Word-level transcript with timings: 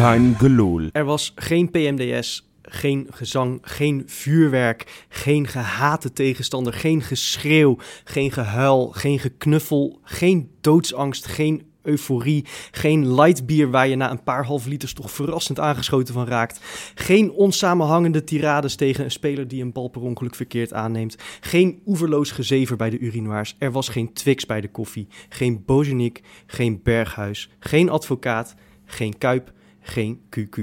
Kein 0.00 0.34
gelul. 0.38 0.88
Er 0.92 1.04
was 1.04 1.32
geen 1.34 1.70
PMDS, 1.70 2.50
geen 2.62 3.06
gezang, 3.10 3.58
geen 3.62 4.02
vuurwerk, 4.06 5.04
geen 5.08 5.46
gehate 5.46 6.12
tegenstander, 6.12 6.72
geen 6.72 7.02
geschreeuw, 7.02 7.76
geen 8.04 8.32
gehuil, 8.32 8.88
geen 8.88 9.18
geknuffel, 9.18 9.98
geen 10.02 10.50
doodsangst, 10.60 11.26
geen 11.26 11.62
euforie, 11.82 12.44
geen 12.70 13.14
lightbier 13.14 13.70
waar 13.70 13.88
je 13.88 13.96
na 13.96 14.10
een 14.10 14.22
paar 14.22 14.44
half 14.44 14.66
liters 14.66 14.92
toch 14.92 15.10
verrassend 15.10 15.60
aangeschoten 15.60 16.14
van 16.14 16.26
raakt, 16.26 16.60
geen 16.94 17.30
onsamenhangende 17.30 18.24
tirades 18.24 18.74
tegen 18.74 19.04
een 19.04 19.10
speler 19.10 19.48
die 19.48 19.62
een 19.62 19.72
bal 19.72 19.88
per 19.88 20.02
ongeluk 20.02 20.34
verkeerd 20.34 20.72
aanneemt, 20.72 21.16
geen 21.40 21.82
oeverloos 21.86 22.30
gezever 22.30 22.76
bij 22.76 22.90
de 22.90 22.98
urinoirs, 22.98 23.56
er 23.58 23.72
was 23.72 23.88
geen 23.88 24.12
Twix 24.12 24.46
bij 24.46 24.60
de 24.60 24.70
koffie, 24.70 25.08
geen 25.28 25.62
Bozenik, 25.64 26.22
geen 26.46 26.80
Berghuis, 26.82 27.50
geen 27.58 27.88
advocaat, 27.88 28.54
geen 28.84 29.18
Kuip, 29.18 29.52
geen 29.80 30.20
QQ. 30.36 30.60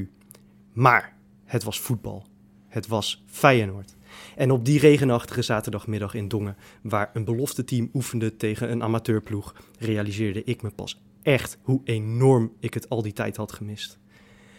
Maar 0.74 1.16
het 1.44 1.64
was 1.64 1.80
voetbal. 1.80 2.26
Het 2.68 2.88
was 2.88 3.24
Feyenoord. 3.26 3.96
En 4.36 4.52
op 4.52 4.66
die 4.66 4.80
regenachtige 4.80 5.42
zaterdagmiddag 5.42 6.14
in 6.14 6.28
Dongen, 6.28 6.58
waar 6.82 7.10
een 7.14 7.24
belofte 7.24 7.64
team 7.64 7.90
oefende 7.94 8.36
tegen 8.36 8.72
een 8.72 8.84
amateurploeg, 8.84 9.56
realiseerde 9.80 10.44
ik 10.44 10.62
me 10.62 10.70
pas 10.70 11.02
echt 11.22 11.58
hoe 11.62 11.82
enorm 11.84 12.52
ik 12.60 12.74
het 12.74 12.90
al 12.90 13.02
die 13.02 13.14
tijd 13.14 13.38
had 13.38 13.52
gemist. 13.52 13.98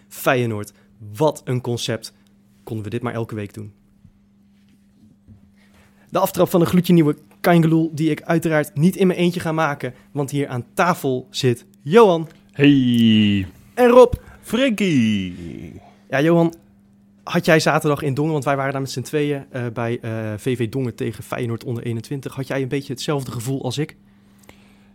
Feyenoord, 0.08 0.72
wat 1.16 1.40
een 1.44 1.60
concept. 1.60 2.12
Konden 2.64 2.84
we 2.84 2.90
dit 2.90 3.02
maar 3.02 3.14
elke 3.14 3.34
week 3.34 3.54
doen. 3.54 3.72
De 6.10 6.18
aftrap 6.18 6.48
van 6.48 6.60
een 6.60 6.66
gloedje 6.66 6.92
nieuwe 6.92 7.16
Kangeloel, 7.40 7.90
die 7.94 8.10
ik 8.10 8.22
uiteraard 8.22 8.74
niet 8.74 8.96
in 8.96 9.06
mijn 9.06 9.18
eentje 9.18 9.40
ga 9.40 9.52
maken, 9.52 9.94
want 10.12 10.30
hier 10.30 10.48
aan 10.48 10.66
tafel 10.74 11.26
zit 11.30 11.66
Johan 11.82 12.28
Hey, 12.52 13.46
en 13.74 13.88
Rob. 13.88 14.14
Frankie. 14.48 15.80
Ja, 16.08 16.20
Johan, 16.20 16.54
had 17.24 17.44
jij 17.44 17.60
zaterdag 17.60 18.02
in 18.02 18.14
Dongen, 18.14 18.32
want 18.32 18.44
wij 18.44 18.56
waren 18.56 18.72
daar 18.72 18.80
met 18.80 18.90
z'n 18.90 19.00
tweeën 19.00 19.44
eh, 19.50 19.66
bij 19.72 19.98
eh, 20.00 20.32
VV 20.36 20.68
Dongen 20.68 20.94
tegen 20.94 21.24
Feyenoord 21.24 21.64
onder 21.64 21.82
21. 21.82 22.34
Had 22.34 22.46
jij 22.46 22.62
een 22.62 22.68
beetje 22.68 22.92
hetzelfde 22.92 23.30
gevoel 23.30 23.62
als 23.62 23.78
ik? 23.78 23.96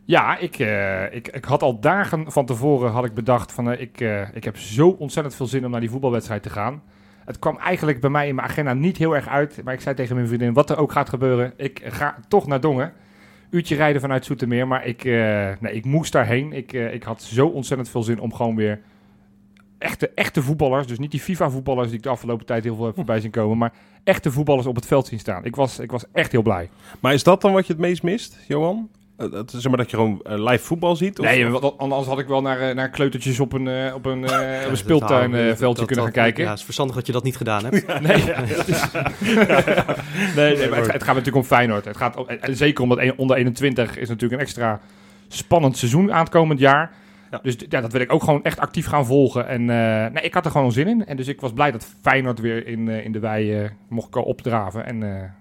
Ja, 0.06 0.38
ik, 0.38 0.60
eh, 0.60 1.14
ik, 1.14 1.28
ik 1.28 1.46
had 1.46 1.62
al 1.62 1.80
dagen 1.80 2.32
van 2.32 2.46
tevoren 2.46 2.92
had 2.92 3.06
ik 3.06 3.14
bedacht 3.14 3.52
van 3.52 3.72
eh, 3.72 3.82
ik, 3.82 4.02
eh, 4.02 4.36
ik 4.36 4.44
heb 4.44 4.58
zo 4.58 4.90
ontzettend 4.90 5.36
veel 5.36 5.48
zin 5.48 5.66
om 5.66 5.72
naar 5.72 5.80
die 5.80 5.90
voetbalwedstrijd 5.90 6.44
te 6.44 6.50
gaan. 6.50 6.84
Het 7.26 7.40
kwam 7.40 7.58
eigenlijk 7.58 8.00
bij 8.00 8.10
mij 8.10 8.28
in 8.28 8.36
mijn 8.36 8.48
agenda 8.48 8.74
niet 8.74 8.98
heel 8.98 9.16
erg 9.16 9.28
uit. 9.28 9.62
Maar 9.64 9.74
ik 9.74 9.82
zei 9.82 9.96
tegen 9.96 10.16
mijn 10.16 10.28
vriendin, 10.28 10.54
wat 10.54 10.70
er 10.70 10.78
ook 10.78 10.92
gaat 10.92 11.10
gebeuren, 11.10 11.54
ik 11.58 11.82
ga 11.86 12.18
toch 12.28 12.48
naar 12.48 12.62
Dongen. 12.62 12.94
Uurtje 13.54 13.76
rijden 13.76 14.02
vanuit 14.02 14.26
Zoetermeer, 14.26 14.68
maar 14.68 14.86
ik, 14.86 15.06
eh, 15.06 15.50
nee, 15.60 15.74
ik 15.74 15.86
moest 15.86 16.12
daarheen. 16.12 16.54
Ik, 16.54 16.74
eh, 16.74 16.94
ik 16.94 17.04
had 17.04 17.22
zo 17.22 17.48
ontzettend 17.48 17.90
veel 17.90 18.04
zin 18.04 18.20
om 18.20 18.34
gewoon 18.34 18.56
weer 18.56 18.80
echte, 19.84 20.10
echte 20.16 20.42
voetballers, 20.42 20.88
dus 20.88 21.00
niet 21.00 21.12
die 21.12 21.20
FIFA-voetballers 21.20 21.88
die 21.88 21.98
ik 21.98 22.04
de 22.04 22.10
afgelopen 22.10 22.46
tijd 22.46 22.64
heel 22.64 22.76
veel 22.76 22.86
heb 22.86 22.96
voorbij 22.96 23.20
zien 23.20 23.32
komen, 23.32 23.58
maar 23.58 23.72
echte 24.04 24.32
voetballers 24.32 24.68
op 24.68 24.76
het 24.76 24.86
veld 24.86 25.08
zien 25.08 25.20
staan. 25.20 25.46
Ik 25.46 25.56
was, 25.56 25.80
ik 25.80 25.92
was 25.92 26.04
echt 26.12 26.32
heel 26.32 26.42
blij. 26.42 26.70
Maar 27.00 27.14
is 27.14 27.24
dat 27.24 27.42
dan 27.42 27.54
wat 27.54 27.68
je 27.68 27.74
het 27.74 27.82
meest 27.82 28.04
mist, 28.04 28.38
Johan? 28.48 28.90
Eh, 29.18 29.32
Het 29.32 29.54
is 29.54 29.62
zeg 29.62 29.68
maar 29.72 29.78
dat 29.78 29.90
je 29.92 29.98
gewoon 29.98 30.22
eh, 30.24 30.38
live 30.44 30.64
voetbal 30.64 30.96
ziet? 30.96 31.20
Of? 31.20 31.26
Nee, 31.26 31.46
anders 31.78 32.08
had 32.08 32.20
ik 32.20 32.28
wel 32.28 32.42
naar, 32.42 32.60
eh, 32.60 32.76
naar 32.76 32.90
kleutertjes 32.90 33.40
op 33.40 33.54
een, 33.54 33.94
op 33.94 34.06
een, 34.06 34.24
op 34.24 34.30
een 34.70 34.78
speeltuinveldje 34.78 35.58
dat- 35.58 35.76
kunnen 35.76 35.96
gaan 35.96 36.04
dat- 36.06 36.14
kijken. 36.14 36.44
Ja, 36.44 36.50
het 36.50 36.58
is 36.60 36.64
verstandig 36.66 36.96
dat 36.96 37.06
je 37.06 37.12
dat 37.12 37.24
niet 37.24 37.38
gedaan 37.38 37.64
hebt. 37.66 37.88
Nee, 38.08 38.26
dat 38.56 38.68
is- 38.68 38.92
nee, 40.36 40.58
nee 40.58 40.70
maar 40.70 40.80
het, 40.80 40.92
het 40.94 41.04
gaat 41.04 41.16
natuurlijk 41.16 41.36
om 41.36 41.44
Feyenoord. 41.44 41.86
Het 41.86 41.98
gaat 41.98 42.16
om, 42.18 42.28
en 42.28 42.42
en 42.42 42.56
zeker 42.56 42.84
omdat 42.84 42.98
een- 42.98 43.18
onder 43.18 43.38
21 43.38 43.98
is 43.98 44.08
natuurlijk 44.10 44.34
een 44.42 44.48
extra 44.48 44.80
spannend 45.28 45.78
seizoen 45.78 46.14
aan 46.14 46.20
het 46.20 46.30
komend 46.30 46.60
jaar. 46.60 46.92
Ja. 47.34 47.40
Dus 47.44 47.56
ja, 47.70 47.82
dat 47.82 47.92
wil 47.92 48.02
ik 48.02 48.14
ook 48.14 48.24
gewoon 48.24 48.44
echt 48.44 48.60
actief 48.60 48.86
gaan 48.86 49.06
volgen. 49.06 49.48
En 49.48 49.62
eh, 49.62 50.12
nee, 50.12 50.24
ik 50.24 50.34
had 50.34 50.46
er 50.46 50.52
gewoon 50.52 50.72
zin 50.72 50.88
in. 50.88 51.06
En 51.06 51.18
dus 51.18 51.28
ik 51.28 51.42
was 51.42 51.54
blij 51.54 51.72
dat 51.72 51.88
Feyenoord 52.02 52.40
weer 52.40 52.68
in, 52.68 52.90
eh, 52.90 53.06
in 53.06 53.12
de 53.12 53.20
wei 53.20 53.54
eh, 53.54 53.70
mocht 53.88 54.16
opdraven. 54.16 54.86
En 54.86 55.00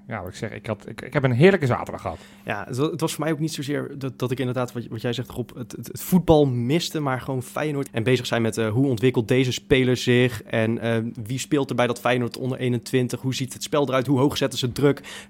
ja, 0.08 0.20
wat 0.20 0.28
ik 0.28 0.34
zeg, 0.34 0.50
ik, 0.50 0.66
had, 0.66 0.88
ik, 0.88 1.00
ik 1.00 1.12
heb 1.12 1.22
een 1.22 1.32
heerlijke 1.32 1.66
zaterdag 1.66 2.00
gehad. 2.00 2.18
Ja, 2.44 2.64
het 2.66 2.76
wa- 2.76 2.90
het 2.90 3.00
was 3.00 3.14
voor 3.14 3.24
mij 3.24 3.32
ook 3.32 3.38
niet 3.38 3.52
zozeer 3.52 3.90
dat, 3.98 4.18
dat 4.18 4.30
ik 4.30 4.38
inderdaad, 4.38 4.72
wat, 4.72 4.86
wat 4.86 5.00
jij 5.00 5.12
zegt, 5.12 5.30
Rob, 5.30 5.50
het, 5.56 5.72
het, 5.72 5.86
het 5.86 6.02
voetbal 6.02 6.46
miste, 6.46 7.00
maar 7.00 7.20
gewoon 7.20 7.42
Feyenoord. 7.42 7.90
En 7.90 8.02
bezig 8.02 8.26
zijn 8.26 8.42
met 8.42 8.56
hoe 8.56 8.86
ontwikkelt 8.86 9.28
deze 9.28 9.52
speler 9.52 9.96
zich 9.96 10.42
en 10.42 10.80
wie 11.26 11.38
speelt 11.38 11.70
er 11.70 11.76
bij 11.76 11.86
dat 11.86 12.00
Feyenoord 12.00 12.36
onder 12.38 12.58
21, 12.58 13.20
hoe 13.20 13.34
ziet 13.34 13.52
het 13.52 13.62
spel 13.62 13.88
eruit, 13.88 14.06
hoe 14.06 14.18
hoog 14.18 14.36
zetten 14.36 14.58
ze 14.58 14.72
druk, 14.72 15.26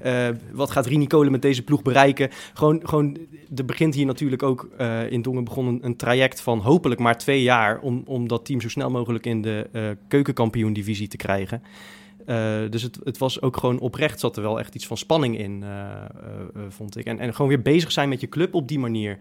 wat 0.53 0.71
gaat 0.71 0.87
Rini 0.87 1.07
Kolen 1.07 1.33
met 1.33 1.43
deze 1.43 1.63
ploeg 1.63 1.83
bereiken. 1.83 2.29
Gewoon, 2.55 2.81
gewoon 2.83 3.17
er 3.57 3.65
begint 3.65 3.95
hier 3.95 4.07
natuurlijk 4.07 4.43
ook 4.43 4.69
in 5.09 5.23
Dongen 5.23 5.45
begon 5.45 5.67
een, 5.67 5.79
een 5.83 5.97
traject 5.97 6.41
van 6.41 6.52
hopelijk 6.61 7.01
maar 7.01 7.19
twee 7.19 7.43
jaar 7.43 7.81
om, 7.81 8.03
om 8.07 8.29
dat 8.29 8.45
team 8.45 8.61
zo 8.61 8.69
snel 8.69 8.91
mogelijk 8.91 9.27
in 9.27 9.43
de 9.43 9.69
eh 9.73 9.91
keukenkampioen-divisie 10.09 11.09
te 11.09 11.17
krijgen. 11.17 11.63
Eh, 12.27 12.61
dus 12.71 12.83
het, 12.83 12.99
het 13.05 13.19
was 13.19 13.43
ook 13.43 13.57
gewoon 13.57 13.79
oprecht, 13.79 14.21
zat 14.21 14.37
er 14.37 14.43
wel 14.43 14.59
echt 14.59 14.75
iets 14.75 14.87
van 14.87 14.97
spanning 14.97 15.39
in, 15.39 15.63
eh, 15.63 16.05
vond 16.69 16.97
ik. 16.97 17.05
En, 17.07 17.19
en 17.19 17.35
gewoon 17.35 17.51
weer 17.51 17.63
bezig 17.63 17.93
zijn 17.93 18.09
met 18.09 18.21
je 18.21 18.29
club 18.29 18.55
op 18.55 18.69
die 18.69 18.79
manier. 18.79 19.19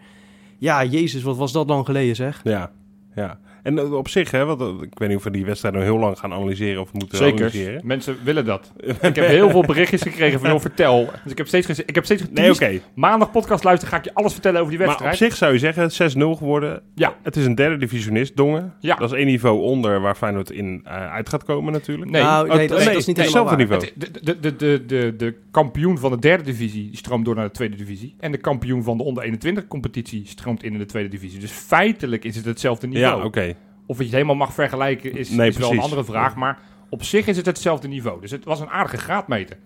Ja, 0.57 0.83
jezus, 0.83 1.21
wat 1.21 1.37
was 1.37 1.51
dat 1.51 1.69
lang 1.69 1.85
geleden 1.85 2.15
zeg. 2.15 2.41
Ja, 2.43 2.71
ja. 3.15 3.39
En 3.63 3.77
eh, 3.77 3.93
op 3.93 4.07
zich, 4.07 4.31
hè, 4.31 4.45
want, 4.45 4.61
eh, 4.61 4.67
ik 4.81 4.99
weet 4.99 5.07
niet 5.09 5.17
of 5.17 5.23
we 5.23 5.31
die 5.31 5.45
wedstrijd 5.45 5.73
nog 5.75 5.83
heel 5.83 5.97
lang 5.97 6.19
gaan 6.19 6.33
analyseren 6.33 6.81
of 6.81 6.93
moeten 6.93 7.17
Zeker. 7.17 7.33
analyseren. 7.35 7.81
Mensen 7.83 8.17
willen 8.23 8.45
dat. 8.45 8.71
ik 9.01 9.15
heb 9.15 9.15
heel 9.27 9.49
veel 9.49 9.61
berichtjes 9.61 10.01
gekregen 10.01 10.39
van, 10.39 10.49
joh, 10.49 10.59
vertel. 10.59 11.09
Dus 11.23 11.31
ik 11.31 11.37
heb 11.37 11.47
steeds, 11.47 11.79
ik 11.79 11.95
heb 11.95 12.05
steeds 12.05 12.23
Nee, 12.31 12.51
oké. 12.51 12.79
Maandag 12.95 13.31
podcast 13.31 13.63
luisteren, 13.63 13.93
ga 13.93 13.99
ik 13.99 14.05
je 14.05 14.13
alles 14.13 14.33
vertellen 14.33 14.59
over 14.61 14.69
die 14.71 14.79
Maar 14.79 14.87
wedstrijd. 14.87 15.13
op 15.13 15.27
zich 15.27 15.35
zou 15.35 15.53
je 15.53 15.59
zeggen, 15.59 15.91
6-0 15.91 16.37
geworden. 16.37 16.81
Ja. 16.95 17.15
Het 17.23 17.35
is 17.35 17.45
een 17.45 17.55
derde 17.55 17.77
divisionist, 17.77 18.35
Dongen. 18.35 18.73
Ja. 18.79 18.95
Dat 18.95 19.11
is 19.11 19.17
één 19.17 19.25
niveau 19.25 19.61
onder 19.61 20.01
waar 20.01 20.15
Feyenoord 20.15 20.49
in 20.51 20.81
eh, 20.83 21.11
uit 21.11 21.29
gaat 21.29 21.43
komen 21.43 21.73
natuurlijk. 21.73 22.11
Nee. 22.11 22.21
nou, 22.21 22.49
Oh, 22.49 22.55
nee, 22.55 22.67
dat, 22.67 22.77
is- 22.79 22.83
nee, 22.85 22.93
dat 22.93 23.01
is 23.01 23.07
niet 23.07 23.15
nee, 23.17 23.25
hetzelfde 23.25 23.55
waar. 23.55 23.59
niveau. 23.67 23.85
Het- 23.85 24.25
de, 24.25 24.39
de, 24.39 24.55
de, 24.55 24.83
de, 24.85 25.13
de 25.17 25.35
kampioen 25.51 25.97
van 25.97 26.11
de 26.11 26.19
derde 26.19 26.43
divisie 26.43 26.89
stroomt 26.97 27.25
door 27.25 27.35
naar 27.35 27.45
de 27.45 27.51
tweede 27.51 27.75
divisie. 27.75 28.15
En 28.19 28.31
de 28.31 28.37
kampioen 28.37 28.83
van 28.83 28.97
de 28.97 29.03
onder 29.03 29.23
21 29.23 29.67
competitie 29.67 30.21
stroomt 30.27 30.63
in 30.63 30.69
in 30.73 30.79
de 30.79 30.85
tweede 30.85 31.09
divisie. 31.09 31.39
Dus 31.39 31.51
feitelijk 31.51 32.23
is 32.25 32.35
het 32.35 32.45
hetzelfde 32.45 32.87
niveau. 32.87 33.17
Ja, 33.19 33.25
oké. 33.25 33.50
Of 33.91 33.97
je 33.97 34.03
het 34.03 34.13
helemaal 34.13 34.35
mag 34.35 34.53
vergelijken 34.53 35.17
is, 35.17 35.29
Nee, 35.29 35.47
is 35.49 35.57
wel 35.57 35.71
een 35.71 35.79
andere 35.79 36.03
vraag. 36.03 36.35
Maar 36.35 36.59
op 36.89 37.03
zich 37.03 37.27
is 37.27 37.37
het 37.37 37.45
hetzelfde 37.45 37.87
niveau. 37.87 38.21
Dus 38.21 38.31
het 38.31 38.45
was 38.45 38.59
een 38.59 38.69
aardige 38.69 38.97
graadmeter. 38.97 39.57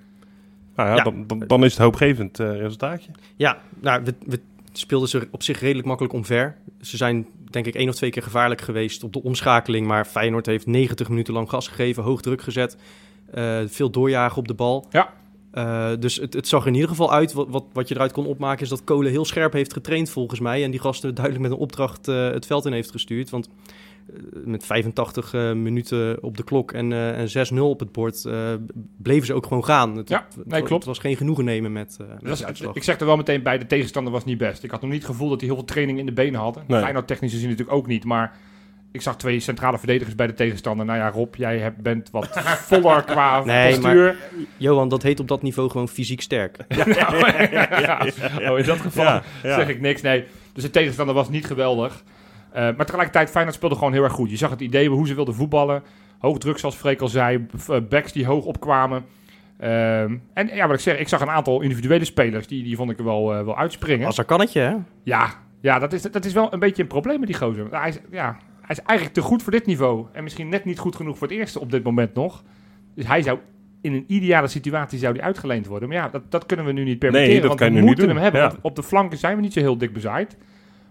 Nou 0.76 0.90
ja, 0.90 0.96
Ja. 0.96 1.04
Dan, 1.04 1.24
dan, 1.28 1.44
dan 1.48 1.64
is 1.64 1.72
het 1.72 1.82
hoopgevend 1.82 2.40
eh, 2.40 2.58
resultaatje. 2.58 3.12
Ja, 3.36 3.58
nou, 3.80 4.04
we, 4.04 4.14
we 4.26 4.40
speelden 4.72 5.10
ze 5.10 5.28
op 5.32 5.44
zich 5.44 5.60
redelijk 5.60 5.88
makkelijk 5.88 6.14
omver. 6.14 6.56
Ze 6.82 6.98
zijn 6.98 7.28
denk 7.50 7.66
ik 7.66 7.76
één 7.76 7.90
of 7.90 7.96
twee 7.96 8.10
keer 8.10 8.24
gevaarlijk 8.24 8.62
geweest 8.62 9.04
op 9.04 9.14
de 9.14 9.24
omschakeling. 9.24 9.88
Maar 9.88 10.06
Feyenoord 10.06 10.46
heeft 10.46 10.66
90 10.66 11.10
minuten 11.10 11.34
lang 11.34 11.50
gas 11.50 11.68
gegeven, 11.68 12.04
hoog 12.04 12.22
druk 12.22 12.42
gezet. 12.42 12.78
eh, 13.32 13.60
veel 13.68 13.90
doorjagen 13.90 14.38
op 14.38 14.48
de 14.48 14.54
bal. 14.54 14.88
Ja. 14.90 15.14
Eh, 15.52 15.92
dus 16.00 16.16
het, 16.16 16.34
het 16.34 16.48
zag 16.48 16.62
er 16.62 16.68
in 16.68 16.74
ieder 16.74 16.90
geval 16.90 17.12
uit. 17.14 17.34
Wat, 17.34 17.48
wat, 17.50 17.66
wat 17.74 17.88
je 17.88 17.96
eruit 17.96 18.12
kon 18.12 18.26
opmaken 18.26 18.64
is 18.64 18.70
dat 18.70 18.84
Kolen 18.84 19.12
heel 19.12 19.26
scherp 19.26 19.54
heeft 19.54 19.74
getraind 19.74 20.10
volgens 20.10 20.40
mij. 20.40 20.64
En 20.64 20.72
die 20.72 20.80
gasten 20.80 21.16
duidelijk 21.16 21.44
met 21.44 21.54
een 21.54 21.64
opdracht 21.64 22.08
eh, 22.08 22.30
het 22.30 22.46
veld 22.46 22.66
in 22.66 22.74
heeft 22.74 22.92
gestuurd. 22.92 23.30
Want 23.30 23.50
met 24.44 24.66
85 24.66 25.34
eh, 25.34 25.52
minuten 25.52 26.24
op 26.24 26.38
de 26.38 26.44
klok 26.44 26.72
en, 26.72 26.92
eh, 26.94 27.20
en 27.20 27.30
6-0 27.30 27.70
op 27.70 27.80
het 27.80 27.92
bord 27.92 28.26
eh, 28.26 28.54
bleven 28.98 29.26
ze 29.26 29.34
ook 29.34 29.46
gewoon 29.46 29.66
gaan. 29.66 29.96
Het, 29.98 30.10
Ja, 30.10 30.28
nee, 30.44 30.60
klopt. 30.62 30.74
Het 30.74 30.86
was 30.86 31.00
geen 31.00 31.18
genoegen 31.18 31.46
nemen 31.46 31.72
met, 31.72 31.98
eh 32.02 32.08
met 32.08 32.22
Dat 32.24 32.32
is- 32.32 32.40
de 32.40 32.46
uitslag. 32.46 32.76
ik 32.76 32.84
zeg 32.84 33.00
er 33.00 33.06
wel 33.06 33.18
meteen 33.18 33.44
bij, 33.44 33.58
de 33.58 33.66
tegenstander 33.68 34.14
was 34.14 34.26
niet 34.26 34.38
best. 34.38 34.64
Ik 34.64 34.72
had 34.72 34.82
nog 34.82 34.90
niet 34.92 35.02
het 35.02 35.12
gevoel 35.12 35.30
dat 35.30 35.40
hij 35.40 35.48
heel 35.48 35.58
veel 35.58 35.68
training 35.68 36.00
in 36.00 36.06
de 36.06 36.12
benen 36.14 36.40
had. 36.40 36.68
Nee. 36.68 36.82
Feyenoord 36.82 37.08
technisch 37.08 37.32
gezien 37.32 37.50
natuurlijk 37.50 37.78
ook 37.78 37.88
niet. 37.88 38.04
Maar 38.06 38.38
ik 38.92 39.02
zag 39.02 39.18
twee 39.18 39.40
centrale 39.40 39.78
verdedigers 39.78 40.16
bij 40.16 40.28
de 40.28 40.34
tegenstander. 40.34 40.86
Nou 40.86 40.98
ja, 41.00 41.10
Rob, 41.10 41.36
jij 41.36 41.58
hebt, 41.60 41.82
bent 41.82 42.10
wat 42.12 42.28
voller 42.70 43.04
qua 43.04 43.44
Nee, 43.44 43.74
postuur. 43.80 44.16
Johan, 44.58 44.90
dat 44.90 45.04
heet 45.04 45.20
op 45.20 45.28
dat 45.28 45.42
niveau 45.42 45.70
gewoon 45.70 45.88
fysiek 45.90 46.22
sterk. 46.22 46.58
Ja, 46.76 46.88
ja. 47.80 48.52
Oh, 48.52 48.60
in 48.60 48.66
dat 48.66 48.80
geval 48.80 49.04
Ja, 49.04 49.24
ja. 49.44 49.56
zeg 49.56 49.68
ik 49.68 49.82
niks. 49.82 50.02
Nee, 50.02 50.24
dus 50.54 50.64
de 50.64 50.70
tegenstander 50.70 51.16
was 51.16 51.30
niet 51.30 51.46
geweldig. 51.46 52.04
Eh, 52.56 52.62
maar 52.62 52.86
tegelijkertijd, 52.86 53.30
Feyenoord 53.30 53.56
speelde 53.56 53.76
gewoon 53.76 53.94
heel 53.94 54.04
erg 54.04 54.14
goed. 54.14 54.30
Je 54.30 54.38
zag 54.38 54.50
het 54.50 54.62
idee 54.62 54.90
hoe 54.90 55.08
ze 55.08 55.16
wilden 55.16 55.34
voetballen. 55.36 55.84
Hoog 56.20 56.38
druk, 56.38 56.58
zoals 56.58 56.76
Freek 56.76 57.02
al 57.02 57.08
zei. 57.08 57.46
eh, 57.70 57.78
Backs 57.90 58.12
die 58.12 58.26
hoog 58.26 58.46
opkwamen. 58.46 59.06
Ehm, 59.60 60.16
en 60.34 60.48
ja, 60.54 60.68
wat 60.68 60.76
ik 60.76 60.82
zeg, 60.82 60.98
ik 60.98 61.08
zag 61.08 61.22
een 61.22 61.30
aantal 61.30 61.62
individuele 61.62 62.06
spelers. 62.06 62.48
Die, 62.48 62.64
die 62.64 62.76
vond 62.76 62.92
ik 62.92 62.98
er 62.98 63.04
wel, 63.04 63.34
eh, 63.36 63.44
wel 63.46 63.58
uitspringen. 63.58 64.06
Als 64.08 64.18
er 64.18 64.26
kannetje, 64.26 64.60
hè? 64.60 64.76
Ja, 65.04 65.30
Ja, 65.62 65.80
dat 65.80 65.94
is, 65.94 66.02
dat 66.02 66.26
is 66.26 66.34
wel 66.34 66.54
een 66.54 66.60
beetje 66.60 66.82
een 66.82 66.88
probleem 66.88 67.20
met 67.20 67.28
die 67.28 67.38
gozer. 67.38 67.68
Hij 67.72 67.90
is, 67.90 68.00
ja, 68.12 68.38
hij 68.62 68.76
is 68.76 68.80
eigenlijk 68.82 69.18
te 69.18 69.22
goed 69.22 69.44
voor 69.44 69.52
dit 69.52 69.66
niveau. 69.66 70.06
En 70.12 70.24
misschien 70.24 70.50
net 70.50 70.66
niet 70.66 70.80
goed 70.80 70.96
genoeg 70.96 71.18
voor 71.18 71.28
het 71.28 71.38
eerste 71.38 71.60
op 71.60 71.72
dit 71.72 71.84
moment 71.84 72.14
nog. 72.14 72.44
Dus 72.96 73.08
hij 73.08 73.22
zou 73.22 73.40
in 73.82 73.94
een 73.94 74.04
ideale 74.08 74.48
situatie 74.48 75.00
zou 75.00 75.14
die 75.14 75.24
uitgeleend 75.24 75.66
worden. 75.66 75.90
Maar 75.90 75.98
ja, 75.98 76.10
dat, 76.10 76.32
dat 76.32 76.46
kunnen 76.46 76.66
we 76.66 76.72
nu 76.72 76.84
niet 76.84 77.00
permitteren. 77.00 77.32
Nee, 77.34 77.40
dat 77.42 77.48
want 77.48 77.60
kan 77.60 77.70
we 77.70 77.76
niet 77.76 77.86
moeten 77.86 78.06
doen. 78.06 78.14
hem 78.16 78.24
hebben. 78.24 78.42
Ja. 78.42 78.52
op 78.62 78.76
de 78.76 78.84
flanken 78.84 79.18
zijn 79.18 79.36
we 79.36 79.42
niet 79.42 79.54
zo 79.54 79.60
heel 79.60 79.78
dik 79.78 79.94
bezaaid. 79.94 80.38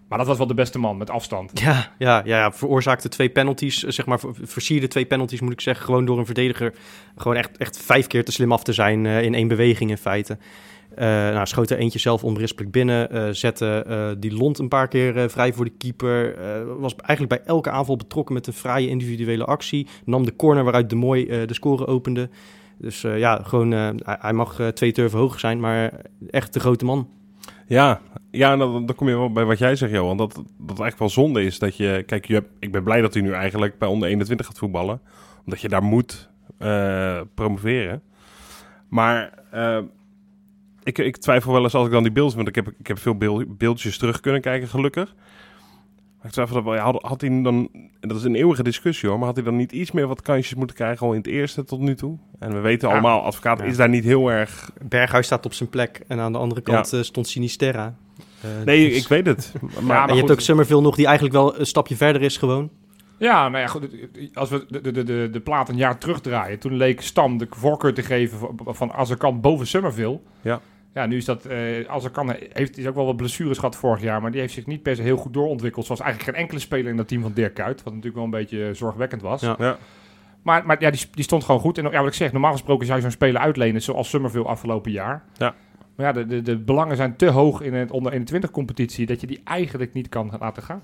Maar 0.07 0.17
dat 0.17 0.27
was 0.27 0.37
wel 0.37 0.47
de 0.47 0.53
beste 0.53 0.79
man 0.79 0.97
met 0.97 1.09
afstand. 1.09 1.59
Ja, 1.59 1.91
ja, 1.97 2.21
ja, 2.25 2.51
veroorzaakte 2.51 3.09
twee 3.09 3.29
penalties, 3.29 3.83
eh, 3.83 3.91
zeg 3.91 4.05
maar, 4.05 4.19
ver- 4.19 4.33
versierde 4.41 4.87
twee 4.87 5.05
penalties 5.05 5.41
moet 5.41 5.51
ik 5.53 5.61
zeggen, 5.61 5.85
gewoon 5.85 6.05
door 6.05 6.17
een 6.17 6.25
verdediger 6.25 6.73
gewoon 7.15 7.37
echt, 7.37 7.57
echt 7.57 7.77
vijf 7.77 8.07
keer 8.07 8.25
te 8.25 8.31
slim 8.31 8.51
af 8.51 8.63
te 8.63 8.73
zijn 8.73 9.05
eh, 9.05 9.21
in 9.21 9.33
één 9.33 9.47
beweging 9.47 9.89
in 9.89 9.97
feite. 9.97 10.37
Eh, 10.95 11.05
nou, 11.07 11.45
schoot 11.45 11.69
er 11.69 11.77
eentje 11.77 11.99
zelf 11.99 12.23
onberispelijk 12.23 12.71
binnen, 12.71 13.35
zette 13.35 14.15
die 14.19 14.33
lont 14.33 14.59
een 14.59 14.67
paar 14.67 14.87
keer 14.87 15.29
vrij 15.29 15.53
voor 15.53 15.65
de 15.65 15.73
keeper, 15.77 16.35
was 16.79 16.95
eigenlijk 16.95 17.41
bij 17.41 17.53
elke 17.53 17.69
aanval 17.69 17.95
betrokken 17.95 18.33
met 18.33 18.47
een 18.47 18.53
fraaie 18.53 18.87
individuele 18.87 19.45
actie, 19.45 19.87
nam 20.05 20.25
de 20.25 20.35
corner 20.35 20.63
waaruit 20.63 20.89
de 20.89 20.95
Mooi 20.95 21.25
de 21.45 21.53
score 21.53 21.87
opende. 21.87 22.29
Dus 22.77 23.01
ja, 23.01 23.39
gewoon, 23.43 23.71
hij- 23.71 24.33
mag 24.33 24.59
twee 24.73 24.91
turven 24.91 25.19
hoger 25.19 25.39
zijn, 25.39 25.59
maar 25.59 25.91
echt 26.29 26.53
de 26.53 26.59
grote 26.59 26.85
man. 26.85 27.09
Ja, 27.67 28.01
ja 28.31 28.57
dan, 28.57 28.93
kom 28.95 29.09
je 29.09 29.15
wel 29.15 29.31
bij 29.31 29.45
wat 29.45 29.57
jij 29.57 29.75
zegt, 29.75 29.91
Johan. 29.91 30.17
Dat, 30.17 30.33
dat 30.33 30.45
eigenlijk 30.67 30.99
wel 30.99 31.09
zonde 31.09 31.43
is 31.43 31.59
dat 31.59 31.77
je... 31.77 32.03
Kijk, 32.05 32.25
je 32.25 32.33
hebt, 32.33 32.49
ik 32.59 32.71
ben 32.71 32.83
blij 32.83 33.01
dat 33.01 33.13
hij 33.13 33.23
nu 33.23 33.31
eigenlijk 33.31 33.77
bij 33.77 33.87
onder 33.87 34.07
21 34.07 34.45
gaat 34.45 34.57
voetballen. 34.57 35.01
Omdat 35.45 35.61
je 35.61 35.69
daar 35.69 35.83
moet 35.83 36.29
eh, 36.57 37.21
promoveren. 37.33 38.01
Maar 38.89 39.43
eh, 39.51 39.79
ik, 40.83 40.97
ik 40.97 41.17
twijfel 41.17 41.51
wel 41.51 41.63
eens 41.63 41.73
als 41.73 41.85
ik 41.85 41.91
dan 41.91 42.03
die 42.03 42.11
beelden... 42.11 42.35
Want 42.35 42.47
ik 42.47 42.55
heb, 42.55 42.67
ik 42.79 42.87
heb 42.87 42.99
veel 42.99 43.17
beel- 43.17 43.43
beeldjes 43.47 43.97
terug 43.97 44.19
kunnen 44.19 44.41
kijken, 44.41 44.67
gelukkig. 44.67 45.15
Ik 46.25 46.31
twijfel 46.31 46.55
dat 46.55 46.63
wel... 46.63 46.75
ja, 46.75 46.83
Had, 46.83 47.01
had 47.01 47.21
hij 47.21 47.41
dan... 47.41 47.69
En 47.99 48.07
dat 48.07 48.17
is 48.17 48.23
een 48.23 48.35
eeuwige 48.35 48.63
discussie 48.63 49.09
hoor. 49.09 49.17
Maar 49.17 49.27
had 49.27 49.35
hij 49.35 49.45
dan 49.45 49.55
niet 49.55 49.71
iets 49.71 49.91
meer 49.91 50.07
wat 50.07 50.21
kansjes 50.21 50.55
moeten 50.57 50.75
krijgen... 50.75 51.05
al 51.05 51.11
in 51.11 51.17
het 51.17 51.27
eerste 51.27 51.63
tot 51.63 51.79
nu 51.79 51.95
toe? 51.95 52.17
En 52.39 52.53
we 52.53 52.59
weten 52.59 52.87
Ja. 52.87 52.93
allemaal, 52.93 53.21
advocaat 53.21 53.59
Ja. 53.59 53.65
is 53.65 53.77
daar 53.77 53.89
niet 53.89 54.03
heel 54.03 54.31
erg... 54.31 54.71
Berghuis 54.83 55.25
staat 55.25 55.45
op 55.45 55.53
zijn 55.53 55.69
plek 55.69 56.01
en 56.07 56.19
aan 56.19 56.31
de 56.31 56.37
andere 56.37 56.61
kant 56.61 56.93
eh, 56.93 57.01
stond 57.01 57.27
Sinisterra. 57.27 57.95
Eh, 58.41 58.49
Nee, 58.65 58.89
dus- 58.89 58.97
ik 59.01 59.07
weet 59.07 59.25
het. 59.25 59.53
Maar, 59.61 59.71
Ja, 59.71 59.77
en 59.79 59.85
maar 59.85 60.09
je 60.09 60.15
hebt 60.15 60.31
ook 60.31 60.39
Summerville 60.39 60.81
nog, 60.81 60.95
die 60.95 61.05
eigenlijk 61.05 61.35
wel 61.35 61.59
een 61.59 61.65
stapje 61.65 61.95
verder 61.95 62.21
is 62.21 62.37
gewoon. 62.37 62.69
Ja, 63.17 63.49
nou 63.49 63.61
ja, 63.63 63.67
goed. 63.67 63.87
Als 64.33 64.49
we 64.49 64.65
de, 64.69 64.91
de, 64.91 65.03
de, 65.03 65.29
de 65.31 65.39
plaat 65.39 65.69
een 65.69 65.77
jaar 65.77 65.97
terugdraaien, 65.97 66.59
toen 66.59 66.77
leek 66.77 67.01
Stam 67.01 67.37
de 67.37 67.47
voorkeur 67.49 67.93
te 67.93 68.03
geven 68.03 68.37
van, 68.37 68.75
van 68.75 68.93
Azarkan 68.93 69.41
boven 69.41 69.67
Summerville. 69.67 70.19
Ja. 70.41 70.59
Ja, 70.95 71.05
nu 71.05 71.17
is 71.17 71.25
dat, 71.25 71.45
eh 71.45 71.87
Azarkan 71.87 72.35
heeft 72.53 72.77
is 72.77 72.87
ook 72.87 72.95
wel 72.95 73.05
wat 73.05 73.17
blessures 73.17 73.57
gehad 73.57 73.75
vorig 73.75 74.01
jaar, 74.01 74.21
maar 74.21 74.31
die 74.31 74.39
heeft 74.41 74.53
zich 74.53 74.65
niet 74.65 74.83
per 74.83 74.95
se 74.95 75.01
heel 75.01 75.17
goed 75.17 75.33
doorontwikkeld. 75.33 75.85
Zoals 75.85 76.01
eigenlijk 76.01 76.31
geen 76.31 76.41
enkele 76.41 76.59
speler 76.59 76.91
in 76.91 76.97
dat 76.97 77.07
team 77.07 77.21
van 77.21 77.31
Dirk 77.33 77.53
Kuyt, 77.53 77.83
wat 77.83 77.85
natuurlijk 77.93 78.15
wel 78.15 78.23
een 78.23 78.29
beetje 78.29 78.73
zorgwekkend 78.73 79.21
was. 79.21 79.41
Ja. 79.41 79.55
Ja. 79.59 79.77
Maar, 80.41 80.65
maar 80.65 80.81
ja, 80.81 80.89
die, 80.89 81.01
die 81.11 81.23
stond 81.23 81.43
gewoon 81.43 81.61
goed. 81.61 81.77
En 81.77 81.83
ja, 81.91 81.99
wat 81.99 82.07
ik 82.07 82.13
zeg, 82.13 82.31
normaal 82.31 82.51
gesproken 82.51 82.85
zou 82.85 82.97
je 82.97 83.03
zo'n 83.03 83.11
speler 83.13 83.41
uitlenen, 83.41 83.81
zoals 83.81 84.09
Summerville 84.09 84.45
afgelopen 84.45 84.91
jaar. 84.91 85.23
Ja. 85.37 85.53
Maar 85.95 86.05
ja, 86.05 86.11
de, 86.11 86.25
de, 86.25 86.41
de 86.41 86.57
belangen 86.57 86.95
zijn 86.95 87.15
te 87.15 87.29
hoog 87.29 87.61
in 87.61 87.73
het 87.73 87.91
onder 87.91 88.11
21 88.11 88.51
competitie, 88.51 89.05
dat 89.05 89.21
je 89.21 89.27
die 89.27 89.41
eigenlijk 89.43 89.93
niet 89.93 90.09
kan 90.09 90.31
laten 90.39 90.63
gaan. 90.63 90.83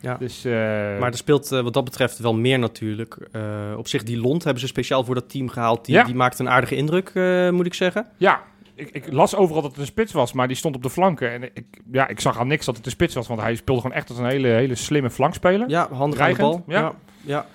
Ja. 0.00 0.16
Dus, 0.16 0.44
eh, 0.44 0.52
Maar 0.98 1.10
er 1.10 1.16
speelt 1.16 1.52
eh, 1.52 1.60
wat 1.60 1.72
dat 1.72 1.84
betreft 1.84 2.18
wel 2.18 2.34
meer 2.34 2.58
natuurlijk. 2.58 3.28
Eh, 3.32 3.42
op 3.76 3.88
zich, 3.88 4.02
die 4.02 4.20
Lont 4.20 4.44
hebben 4.44 4.60
ze 4.62 4.66
speciaal 4.68 5.04
voor 5.04 5.14
dat 5.14 5.30
team 5.30 5.48
gehaald. 5.48 5.84
Die, 5.84 5.94
Ja. 5.94 6.04
die 6.04 6.14
maakt 6.14 6.38
een 6.38 6.48
aardige 6.48 6.76
indruk, 6.76 7.10
eh, 7.14 7.50
moet 7.50 7.66
ik 7.66 7.74
zeggen. 7.74 8.06
Ja, 8.16 8.40
ik, 8.74 8.88
ik 8.90 9.12
las 9.12 9.36
overal 9.36 9.62
dat 9.62 9.70
het 9.70 9.80
een 9.80 9.86
spits 9.86 10.12
was, 10.12 10.32
maar 10.32 10.48
die 10.48 10.56
stond 10.56 10.76
op 10.76 10.82
de 10.82 10.90
flanken. 10.90 11.30
En 11.32 11.42
ik, 11.42 11.64
ja, 11.92 12.08
ik 12.08 12.20
zag 12.20 12.38
aan 12.38 12.46
niks 12.46 12.66
dat 12.66 12.76
het 12.76 12.84
een 12.84 12.90
spits 12.92 13.14
was, 13.14 13.26
want 13.26 13.40
hij 13.40 13.54
speelde 13.54 13.80
gewoon 13.80 13.96
echt 13.96 14.08
als 14.08 14.18
een 14.18 14.26
hele, 14.26 14.48
hele 14.48 14.74
slimme 14.74 15.10
flankspeler. 15.10 15.68
Ja, 15.68 15.80
handig 15.80 16.00
aan 16.00 16.10
de 16.10 16.16
Dreigend, 16.16 16.48
bal. 16.48 16.62
ja. 16.66 16.80
Ja. 16.80 16.94
ja. 17.20 17.46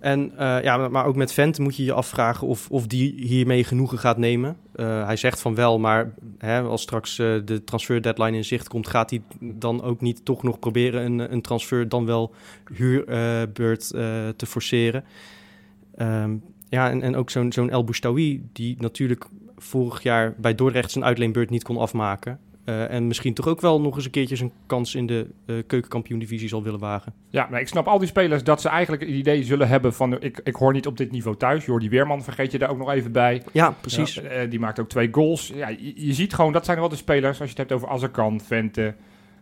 En 0.00 0.32
eh, 0.36 0.62
ja, 0.62 0.88
maar- 0.88 1.04
ook 1.06 1.16
met 1.16 1.32
Vent 1.32 1.58
moet 1.58 1.76
je 1.76 1.84
je 1.84 1.92
afvragen 1.92 2.46
of, 2.46 2.70
of 2.70 2.86
die 2.86 3.14
hiermee 3.16 3.64
genoegen 3.64 3.98
gaat 3.98 4.16
nemen. 4.18 4.56
Eh, 4.74 5.04
hij 5.06 5.16
zegt 5.16 5.40
van 5.40 5.54
wel, 5.54 5.78
maar 5.78 6.12
hè, 6.38 6.60
als 6.60 6.82
straks 6.82 7.18
eh, 7.18 7.26
de 7.44 7.64
transfer 7.64 8.02
deadline 8.02 8.36
in 8.36 8.44
zicht 8.44 8.68
komt, 8.68 8.86
gaat 8.88 9.10
hij 9.10 9.22
dan 9.40 9.82
ook 9.82 10.00
niet 10.00 10.24
toch 10.24 10.42
nog 10.42 10.58
proberen 10.58 11.04
een, 11.04 11.32
een 11.32 11.42
transfer 11.42 11.88
dan 11.88 12.06
wel 12.06 12.34
huurbeurt 12.74 13.88
te 14.36 14.46
forceren. 14.46 15.04
Ehm, 15.96 16.36
ja, 16.68 16.90
en, 16.90 17.02
en 17.02 17.16
ook 17.16 17.30
zo'n 17.30 17.52
zo'n 17.52 17.70
El 17.70 17.84
Boustaoui, 17.84 18.48
die 18.52 18.76
natuurlijk 18.78 19.24
vorig 19.58 20.02
jaar 20.02 20.34
bij 20.36 20.54
Dordrecht 20.54 20.90
zijn 20.90 21.04
uitleenbeurt 21.04 21.50
niet 21.50 21.62
kon 21.62 21.76
afmaken. 21.76 22.38
Eh, 22.68 22.90
en 22.90 23.06
misschien 23.06 23.34
toch 23.34 23.46
ook 23.46 23.60
wel 23.60 23.80
nog 23.80 23.96
eens 23.96 24.04
een 24.04 24.10
keertje 24.10 24.36
zijn 24.36 24.52
kans 24.66 24.94
in 24.94 25.06
de 25.06 25.26
eh 25.46 25.56
keukenkampioen-divisie 25.66 26.48
zal 26.48 26.62
willen 26.62 26.78
wagen. 26.78 27.12
Ja, 27.28 27.46
maar 27.50 27.60
ik 27.60 27.68
snap 27.68 27.86
al 27.86 27.98
die 27.98 28.08
spelers 28.08 28.44
dat 28.44 28.60
ze 28.60 28.68
eigenlijk 28.68 29.02
het 29.02 29.10
idee 29.10 29.44
zullen 29.44 29.68
hebben 29.68 29.94
van... 29.94 30.20
Ik, 30.20 30.40
ik 30.44 30.54
hoor 30.54 30.72
niet 30.72 30.86
op 30.86 30.96
dit 30.96 31.10
niveau 31.10 31.36
thuis. 31.36 31.64
Jordi 31.64 31.88
Weerman 31.88 32.22
vergeet 32.22 32.52
je 32.52 32.58
daar 32.58 32.70
ook 32.70 32.78
nog 32.78 32.90
even 32.90 33.12
bij. 33.12 33.42
Ja, 33.52 33.74
precies. 33.80 34.14
Ja, 34.14 34.22
eh, 34.22 34.50
die 34.50 34.58
maakt 34.58 34.80
ook 34.80 34.88
twee 34.88 35.08
goals. 35.12 35.52
Ja, 35.54 35.68
je, 35.68 36.06
je 36.06 36.12
ziet 36.12 36.34
gewoon, 36.34 36.52
dat 36.52 36.64
zijn 36.64 36.78
wel 36.78 36.88
de 36.88 36.96
spelers. 36.96 37.40
Als 37.40 37.50
je 37.50 37.58
het 37.58 37.68
hebt 37.68 37.72
over 37.72 37.88
Azarkan, 37.88 38.40
Vente... 38.40 38.94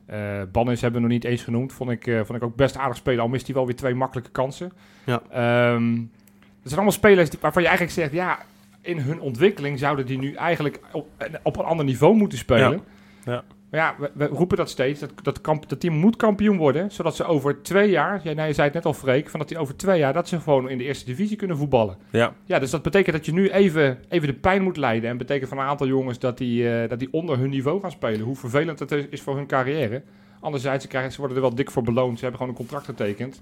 eh 0.06 0.42
Bannis 0.52 0.80
hebben 0.80 1.00
we 1.00 1.06
nog 1.06 1.16
niet 1.16 1.24
eens 1.24 1.42
genoemd. 1.42 1.72
Vond 1.72 1.90
ik, 1.90 2.02
vond 2.24 2.38
ik 2.38 2.44
ook 2.44 2.56
best 2.56 2.76
aardig 2.76 2.96
spelen. 2.96 3.22
Al 3.22 3.28
mist 3.28 3.46
hij 3.46 3.54
wel 3.54 3.66
weer 3.66 3.76
twee 3.76 3.94
makkelijke 3.94 4.30
kansen. 4.30 4.72
Ja. 5.04 5.22
Dat 5.22 6.74
zijn 6.74 6.84
allemaal 6.84 6.90
spelers 6.90 7.30
die, 7.30 7.38
waarvan 7.42 7.62
je 7.62 7.68
eigenlijk 7.68 7.98
zegt... 7.98 8.12
Ja, 8.12 8.38
in 8.86 8.98
hun 8.98 9.20
ontwikkeling 9.20 9.78
zouden 9.78 10.06
die 10.06 10.18
nu 10.18 10.34
eigenlijk 10.34 10.80
op, 10.92 11.06
op 11.42 11.58
een 11.58 11.64
ander 11.64 11.84
niveau 11.84 12.16
moeten 12.16 12.38
spelen. 12.38 12.82
Ja. 13.24 13.32
Ja. 13.32 13.44
Maar 13.70 13.80
ja, 13.80 13.94
we, 13.98 14.10
we 14.14 14.26
roepen 14.26 14.56
dat 14.56 14.70
steeds. 14.70 15.00
Dat, 15.00 15.10
dat, 15.22 15.40
kamp, 15.40 15.68
dat 15.68 15.80
team 15.80 15.94
moet 15.94 16.16
kampioen 16.16 16.56
worden. 16.56 16.90
Zodat 16.90 17.16
ze 17.16 17.24
over 17.24 17.62
twee 17.62 17.90
jaar... 17.90 18.20
Jij 18.22 18.34
nou, 18.34 18.48
je 18.48 18.54
zei 18.54 18.66
het 18.66 18.74
net 18.74 18.84
al, 18.84 18.92
Freek. 18.92 19.30
Van 19.30 19.40
dat 19.40 19.48
die 19.48 19.58
over 19.58 19.76
twee 19.76 19.98
jaar... 19.98 20.12
Dat 20.12 20.28
ze 20.28 20.40
gewoon 20.40 20.68
in 20.68 20.78
de 20.78 20.84
eerste 20.84 21.04
divisie 21.04 21.36
kunnen 21.36 21.56
voetballen. 21.56 21.96
Ja. 22.10 22.34
Ja, 22.44 22.58
dus 22.58 22.70
dat 22.70 22.82
betekent 22.82 23.16
dat 23.16 23.26
je 23.26 23.32
nu 23.32 23.50
even, 23.50 23.98
even 24.08 24.28
de 24.28 24.34
pijn 24.34 24.62
moet 24.62 24.76
leiden. 24.76 25.10
En 25.10 25.16
betekent 25.16 25.48
van 25.48 25.58
een 25.58 25.64
aantal 25.64 25.86
jongens 25.86 26.18
dat 26.18 26.38
die, 26.38 26.70
eh, 26.70 26.88
dat 26.88 26.98
die 26.98 27.08
onder 27.10 27.38
hun 27.38 27.50
niveau 27.50 27.80
gaan 27.80 27.90
spelen. 27.90 28.20
Hoe 28.20 28.36
vervelend 28.36 28.90
is, 28.90 29.06
is 29.10 29.20
voor 29.22 29.36
hun 29.36 29.46
carrière. 29.46 30.02
Anderzijds, 30.40 30.82
ze, 30.82 30.88
krijgen, 30.88 31.12
ze 31.12 31.18
worden 31.18 31.36
er 31.36 31.42
wel 31.42 31.54
dik 31.54 31.70
voor 31.70 31.82
beloond. 31.82 32.18
Ze 32.18 32.24
hebben 32.24 32.40
gewoon 32.40 32.54
een 32.54 32.60
contract 32.60 32.86
getekend. 32.86 33.40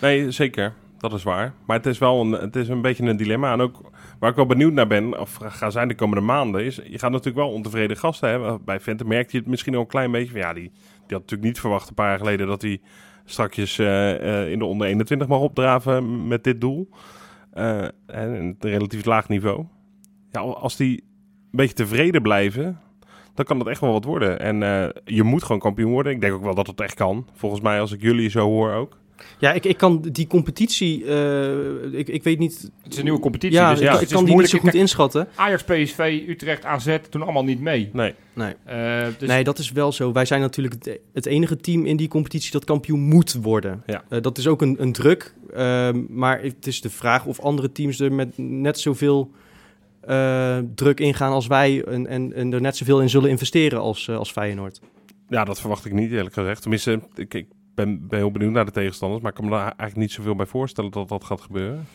Nee, 0.00 0.30
zeker. 0.30 0.72
Dat 0.98 1.12
is 1.12 1.22
waar. 1.22 1.52
Maar 1.66 1.76
het 1.76 1.86
is 1.86 1.98
wel 1.98 2.20
een, 2.20 2.32
het 2.32 2.56
is 2.56 2.68
een 2.68 2.82
beetje 2.82 3.04
een 3.04 3.16
dilemma. 3.16 3.52
En 3.52 3.60
ook 3.60 3.90
waar 4.18 4.30
ik 4.30 4.36
wel 4.36 4.46
benieuwd 4.46 4.72
naar 4.72 4.86
ben, 4.86 5.20
of 5.20 5.38
ga 5.42 5.70
zijn 5.70 5.88
de 5.88 5.94
komende 5.94 6.24
maanden, 6.24 6.64
is 6.64 6.76
je 6.76 6.98
gaat 6.98 7.10
natuurlijk 7.10 7.36
wel 7.36 7.52
ontevreden 7.52 7.96
gasten 7.96 8.28
hebben. 8.28 8.64
Bij 8.64 8.80
Vente 8.80 9.04
merkte 9.04 9.32
je 9.32 9.38
het 9.38 9.50
misschien 9.50 9.74
al 9.74 9.80
een 9.80 9.86
klein 9.86 10.10
beetje. 10.10 10.30
Van, 10.30 10.40
ja, 10.40 10.52
die, 10.52 10.70
die 10.72 11.16
had 11.16 11.20
natuurlijk 11.20 11.42
niet 11.42 11.60
verwacht 11.60 11.88
een 11.88 11.94
paar 11.94 12.08
jaar 12.08 12.18
geleden 12.18 12.46
dat 12.46 12.62
hij 12.62 12.80
strakjes 13.24 13.78
eh, 13.78 14.42
eh, 14.42 14.50
in 14.50 14.58
de 14.58 14.64
onder 14.64 14.86
21 14.86 15.28
mag 15.28 15.40
opdraven 15.40 16.26
met 16.28 16.44
dit 16.44 16.60
doel. 16.60 16.88
Eh, 17.52 17.82
en 18.06 18.30
een 18.30 18.56
relatief 18.60 19.04
laag 19.04 19.28
niveau. 19.28 19.64
Ja, 20.30 20.40
als 20.40 20.76
die 20.76 20.96
een 21.00 21.50
beetje 21.50 21.74
tevreden 21.74 22.22
blijven, 22.22 22.80
dan 23.34 23.44
kan 23.44 23.58
dat 23.58 23.66
echt 23.66 23.80
wel 23.80 23.92
wat 23.92 24.04
worden. 24.04 24.40
En 24.40 24.56
je 25.04 25.22
moet 25.22 25.42
gewoon 25.42 25.60
kampioen 25.60 25.92
worden. 25.92 26.12
Ik 26.12 26.20
denk 26.20 26.34
ook 26.34 26.42
wel 26.42 26.54
dat 26.54 26.66
het 26.66 26.80
echt 26.80 26.94
kan. 26.94 27.28
Volgens 27.32 27.60
mij, 27.60 27.80
als 27.80 27.92
ik 27.92 28.02
jullie 28.02 28.30
zo 28.30 28.46
hoor 28.46 28.72
ook. 28.72 28.98
Ja, 29.38 29.52
ik, 29.52 29.64
ik 29.64 29.76
kan 29.76 30.00
die 30.12 30.26
competitie, 30.26 31.04
eh, 31.04 31.98
ik, 31.98 32.08
ik 32.08 32.22
weet 32.22 32.38
niet. 32.38 32.70
Het 32.82 32.92
is 32.92 32.98
een 32.98 33.04
nieuwe 33.04 33.20
competitie. 33.20 33.56
Ja, 33.56 33.70
dus 33.70 33.78
ik, 33.78 33.84
ja, 33.84 33.92
ik 33.92 34.00
het 34.00 34.08
is 34.08 34.14
kan 34.14 34.24
die 34.24 34.34
niet 34.34 34.42
moeilijk. 34.42 34.64
zo 34.64 34.70
goed 34.70 34.80
inschatten. 34.80 35.28
Ajax, 35.34 35.62
PSV, 35.62 36.24
Utrecht, 36.28 36.64
AZ 36.64 36.98
doen 37.10 37.22
allemaal 37.22 37.44
niet 37.44 37.60
mee. 37.60 37.90
Nee. 37.92 38.14
Nee. 38.32 38.54
Eh, 38.64 39.06
dus 39.18 39.28
nee, 39.28 39.44
dat 39.44 39.58
is 39.58 39.72
wel 39.72 39.92
zo. 39.92 40.12
Wij 40.12 40.24
zijn 40.24 40.40
natuurlijk 40.40 41.00
het, 41.12 41.26
enige 41.26 41.56
team 41.56 41.84
in 41.84 41.96
die 41.96 42.08
competitie 42.08 42.52
dat 42.52 42.64
kampioen 42.64 43.00
moet 43.00 43.32
worden. 43.32 43.82
Ja. 43.86 44.04
Eh, 44.08 44.22
dat 44.22 44.38
is 44.38 44.46
ook 44.46 44.62
een, 44.62 44.76
een 44.78 44.92
druk. 44.92 45.34
ehm, 45.54 46.02
maar 46.08 46.42
het 46.42 46.66
is 46.66 46.80
de 46.80 46.90
vraag 46.90 47.26
of 47.26 47.40
andere 47.40 47.72
teams 47.72 48.00
er 48.00 48.12
met 48.12 48.38
net 48.38 48.78
zoveel 48.78 49.30
eh, 50.00 50.58
druk 50.74 51.00
ingaan 51.00 51.32
als 51.32 51.46
wij. 51.46 51.84
En, 51.84 52.06
en, 52.06 52.32
en 52.32 52.52
er 52.52 52.60
net 52.60 52.76
zoveel 52.76 53.00
in 53.00 53.10
zullen 53.10 53.30
investeren 53.30 53.80
als, 53.80 54.10
als 54.10 54.32
Feyenoord. 54.32 54.80
Ja, 55.28 55.44
dat 55.44 55.60
verwacht 55.60 55.84
ik 55.84 55.92
niet, 55.92 56.12
eerlijk 56.12 56.34
gezegd. 56.34 56.60
Tenminste, 56.60 57.00
ik, 57.14 57.34
ik 57.34 57.46
ben, 57.76 58.08
ben 58.08 58.18
heel 58.18 58.30
benieuwd 58.30 58.52
naar 58.52 58.64
de 58.64 58.70
tegenstanders. 58.70 59.22
Maar 59.22 59.30
ik 59.30 59.36
kan 59.36 59.44
me 59.44 59.50
daar 59.50 59.62
eigenlijk 59.62 59.96
niet 59.96 60.12
zoveel 60.12 60.36
bij 60.36 60.46
voorstellen 60.46 60.90
dat 60.90 61.08
dat 61.08 61.24
gaat 61.24 61.40
gebeuren. 61.40 61.86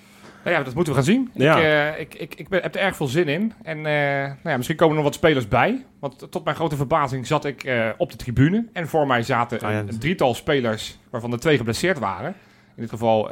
Nou 0.43 0.55
ja, 0.55 0.63
dat 0.63 0.73
moeten 0.75 0.93
we 0.93 0.99
gaan 0.99 1.09
zien. 1.09 1.29
Ja. 1.33 1.57
Ik, 1.57 1.63
eh, 1.63 1.99
ik, 1.99 2.13
ik, 2.13 2.35
ik 2.35 2.49
ben, 2.49 2.61
heb 2.61 2.75
er 2.75 2.81
erg 2.81 2.95
veel 2.95 3.07
zin 3.07 3.27
in. 3.27 3.53
En 3.63 3.77
eh, 3.77 3.83
nou 4.23 4.37
ja, 4.43 4.55
misschien 4.55 4.77
komen 4.77 4.95
er 4.95 5.01
nog 5.01 5.11
wat 5.11 5.19
spelers 5.19 5.47
bij. 5.47 5.85
Want 5.99 6.31
tot 6.31 6.43
mijn 6.43 6.55
grote 6.55 6.75
verbazing 6.75 7.27
zat 7.27 7.45
ik 7.45 7.63
eh, 7.63 7.89
op 7.97 8.11
de 8.11 8.17
tribune. 8.17 8.67
En 8.73 8.87
voor 8.87 9.07
mij 9.07 9.23
zaten 9.23 9.59
Ah 9.59 9.75
een, 9.75 9.99
drietal 9.99 10.33
spelers 10.33 10.99
waarvan 11.09 11.31
er 11.31 11.39
twee 11.39 11.57
geblesseerd 11.57 11.99
waren. 11.99 12.35
In 12.75 12.81
dit 12.81 12.89
geval 12.89 13.31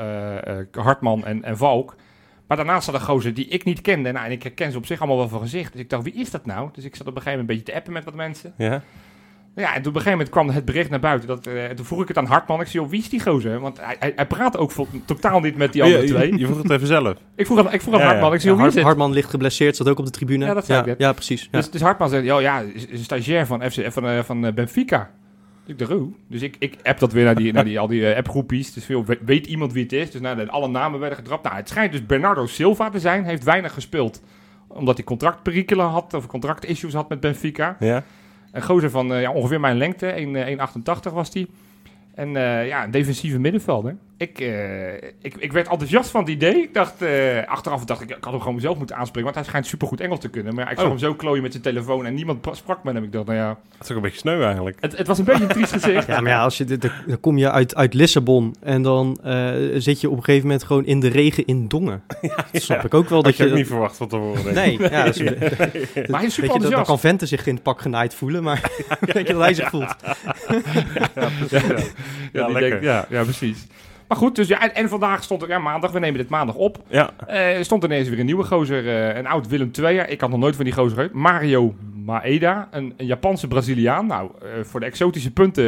Hartman 0.72 1.26
en, 1.26 1.44
en 1.44 1.58
Valk. 1.58 1.96
Maar 2.48 2.58
daarnaast 2.58 2.86
zat 2.86 2.94
een 2.94 3.02
gozer 3.02 3.34
die 3.34 3.48
ik 3.48 3.64
niet 3.64 3.82
kende. 3.82 4.12
Nou, 4.12 4.26
en 4.26 4.32
ik 4.32 4.44
herken 4.44 4.72
ze 4.72 4.78
op 4.78 4.86
zich 4.86 5.00
allemaal 5.00 5.18
wel 5.18 5.28
van 5.28 5.40
gezicht. 5.40 5.72
Dus 5.72 5.82
ik 5.82 5.90
dacht, 5.90 6.04
wie 6.04 6.14
is 6.14 6.32
dat 6.32 6.46
nou? 6.46 6.70
Dus 6.74 6.84
ik 6.84 6.96
zat 6.96 7.08
op 7.08 7.16
een 7.16 7.22
gegeven 7.22 7.40
moment 7.40 7.50
een 7.50 7.56
beetje 7.56 7.72
te 7.72 7.78
appen 7.78 7.94
met 7.94 8.04
wat 8.04 8.14
mensen. 8.14 8.54
Ja? 8.58 8.84
Ja, 9.60 9.76
en 9.76 9.82
toen 9.82 9.92
op 9.92 9.98
een 9.98 10.02
gegeven 10.02 10.12
moment 10.12 10.30
kwam 10.30 10.50
het 10.50 10.66
bericht 10.66 10.90
naar 10.90 11.00
buiten. 11.00 11.28
Dat, 11.28 11.48
eh, 11.48 11.66
toen 11.66 11.86
vroeg 11.86 12.02
ik 12.02 12.08
het 12.08 12.18
aan 12.18 12.26
Hartman. 12.26 12.62
Ik 12.62 12.68
zei, 12.68 12.84
joh, 12.84 12.92
wie 12.92 13.00
is 13.00 13.10
die 13.10 13.22
gozer? 13.22 13.60
Want 13.60 13.80
hij, 13.82 13.96
hij, 14.00 14.14
hij 14.16 14.28
praat 14.28 14.58
ook 14.58 14.72
vol- 14.72 14.88
totaal 15.06 15.40
niet 15.40 15.58
met 15.58 15.74
die 15.74 15.84
andere 15.84 16.02
je, 16.02 16.08
twee. 16.08 16.32
je, 16.32 16.38
je 16.40 16.46
vroeg 16.46 16.62
het 16.62 16.72
even 16.72 16.88
zelf. 16.88 17.14
Ik 17.36 17.46
vroeg 17.46 17.60
aan, 17.60 17.74
ik 17.74 17.82
vroeg 17.82 17.94
aan 17.94 18.00
Ja. 18.00 18.06
Hartman. 18.06 18.34
Ik 18.34 18.42
zei, 18.42 18.54
Ja, 18.56 18.60
joh, 18.62 18.70
wie 18.70 18.78
is? 18.80 18.86
Hartman 18.86 19.12
ligt 19.12 19.30
geblesseerd, 19.30 19.76
zat 19.76 19.90
ook 19.90 20.00
op 20.00 20.06
de 20.06 20.12
tribune. 20.12 20.46
Ja, 20.46 20.54
dat 20.54 20.66
zei 20.66 20.78
ja, 20.78 20.84
ik 20.84 20.90
net. 20.90 21.00
ja, 21.00 21.14
precies. 21.14 21.42
Ja. 21.52 21.58
Dus, 21.58 21.70
dus 21.72 21.82
Hartman 21.82 22.10
zegt, 22.10 22.24
ja, 22.26 22.40
ja, 22.40 22.60
is, 22.60 22.86
is 22.86 22.98
een 23.00 23.04
stagiair 23.04 23.46
van, 23.46 23.62
FC, 23.72 23.92
van, 23.92 24.06
eh, 24.08 24.24
van 24.24 24.46
eh, 24.46 24.54
Benfica. 24.54 25.10
Ik 25.66 25.80
dacht, 25.80 25.92
oh. 25.92 26.14
Dus 26.28 26.42
ik, 26.42 26.56
ik 26.60 26.76
app 26.84 27.00
dat 27.00 27.12
weer 27.14 27.26
naar, 27.26 27.36
die, 27.36 27.54
naar 27.54 27.64
die, 27.64 27.80
al 27.80 27.88
die 27.88 28.08
eh, 28.12 28.18
appgroepjes. 28.18 28.74
Dus 28.74 28.86
veel, 28.86 29.06
weet, 29.26 29.48
iemand 29.48 29.74
wie 29.74 29.84
het 29.84 29.94
is? 29.94 30.12
Dus 30.12 30.22
nou, 30.22 30.36
de- 30.36 30.50
alle 30.50 30.68
namen 30.68 31.00
werden 31.00 31.18
gedrapt. 31.18 31.44
Nou, 31.44 31.56
het 31.56 31.70
schijnt 31.70 31.92
dus 31.92 32.06
Bernardo 32.06 32.46
Silva 32.46 32.90
te 32.90 33.00
zijn. 33.00 33.24
Heeft 33.24 33.44
weinig 33.44 33.74
gespeeld. 33.74 34.22
Omdat 34.68 34.96
hij 34.96 35.06
contractperikelen 35.06 35.86
had, 35.86 36.14
of 36.14 36.28
contractissues 36.28 36.94
had 36.94 37.10
met 37.10 37.20
Benfica. 37.20 37.76
Ja. 37.80 38.04
Een 38.52 38.62
gozer 38.62 38.90
van 38.90 39.14
eh, 39.14 39.22
ja, 39.22 39.32
ongeveer 39.32 39.60
mijn 39.60 39.78
lengte, 39.78 40.08
1, 40.08 40.36
eh, 40.36 40.68
1,88 41.08 41.14
was 41.14 41.32
die. 41.32 41.48
En 42.14 42.36
eh, 42.36 42.68
ja, 42.68 42.84
een 42.84 42.92
defensieve 42.92 43.40
middenvelder. 43.40 43.96
Ik, 44.20 44.40
eh, 44.40 44.94
ik, 45.22 45.36
ik 45.38 45.52
werd 45.52 45.68
enthousiast 45.68 46.10
van 46.10 46.22
het 46.22 46.30
idee. 46.30 46.62
Ik 46.62 46.74
dacht, 46.74 47.02
eh, 47.02 47.46
achteraf 47.48 47.86
dacht 47.86 48.02
ik, 48.02 48.10
ik 48.10 48.18
had 48.24 48.32
hem 48.32 48.40
gewoon 48.40 48.56
mezelf 48.56 48.78
moeten 48.78 48.96
aanspreken. 48.96 49.24
Want 49.24 49.36
hij 49.36 49.44
schijnt 49.46 49.66
supergoed 49.68 50.00
Engels 50.02 50.20
te 50.20 50.30
kunnen. 50.30 50.56
Maar 50.56 50.64
ja, 50.64 50.70
ik 50.70 50.76
zag 50.76 50.86
Oh. 50.86 50.92
hem 50.92 51.00
zo 51.00 51.14
klooien 51.14 51.42
met 51.42 51.52
zijn 51.52 51.64
telefoon 51.64 52.06
en 52.06 52.14
niemand 52.14 52.42
pra- 52.42 52.54
sprak 52.54 52.84
met 52.84 52.94
hem. 52.94 53.04
Ik 53.04 53.12
dacht, 53.12 53.26
nou 53.26 53.38
ja, 53.38 53.48
Dat 53.48 53.58
is 53.84 53.90
ook 53.90 53.96
een 53.96 54.02
beetje 54.02 54.18
sneu 54.20 54.44
eigenlijk. 54.44 54.78
het, 54.80 54.98
het 54.98 55.08
was 55.08 55.18
een 55.18 55.26
beetje 55.26 55.44
een 55.44 55.50
triest 55.50 55.72
gezicht. 55.72 56.08
Ja, 56.08 56.20
maar 56.22 56.32
ja, 56.32 56.44
als 56.44 56.58
je, 56.58 56.64
dit- 56.66 56.82
dan 56.82 57.20
kom 57.20 57.38
je 57.38 57.52
uit, 57.52 57.76
uit 57.76 57.94
Lissabon 57.94 58.56
en 58.62 58.82
dan 58.82 59.20
eh, 59.24 59.52
zit 59.76 60.02
je 60.02 60.10
op 60.10 60.18
een 60.18 60.24
gegeven 60.24 60.48
moment 60.48 60.66
gewoon 60.66 60.86
in 60.86 61.00
de 61.00 61.08
regen 61.10 61.46
in 61.46 61.68
Dongen. 61.68 62.04
dat 62.52 62.62
snap 62.62 62.86
ik 62.86 62.94
ook 62.94 63.10
wel. 63.10 63.22
Dat 63.22 63.28
Dat 63.32 63.38
je 63.38 63.44
ook 63.44 63.50
je, 63.50 63.56
niet 63.56 63.68
verwacht 63.68 63.98
van 63.98 64.08
tevoren. 64.08 64.54
denk 64.54 64.72
ik. 64.72 64.80
Nee, 64.80 64.90
ja, 64.92 65.04
dat 65.06 65.16
is, 65.16 65.24
Maar 65.30 65.34
hij 65.34 65.44
is 65.44 65.50
weet 66.04 66.12
super 66.12 66.22
je, 66.22 66.22
dan, 66.22 66.32
dan 66.32 66.54
enthousiast. 66.54 66.88
kan 66.88 67.00
Vente 67.00 67.26
zich 67.26 67.48
in 67.48 67.54
het 67.54 67.64
pak 67.64 67.82
genaaid 67.82 68.14
voelen, 68.14 68.44
maar 68.44 68.72
weet 69.14 69.28
je 69.28 69.34
dat 69.34 69.42
hij 69.42 69.54
zich 69.54 69.70
voelt. 69.70 69.96
Ja, 72.34 72.48
Ja, 72.50 72.78
ja, 72.82 73.06
ja, 73.10 73.24
precies. 73.24 73.68
Maar 74.10 74.18
goed, 74.18 74.36
dus 74.36 74.48
ja, 74.48 74.62
en, 74.62 74.76
en 74.76 74.90
vandaag 74.90 75.24
stond 75.24 75.42
er, 75.42 75.48
ja, 75.48 75.60
maandag, 75.60 75.92
we 75.92 76.00
nemen 76.00 76.18
dit 76.20 76.30
maandag 76.30 76.56
op. 76.56 76.78
Ja, 76.88 77.10
Eh, 77.28 77.62
stond 77.62 77.84
ineens 77.84 78.10
weer 78.10 78.20
een 78.20 78.26
nieuwe 78.26 78.44
gozer, 78.44 78.88
eh, 78.88 79.16
een 79.18 79.28
oud 79.28 79.48
Willem 79.48 79.72
II'er. 79.78 80.10
Ik 80.10 80.22
had 80.22 80.30
nog 80.30 80.40
nooit 80.40 80.56
van 80.56 80.66
die 80.66 80.74
gozer 80.74 80.94
gehoord. 80.94 81.14
Mario 81.14 81.76
Maeda, 82.06 82.68
een, 82.72 82.94
een 82.98 83.06
Japanse 83.06 83.48
Braziliaan. 83.48 84.06
Nou, 84.08 84.32
eh, 84.42 84.48
voor 84.64 84.80
de 84.80 84.86
exotische 84.86 85.32
punten 85.32 85.64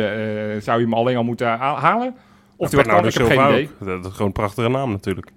zou 0.62 0.80
je 0.80 0.84
hem 0.86 0.94
alleen 0.94 1.18
al 1.18 1.24
moeten 1.24 1.48
ha- 1.48 1.80
halen. 1.80 2.16
Of 2.58 2.70
kan, 2.70 2.84
Bernardo 2.84 3.08
ik 3.08 3.14
heb 3.14 3.28
geen 3.28 3.38
idee. 3.50 3.70
Dat 3.80 4.06
is 4.06 4.12
gewoon 4.12 4.28
een 4.28 4.34
prachtige 4.34 4.70
naam 4.70 4.92
natuurlijk. 4.92 5.28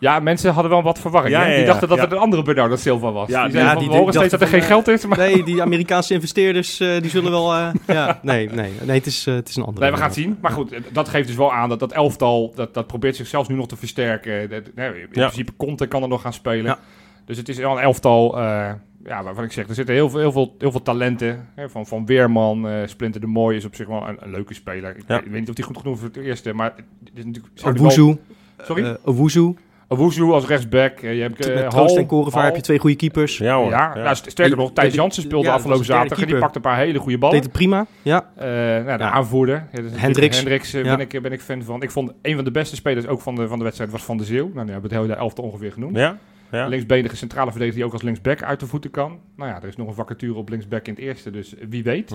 Ja, 0.00 0.20
mensen 0.20 0.52
hadden 0.52 0.70
wel 0.72 0.82
wat 0.82 0.98
verwarring. 0.98 1.34
Ja, 1.34 1.40
hè? 1.40 1.46
ja, 1.46 1.52
Die 1.52 1.60
ja, 1.60 1.66
dachten 1.70 1.88
dat 1.88 1.96
ja. 1.96 2.02
het 2.04 2.12
een 2.12 2.18
andere 2.18 2.42
Bernardo 2.42 2.76
Silva 2.76 3.12
was. 3.12 3.28
Ja, 3.28 3.42
die 3.44 3.52
die- 3.52 3.60
zeiden 3.60 3.62
ja, 3.62 3.70
van, 3.72 3.78
die 3.82 3.88
we 3.90 3.96
horen 3.96 4.12
steeds 4.14 4.30
dat 4.30 4.40
er 4.40 4.46
geen 4.46 4.58
van, 4.60 4.68
geld 4.68 4.88
is. 4.88 5.06
Maar... 5.06 5.18
Nee, 5.18 5.42
die 5.44 5.62
Amerikaanse 5.62 6.14
investeerders, 6.14 6.80
eh, 6.80 7.00
die 7.00 7.10
zullen 7.10 7.30
wel... 7.30 7.52
eh, 7.54 7.68
ja, 7.86 8.18
nee, 8.22 8.48
nee, 8.50 8.72
nee 8.84 8.96
het, 8.96 9.06
is, 9.06 9.26
eh, 9.26 9.34
het 9.34 9.48
is 9.48 9.56
een 9.56 9.62
andere. 9.64 9.80
Nee, 9.80 9.90
we 9.90 9.96
gaan 9.96 10.06
het 10.06 10.16
zien. 10.16 10.38
Maar 10.40 10.50
goed, 10.50 10.72
eh, 10.72 10.80
dat 10.92 11.08
geeft 11.08 11.26
dus 11.26 11.36
wel 11.36 11.52
aan 11.52 11.68
dat 11.68 11.78
dat 11.80 11.92
elftal, 11.92 12.52
dat, 12.54 12.74
dat 12.74 12.86
probeert 12.86 13.16
zichzelf 13.16 13.48
nu 13.48 13.54
nog 13.54 13.66
te 13.68 13.76
versterken. 13.76 14.50
Dat- 14.50 14.70
nee, 14.74 15.00
in 15.00 15.08
principe 15.08 15.52
Conte 15.56 15.86
kan 15.86 16.02
er 16.02 16.08
nog 16.08 16.20
gaan 16.22 16.32
spelen. 16.32 16.64
Ja. 16.64 16.78
Dus 17.24 17.36
het 17.36 17.48
is 17.48 17.56
wel 17.58 17.72
een 17.76 17.82
elftal, 17.82 18.38
eh, 18.38 18.70
ja, 19.04 19.22
waarvan 19.22 19.44
ik 19.44 19.52
zeg, 19.52 19.68
er 19.68 19.74
zitten 19.74 19.94
heel 19.94 20.10
veel, 20.10 20.20
heel 20.20 20.32
veel, 20.32 20.54
heel 20.58 20.70
veel 20.70 20.82
talenten. 20.82 21.48
Hè, 21.54 21.68
van, 21.68 21.86
van 21.86 22.06
Weerman, 22.06 22.68
eh, 22.68 22.74
Splinter 22.86 23.20
de 23.20 23.26
Mooi 23.26 23.56
is 23.56 23.64
op 23.64 23.74
zich 23.74 23.86
wel 23.86 24.08
een, 24.08 24.16
een 24.20 24.30
leuke 24.30 24.54
speler. 24.54 24.90
Ik, 24.96 25.02
Ja. 25.06 25.14
weet, 25.14 25.24
ik 25.24 25.30
weet 25.30 25.40
niet 25.40 25.48
of 25.50 25.56
hij 25.56 25.64
goed 25.64 25.76
genoeg 25.76 25.94
is 25.94 26.00
voor 26.00 26.08
het 26.08 26.16
eerste, 26.16 26.52
maar 26.52 26.72
het 26.76 26.84
is 27.14 27.24
natuurlijk... 27.24 27.76
die 27.78 28.04
wel-. 28.04 28.18
Sorry? 28.62 28.84
eh, 28.84 28.92
Owuzu. 29.04 29.54
Owuzu 29.92 30.22
als 30.32 30.46
rechtsback. 30.46 30.98
eh, 31.00 31.14
je 31.14 31.20
hebt 31.22 31.46
eh, 31.46 31.54
Met 31.54 31.72
Hall, 31.72 31.96
en 31.96 32.06
Korenvaar 32.06 32.44
heb 32.44 32.56
je 32.56 32.60
twee 32.62 32.78
goede 32.78 32.96
keepers. 32.96 33.38
Ja 33.38 33.56
hoor. 33.56 33.70
Ja, 33.70 33.94
Nou, 33.94 34.14
st- 34.14 34.30
sterker 34.30 34.56
nog, 34.56 34.72
Thijs 34.72 34.94
Ja, 34.94 35.00
Jansen 35.00 35.22
speelde 35.22 35.46
ja, 35.46 35.52
afgelopen 35.54 35.84
zaterdag 35.84 36.20
en 36.20 36.26
die 36.26 36.38
pakte 36.38 36.56
een 36.56 36.62
paar 36.62 36.76
hele 36.76 36.98
goede 36.98 37.18
ballen. 37.18 37.34
Deed 37.34 37.44
het 37.44 37.52
prima. 37.52 37.86
Ja. 38.02 38.30
Eh, 38.36 38.46
nou, 38.46 38.84
de 38.98 39.04
Ja. 39.04 39.10
aanvoerder. 39.10 39.66
Natuurlijk- 39.72 40.00
Hendricks. 40.00 40.36
Hendricks 40.36 40.70
Ja. 40.70 40.82
ben, 40.82 41.00
ik, 41.00 41.22
ben 41.22 41.32
ik 41.32 41.40
fan 41.40 41.62
van. 41.62 41.82
Ik 41.82 41.90
vond 41.90 42.12
een 42.22 42.34
van 42.34 42.44
de 42.44 42.50
beste 42.50 42.76
spelers 42.76 43.06
ook 43.06 43.20
van 43.20 43.34
de, 43.34 43.48
van 43.48 43.58
de 43.58 43.64
wedstrijd 43.64 43.90
was 43.90 44.02
Van 44.02 44.16
de 44.16 44.24
Zeeuw. 44.24 44.50
Nou, 44.54 44.70
hebben 44.70 44.90
het 44.90 45.00
hele 45.00 45.14
elftal 45.14 45.44
ongeveer 45.44 45.72
genoemd. 45.72 45.96
Ja? 45.96 46.18
Ja. 46.50 46.66
Linksbenige 46.66 47.16
centrale 47.16 47.50
verdediger 47.50 47.76
die 47.78 47.86
ook 47.86 47.92
als 47.92 48.02
linksback 48.02 48.42
uit 48.42 48.60
de 48.60 48.66
voeten 48.66 48.90
kan. 48.90 49.18
Nou 49.36 49.50
ja, 49.50 49.62
er 49.62 49.68
is 49.68 49.76
nog 49.76 49.88
een 49.88 49.94
vacature 49.94 50.34
op 50.34 50.48
linksback 50.48 50.86
in 50.86 50.94
het 50.94 51.02
eerste, 51.02 51.30
dus 51.30 51.54
wie 51.68 51.82
weet. 51.82 52.14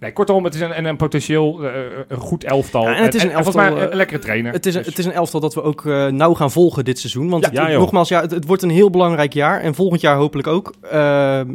Nee, 0.00 0.12
kortom, 0.12 0.44
het 0.44 0.54
is 0.54 0.60
een, 0.60 0.86
een, 0.86 0.96
potentieel 0.96 1.64
eh, 1.64 1.72
een 2.08 2.16
goed 2.18 2.44
elftal. 2.44 2.82
Ja, 2.82 2.96
en 2.96 3.04
het 3.04 3.14
is 3.14 3.22
een 3.22 3.30
volgens 3.32 3.54
elftal, 3.56 3.72
mij 3.74 3.82
een, 3.82 3.90
eh, 3.90 3.96
lekkere 3.96 4.18
trainer. 4.18 4.52
Het 4.52 4.66
is, 4.66 4.74
een, 4.74 4.80
Dus- 4.80 4.90
het 4.90 4.98
is 4.98 5.04
een 5.04 5.12
elftal 5.12 5.40
dat 5.40 5.54
we 5.54 5.62
ook 5.62 5.86
eh, 5.86 6.06
nauw 6.06 6.34
gaan 6.34 6.50
volgen 6.50 6.84
dit 6.84 6.98
seizoen. 6.98 7.28
Want 7.28 7.42
Ja, 7.44 7.48
het- 7.50 7.58
ja, 7.58 7.70
joh. 7.70 7.80
nogmaals, 7.80 8.08
ja, 8.08 8.20
het, 8.20 8.30
het 8.30 8.46
wordt 8.46 8.62
een 8.62 8.70
heel 8.70 8.90
belangrijk 8.90 9.32
jaar. 9.32 9.60
En 9.60 9.74
volgend 9.74 10.00
jaar 10.00 10.16
hopelijk 10.16 10.48
ook. 10.48 10.74
Ehm, 10.90 11.54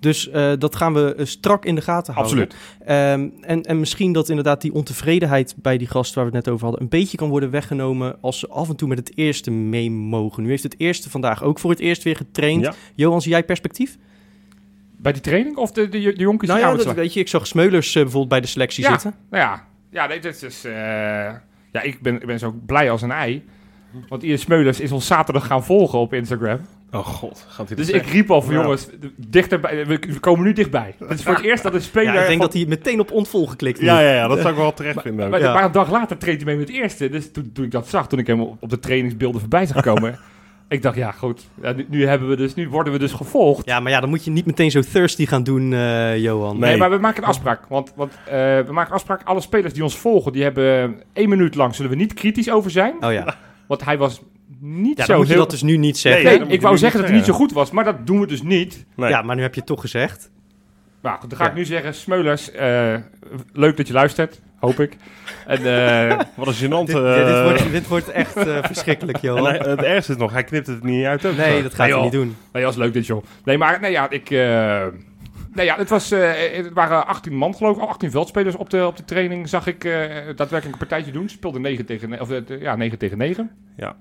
dus 0.00 0.30
eh, 0.30 0.52
dat 0.58 0.76
gaan 0.76 0.94
we 0.94 1.14
eh, 1.14 1.24
strak 1.26 1.64
in 1.64 1.74
de 1.74 1.80
gaten 1.80 2.14
houden. 2.14 2.42
Absoluut. 2.42 2.62
Ehm, 2.86 3.28
en, 3.40 3.62
en 3.62 3.80
misschien 3.80 4.12
dat 4.12 4.28
inderdaad 4.28 4.60
die 4.60 4.74
ontevredenheid 4.74 5.54
bij 5.56 5.78
die 5.78 5.88
gast 5.88 6.14
waar 6.14 6.24
we 6.30 6.36
het 6.36 6.44
net 6.44 6.54
over 6.54 6.64
hadden... 6.66 6.82
een 6.82 6.88
beetje 6.98 7.16
kan 7.16 7.28
worden 7.28 7.50
weggenomen 7.50 8.16
als 8.20 8.38
ze 8.38 8.48
af 8.48 8.68
en 8.68 8.76
toe 8.76 8.88
met 8.88 8.98
het 8.98 9.12
eerste 9.14 9.50
mee 9.50 9.90
mogen. 9.90 10.42
Nu 10.42 10.48
heeft 10.48 10.62
het 10.62 10.74
eerste 10.78 11.10
vandaag 11.10 11.42
ook 11.42 11.58
voor 11.58 11.70
het 11.70 11.80
eerst 11.80 12.02
weer 12.02 12.16
getraind. 12.16 12.68
Johan, 12.94 13.22
zie 13.22 13.30
jij 13.30 13.42
perspectief? 13.44 13.96
Bij 15.02 15.12
die 15.12 15.22
training 15.22 15.56
of 15.56 15.70
de, 15.72 15.88
de, 15.88 15.98
de 16.00 16.12
jonkies 16.16 16.48
Nou 16.48 16.60
die 16.60 16.70
ja, 16.78 16.84
dat 16.84 16.94
weet 16.94 17.12
je. 17.14 17.20
Ik 17.20 17.28
zag 17.28 17.46
Smeulers 17.46 17.88
eh, 17.88 17.94
bijvoorbeeld 17.94 18.28
bij 18.28 18.40
de 18.40 18.46
selectie 18.46 18.84
Ja. 18.84 18.90
zitten. 18.90 19.14
Nou 19.30 19.42
ja, 19.44 19.64
ja 19.90 20.06
nee, 20.06 20.20
dit 20.20 20.42
is... 20.42 20.64
eh, 20.64 20.72
ja, 21.72 21.80
ik 21.82 22.00
ben, 22.02 22.14
ik 22.20 22.26
ben 22.26 22.38
zo 22.38 22.54
blij 22.66 22.90
als 22.90 23.02
een 23.02 23.10
ei. 23.10 23.44
Want 24.08 24.22
Ian 24.22 24.38
Smeulers 24.38 24.80
is 24.80 24.92
ons 24.92 25.06
zaterdag 25.06 25.46
gaan 25.46 25.64
volgen 25.64 25.98
op 25.98 26.12
Instagram. 26.14 26.58
Oh 26.90 27.06
god, 27.06 27.46
gaat 27.48 27.66
hij 27.68 27.76
Dus 27.76 27.90
ik 27.90 28.06
riep 28.06 28.30
al 28.30 28.42
van 28.42 28.54
Ja. 28.54 28.60
jongens, 28.62 28.88
dichterbij, 29.16 29.86
we, 29.86 29.98
komen 30.20 30.44
nu 30.44 30.52
dichtbij. 30.52 30.94
Het 30.98 31.18
is 31.18 31.24
voor 31.24 31.34
het 31.34 31.44
eerst 31.44 31.62
dat 31.62 31.74
een 31.74 31.80
speler... 31.82 32.14
Ja, 32.14 32.20
ik 32.20 32.26
denk 32.26 32.40
van- 32.42 32.50
dat 32.50 32.52
hij 32.52 32.64
meteen 32.68 33.00
op 33.00 33.10
ontvolg 33.10 33.50
geklikt 33.50 33.80
Ja, 33.80 33.96
heeft. 33.96 34.08
ja, 34.08 34.14
ja, 34.16 34.28
dat 34.28 34.38
zou 34.38 34.50
ik 34.50 34.58
wel 34.58 34.72
terecht 34.74 35.00
vinden. 35.02 35.30
maar, 35.30 35.40
Ja. 35.40 35.52
maar 35.54 35.64
een 35.64 35.72
dag 35.72 35.90
later 35.90 36.18
treedt 36.18 36.36
hij 36.42 36.46
mee 36.46 36.56
met 36.56 36.68
het 36.68 36.76
eerste. 36.82 37.08
Dus 37.08 37.32
toen, 37.32 37.50
toen 37.52 37.64
ik 37.64 37.70
dat 37.70 37.88
zag, 37.88 38.08
toen 38.08 38.18
ik 38.18 38.26
hem 38.26 38.40
op 38.40 38.56
op 38.62 38.70
de 38.70 38.78
trainingsbeelden 38.78 39.40
voorbij 39.40 39.66
zag 39.66 39.82
komen... 39.82 40.18
ik 40.72 40.82
dacht, 40.82 40.96
ja 40.96 41.10
goed, 41.12 41.48
ja, 41.62 41.72
nu, 41.72 41.86
nu, 41.88 42.06
hebben 42.06 42.28
we 42.28 42.36
dus, 42.36 42.54
nu 42.54 42.68
worden 42.68 42.92
we 42.92 42.98
dus 42.98 43.12
gevolgd. 43.12 43.66
Ja, 43.66 43.80
maar 43.80 43.92
ja, 43.92 44.00
dan 44.00 44.08
moet 44.08 44.24
je 44.24 44.30
niet 44.30 44.46
meteen 44.46 44.70
zo 44.70 44.80
thirsty 44.80 45.26
gaan 45.26 45.42
doen, 45.42 45.72
eh, 45.72 46.18
Johan. 46.18 46.58
Nee, 46.58 46.70
Nee. 46.70 46.78
maar 46.78 46.90
we 46.90 46.98
maken 46.98 47.22
een 47.22 47.28
afspraak. 47.28 47.60
Want, 47.68 47.92
want 47.96 48.12
eh, 48.26 48.32
we 48.34 48.68
maken 48.70 48.90
een 48.90 48.96
afspraak. 48.96 49.22
Alle 49.24 49.40
spelers 49.40 49.72
die 49.74 49.82
ons 49.82 49.96
volgen, 49.98 50.32
die 50.32 50.42
hebben 50.42 50.96
één 51.12 51.28
minuut 51.28 51.54
lang 51.54 51.74
zullen 51.74 51.90
we 51.90 51.96
niet 51.96 52.14
kritisch 52.14 52.50
over 52.50 52.70
zijn. 52.70 52.94
Oh 53.04 53.12
ja. 53.12 53.36
Want 53.66 53.84
hij 53.84 53.98
was 53.98 54.22
niet 54.60 54.96
Ja, 54.98 55.04
zo 55.04 55.08
dan 55.08 55.16
moet 55.16 55.26
je 55.26 55.32
heel... 55.32 55.42
dat 55.42 55.50
dus 55.50 55.62
nu 55.62 55.76
niet 55.76 55.98
zeggen. 55.98 56.24
Nee, 56.24 56.38
ik 56.40 56.50
je 56.50 56.60
wou 56.60 56.78
zeggen 56.78 57.00
dat 57.00 57.08
hij 57.08 57.18
niet 57.18 57.26
zo 57.26 57.32
goed 57.32 57.52
was, 57.52 57.70
maar 57.70 57.84
dat 57.84 58.06
doen 58.06 58.20
we 58.20 58.26
dus 58.26 58.42
niet. 58.42 58.84
Nee. 58.96 59.10
Ja, 59.10 59.22
maar 59.22 59.36
nu 59.36 59.42
heb 59.42 59.54
je 59.54 59.60
het 59.60 59.68
toch 59.68 59.80
gezegd. 59.80 60.30
Nou, 61.02 61.18
goed, 61.20 61.28
dan 61.30 61.38
ga 61.38 61.44
Ja. 61.44 61.50
ik 61.50 61.56
nu 61.56 61.64
zeggen, 61.64 61.94
Smeulers, 61.94 62.50
eh, 62.50 62.94
leuk 63.52 63.76
dat 63.76 63.86
je 63.86 63.92
luistert, 63.92 64.40
hoop 64.62 64.80
ik. 64.80 64.96
En 65.46 65.56
eh, 66.10 66.18
Wat 66.34 66.46
een 66.46 66.54
gênant. 66.54 66.86
Dit, 66.92 66.96
eh, 66.96 67.16
ja, 67.16 67.24
dit, 67.24 67.42
wordt, 67.42 67.72
dit 67.72 67.88
wordt 67.88 68.08
echt 68.10 68.36
eh, 68.36 68.58
verschrikkelijk, 68.62 69.22
en 69.22 69.44
hij- 69.44 69.58
het 69.58 69.82
ergste 69.82 70.12
is 70.12 70.18
nog, 70.18 70.32
hij 70.32 70.44
knipt 70.44 70.66
het 70.66 70.82
niet 70.82 71.04
uit. 71.04 71.26
ook. 71.26 71.36
Nee, 71.36 71.62
dat 71.62 71.74
gaat 71.74 71.78
Nee, 71.78 71.86
hij 71.86 71.96
joh. 71.96 72.02
niet 72.02 72.12
doen. 72.12 72.26
nee, 72.52 72.62
dat 72.62 72.74
was 72.74 72.76
leuk 72.84 72.92
dit, 72.92 73.06
joh. 73.06 73.24
Nee, 73.44 73.58
maar 73.58 73.80
nee, 73.80 73.90
ja, 73.90 74.10
ik... 74.10 74.30
eh, 74.30 74.86
nee, 75.54 75.66
ja, 75.66 75.76
het, 75.76 75.88
was, 75.88 76.10
eh, 76.10 76.30
het 76.52 76.72
waren 76.72 77.06
18 77.06 77.34
man, 77.36 77.54
geloof 77.54 77.76
ik. 77.76 77.82
18 77.82 78.10
veldspelers 78.10 78.54
op 78.56 78.70
de, 78.70 78.86
op 78.86 78.96
de 78.96 79.04
training, 79.04 79.48
zag 79.48 79.66
ik 79.66 79.84
eh, 79.84 79.92
daadwerkelijk 80.36 80.64
een 80.64 80.78
partijtje 80.78 81.12
doen. 81.12 81.28
Ze 81.28 81.34
speelden 81.34 81.60
9 81.60 81.86
tegen, 81.86 82.20
of, 82.20 82.30
eh, 82.30 82.60
ja, 82.60 82.76
9 82.76 82.98
tegen 82.98 83.18
9. 83.18 83.50
Ja. 83.76 83.96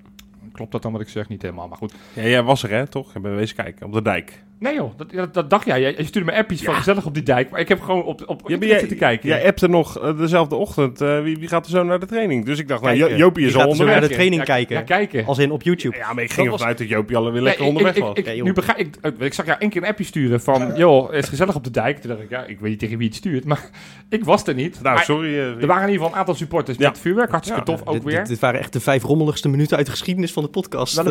Klopt 0.54 0.72
dat 0.72 0.82
dan 0.82 0.92
wat 0.92 1.02
ik 1.02 1.10
zeg? 1.10 1.28
Niet 1.30 1.42
helemaal, 1.42 1.68
maar 1.68 1.78
goed. 1.78 1.94
Ja, 2.14 2.22
jij 2.24 2.44
was 2.44 2.64
er 2.64 2.70
hè, 2.70 2.88
toch? 2.88 3.16
Ik 3.16 3.22
ben 3.22 3.36
wezen 3.36 3.56
kijken, 3.56 3.86
op 3.86 3.94
de 3.94 4.02
dijk. 4.02 4.44
Nee 4.62 4.76
joh, 4.76 4.92
dat, 4.98 5.12
dat, 5.12 5.34
dat 5.34 5.50
dacht 5.50 5.66
jij. 5.66 5.82
Je, 5.82 6.04
stuurde 6.06 6.32
me 6.32 6.38
appjes 6.38 6.62
van 6.64 6.74
gezellig 6.76 7.06
op 7.06 7.14
die 7.14 7.24
dijk, 7.24 7.50
maar 7.50 7.60
ik 7.60 7.68
heb 7.68 7.82
gewoon 7.82 8.04
op, 8.04 8.24
op 8.26 8.42
Ja, 8.50 8.58
jij, 8.58 8.80
zitten 8.80 8.98
kijken. 8.98 9.30
jij 9.30 9.46
appte 9.46 9.68
nog 9.68 10.00
eh, 10.00 10.18
dezelfde 10.18 10.56
ochtend, 10.56 11.02
eh, 11.02 11.22
wie, 11.22 11.38
wie 11.38 11.48
gaat 11.48 11.66
er 11.66 11.72
zo 11.72 11.84
naar 11.84 12.00
de 12.00 12.06
training? 12.06 12.46
Dus 12.46 12.60
ik 12.60 12.68
dacht, 12.68 12.82
nou. 12.82 12.96
Jo- 12.96 13.16
Jopie 13.16 13.46
is 13.46 13.54
al 13.54 13.60
gaat 13.60 13.68
zo 13.68 13.72
onderweg. 13.72 14.00
naar 14.00 14.08
de 14.10 14.14
training 14.14 14.42
ja, 14.42 14.48
kijken. 14.48 14.76
Ja, 14.76 14.82
kijken. 14.82 15.26
Als 15.26 15.38
in 15.38 15.52
op 15.52 15.62
YouTube. 15.64 15.98
Ja, 15.98 16.14
maar 16.14 16.24
ik 16.24 16.32
ging 16.32 16.52
ervan 16.52 16.68
uit 16.68 16.78
dat 16.78 16.88
Jopie 16.88 17.16
alweer 17.18 17.32
Nee, 17.34 17.42
lekker 17.42 17.62
ik- 17.62 17.68
onderweg 17.68 17.96
ik, 17.96 18.04
was. 18.04 18.16
Ik, 18.18 18.44
nu 18.44 18.54
begrijp 18.54 18.78
ik, 18.80 18.96
eh, 19.02 19.12
ik 19.20 19.34
zag 19.34 19.46
jou 19.46 19.58
één 19.60 19.70
keer 19.70 19.82
een 19.82 19.88
appje 19.88 20.04
sturen 20.04 20.42
van, 20.42 20.72
joh, 20.76 21.10
het 21.12 21.24
is 21.24 21.30
gezellig 21.30 21.56
op 21.56 21.64
de 21.64 21.72
dijk. 21.72 21.98
Toen 21.98 22.10
dacht 22.10 22.22
ik, 22.24 22.30
ja, 22.30 22.44
ik 22.46 22.60
weet 22.60 22.70
niet 22.70 22.80
tegen 22.80 22.98
wie 22.98 23.08
het 23.08 23.16
stuurt, 23.16 23.46
maar 23.46 23.70
ik 24.10 24.24
was 24.26 24.48
er 24.48 24.54
niet. 24.54 24.80
nou, 24.82 24.96
Maar 24.96 25.04
sorry. 25.04 25.38
Er 25.38 25.68
waren 25.68 25.84
in 25.84 25.90
ieder 25.90 25.92
geval 25.92 26.10
een 26.12 26.16
aantal 26.20 26.36
supporters 26.36 26.78
Ja. 26.78 26.88
met 26.90 27.00
vuurwerk, 27.00 27.32
hartstikke 27.32 27.72
Ja. 27.72 27.78
tof 27.78 27.88
ook 27.88 28.04
weer. 28.04 28.18
Dit, 28.18 28.28
dit 28.28 28.40
waren 28.40 28.60
echt 28.60 28.74
de 28.74 28.80
vijf 28.80 29.04
rommeligste 29.04 29.50
minuten 29.50 29.78
uit 29.78 29.86
de 29.86 29.92
geschiedenis 29.92 30.32
van 30.34 30.44
de 30.44 30.50
podcast. 30.50 30.96
Ja, 30.96 31.04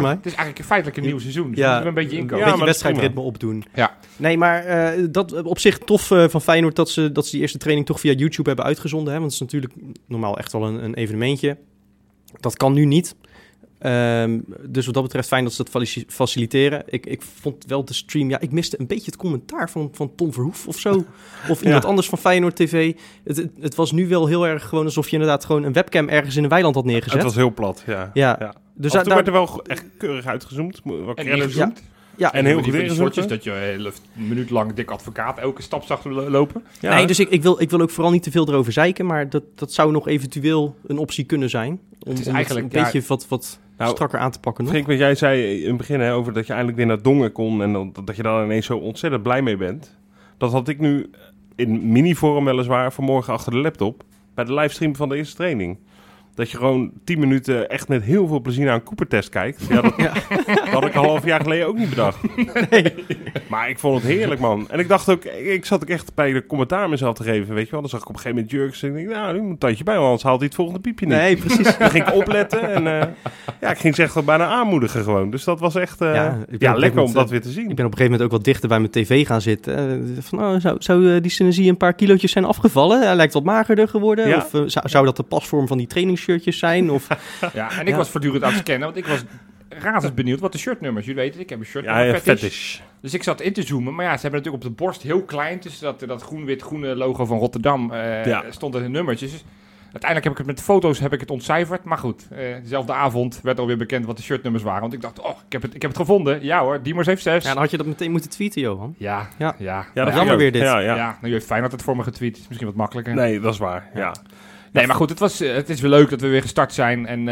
mij. 0.00 0.10
Het 0.10 0.26
is 0.26 0.34
eigenlijk 0.34 0.64
feitelijk 0.66 0.96
een 0.98 1.04
nieuw 1.04 1.18
seizoen, 1.18 1.50
dus 1.50 1.58
we 1.58 1.64
een 1.84 1.94
beetje 1.94 2.16
Een 2.16 2.22
inkomen. 2.22 2.78
Ja, 2.80 2.86
wedstrijdritme 2.86 3.20
opdoen. 3.20 3.64
Ja. 3.74 3.96
Nee, 4.16 4.38
maar 4.38 4.64
eh, 4.64 5.04
dat 5.10 5.42
op 5.42 5.58
zich 5.58 5.78
tof 5.78 6.10
eh, 6.10 6.28
van 6.28 6.40
Feyenoord 6.42 6.76
dat 6.76 6.90
ze, 6.90 7.12
dat 7.12 7.24
ze 7.24 7.30
die 7.30 7.40
eerste 7.40 7.58
training 7.58 7.86
toch 7.86 8.00
via 8.00 8.12
YouTube 8.12 8.48
hebben 8.48 8.64
uitgezonden. 8.66 9.12
Hè? 9.12 9.20
Want 9.20 9.32
het 9.32 9.40
is 9.42 9.46
natuurlijk 9.52 9.74
normaal 10.06 10.38
echt 10.38 10.52
wel 10.52 10.66
een, 10.66 10.84
een 10.84 10.94
evenementje. 10.94 11.56
Dat 12.40 12.56
kan 12.56 12.72
nu 12.72 12.84
niet. 12.84 13.14
Ehm, 13.78 14.40
dus 14.68 14.84
wat 14.84 14.94
dat 14.94 15.02
betreft 15.02 15.28
fijn 15.28 15.44
dat 15.44 15.52
ze 15.52 15.62
dat 15.62 15.72
faci- 15.72 16.04
faciliteren. 16.08 16.82
Ik, 16.86 17.06
ik 17.06 17.22
vond 17.22 17.64
wel 17.66 17.84
de 17.84 17.94
stream... 17.94 18.30
Ja, 18.30 18.40
ik 18.40 18.50
miste 18.52 18.80
een 18.80 18.86
beetje 18.86 19.04
het 19.04 19.16
commentaar 19.16 19.70
van, 19.70 19.88
van 19.92 20.14
Tom 20.14 20.32
Verhoef 20.32 20.66
of 20.66 20.78
zo. 20.78 21.04
Of 21.48 21.62
iemand 21.62 21.84
anders 21.84 22.08
van 22.08 22.18
Feyenoord 22.18 22.56
TV. 22.56 22.94
Het, 23.24 23.36
het, 23.36 23.50
het 23.60 23.74
was 23.74 23.92
nu 23.92 24.08
wel 24.08 24.26
heel 24.26 24.46
erg 24.46 24.68
gewoon 24.68 24.84
alsof 24.84 25.06
je 25.06 25.12
inderdaad 25.12 25.44
gewoon 25.44 25.62
een 25.62 25.72
webcam 25.72 26.08
ergens 26.08 26.36
in 26.36 26.42
een 26.42 26.48
weiland 26.48 26.74
had 26.74 26.84
neergezet. 26.84 27.12
het 27.14 27.22
was 27.22 27.34
heel 27.34 27.52
plat, 27.54 27.82
ja. 27.86 28.10
Ja, 28.14 28.36
Ja. 28.40 28.54
dus 28.74 28.92
daar, 28.92 29.04
werd 29.04 29.26
er 29.26 29.32
wel 29.32 29.62
echt 29.66 29.84
keurig 29.98 30.26
uitgezoomd. 30.26 30.80
Wat 30.84 31.16
En 31.18 31.24
credits. 31.24 31.56
Ja, 32.20 32.32
En 32.32 32.44
heel 32.44 32.62
shortjes 32.90 33.24
hè? 33.24 33.30
dat 33.30 33.44
je 33.44 33.50
een 33.50 33.56
hele 33.56 33.92
minuut 34.12 34.50
lang 34.50 34.72
dik 34.74 34.90
advocaat 34.90 35.38
elke 35.38 35.62
stap 35.62 35.84
zag 35.84 36.04
lo- 36.04 36.30
lopen. 36.30 36.64
Ja. 36.80 36.94
Nee, 36.94 37.06
dus 37.06 37.18
ik, 37.18 37.28
ik, 37.28 37.42
wil, 37.42 37.60
ik 37.60 37.70
wil 37.70 37.80
ook 37.80 37.90
vooral 37.90 38.12
niet 38.12 38.22
te 38.22 38.30
veel 38.30 38.48
erover 38.48 38.72
zeiken, 38.72 39.06
maar 39.06 39.28
dat, 39.28 39.42
dat 39.54 39.72
zou 39.72 39.92
nog 39.92 40.08
eventueel 40.08 40.76
een 40.86 40.98
optie 40.98 41.24
kunnen 41.24 41.50
zijn. 41.50 41.80
Om, 42.06 42.12
is 42.12 42.26
om 42.28 42.34
eigenlijk, 42.34 42.64
het 42.64 42.74
een 42.74 42.80
ja, 42.80 42.84
beetje 42.92 43.08
wat, 43.08 43.28
wat 43.28 43.58
Nou, 43.78 43.90
strakker 43.90 44.18
aan 44.18 44.30
te 44.30 44.40
pakken 44.40 44.64
nog. 44.64 44.86
Wat 44.86 44.98
jij 44.98 45.14
zei 45.14 45.60
in 45.62 45.68
het 45.68 45.76
begin 45.76 46.00
hè, 46.00 46.14
over 46.14 46.32
dat 46.32 46.46
je 46.46 46.50
eindelijk 46.52 46.78
weer 46.78 46.86
naar 46.86 47.02
Dongen 47.02 47.32
kon 47.32 47.62
en 47.62 47.72
dat, 47.72 48.06
dat 48.06 48.16
je 48.16 48.22
daar 48.22 48.44
ineens 48.44 48.66
zo 48.66 48.76
ontzettend 48.76 49.22
blij 49.22 49.42
mee 49.42 49.56
bent. 49.56 49.96
Dat 50.38 50.52
had 50.52 50.68
ik 50.68 50.78
nu 50.78 51.10
in 51.56 51.92
mini-vorm 51.92 52.44
weliswaar, 52.44 52.92
vanmorgen 52.92 53.32
achter 53.32 53.52
de 53.52 53.58
laptop. 53.58 54.02
Bij 54.34 54.44
de 54.44 54.54
livestream 54.54 54.96
van 54.96 55.08
de 55.08 55.16
eerste 55.16 55.36
training. 55.36 55.78
Dat 56.40 56.50
je 56.50 56.56
gewoon 56.56 56.90
10 57.04 57.18
minuten 57.18 57.68
echt 57.68 57.88
met 57.88 58.02
heel 58.02 58.26
veel 58.26 58.40
plezier 58.40 58.64
naar 58.64 58.74
een 58.74 58.82
Cooper-test 58.82 59.28
kijkt. 59.28 59.66
Ja, 59.68 59.80
dat, 59.80 59.98
dat 59.98 60.68
had 60.68 60.84
ik 60.84 60.94
een 60.94 61.04
half 61.04 61.24
jaar 61.24 61.40
geleden 61.40 61.66
ook 61.66 61.78
niet 61.78 61.88
bedacht. 61.88 62.18
Maar 63.50 63.68
ik 63.68 63.78
vond 63.78 64.02
het 64.02 64.12
heerlijk, 64.12 64.40
man. 64.40 64.70
En 64.70 64.78
ik 64.78 64.88
dacht 64.88 65.08
ook, 65.08 65.24
ik 65.24 65.64
zat 65.64 65.82
ook 65.82 65.88
echt 65.88 66.14
bij 66.14 66.32
de 66.32 66.46
commentaar 66.46 66.88
mezelf 66.88 67.14
te 67.14 67.22
geven, 67.22 67.54
weet 67.54 67.64
je 67.64 67.70
wel. 67.70 67.80
Dan 67.80 67.90
zag 67.90 68.00
ik 68.00 68.08
op 68.08 68.14
een 68.14 68.20
gegeven 68.20 68.42
moment 68.42 68.54
Jurks 68.54 68.82
en 68.82 68.96
ik 68.96 69.08
nou, 69.08 69.32
nu 69.32 69.40
moet 69.40 69.50
een 69.50 69.58
tandje 69.58 69.84
bij, 69.84 69.94
want 69.94 70.06
anders 70.06 70.24
haalt 70.24 70.38
hij 70.38 70.46
het 70.46 70.54
volgende 70.54 70.80
piepje 70.80 71.06
niet. 71.06 71.14
Nee, 71.14 71.36
precies. 71.36 71.78
Dan 71.78 71.90
ging 71.90 72.06
ik 72.08 72.14
opletten 72.14 72.74
en 72.74 72.86
uh, 72.86 73.00
ja, 73.60 73.70
ik 73.70 73.78
ging 73.78 73.94
ze 73.94 74.02
echt 74.02 74.24
bijna 74.24 74.46
aanmoedigen 74.46 75.02
gewoon. 75.02 75.30
Dus 75.30 75.44
dat 75.44 75.60
was 75.60 75.74
echt 75.74 76.02
uh, 76.02 76.14
ja, 76.14 76.38
ja 76.58 76.74
lekker 76.74 77.02
om 77.02 77.12
dat 77.12 77.30
weer 77.30 77.42
te 77.42 77.50
zien. 77.50 77.70
Ik 77.70 77.76
ben 77.76 77.84
op 77.86 77.92
een 77.92 77.98
gegeven 77.98 78.12
moment 78.12 78.22
ook 78.22 78.36
wat 78.36 78.44
dichter 78.44 78.68
bij 78.68 78.78
mijn 78.78 78.90
tv 78.90 79.26
gaan 79.26 79.40
zitten. 79.40 80.00
Uh, 80.00 80.22
van, 80.22 80.42
oh, 80.42 80.60
zou, 80.60 80.76
zou 80.78 81.20
die 81.20 81.30
synergie 81.30 81.68
een 81.68 81.76
paar 81.76 81.94
kilootjes 81.94 82.32
zijn 82.32 82.44
afgevallen? 82.44 83.02
Hij 83.02 83.16
lijkt 83.16 83.32
wat 83.32 83.44
magerder 83.44 83.88
geworden. 83.88 84.36
Of 84.36 84.50
zou, 84.66 84.88
zou 84.88 85.04
dat 85.04 85.16
de 85.16 85.22
pasvorm 85.22 85.66
van 85.66 85.78
die 85.78 85.86
zijn? 86.38 86.90
Of, 86.90 87.06
ja, 87.52 87.78
en 87.78 87.86
ik 87.86 87.94
was 87.94 88.10
voortdurend 88.10 88.44
aan 88.44 88.52
het 88.52 88.60
scannen, 88.60 88.84
want 88.84 88.96
ik 88.96 89.06
was 89.06 89.24
razend 89.68 90.14
benieuwd 90.14 90.40
wat 90.40 90.52
de 90.52 90.58
shirtnummers. 90.58 91.06
Jullie 91.06 91.20
weten, 91.22 91.40
ik 91.40 91.50
heb 91.50 91.58
een 91.58 91.64
shirt 91.64 91.84
ja, 91.84 92.00
ja, 92.00 92.18
fetish. 92.18 92.78
Dus 93.00 93.14
ik 93.14 93.22
zat 93.22 93.40
in 93.40 93.52
te 93.52 93.62
zoomen. 93.62 93.94
Maar 93.94 94.04
ja, 94.04 94.14
ze 94.14 94.20
hebben 94.20 94.38
natuurlijk 94.40 94.64
op 94.64 94.70
de 94.70 94.84
borst 94.84 95.02
heel 95.02 95.22
klein... 95.22 95.60
tussen 95.60 95.84
dat, 95.84 96.08
dat 96.08 96.22
groen-wit-groene 96.22 96.96
logo 96.96 97.24
van 97.24 97.38
Rotterdam... 97.38 97.92
Uh, 97.92 98.24
ja. 98.24 98.44
stonden 98.50 98.82
de 98.82 98.88
nummertjes. 98.88 99.30
Dus 99.30 99.44
uiteindelijk 99.92 100.24
heb 100.24 100.32
ik 100.32 100.38
het 100.38 100.56
met 100.56 100.60
foto's 100.60 100.98
heb 100.98 101.12
ik 101.12 101.20
het 101.20 101.30
ontcijferd. 101.30 101.84
Maar 101.84 101.98
goed, 101.98 102.28
uh, 102.32 102.38
dezelfde 102.62 102.92
avond 102.92 103.40
werd 103.42 103.58
alweer 103.58 103.76
bekend 103.76 104.06
wat 104.06 104.16
de 104.16 104.22
shirtnummers 104.22 104.64
waren. 104.64 104.80
Want 104.80 104.92
ik 104.92 105.00
dacht, 105.00 105.20
oh, 105.20 105.38
ik 105.46 105.52
heb 105.52 105.62
het, 105.62 105.74
ik 105.74 105.82
heb 105.82 105.90
het 105.90 106.00
gevonden. 106.00 106.44
Ja 106.44 106.60
hoor, 106.60 106.82
Diemers 106.82 107.06
heeft 107.06 107.22
zes. 107.22 107.44
Ja, 107.44 107.52
dan 107.52 107.62
had 107.62 107.70
je 107.70 107.76
dat 107.76 107.86
meteen 107.86 108.10
moeten 108.10 108.30
tweeten, 108.30 108.60
Johan. 108.60 108.94
Ja, 108.98 109.28
ja. 109.38 109.54
Ja, 109.58 109.86
ja 109.94 110.04
dat 110.04 110.14
jammer 110.14 110.36
weer 110.36 110.52
dit. 110.52 110.62
Ja, 110.62 110.78
ja. 110.78 110.96
ja 110.96 111.06
nou, 111.20 111.32
je 111.32 111.32
heeft 111.32 111.48
dat 111.48 111.72
het 111.72 111.82
voor 111.82 111.96
me 111.96 112.02
getweet. 112.02 112.36
is 112.36 112.46
misschien 112.46 112.68
wat 112.68 112.76
makkelijker. 112.76 113.14
Nee, 113.14 113.40
dat 113.40 113.52
is 113.52 113.58
waar, 113.58 113.90
ja. 113.94 114.14
Nee, 114.72 114.86
maar 114.86 114.96
goed, 114.96 115.08
het, 115.08 115.18
was, 115.18 115.38
het 115.38 115.68
is 115.68 115.80
weer 115.80 115.90
leuk 115.90 116.10
dat 116.10 116.20
we 116.20 116.28
weer 116.28 116.42
gestart 116.42 116.72
zijn. 116.72 117.06
En 117.06 117.20
uh, 117.20 117.26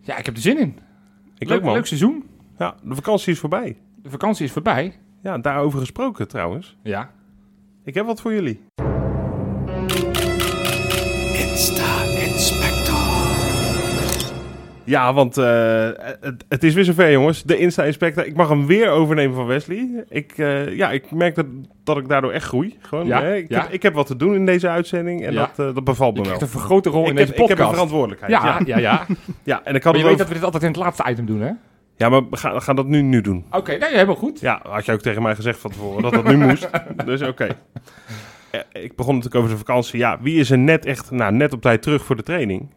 ja, 0.00 0.16
ik 0.16 0.26
heb 0.26 0.34
er 0.34 0.40
zin 0.40 0.58
in. 0.58 0.78
Ik 1.38 1.48
leuk, 1.48 1.58
ook, 1.58 1.64
man. 1.64 1.74
leuk 1.74 1.86
seizoen. 1.86 2.24
Ja, 2.58 2.74
de 2.82 2.94
vakantie 2.94 3.32
is 3.32 3.38
voorbij. 3.38 3.76
De 4.02 4.10
vakantie 4.10 4.44
is 4.44 4.52
voorbij. 4.52 4.98
Ja, 5.22 5.38
daarover 5.38 5.78
gesproken 5.78 6.28
trouwens. 6.28 6.76
Ja. 6.82 7.10
Ik 7.84 7.94
heb 7.94 8.06
wat 8.06 8.20
voor 8.20 8.32
jullie. 8.32 8.64
Ja, 14.86 15.12
want 15.12 15.38
uh, 15.38 15.88
het, 16.20 16.44
het, 16.48 16.64
is 16.64 16.74
weer 16.74 16.84
zover, 16.84 17.10
jongens. 17.10 17.42
De 17.42 17.58
Insta-inspector. 17.58 18.26
Ik 18.26 18.36
mag 18.36 18.48
hem 18.48 18.66
weer 18.66 18.90
overnemen 18.90 19.36
van 19.36 19.46
Wesley. 19.46 20.04
Ik, 20.08 20.38
uh, 20.38 20.76
ja, 20.76 20.90
ik 20.90 21.10
merk 21.10 21.34
dat, 21.34 21.46
dat 21.84 21.98
ik 21.98 22.08
daardoor 22.08 22.32
echt 22.32 22.44
groei. 22.44 22.76
Gewoon, 22.80 23.06
ja, 23.06 23.22
hè? 23.22 23.36
Ik, 23.36 23.48
ja. 23.48 23.60
heb, 23.60 23.72
ik 23.72 23.82
heb 23.82 23.94
wat 23.94 24.06
te 24.06 24.16
doen 24.16 24.34
in 24.34 24.46
deze 24.46 24.68
uitzending 24.68 25.24
en 25.24 25.32
ja. 25.32 25.38
dat, 25.38 25.68
uh, 25.68 25.74
dat 25.74 25.84
bevalt 25.84 26.16
me 26.16 26.22
je 26.22 26.28
wel. 26.28 26.40
een 26.40 26.48
vergrote 26.48 26.90
rol 26.90 27.02
ik 27.02 27.10
in 27.10 27.16
heb, 27.16 27.26
deze 27.26 27.38
podcast. 27.38 27.52
Ik 27.52 27.58
heb 27.58 27.66
een 27.66 27.72
verantwoordelijkheid. 27.72 28.32
Ja, 28.32 28.60
ja, 28.74 28.78
ja. 28.78 29.06
ja. 29.42 29.60
en 29.64 29.74
ik 29.74 29.82
had 29.82 29.92
maar 29.92 30.02
je 30.02 30.08
over... 30.08 30.08
weet 30.08 30.18
dat 30.18 30.28
we 30.28 30.34
dit 30.34 30.42
altijd 30.42 30.62
in 30.62 30.68
het 30.68 30.78
laatste 30.78 31.10
item 31.10 31.26
doen, 31.26 31.40
hè? 31.40 31.50
Ja, 31.96 32.08
maar 32.08 32.28
we 32.28 32.36
gaan, 32.36 32.54
we 32.54 32.60
gaan 32.60 32.76
dat 32.76 32.86
nu, 32.86 33.02
nu 33.02 33.20
doen. 33.20 33.44
Oké, 33.50 33.56
okay, 33.56 33.90
helemaal 33.90 34.14
goed. 34.14 34.40
Ja, 34.40 34.60
had 34.68 34.84
je 34.84 34.92
ook 34.92 35.00
tegen 35.00 35.22
mij 35.22 35.34
gezegd 35.34 35.58
van 35.58 35.70
tevoren 35.70 36.02
dat 36.02 36.12
dat 36.12 36.24
nu 36.24 36.36
moest. 36.36 36.70
Dus 37.04 37.20
oké. 37.20 37.30
Okay. 37.30 37.56
Ik 38.72 38.96
begon 38.96 39.14
natuurlijk 39.14 39.44
over 39.44 39.50
de 39.50 39.64
vakantie. 39.64 39.98
Ja, 39.98 40.18
wie 40.20 40.38
is 40.38 40.50
er 40.50 40.58
net 40.58 40.86
echt, 40.86 41.10
nou, 41.10 41.32
net 41.32 41.52
op 41.52 41.62
tijd 41.62 41.82
terug 41.82 42.04
voor 42.04 42.16
de 42.16 42.22
training? 42.22 42.70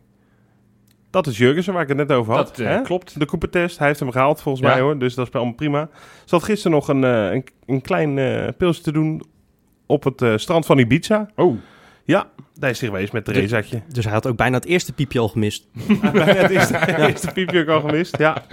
Dat 1.09 1.27
is 1.27 1.37
Jurgensen, 1.37 1.73
waar 1.73 1.81
ik 1.81 1.87
het 1.87 1.97
net 1.97 2.11
over 2.11 2.33
had. 2.33 2.55
Dat 2.55 2.59
uh, 2.59 2.81
klopt. 2.81 3.19
De 3.19 3.25
Cooper-test, 3.25 3.77
hij 3.77 3.87
heeft 3.87 3.99
hem 3.99 4.11
gehaald 4.11 4.41
volgens 4.41 4.65
ja. 4.65 4.71
mij 4.73 4.81
hoor. 4.81 4.97
Dus 4.97 5.15
dat 5.15 5.27
is 5.27 5.33
allemaal 5.33 5.53
prima. 5.53 5.89
Zat 6.25 6.43
gisteren 6.43 6.71
nog 6.71 6.87
een, 6.87 7.03
uh, 7.03 7.31
een, 7.31 7.45
een, 7.65 7.81
klein 7.81 8.17
uh, 8.17 8.47
pilsje 8.57 8.81
te 8.81 8.91
doen 8.91 9.23
op 9.85 10.03
het 10.03 10.21
uh, 10.21 10.37
strand 10.37 10.65
van 10.65 10.77
Ibiza. 10.77 11.29
Oh. 11.35 11.57
Ja, 12.03 12.27
daar 12.53 12.69
is 12.69 12.79
hij 12.79 12.89
geweest 12.89 13.13
met 13.13 13.25
Theresaatje. 13.25 13.81
Dus 13.87 14.03
hij 14.03 14.13
had 14.13 14.27
ook 14.27 14.35
bijna 14.35 14.55
het 14.55 14.65
eerste 14.65 14.93
piepje 14.93 15.19
al 15.19 15.27
gemist. 15.27 15.67
bijna 16.01 16.23
het 16.23 16.51
eerste, 16.51 16.73
ja. 16.87 17.07
eerste 17.07 17.31
piepje 17.31 17.61
ook 17.61 17.67
al 17.67 17.81
gemist, 17.81 18.17
ja. 18.17 18.43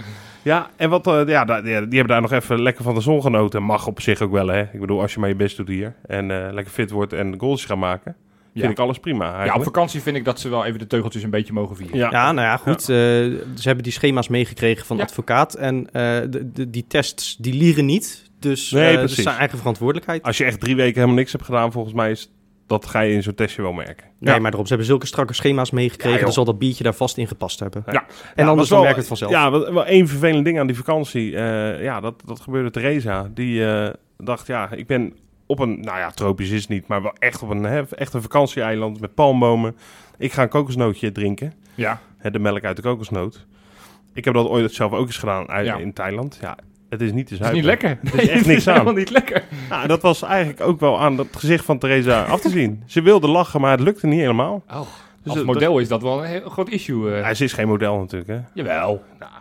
Ja, 0.41 0.69
en 0.75 0.89
wat, 0.89 1.07
uh, 1.07 1.27
ja, 1.27 1.45
die, 1.45 1.61
die, 1.63 1.71
hebben 1.71 2.07
daar 2.07 2.21
nog 2.21 2.31
even 2.31 2.61
lekker 2.61 2.83
van 2.83 2.93
de 2.93 3.01
zon 3.01 3.21
genoten. 3.21 3.63
Mag 3.63 3.87
op 3.87 4.01
zich 4.01 4.21
ook 4.21 4.31
wel, 4.31 4.47
hè. 4.47 4.61
Ik 4.61 4.79
bedoel, 4.79 5.01
als 5.01 5.13
je 5.13 5.19
maar 5.19 5.29
je 5.29 5.35
best 5.35 5.57
doet 5.57 5.67
hier 5.67 5.95
en 6.05 6.29
uh, 6.29 6.47
lekker 6.51 6.73
fit 6.73 6.91
wordt 6.91 7.13
en 7.13 7.39
goals 7.39 7.65
gaat 7.65 7.77
maken... 7.77 8.15
Vind 8.59 8.77
ja. 8.77 8.83
ik 8.83 8.85
alles 8.85 8.99
prima. 8.99 9.23
Eigenlijk. 9.23 9.53
Ja, 9.53 9.59
op 9.59 9.63
vakantie 9.63 10.01
vind 10.01 10.15
ik 10.15 10.25
dat 10.25 10.39
ze 10.39 10.49
wel 10.49 10.65
even 10.65 10.79
de 10.79 10.87
teugeltjes 10.87 11.23
een 11.23 11.29
beetje 11.29 11.53
mogen 11.53 11.75
vieren. 11.75 11.97
Ja, 11.97 12.09
ja 12.11 12.31
nou 12.31 12.47
ja, 12.47 12.57
goed. 12.57 12.87
Ja. 12.87 12.95
Uh, 12.95 12.99
ze 13.55 13.63
hebben 13.63 13.83
die 13.83 13.93
schema's 13.93 14.27
meegekregen 14.27 14.85
van 14.85 14.97
de 14.97 15.03
advocaat. 15.03 15.53
En 15.53 15.77
uh, 15.77 15.91
de, 15.91 16.51
de, 16.53 16.69
die 16.69 16.85
tests, 16.87 17.35
die 17.37 17.53
lieren 17.53 17.85
niet. 17.85 18.29
Dus 18.39 18.71
nee, 18.71 18.93
uh, 18.93 18.99
dat 18.99 19.09
is 19.09 19.15
zijn 19.15 19.37
eigen 19.37 19.57
verantwoordelijkheid. 19.57 20.23
Als 20.23 20.37
je 20.37 20.43
echt 20.43 20.59
drie 20.59 20.75
weken 20.75 20.95
helemaal 20.95 21.15
niks 21.15 21.31
hebt 21.31 21.43
gedaan, 21.43 21.71
volgens 21.71 21.93
mij 21.93 22.11
is 22.11 22.31
dat 22.67 22.85
ga 22.85 22.99
je 22.99 23.13
in 23.13 23.23
zo'n 23.23 23.33
testje 23.33 23.61
wel 23.61 23.71
merken. 23.71 24.05
Nee, 24.19 24.33
ja. 24.33 24.39
maar 24.39 24.49
daarom, 24.49 24.63
ze 24.63 24.67
hebben 24.67 24.87
zulke 24.87 25.05
strakke 25.05 25.33
schema's 25.33 25.71
meegekregen. 25.71 26.17
Ja, 26.17 26.23
dan 26.23 26.33
zal 26.33 26.45
dat 26.45 26.59
biertje 26.59 26.83
daar 26.83 26.93
vast 26.93 27.17
in 27.17 27.27
gepast 27.27 27.59
hebben. 27.59 27.83
Ja. 27.85 28.05
En 28.35 28.43
ja, 28.43 28.49
anders 28.49 28.69
wel, 28.69 28.81
merkt 28.81 28.97
het 28.97 29.07
vanzelf. 29.07 29.31
Ja, 29.31 29.51
wel, 29.51 29.73
wel 29.73 29.85
één 29.85 30.07
vervelend 30.07 30.45
ding 30.45 30.59
aan 30.59 30.67
die 30.67 30.75
vakantie. 30.75 31.31
Uh, 31.31 31.83
ja, 31.83 31.99
dat, 31.99 32.23
dat 32.25 32.39
gebeurde 32.39 32.69
Theresa. 32.69 33.29
Die 33.33 33.59
uh, 33.59 33.89
dacht, 34.17 34.47
ja, 34.47 34.71
ik 34.71 34.87
ben 34.87 35.13
op 35.47 35.59
een, 35.59 35.79
nou 35.79 35.97
ja, 35.97 36.11
tropisch 36.11 36.49
is 36.49 36.61
het 36.61 36.69
niet, 36.69 36.87
maar 36.87 37.01
wel 37.01 37.13
echt 37.19 37.41
op 37.41 37.49
een, 37.49 37.63
hè, 37.63 37.83
echt 37.95 38.13
een 38.13 38.21
vakantieeiland 38.21 38.99
met 38.99 39.13
palmbomen. 39.13 39.75
Ik 40.17 40.33
ga 40.33 40.41
een 40.41 40.49
kokosnootje 40.49 41.11
drinken. 41.11 41.53
Ja. 41.75 42.01
Hè, 42.17 42.31
de 42.31 42.39
melk 42.39 42.63
uit 42.63 42.75
de 42.75 42.81
kokosnoot. 42.81 43.45
Ik 44.13 44.25
heb 44.25 44.33
dat 44.33 44.47
ooit 44.47 44.73
zelf 44.73 44.91
ook 44.91 45.05
eens 45.05 45.17
gedaan 45.17 45.49
uit, 45.49 45.65
ja. 45.65 45.75
in 45.75 45.93
Thailand. 45.93 46.37
Ja, 46.41 46.57
het 46.89 47.01
is 47.01 47.11
niet 47.11 47.27
te. 47.27 47.33
Het 47.33 47.45
is 47.45 47.51
niet 47.51 47.63
lekker. 47.63 47.89
Het 48.03 48.13
is 48.13 48.27
echt 48.27 48.45
niks 48.45 48.67
aan. 48.67 48.73
helemaal 48.73 48.93
niet 48.93 49.09
lekker. 49.09 49.43
Nou, 49.69 49.87
dat 49.87 50.01
was 50.01 50.21
eigenlijk 50.21 50.61
ook 50.61 50.79
wel 50.79 51.01
aan 51.01 51.17
het 51.17 51.35
gezicht 51.35 51.65
van 51.65 51.77
Theresa 51.77 52.23
af 52.23 52.41
te 52.41 52.49
zien. 52.49 52.83
Ze 52.85 53.01
wilde 53.01 53.27
lachen, 53.27 53.61
maar 53.61 53.71
het 53.71 53.79
lukte 53.79 54.07
niet 54.07 54.19
helemaal. 54.19 54.63
Oh, 54.69 54.81
dus 55.23 55.33
als 55.33 55.43
model 55.43 55.73
dat, 55.73 55.81
is 55.81 55.87
dat 55.87 56.01
wel 56.01 56.23
een 56.23 56.29
heel 56.29 56.49
groot 56.49 56.69
issue. 56.69 57.09
Uh. 57.09 57.19
Ja, 57.19 57.33
ze 57.33 57.43
is 57.43 57.53
geen 57.53 57.67
model 57.67 57.97
natuurlijk, 57.97 58.29
hè? 58.29 58.39
Jawel. 58.53 59.03
Nou, 59.19 59.31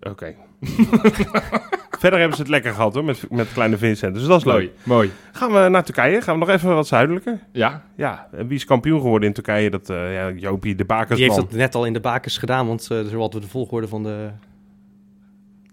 Oké. 0.00 0.10
Okay. 0.10 0.36
Verder 2.00 2.18
hebben 2.18 2.36
ze 2.36 2.42
het 2.42 2.50
lekker 2.50 2.72
gehad 2.72 2.94
hoor, 2.94 3.04
met, 3.04 3.30
met 3.30 3.52
kleine 3.52 3.76
Vincent. 3.76 4.14
Dus 4.14 4.26
dat 4.26 4.38
is 4.38 4.44
mooi, 4.44 4.58
leuk. 4.58 4.72
Mooi. 4.82 5.10
Gaan 5.32 5.52
we 5.52 5.68
naar 5.68 5.84
Turkije? 5.84 6.20
Gaan 6.20 6.38
we 6.38 6.46
nog 6.46 6.54
even 6.54 6.74
wat 6.74 6.86
zuidelijker? 6.86 7.38
Ja. 7.52 7.82
Ja, 7.96 8.28
en 8.32 8.46
wie 8.46 8.56
is 8.56 8.64
kampioen 8.64 9.00
geworden 9.00 9.28
in 9.28 9.34
Turkije? 9.34 9.70
Dat, 9.70 9.90
uh, 9.90 10.14
ja, 10.14 10.30
Jopie 10.30 10.74
de 10.74 10.84
Bakers. 10.84 11.18
Die 11.18 11.24
heeft 11.24 11.40
dat 11.40 11.52
net 11.52 11.74
al 11.74 11.84
in 11.84 11.92
de 11.92 12.00
bakers 12.00 12.38
gedaan, 12.38 12.66
want 12.66 12.88
uh, 12.92 13.00
zo 13.06 13.18
hadden 13.18 13.40
we 13.40 13.46
de 13.46 13.52
volgorde 13.52 13.88
van 13.88 14.02
de... 14.02 14.28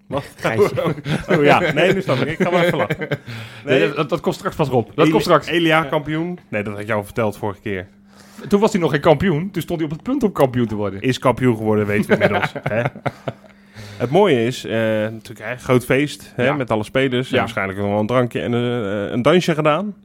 Wat? 0.07 0.23
oh, 0.45 1.37
oh, 1.37 1.43
ja, 1.43 1.59
nee, 1.73 1.93
nu 1.93 2.01
snap 2.01 2.17
ik. 2.17 2.27
Ik 2.27 2.41
ga 2.41 2.51
maar 2.51 2.63
even 2.63 2.77
lachen. 2.77 3.07
Nee, 3.65 3.79
nee 3.79 3.93
dat, 3.93 4.09
dat, 4.09 4.19
komt 4.19 4.35
straks 4.35 4.55
pas 4.55 4.69
op. 4.69 4.87
Dat 4.87 4.97
Eli, 4.97 5.09
komt 5.09 5.23
straks. 5.23 5.47
Elia 5.47 5.83
kampioen? 5.83 6.39
Nee, 6.49 6.63
dat 6.63 6.71
had 6.71 6.81
ik 6.81 6.87
jou 6.87 7.03
verteld 7.03 7.37
vorige 7.37 7.61
keer. 7.61 7.87
Toen 8.47 8.59
was 8.59 8.71
hij 8.71 8.81
nog 8.81 8.91
geen 8.91 9.01
kampioen. 9.01 9.51
Toen 9.51 9.61
stond 9.61 9.79
hij 9.79 9.89
op 9.89 9.95
het 9.95 10.03
punt 10.03 10.23
om 10.23 10.31
kampioen 10.31 10.67
te 10.67 10.75
worden. 10.75 11.01
Is 11.01 11.19
kampioen 11.19 11.55
geworden, 11.55 11.85
weten 11.85 12.09
we 12.09 12.13
inmiddels. 12.13 12.53
hè? 12.63 12.81
Het 13.97 14.09
mooie 14.09 14.45
is, 14.45 14.65
uh, 14.65 14.71
natuurlijk 15.01 15.39
hè, 15.49 15.55
groot 15.57 15.85
feest 15.85 16.33
hè, 16.35 16.43
Ja. 16.43 16.53
met 16.53 16.71
alle 16.71 16.83
spelers. 16.83 17.29
Ja. 17.29 17.39
waarschijnlijk 17.39 17.79
nog 17.79 17.87
wel 17.87 17.99
een 17.99 18.07
drankje 18.07 18.41
en 18.41 18.51
een, 18.51 19.13
een 19.13 19.21
dansje 19.21 19.53
gedaan. 19.53 19.95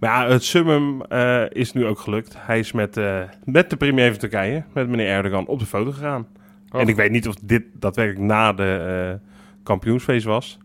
Maar 0.00 0.10
ja, 0.10 0.32
het 0.32 0.44
summum 0.44 1.02
eh, 1.02 1.42
is 1.48 1.72
nu 1.72 1.86
ook 1.86 1.98
gelukt. 1.98 2.34
Hij 2.38 2.58
is 2.58 2.72
met, 2.72 2.96
eh, 2.96 3.18
met 3.44 3.70
de 3.70 3.76
premier 3.76 4.10
van 4.10 4.18
Turkije, 4.18 4.62
met 4.72 4.88
meneer 4.88 5.08
Erdogan, 5.08 5.46
op 5.46 5.58
de 5.58 5.66
foto 5.66 5.90
gegaan. 5.92 6.26
Oh. 6.72 6.80
En 6.80 6.88
ik 6.88 6.96
weet 6.96 7.10
niet 7.10 7.28
of 7.28 7.34
dit 7.42 7.62
daadwerkelijk 7.72 8.24
na 8.24 8.52
de 8.52 8.84
eh, 9.12 9.28
kampioensfeest 9.62 10.24
was. 10.24 10.58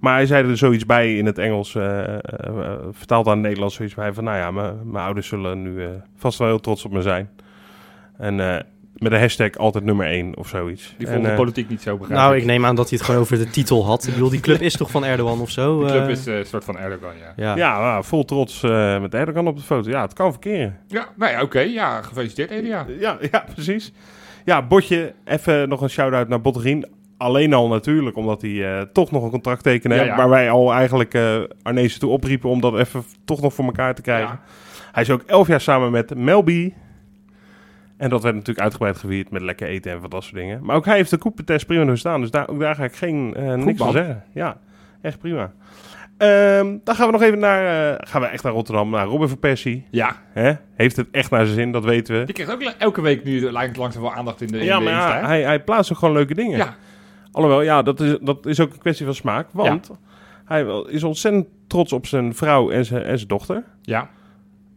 Maar 0.00 0.14
hij 0.14 0.26
zei 0.26 0.48
er 0.48 0.56
zoiets 0.56 0.86
bij 0.86 1.16
in 1.16 1.26
het 1.26 1.38
Engels, 1.38 1.74
eh, 1.74 2.00
eh, 2.02 2.18
eh, 2.18 2.72
vertaald 2.90 3.26
aan 3.26 3.32
het 3.32 3.42
Nederlands, 3.42 3.74
zoiets 3.74 3.94
bij 3.94 4.12
van... 4.12 4.24
Nou 4.24 4.36
ja, 4.36 4.50
mijn 4.50 4.74
mijn 4.90 5.04
ouders 5.04 5.26
zullen 5.28 5.62
nu 5.62 5.82
eh, 5.84 5.88
vast 6.16 6.38
wel 6.38 6.48
heel 6.48 6.60
trots 6.60 6.84
op 6.84 6.92
me 6.92 7.02
zijn. 7.02 7.28
En 8.18 8.40
eh, 8.40 8.60
met 8.92 9.10
de 9.10 9.18
hashtag 9.18 9.56
altijd 9.56 9.84
nummer 9.84 10.06
één 10.06 10.36
of 10.36 10.48
zoiets. 10.48 10.94
Die 10.98 11.06
volgt 11.06 11.22
de 11.22 11.28
eh, 11.28 11.36
politiek 11.36 11.68
niet 11.68 11.82
zo 11.82 11.96
begrijp 11.96 12.20
Nou, 12.20 12.36
ik 12.36 12.44
neem 12.44 12.66
aan 12.66 12.74
dat 12.74 12.88
hij 12.88 12.98
het 12.98 13.06
gewoon 13.06 13.20
over 13.20 13.38
de 13.38 13.50
titel 13.50 13.84
had. 13.84 14.06
Ik 14.06 14.12
bedoel, 14.12 14.30
die 14.30 14.40
club 14.40 14.60
is 14.60 14.76
toch 14.76 14.90
van 14.90 15.04
Erdogan 15.04 15.40
of 15.40 15.50
zo? 15.50 15.78
Die 15.78 15.88
club 15.88 16.02
eh? 16.02 16.08
is 16.08 16.26
eh, 16.26 16.38
een 16.38 16.46
soort 16.46 16.64
van 16.64 16.78
Erdogan, 16.78 17.12
ja. 17.18 17.32
Ja. 17.36 17.56
Ja, 17.56 17.80
nou, 17.80 18.04
vol 18.04 18.24
trots 18.24 18.62
eh, 18.62 19.00
met 19.00 19.14
Erdogan 19.14 19.46
op 19.46 19.56
de 19.56 19.62
foto. 19.62 19.90
Ja, 19.90 20.02
het 20.02 20.12
kan 20.12 20.30
verkeren. 20.30 20.78
Ja, 20.88 21.08
nou 21.16 21.32
ja, 21.32 21.42
oké. 21.42 21.60
Ja, 21.60 22.02
gefeliciteerd, 22.02 22.50
Elia. 22.50 22.86
Ja, 22.98 23.18
ja 23.30 23.44
precies. 23.54 23.92
Ja, 24.44 24.66
Botje, 24.66 25.14
even 25.24 25.68
nog 25.68 25.80
een 25.80 25.90
shout-out 25.90 26.28
naar 26.28 26.40
Botterien. 26.40 26.86
Alleen 27.16 27.52
al 27.54 27.68
natuurlijk, 27.68 28.16
omdat 28.16 28.42
hij 28.42 28.78
eh, 28.78 28.82
toch 28.92 29.10
nog 29.10 29.22
een 29.22 29.30
contract 29.30 29.62
tekenen. 29.62 30.04
Ja. 30.04 30.16
Waar 30.16 30.28
wij 30.28 30.50
al 30.50 30.72
eigenlijk 30.72 31.14
eh 31.14 31.40
Arnezen 31.62 32.00
toe 32.00 32.10
opriepen 32.10 32.50
om 32.50 32.60
dat 32.60 32.78
even 32.78 33.04
toch 33.24 33.40
nog 33.40 33.54
voor 33.54 33.64
elkaar 33.64 33.94
te 33.94 34.02
krijgen. 34.02 34.28
Ja. 34.28 34.40
Hij 34.92 35.02
is 35.02 35.10
ook 35.10 35.22
elf 35.22 35.46
jaar 35.46 35.60
samen 35.60 35.90
met 35.90 36.14
Melby. 36.14 36.72
En 38.02 38.08
dat 38.08 38.22
werd 38.22 38.34
natuurlijk 38.34 38.64
uitgebreid 38.64 38.96
gevierd 38.96 39.30
met 39.30 39.42
lekker 39.42 39.68
eten 39.68 39.92
en 39.92 40.00
van 40.00 40.10
dat 40.10 40.22
soort 40.22 40.34
dingen. 40.34 40.64
Maar 40.64 40.76
ook 40.76 40.84
hij 40.84 40.96
heeft 40.96 41.10
de 41.10 41.16
koepentest 41.16 41.66
prima 41.66 41.84
doorstaan. 41.84 42.20
Dus 42.20 42.30
daar, 42.30 42.48
ook 42.48 42.60
daar 42.60 42.74
ga 42.74 42.84
ik 42.84 42.94
geen, 42.94 43.34
eh, 43.34 43.54
niks 43.54 43.78
van 43.78 43.92
zeggen. 43.92 44.24
Ja, 44.34 44.56
echt 45.02 45.18
prima. 45.18 45.52
Ehm, 46.18 46.76
dan 46.84 46.94
gaan 46.94 47.06
we 47.06 47.12
nog 47.12 47.22
even 47.22 47.38
naar, 47.38 47.92
eh, 47.92 48.08
gaan 48.08 48.20
we 48.20 48.26
echt 48.26 48.42
naar 48.42 48.52
Rotterdam, 48.52 48.90
naar 48.90 49.06
Robin 49.06 49.28
van 49.28 49.38
Persie. 49.38 49.86
Ja? 49.90 50.16
Heeft 50.74 50.96
het 50.96 51.08
echt 51.10 51.30
naar 51.30 51.44
zijn 51.44 51.56
zin, 51.56 51.72
dat 51.72 51.84
weten 51.84 52.18
we. 52.18 52.24
die 52.24 52.34
krijgt 52.34 52.52
ook 52.52 52.74
elke 52.78 53.00
week 53.00 53.24
nu 53.24 53.52
lijkt 53.52 53.76
langzaam 53.76 54.02
wel 54.02 54.12
aandacht 54.12 54.40
in 54.40 54.46
de, 54.46 54.58
in 54.58 54.64
Ja, 54.64 54.78
de 54.78 54.84
maar 54.84 54.92
Insta, 54.92 55.18
ja, 55.18 55.26
hij, 55.26 55.42
hij 55.42 55.62
plaatst 55.62 55.92
ook 55.92 55.98
gewoon 55.98 56.14
leuke 56.14 56.34
dingen. 56.34 56.58
Ja, 56.58 56.76
Alhoewel, 57.32 57.62
ja, 57.62 57.82
dat 57.82 58.00
is, 58.00 58.18
dat 58.20 58.46
is 58.46 58.60
ook 58.60 58.72
een 58.72 58.78
kwestie 58.78 59.06
van 59.06 59.14
smaak. 59.14 59.46
Want 59.52 59.90
Hij 60.44 60.66
is 60.86 61.02
ontzettend 61.02 61.46
trots 61.66 61.92
op 61.92 62.06
zijn 62.06 62.34
vrouw 62.34 62.70
en 62.70 62.84
zijn, 62.84 63.02
en 63.02 63.16
zijn 63.16 63.28
dochter. 63.28 63.64
Ja, 63.82 64.10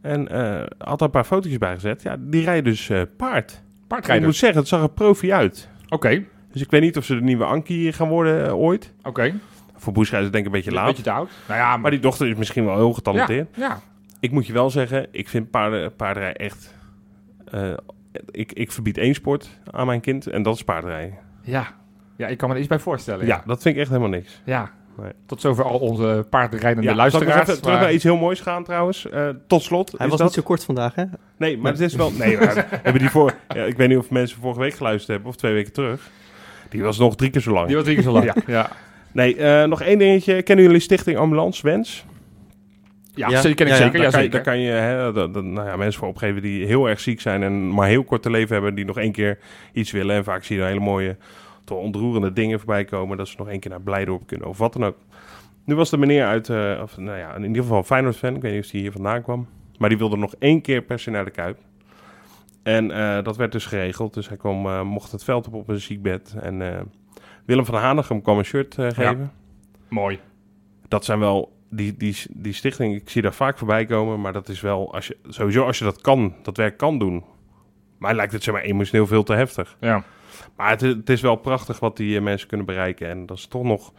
En 0.06 0.28
eh, 0.28 0.60
had 0.78 1.00
daar 1.00 1.08
een 1.08 1.10
paar 1.10 1.24
fotootjes 1.24 1.58
bij 1.58 1.74
gezet. 1.74 2.02
Ja, 2.02 2.16
die 2.20 2.44
rijden 2.44 2.64
dus 2.64 2.90
eh, 2.90 3.02
paard. 3.18 3.64
Ik 4.08 4.22
moet 4.22 4.36
zeggen, 4.36 4.60
het 4.60 4.68
zag 4.68 4.82
er 4.82 4.90
profi 4.90 5.34
uit. 5.34 5.70
Oké, 5.90 6.24
Dus 6.52 6.62
ik 6.62 6.72
weet 6.72 6.82
niet 6.82 6.98
of 6.98 7.06
ze 7.06 7.16
de 7.16 7.22
nieuwe 7.22 7.44
Ankie 7.44 7.94
gaan 7.94 8.08
worden 8.08 8.46
eh, 8.46 8.56
ooit. 8.58 8.94
oké. 9.04 9.34
Voor 9.76 9.94
Boescha 9.94 10.18
is 10.18 10.24
het 10.24 10.32
denk 10.34 10.46
ik 10.46 10.52
een 10.52 10.58
beetje 10.58 10.70
Een 10.72 10.76
laat. 10.78 10.88
beetje 10.88 11.04
te 11.04 11.12
oud. 11.12 11.30
Nou 11.48 11.60
ja, 11.60 11.78
Maar 11.78 11.92
die 11.92 12.00
dochter 12.00 12.28
is 12.28 12.36
misschien 12.36 12.66
wel 12.66 12.76
heel 12.76 12.94
getalenteerd. 12.94 13.48
Ja, 13.56 13.68
ja. 13.68 13.80
Ik 14.20 14.32
moet 14.32 14.48
je 14.48 14.54
wel 14.54 14.70
zeggen, 14.70 15.08
ik 15.12 15.30
vind 15.30 15.50
paarden, 15.50 15.96
paardenrij 15.96 16.34
echt... 16.34 16.76
ik, 18.32 18.52
ik 18.54 18.72
verbied 18.72 18.98
één 18.98 19.14
sport 19.14 19.60
aan 19.72 19.86
mijn 19.86 20.02
kind 20.02 20.28
en 20.28 20.44
dat 20.44 20.56
is 20.56 20.64
paardrijden. 20.64 21.18
Ja. 21.42 21.68
ja, 22.16 22.28
ik 22.28 22.38
kan 22.38 22.48
me 22.50 22.54
er 22.56 22.60
iets 22.60 22.70
bij 22.70 22.80
voorstellen. 22.80 23.26
Ja, 23.26 23.44
dat 23.46 23.62
vind 23.62 23.76
ik 23.76 23.82
echt 23.82 23.90
helemaal 23.90 24.10
niks. 24.12 24.42
ja. 24.46 24.72
Nee. 25.02 25.12
Tot 25.26 25.42
zover 25.42 25.64
al 25.66 25.80
onze 25.80 26.26
paardrijdende 26.30 26.82
Ja, 26.90 27.10
zal 27.10 27.22
ik 27.22 27.28
luisteraars. 27.28 27.60
terug 27.60 27.80
naar 27.80 27.94
iets 27.94 28.04
heel 28.04 28.18
moois 28.18 28.40
gaan 28.40 28.64
trouwens. 28.64 29.10
Eh, 29.10 29.30
tot 29.48 29.64
slot. 29.64 29.92
Hij 29.92 30.00
is 30.06 30.08
was 30.08 30.18
dat... 30.20 30.28
niet 30.28 30.36
zo 30.38 30.42
kort 30.44 30.64
vandaag, 30.64 30.96
hè? 30.96 31.04
Nee, 31.38 31.58
maar 31.58 31.72
het 31.72 31.82
is 31.82 31.96
wel... 31.96 32.12
Nee, 32.12 32.38
maar 32.38 32.66
hebben 32.84 33.02
die 33.02 33.10
voor... 33.10 33.34
Ja, 33.48 33.64
ik 33.64 33.78
weet 33.78 33.88
niet 33.90 33.98
of 33.98 34.10
mensen 34.10 34.40
vorige 34.42 34.60
week 34.60 34.74
geluisterd 34.74 35.08
hebben 35.12 35.28
of 35.30 35.36
twee 35.36 35.54
weken 35.54 35.74
terug. 35.74 36.10
Die 36.70 36.84
was 36.84 36.98
nog 36.98 37.16
drie 37.16 37.30
keer 37.30 37.42
zo 37.42 37.52
lang. 37.54 37.66
Die 37.68 37.76
was 37.76 37.84
drie 37.84 37.96
keer 37.96 38.06
zo 38.06 38.12
lang. 38.12 38.26
Ja, 38.26 38.36
ja. 38.48 38.70
Nee, 39.12 39.36
eh, 39.38 39.64
nog 39.68 39.82
één 39.82 39.98
dingetje. 39.98 40.42
Kennen 40.42 40.66
jullie 40.66 40.80
Stichting 40.80 41.18
Ambulance 41.18 41.62
Wens? 41.68 42.06
ja, 43.16 43.30
Ja. 43.30 43.42
zeker, 43.42 43.56
ken 43.56 43.66
ik 43.68 43.72
Ja, 43.72 43.78
ja, 43.78 43.84
zeker. 43.84 44.02
daar, 44.02 44.12
Ja, 44.12 44.12
kan 44.12 44.20
je, 44.22 44.26
zeker. 44.26 44.32
daar 44.32 44.54
kan 44.54 44.60
je 44.60 44.72
hè, 44.72 45.12
dat- 45.12 45.34
dat- 45.34 45.44
nou 45.44 45.68
ja, 45.68 45.76
mensen 45.76 46.00
voor 46.00 46.10
opgeven 46.10 46.42
die 46.42 46.66
heel 46.66 46.90
erg 46.90 47.00
ziek 47.00 47.22
zijn 47.22 47.44
en 47.44 47.74
maar 47.74 47.88
heel 47.88 48.04
kort 48.04 48.22
te 48.22 48.30
leven 48.30 48.54
hebben, 48.54 48.76
die 48.76 48.86
nog 48.86 48.98
één 48.98 49.12
keer 49.12 49.38
iets 49.74 49.92
willen. 49.92 50.16
En 50.16 50.24
vaak 50.24 50.44
zie 50.44 50.56
je 50.56 50.62
dan 50.62 50.72
hele 50.72 50.84
mooie, 50.84 51.18
toch 51.66 51.80
ontroerende 51.80 52.34
dingen 52.34 52.60
voorbij 52.60 52.86
komen, 52.86 53.18
dat 53.18 53.28
ze 53.28 53.36
nog 53.38 53.50
één 53.50 53.60
keer 53.60 53.72
naar 53.72 53.82
Blijdorp 53.82 54.28
kunnen 54.28 54.48
of 54.48 54.58
wat 54.58 54.74
dan 54.74 54.86
ook. 54.86 54.98
Nu 55.64 55.76
was 55.76 55.90
de 55.90 55.98
meneer 55.98 56.26
uit, 56.26 56.50
eh, 56.50 56.80
of, 56.82 56.98
nou 56.98 57.18
ja, 57.18 57.36
in 57.36 57.44
ieder 57.44 57.62
geval 57.62 57.84
Feyenoord 57.84 58.16
fan, 58.16 58.36
ik 58.36 58.42
weet 58.42 58.54
niet 58.54 58.66
of 58.66 58.72
hij 58.72 58.80
hier 58.80 58.92
vandaan 58.92 59.22
kwam, 59.22 59.48
maar 59.78 59.90
die 59.90 59.98
wilde 59.98 60.18
nog 60.18 60.36
één 60.40 60.62
keer 60.62 60.82
per 60.82 61.00
se 61.00 61.10
naar 61.10 61.26
de 61.26 61.32
Kuip. 61.32 61.58
En 62.64 62.92
eh, 62.92 63.24
dat 63.24 63.38
werd 63.38 63.52
dus 63.52 63.66
geregeld, 63.66 64.14
dus 64.14 64.28
hij 64.28 64.38
kwam, 64.38 64.66
eh, 64.66 64.82
mocht 64.82 65.12
het 65.12 65.24
veld 65.24 65.48
op 65.48 65.54
op 65.54 65.68
een 65.68 65.80
ziekbed. 65.82 66.36
En 66.42 66.88
Willem 67.46 67.66
van 67.66 67.76
Hanegem 67.76 68.22
kwam 68.22 68.38
een 68.38 68.46
shirt 68.46 68.74
geven 68.74 69.32
Mooi. 69.90 70.20
dat 70.88 71.06
zijn 71.06 71.20
wel 71.20 71.56
die, 71.70 71.98
die, 71.98 72.16
die 72.30 72.54
stichting, 72.54 72.96
ik 72.96 73.10
zie 73.10 73.22
daar 73.22 73.34
vaak 73.34 73.58
voorbij 73.58 73.86
komen, 73.86 74.22
maar 74.22 74.34
dat 74.34 74.50
is 74.50 74.62
wel 74.62 74.94
als 74.94 75.08
je 75.08 75.18
sowieso 75.28 75.66
als 75.66 75.78
je 75.78 75.84
dat 75.84 76.02
kan, 76.02 76.36
dat 76.44 76.58
werk 76.58 76.78
kan 76.78 77.00
doen. 77.00 77.24
Maar 77.98 78.16
lijkt 78.16 78.34
het 78.34 78.44
zeg 78.44 78.54
maar 78.54 78.64
emotioneel 78.64 79.08
veel 79.08 79.24
te 79.24 79.34
heftig. 79.34 79.78
Ja. 79.80 80.04
Maar 80.56 80.70
het, 80.70 80.82
is- 80.82 80.94
het 80.94 81.10
is 81.10 81.22
wel 81.22 81.36
prachtig 81.36 81.80
wat 81.80 81.98
die 81.98 82.18
eh, 82.18 82.24
mensen 82.24 82.48
kunnen 82.48 82.66
bereiken 82.66 83.10
en 83.10 83.26
dat 83.26 83.38
is 83.38 83.46
toch 83.48 83.64
nog 83.64 83.92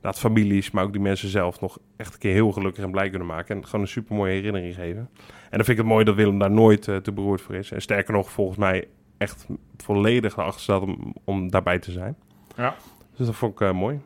dat 0.00 0.18
families, 0.18 0.70
maar 0.70 0.84
ook 0.84 0.92
die 0.92 1.00
mensen 1.00 1.28
zelf 1.28 1.60
nog 1.60 1.78
echt 1.96 2.12
een 2.12 2.18
keer 2.18 2.32
heel 2.32 2.52
gelukkig 2.52 2.84
en 2.84 2.90
blij 2.90 3.08
kunnen 3.10 3.28
maken 3.28 3.56
en 3.56 3.64
gewoon 3.66 3.80
een 3.80 3.88
super 3.88 4.16
mooie 4.16 4.32
herinnering 4.32 4.74
geven. 4.74 5.08
En 5.50 5.58
dan 5.58 5.64
vind 5.64 5.68
ik 5.68 5.76
het 5.76 5.86
mooi 5.86 6.04
dat 6.04 6.14
Willem 6.14 6.38
daar 6.38 6.50
nooit 6.50 6.88
eh, 6.88 6.96
te 6.96 7.12
beroerd 7.12 7.40
voor 7.40 7.54
is. 7.54 7.70
En 7.70 7.82
sterker 7.82 8.12
nog, 8.14 8.30
volgens 8.30 8.58
mij 8.58 8.88
echt 9.18 9.46
volledig 9.76 10.36
erachter 10.36 10.60
staat 10.60 10.82
om, 10.82 11.14
om 11.24 11.50
daarbij 11.50 11.78
te 11.78 11.90
zijn. 11.92 12.16
Ja. 12.56 12.74
Dus 13.16 13.26
dat 13.26 13.36
vond 13.36 13.52
ik 13.52 13.60
eh, 13.60 13.72
mooi. 13.72 14.00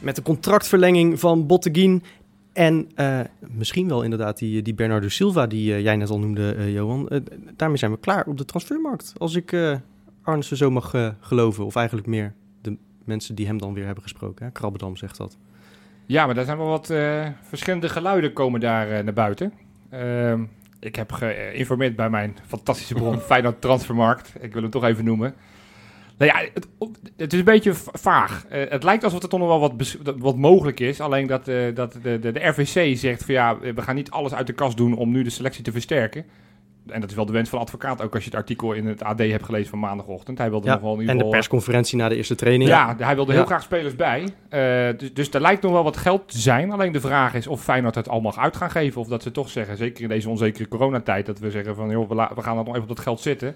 Met 0.00 0.16
de 0.16 0.22
contractverlenging 0.22 1.20
van 1.20 1.46
Botteguin 1.46 2.02
en 2.58 2.88
eh, 2.94 3.20
misschien 3.40 3.88
wel 3.88 4.02
inderdaad 4.02 4.38
die, 4.38 4.62
die 4.62 4.74
Bernardo 4.74 5.08
Silva 5.08 5.46
die 5.46 5.74
eh, 5.74 5.80
jij 5.80 5.96
net 5.96 6.10
al 6.10 6.18
noemde, 6.18 6.54
eh, 6.54 6.72
Johan. 6.72 7.22
Daarmee 7.56 7.76
zijn 7.76 7.90
we 7.90 7.98
klaar 7.98 8.26
op 8.26 8.38
de 8.38 8.44
transfermarkt. 8.44 9.14
Als 9.18 9.34
ik 9.34 9.56
Arnissen 10.22 10.56
zo 10.56 10.70
mag 10.70 10.94
geloven. 11.20 11.64
Of 11.64 11.76
eigenlijk 11.76 12.06
meer 12.06 12.34
de 12.60 12.76
mensen 13.04 13.34
die 13.34 13.46
hem 13.46 13.58
dan 13.58 13.74
weer 13.74 13.84
hebben 13.84 14.02
gesproken. 14.02 14.46
Hè? 14.46 14.52
Krabbedam 14.52 14.96
zegt 14.96 15.16
dat. 15.16 15.38
Ja, 16.06 16.26
maar 16.26 16.34
daar 16.34 16.44
zijn 16.44 16.58
wel 16.58 16.68
wat 16.68 16.92
verschillende 17.42 17.88
geluiden 17.88 18.32
komen 18.32 18.60
daar 18.60 19.04
naar 19.04 19.12
buiten. 19.12 19.52
Ehm, 19.90 20.44
ik 20.80 20.96
heb 20.96 21.12
geïnformeerd 21.12 21.96
bij 21.96 22.10
mijn 22.10 22.36
fantastische 22.46 22.94
bron 22.94 23.20
Feyenoord 23.30 23.60
Transfermarkt. 23.60 24.32
Ik 24.40 24.52
wil 24.52 24.62
hem 24.62 24.70
toch 24.70 24.84
even 24.84 25.04
noemen. 25.04 25.34
Nou 26.18 26.30
ja, 26.32 26.48
het, 26.54 26.66
het 27.16 27.32
is 27.32 27.38
een 27.38 27.44
beetje 27.44 27.74
va- 27.74 27.90
vaag. 27.94 28.46
Eh, 28.48 28.70
het 28.70 28.82
lijkt 28.82 29.04
alsof 29.04 29.22
er 29.22 29.28
toch 29.28 29.40
nog 29.40 29.48
wel 29.48 29.60
wat, 29.60 29.72
dat- 30.02 30.14
wat 30.18 30.36
mogelijk 30.36 30.80
is. 30.80 31.00
Alleen 31.00 31.26
dat, 31.26 31.48
eh, 31.48 31.74
dat 31.74 31.98
de, 32.02 32.18
de, 32.18 32.32
de 32.32 32.46
RVC 32.48 32.96
zegt 32.96 33.24
van 33.24 33.34
ja, 33.34 33.58
we 33.58 33.82
gaan 33.82 33.94
niet 33.94 34.10
alles 34.10 34.34
uit 34.34 34.46
de 34.46 34.52
kast 34.52 34.76
doen 34.76 34.96
om 34.96 35.10
nu 35.10 35.22
de 35.22 35.30
selectie 35.30 35.64
te 35.64 35.72
versterken. 35.72 36.24
En 36.86 37.00
dat 37.00 37.10
is 37.10 37.16
wel 37.16 37.26
de 37.26 37.32
wens 37.32 37.48
van 37.48 37.58
de 37.58 37.64
advocaat, 37.64 38.02
ook 38.02 38.14
als 38.14 38.24
je 38.24 38.30
het 38.30 38.38
artikel 38.38 38.72
in 38.72 38.86
het 38.86 39.02
AD 39.02 39.18
hebt 39.18 39.44
gelezen 39.44 39.68
van 39.70 39.78
maandagochtend. 39.78 40.38
Hij 40.38 40.50
wilde 40.50 40.66
Ja, 40.66 40.72
nog 40.72 40.82
wel 40.82 40.92
in 40.94 41.00
ieder 41.00 41.14
en 41.14 41.22
de 41.22 41.28
persconferentie 41.28 41.98
na 41.98 42.08
de 42.08 42.16
eerste 42.16 42.34
training. 42.34 42.70
Ja, 42.70 42.94
hij 42.98 43.14
wilde 43.14 43.32
heel 43.32 43.44
graag 43.44 43.62
spelers 43.62 43.96
bij. 43.96 44.28
Eh, 44.48 44.98
dus, 44.98 45.14
dus 45.14 45.30
er 45.30 45.40
lijkt 45.40 45.62
nog 45.62 45.72
wel 45.72 45.82
wat 45.84 45.96
geld 45.96 46.28
te 46.28 46.38
zijn. 46.38 46.72
Alleen 46.72 46.92
de 46.92 47.00
vraag 47.00 47.34
is 47.34 47.46
of 47.46 47.62
Feyenoord 47.62 47.94
het 47.94 48.08
al 48.08 48.20
mag 48.20 48.38
uit 48.38 48.56
gaan 48.56 48.70
geven. 48.70 49.00
Of 49.00 49.08
dat 49.08 49.22
ze 49.22 49.30
toch 49.30 49.48
zeggen, 49.48 49.76
zeker 49.76 50.02
in 50.02 50.08
deze 50.08 50.28
onzekere 50.28 50.68
coronatijd, 50.68 51.26
dat 51.26 51.38
we 51.38 51.50
zeggen 51.50 51.74
van 51.74 51.90
joh, 51.90 52.08
we, 52.08 52.42
gaan 52.42 52.58
er 52.58 52.64
nog 52.64 52.68
even 52.68 52.82
op 52.82 52.88
dat 52.88 53.00
geld 53.00 53.20
zitten. 53.20 53.54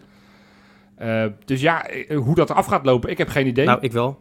Eh, 0.97 1.25
dus 1.45 1.61
ja, 1.61 1.87
eh, 1.87 2.19
hoe 2.19 2.35
dat 2.35 2.51
af 2.51 2.67
gaat 2.67 2.85
lopen, 2.85 3.11
ik 3.11 3.19
heb 3.19 3.29
geen 3.29 3.47
idee. 3.47 3.67
Nou, 3.67 3.79
ik 3.81 3.93
wel. 3.93 4.21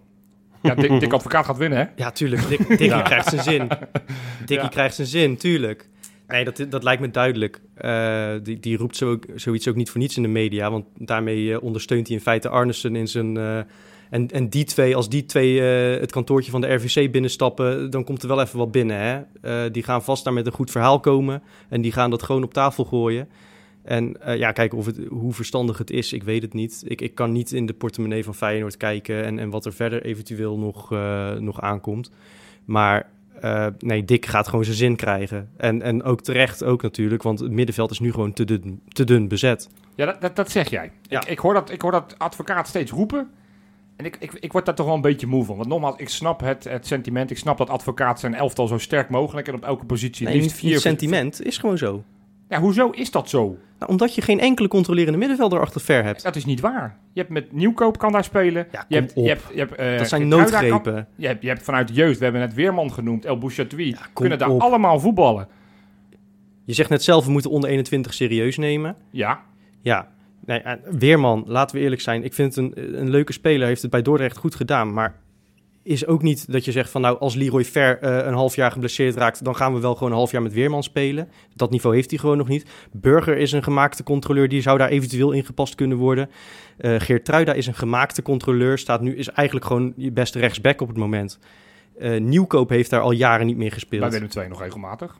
ja, 0.61 0.75
Dick, 0.75 0.99
Dick 0.99 1.13
Advocaat 1.17 1.45
gaat 1.45 1.57
winnen, 1.57 1.79
hè? 1.79 1.85
Ja, 1.95 2.11
tuurlijk. 2.11 2.47
Dick, 2.49 2.67
Dickie 2.67 2.85
Ja. 2.87 3.01
krijgt 3.01 3.29
zijn 3.29 3.43
zin. 3.43 3.67
Dickie 4.39 4.55
Ja. 4.55 4.67
krijgt 4.67 4.95
zijn 4.95 5.07
zin, 5.07 5.37
tuurlijk. 5.37 5.89
Nee, 6.27 6.43
dat, 6.43 6.65
dat 6.69 6.83
lijkt 6.83 7.01
me 7.01 7.11
duidelijk. 7.11 7.61
Eh, 7.75 8.29
die, 8.43 8.59
die 8.59 8.77
roept 8.77 8.95
zo, 8.95 9.19
zoiets 9.35 9.67
ook 9.67 9.75
niet 9.75 9.89
voor 9.89 9.99
niets 9.99 10.15
in 10.17 10.21
de 10.23 10.27
media. 10.29 10.71
Want 10.71 10.85
daarmee 10.97 11.53
eh, 11.53 11.63
ondersteunt 11.63 12.07
hij 12.07 12.15
in 12.15 12.21
feite 12.21 12.49
Arnissen 12.49 12.95
in 12.95 13.07
zijn... 13.07 13.37
eh, 13.37 13.57
en, 14.09 14.27
en 14.27 14.49
die 14.49 14.63
twee, 14.63 14.95
als 14.95 15.09
die 15.09 15.25
twee 15.25 15.61
eh, 15.61 15.99
het 15.99 16.11
kantoortje 16.11 16.51
van 16.51 16.61
de 16.61 16.73
RVC 16.73 17.11
binnenstappen... 17.11 17.89
dan 17.89 18.03
komt 18.03 18.21
er 18.21 18.27
wel 18.27 18.41
even 18.41 18.57
wat 18.57 18.71
binnen, 18.71 18.97
hè. 18.97 19.21
Eh, 19.41 19.71
die 19.71 19.83
gaan 19.83 20.03
vast 20.03 20.23
daar 20.23 20.33
met 20.33 20.45
een 20.45 20.51
goed 20.51 20.71
verhaal 20.71 20.99
komen. 20.99 21.41
En 21.69 21.81
die 21.81 21.91
gaan 21.91 22.09
dat 22.09 22.23
gewoon 22.23 22.43
op 22.43 22.53
tafel 22.53 22.83
gooien. 22.85 23.29
En 23.83 24.21
eh, 24.21 24.37
ja, 24.37 24.51
kijken 24.51 24.77
of 24.77 24.85
het, 24.85 24.99
hoe 25.09 25.33
verstandig 25.33 25.77
het 25.77 25.91
is, 25.91 26.13
ik 26.13 26.23
weet 26.23 26.41
het 26.41 26.53
niet. 26.53 26.83
Ik, 26.85 27.01
ik 27.01 27.15
kan 27.15 27.31
niet 27.31 27.51
in 27.51 27.65
de 27.65 27.73
portemonnee 27.73 28.23
van 28.23 28.35
Feyenoord 28.35 28.77
kijken... 28.77 29.23
en, 29.23 29.39
en 29.39 29.49
wat 29.49 29.65
er 29.65 29.73
verder 29.73 30.03
eventueel 30.03 30.57
nog, 30.57 30.91
eh, 30.91 31.33
nog 31.33 31.61
aankomt. 31.61 32.11
Maar 32.65 33.09
eh, 33.41 33.67
nee, 33.79 34.05
Dick 34.05 34.25
gaat 34.25 34.47
gewoon 34.47 34.65
zijn 34.65 34.77
zin 34.77 34.95
krijgen. 34.95 35.49
En, 35.57 35.81
en 35.81 36.03
ook 36.03 36.21
terecht 36.21 36.63
ook 36.63 36.81
natuurlijk, 36.81 37.23
want 37.23 37.39
het 37.39 37.51
middenveld 37.51 37.91
is 37.91 37.99
nu 37.99 38.11
gewoon 38.11 38.33
te 38.33 38.45
dun, 38.45 38.81
te 38.87 39.03
dun 39.03 39.27
bezet. 39.27 39.69
Ja, 39.95 40.05
dat, 40.05 40.21
dat, 40.21 40.35
dat 40.35 40.51
zeg 40.51 40.69
jij. 40.69 40.91
Ja. 41.01 41.21
Ik, 41.21 41.27
ik, 41.27 41.39
hoor 41.39 41.53
dat, 41.53 41.71
ik 41.71 41.81
hoor 41.81 41.91
dat 41.91 42.15
advocaat 42.17 42.67
steeds 42.67 42.91
roepen. 42.91 43.29
En 43.95 44.05
ik, 44.05 44.17
ik, 44.19 44.33
ik 44.33 44.51
word 44.51 44.65
daar 44.65 44.75
toch 44.75 44.85
wel 44.85 44.95
een 44.95 45.01
beetje 45.01 45.27
moe 45.27 45.45
van. 45.45 45.57
Want 45.57 45.67
nogmaals, 45.69 45.95
ik 45.97 46.09
snap 46.09 46.39
het, 46.39 46.63
het 46.63 46.87
sentiment. 46.87 47.31
Ik 47.31 47.37
snap 47.37 47.57
dat 47.57 47.69
advocaat 47.69 48.19
zijn 48.19 48.33
elftal 48.33 48.67
zo 48.67 48.77
sterk 48.77 49.09
mogelijk 49.09 49.47
en 49.47 49.53
op 49.53 49.63
elke 49.63 49.85
positie 49.85 50.27
Nee, 50.27 50.41
liefst 50.41 50.57
vier... 50.57 50.79
sentiment 50.79 51.45
is 51.45 51.57
gewoon 51.57 51.77
zo. 51.77 52.03
Ja, 52.51 52.59
hoezo 52.59 52.89
is 52.89 53.11
dat 53.11 53.29
zo? 53.29 53.57
Nou, 53.79 53.91
omdat 53.91 54.15
je 54.15 54.21
geen 54.21 54.39
enkele 54.39 54.67
controlerende 54.67 55.17
middenvelder 55.17 55.59
achter 55.59 55.81
ver 55.81 56.03
hebt. 56.03 56.23
Dat 56.23 56.35
is 56.35 56.45
niet 56.45 56.59
waar. 56.59 56.97
Je 57.13 57.19
hebt 57.19 57.31
met 57.31 57.51
Nieuwkoop 57.51 57.97
kan 57.97 58.11
daar 58.11 58.23
spelen. 58.23 58.67
Ja, 58.71 58.85
je 58.87 58.95
hebt, 58.95 59.13
op. 59.13 59.23
Je 59.23 59.29
hebt, 59.29 59.43
je 59.53 59.59
hebt, 59.59 59.75
eh, 59.75 59.97
Dat 59.97 60.07
zijn 60.07 60.21
kan- 60.29 60.39
noodgrepen. 60.39 61.07
Je 61.15 61.27
hebt, 61.27 61.41
je 61.41 61.47
hebt 61.47 61.63
vanuit 61.63 61.87
de 61.87 61.93
jeugd, 61.93 62.17
we 62.17 62.23
hebben 62.23 62.41
net 62.41 62.53
Weerman 62.53 62.91
genoemd, 62.93 63.25
El 63.25 63.37
Bouchatoui, 63.37 63.95
kunnen 64.13 64.37
daar 64.37 64.49
op. 64.49 64.61
allemaal 64.61 64.99
voetballen. 64.99 65.47
Je 66.65 66.73
zegt 66.73 66.89
net 66.89 67.03
zelf, 67.03 67.25
we 67.25 67.31
moeten 67.31 67.51
onder 67.51 67.69
21 67.69 68.13
serieus 68.13 68.57
nemen. 68.57 68.95
Ja, 69.11 69.39
Ja, 69.81 70.07
nee, 70.45 70.59
en 70.59 70.79
Weerman, 70.99 71.43
laten 71.47 71.75
we 71.75 71.81
eerlijk 71.81 72.01
zijn. 72.01 72.23
Ik 72.23 72.33
vind 72.33 72.55
het 72.55 72.65
een, 72.77 72.99
een 72.99 73.09
leuke 73.09 73.33
speler, 73.33 73.67
heeft 73.67 73.81
het 73.81 73.91
bij 73.91 74.01
Dordrecht 74.01 74.37
goed 74.37 74.55
gedaan. 74.55 74.93
Maar 74.93 75.15
is 75.83 76.05
ook 76.05 76.21
niet 76.21 76.51
dat 76.51 76.65
je 76.65 76.71
zegt 76.71 76.89
van 76.89 77.01
nou, 77.01 77.19
als 77.19 77.35
Leroy 77.35 77.65
Ver 77.65 77.99
eh, 77.99 78.25
een 78.27 78.33
half 78.33 78.55
jaar 78.55 78.71
geblesseerd 78.71 79.15
raakt, 79.15 79.43
dan 79.43 79.55
gaan 79.55 79.73
we 79.73 79.79
wel 79.79 79.93
gewoon 79.93 80.09
een 80.11 80.17
half 80.17 80.31
jaar 80.31 80.41
met 80.41 80.53
Weerman 80.53 80.83
spelen. 80.83 81.29
Dat 81.55 81.71
niveau 81.71 81.95
heeft 81.95 82.09
hij 82.09 82.19
gewoon 82.19 82.37
nog 82.37 82.47
niet. 82.47 82.65
Burger 82.91 83.37
is 83.37 83.51
een 83.51 83.63
gemaakte 83.63 84.03
controleur, 84.03 84.47
die 84.49 84.61
zou 84.61 84.77
daar 84.77 84.89
eventueel 84.89 85.31
ingepast 85.31 85.75
kunnen 85.75 85.97
worden. 85.97 86.29
Eh 86.77 86.95
Geert 86.99 87.25
Truida 87.25 87.53
is 87.53 87.67
een 87.67 87.73
gemaakte 87.73 88.21
controleur, 88.21 88.77
staat 88.77 89.01
nu, 89.01 89.15
is 89.15 89.27
eigenlijk 89.29 89.67
gewoon 89.67 89.93
je 89.95 90.11
beste 90.11 90.39
rechtsback 90.39 90.81
op 90.81 90.87
het 90.87 90.97
moment. 90.97 91.39
Eh, 91.99 92.19
Nieuwkoop 92.19 92.69
heeft 92.69 92.89
daar 92.89 93.01
al 93.01 93.11
jaren 93.11 93.45
niet 93.45 93.55
meer 93.57 93.69
bij 93.69 93.77
gespeeld. 93.79 94.11
Willem 94.11 94.27
II 94.37 94.47
nog 94.47 94.61
regelmatig. 94.61 95.19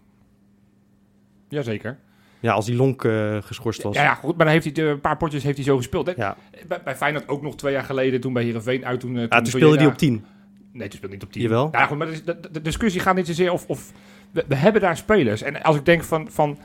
Jazeker. 1.49 1.97
Ja, 2.39 2.53
als 2.53 2.65
die 2.65 2.75
Lonk 2.75 3.01
geschorst 3.41 3.81
was. 3.83 3.95
Ja, 3.95 4.03
ja, 4.03 4.13
goed, 4.13 4.35
maar 4.35 4.45
dan 4.45 4.53
heeft 4.53 4.65
hij 4.65 4.73
de- 4.73 4.81
een 4.89 5.01
paar 5.01 5.17
potjes 5.17 5.43
heeft 5.43 5.55
hij 5.55 5.65
zo 5.65 5.77
gespeeld. 5.77 6.05
Hè? 6.05 6.13
Ja. 6.15 6.35
Bij, 6.67 6.81
bij 6.83 6.95
Feyenoord 6.95 7.27
ook 7.27 7.41
nog 7.41 7.55
twee 7.55 7.73
jaar 7.73 7.83
geleden, 7.83 8.21
toen 8.21 8.33
bij 8.33 8.43
Heerenveen 8.43 8.85
uit. 8.85 8.99
Toen, 8.99 9.13
Ja, 9.13 9.27
toen 9.27 9.37
toen 9.37 9.45
speelde 9.45 9.77
hij 9.77 9.85
op 9.85 9.97
10. 9.97 10.25
Nee, 10.71 10.87
toen 10.87 10.97
speelde 10.97 11.15
niet 11.15 11.23
op 11.23 11.31
10. 11.31 11.41
Jawel. 11.41 11.69
Ja, 11.71 11.85
goed, 11.85 11.97
maar 11.97 12.07
de, 12.25 12.39
de 12.51 12.61
discussie 12.61 13.01
gaat 13.01 13.15
niet 13.15 13.27
zozeer 13.27 13.51
of... 13.51 13.67
of 13.67 13.91
we, 14.31 14.45
we 14.47 14.55
hebben 14.55 14.81
daar 14.81 14.97
spelers. 14.97 15.41
En 15.41 15.63
als 15.63 15.75
ik 15.75 15.85
denk 15.85 16.03
van, 16.03 16.31
van... 16.31 16.57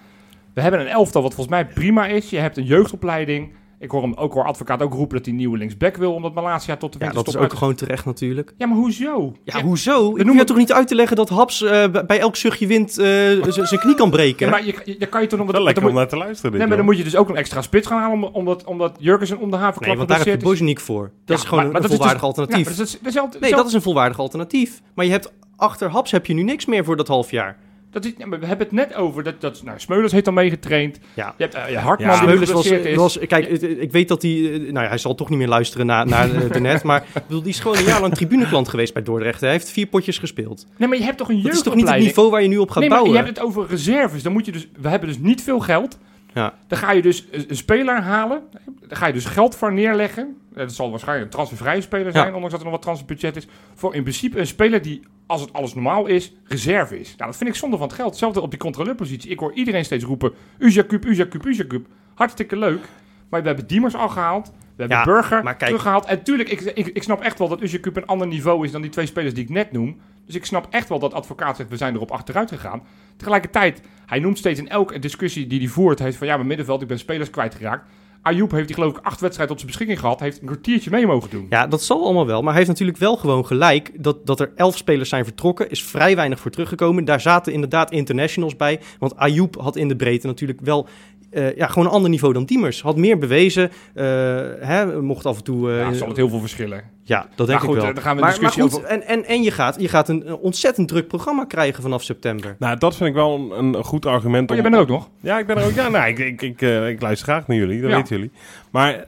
We 0.53 0.61
hebben 0.61 0.81
een 0.81 0.87
elftal 0.87 1.23
wat 1.23 1.35
volgens 1.35 1.57
mij 1.57 1.67
prima 1.67 2.07
is. 2.07 2.31
Je 2.31 2.39
hebt 2.39 2.57
een 2.57 2.65
jeugdopleiding. 2.65 3.53
Ik 3.79 3.91
hoor 3.91 4.03
hem 4.03 4.15
ook 4.15 4.33
hoor 4.33 4.45
advocaat 4.45 4.83
ook 4.83 4.93
roepen 4.93 5.17
dat 5.17 5.27
hij 5.27 5.35
nieuwe 5.35 5.59
linksback 5.59 5.97
wil, 5.97 6.13
omdat 6.15 6.35
Malasia 6.35 6.77
tot 6.77 6.93
de 6.93 6.99
Ja, 7.05 7.11
dat 7.13 7.29
is 7.29 7.37
ook 7.37 7.43
uit- 7.43 7.53
gewoon 7.53 7.75
terecht 7.75 8.05
natuurlijk. 8.05 8.55
Ja, 8.57 8.67
maar 8.67 8.77
hoezo? 8.77 9.33
Ja, 9.45 9.63
hoezo? 9.63 10.11
Ik 10.11 10.17
noemen- 10.17 10.37
je 10.37 10.45
toch 10.45 10.57
niet 10.57 10.73
uit 10.73 10.89
te 10.89 10.95
leggen 10.95 11.17
dat 11.17 11.29
Haps 11.29 11.63
eh, 11.63 11.85
bij 12.07 12.19
elk 12.19 12.37
zuchtje 12.37 12.67
wind 12.67 12.99
eh, 12.99 13.07
zijn 13.49 13.81
knie 13.81 13.95
kan 13.95 14.11
breken? 14.11 14.47
Ja, 14.47 14.53
maar 14.53 14.65
je, 14.67 14.97
je, 14.99 15.07
kan 15.07 15.21
je 15.21 15.27
toch 15.27 15.39
nog 15.39 15.51
wat... 15.53 15.63
lekker 15.63 15.87
om 15.87 15.95
naar 15.95 16.09
te 16.09 16.17
luisteren. 16.17 16.51
dit, 16.51 16.59
Nee, 16.61 16.69
maar 16.69 16.77
dan 16.77 16.87
moet 16.87 16.97
je 16.99 17.05
dus 17.05 17.17
ook 17.17 17.29
een 17.29 17.37
extra 17.37 17.63
spits 17.63 17.87
gaan 17.87 17.99
halen, 18.01 18.23
om- 18.23 18.35
omdat, 18.35 18.65
omdat 18.65 18.97
Jurgensen 18.99 19.39
om 19.39 19.51
de 19.51 19.57
havenklap 19.57 19.87
nee, 19.89 19.97
want 19.97 20.09
daar 20.09 20.19
heb 20.19 20.27
je. 20.41 20.45
Bozeniek 20.47 20.81
voor. 20.81 21.11
Dat 21.25 21.39
is 21.39 21.45
gewoon 21.45 21.63
maar- 21.63 21.67
maar 21.73 21.75
een 21.75 21.81
dat 21.81 21.91
dus- 21.91 21.97
volwaardig 21.99 22.23
alternatief. 22.25 22.69
Ja, 22.71 22.77
dat 22.77 22.87
is, 22.87 22.99
dat 23.15 23.41
nee, 23.41 23.51
dat 23.51 23.67
is 23.67 23.73
een 23.73 23.83
volwaardig 23.83 24.19
alternatief. 24.19 24.83
Maar 24.95 25.05
je 25.05 25.11
hebt 25.11 25.33
achter 25.57 25.91
Haps 25.91 26.11
heb 26.11 26.27
je 26.27 26.35
nu 26.35 26.43
niks 26.43 26.67
meer 26.67 26.85
voor 26.85 26.97
dat 26.97 27.09
half 27.09 27.31
jaar. 27.31 27.57
Dat 28.03 28.05
is, 28.05 28.13
we 28.41 28.47
hebben 28.47 28.67
het 28.67 28.73
net 28.73 28.95
over, 28.95 29.23
dat, 29.23 29.41
dat 29.41 29.63
nou, 29.65 29.81
Smeulers 29.81 30.13
heeft 30.13 30.27
al 30.27 30.33
meegetraind. 30.33 30.99
Ja. 31.15 31.35
Je 31.37 31.43
hebt 31.49 31.71
je 31.71 31.79
Hartman 31.79 32.11
Ja. 32.11 32.19
die 32.19 32.29
Meulens 32.29 32.51
was, 32.51 32.67
is. 32.67 32.97
was, 32.97 33.19
kijk, 33.19 33.47
ik 33.61 33.93
weet 33.93 34.09
dat 34.09 34.23
hij, 34.23 34.31
eh, 34.31 34.61
nou 34.61 34.73
ja, 34.85 34.89
hij 34.89 34.99
zal 34.99 35.15
toch 35.15 35.29
niet 35.29 35.39
meer 35.39 35.49
luisteren 35.49 35.87
naar, 35.87 36.07
naar 36.07 36.35
eh, 36.35 36.51
de 36.53 36.61
net, 36.61 36.83
maar 36.83 37.05
bedoel, 37.27 37.43
die 37.43 37.51
is 37.51 37.61
gewoon 37.61 37.77
een 37.77 37.85
jaar 37.85 38.01
lang 38.01 38.15
tribuneklant 38.15 38.69
geweest 38.69 38.93
bij 38.93 39.03
Dordrecht. 39.03 39.41
Hij 39.41 39.51
heeft 39.51 39.71
vier 39.71 39.87
potjes 39.87 40.19
gespeeld. 40.19 40.67
Nee, 40.77 40.89
maar 40.89 40.99
je 40.99 41.05
hebt 41.05 41.19
toch 41.19 41.29
een 41.29 41.43
Dat 41.43 41.53
is 41.53 41.63
toch 41.63 41.75
niet 41.75 41.89
het 41.89 41.95
jeugdopleiding? 41.95 42.07
niveau 42.09 42.31
waar 42.31 42.43
je 42.43 42.49
nu 42.49 42.59
op 42.59 42.71
gaat 42.71 42.79
nee, 42.81 42.89
maar 42.89 42.99
bouwen? 42.99 43.19
je 43.19 43.25
hebt 43.25 43.39
het 43.39 43.47
over 43.47 43.67
reserves. 43.69 44.23
Dan 44.23 44.33
moet 44.33 44.47
je 44.47 44.53
dus, 44.53 44.69
we 44.81 44.89
hebben 44.89 45.09
dus 45.09 45.19
niet 45.19 45.43
veel 45.43 45.61
geld. 45.61 45.99
Ja. 46.37 46.55
Dan 46.67 46.79
ga 46.79 46.93
je 46.93 47.03
dus 47.03 47.27
een 47.31 47.57
speler 47.57 48.01
halen. 48.03 48.43
Dan 48.89 48.97
ga 48.97 49.07
je 49.07 49.13
dus 49.13 49.25
geld 49.25 49.55
voor 49.57 49.73
neerleggen. 49.73 50.37
Dat 50.55 50.73
zal 50.73 50.91
waarschijnlijk 50.91 51.27
een 51.27 51.33
transfervrije 51.37 51.81
speler 51.81 52.13
zijn, 52.13 52.27
Ja. 52.27 52.33
ondanks 52.35 52.51
dat 52.51 52.59
er 52.59 52.65
nog 52.67 52.75
wat 52.75 52.83
transferbudget 52.83 53.37
is. 53.37 53.47
Voor 53.75 53.95
in 53.95 54.03
principe 54.03 54.39
een 54.39 54.47
speler 54.47 54.83
die, 54.83 55.03
als 55.27 55.41
het 55.41 55.53
alles 55.53 55.75
normaal 55.75 56.07
is, 56.07 56.33
reserve 56.45 57.01
is. 57.01 57.17
Nou, 57.17 57.31
dat 57.31 57.37
vind 57.39 57.51
ik 57.51 57.57
zonde 57.57 57.77
van 57.77 57.87
het 57.87 57.97
geld. 57.97 58.11
Hetzelfde 58.11 58.41
op 58.41 58.51
die 58.51 58.59
controleurpositie. 58.59 59.31
Ik 59.31 59.39
hoor 59.39 59.53
iedereen 59.53 59.85
steeds 59.85 60.05
roepen, 60.05 60.33
Ujacup, 60.59 61.05
Ujacup, 61.05 61.47
Ujacup. 61.47 61.87
Hartstikke 62.15 62.57
leuk. 62.57 62.85
Maar 63.29 63.41
we 63.43 63.47
hebben 63.47 63.67
Diemers 63.67 63.95
al 63.95 64.09
gehaald. 64.09 64.53
We 64.77 64.83
hebben 64.83 64.97
Ja, 64.99 65.05
Burger 65.05 65.43
maar 65.43 65.57
kijk- 65.57 65.71
teruggehaald. 65.71 66.05
En 66.05 66.23
tuurlijk, 66.23 66.49
ik, 66.49 66.61
ik, 66.61 66.87
ik 66.87 67.03
snap 67.03 67.21
echt 67.23 67.39
wel 67.39 67.49
dat 67.49 67.63
Ujacup 67.63 67.97
een 67.97 68.07
ander 68.07 68.27
niveau 68.27 68.65
is 68.65 68.71
dan 68.73 68.83
die 68.83 68.91
twee 68.91 69.07
spelers 69.07 69.35
die 69.35 69.43
ik 69.45 69.51
net 69.51 69.73
noem. 69.73 70.01
Dus 70.27 70.35
ik 70.35 70.45
snap 70.45 70.67
echt 70.71 70.89
wel 70.89 70.99
dat 70.99 71.15
advocaat 71.15 71.57
zegt, 71.57 71.69
we 71.69 71.77
zijn 71.77 71.95
erop 71.95 72.11
achteruit 72.11 72.49
gegaan. 72.51 72.83
Tegelijkertijd, 73.17 73.81
hij 74.07 74.19
noemt 74.19 74.39
steeds 74.39 74.61
in 74.61 74.69
elke 74.69 74.99
discussie 74.99 75.47
die 75.47 75.59
hij 75.59 75.69
voert, 75.69 75.97
hij 75.99 76.07
heeft 76.07 76.19
van 76.19 76.27
ja, 76.27 76.35
mijn 76.37 76.47
middenveld, 76.49 76.83
ik 76.83 76.89
ben 76.89 76.99
spelers 76.99 77.31
kwijtgeraakt. 77.31 77.85
Ayoub 78.23 78.51
heeft 78.51 78.67
die 78.67 78.75
geloof 78.77 78.97
ik 78.97 79.05
acht 79.05 79.21
wedstrijden 79.21 79.55
op 79.55 79.61
zijn 79.61 79.71
beschikking 79.71 80.01
gehad, 80.01 80.21
heeft 80.21 80.41
een 80.41 80.47
kwartiertje 80.47 80.91
mee 80.91 81.07
mogen 81.07 81.31
doen. 81.31 81.47
Ja, 81.51 81.67
dat 81.67 81.83
zal 81.83 82.05
allemaal 82.05 82.27
wel. 82.27 82.39
Maar 82.39 82.49
hij 82.49 82.57
heeft 82.57 82.69
natuurlijk 82.69 82.99
wel 82.99 83.17
gewoon 83.17 83.47
gelijk 83.47 83.91
dat, 84.03 84.27
dat 84.27 84.41
er 84.41 84.53
elf 84.57 84.77
spelers 84.77 85.09
zijn 85.09 85.25
vertrokken. 85.25 85.71
Is 85.71 85.85
vrij 85.85 86.17
weinig 86.17 86.41
voor 86.41 86.51
teruggekomen. 86.51 87.05
Daar 87.05 87.21
zaten 87.21 87.53
inderdaad 87.53 87.91
internationals 87.91 88.57
bij. 88.57 88.81
Want 88.99 89.17
Ayoub 89.17 89.57
had 89.61 89.77
in 89.77 89.89
de 89.89 89.97
breedte 89.97 90.27
natuurlijk 90.27 90.61
wel 90.61 90.89
eh, 91.31 91.57
ja, 91.57 91.67
gewoon 91.67 91.87
een 91.87 91.93
ander 91.95 92.11
niveau 92.11 92.33
dan 92.35 92.45
Diemers. 92.45 92.83
Had 92.83 92.97
meer 92.97 93.19
bewezen. 93.19 93.71
eh, 93.95 94.05
hè, 94.61 95.01
mocht 95.03 95.27
af 95.27 95.37
en 95.37 95.45
toe... 95.45 95.71
eh, 95.71 95.79
Ja, 95.79 95.93
zal 95.93 96.09
het 96.09 96.17
heel 96.17 96.29
veel 96.29 96.41
verschillen. 96.41 96.83
ja, 97.03 97.27
dat 97.35 97.47
denk 97.47 97.61
goed, 97.61 97.69
ik 97.77 97.83
wel. 97.83 97.95
dan 97.95 98.03
gaan 98.03 98.17
we 98.17 98.23
een 98.23 98.29
maar, 98.29 98.41
maar 98.41 98.51
discussie 98.51 98.63
goed, 98.63 98.75
over- 98.75 98.89
en, 98.89 99.07
en, 99.07 99.25
en 99.25 99.43
je 99.43 99.51
gaat, 99.51 99.81
je 99.81 99.89
gaat 99.89 100.09
een, 100.09 100.29
een 100.29 100.37
ontzettend 100.37 100.89
druk 100.89 101.09
programma 101.09 101.45
krijgen 101.45 101.83
vanaf 101.83 102.03
september. 102.03 102.57
Nou, 102.59 102.79
dat 102.79 102.97
vind 102.97 103.09
ik 103.09 103.15
wel 103.15 103.35
een, 103.53 103.75
een 103.75 103.85
goed 103.85 104.07
argument. 104.07 104.49
Maar 104.49 104.57
je 104.57 104.63
bent 104.63 104.75
er 104.75 104.81
ook 104.81 104.89
nog. 104.89 105.09
Ja, 105.21 105.39
ik 105.39 105.47
ben 105.47 105.57
er 105.57 105.65
ook. 105.65 105.73
Ja, 105.73 105.89
nou, 105.89 106.09
ik, 106.09 106.19
ik, 106.19 106.43
ik, 106.43 106.61
ik 106.89 107.01
luister 107.01 107.29
graag 107.29 107.47
naar 107.47 107.57
jullie, 107.57 107.81
dat 107.81 107.91
Ja. 107.91 107.97
weten 107.97 108.17
jullie. 108.17 108.31
Maar 108.71 109.05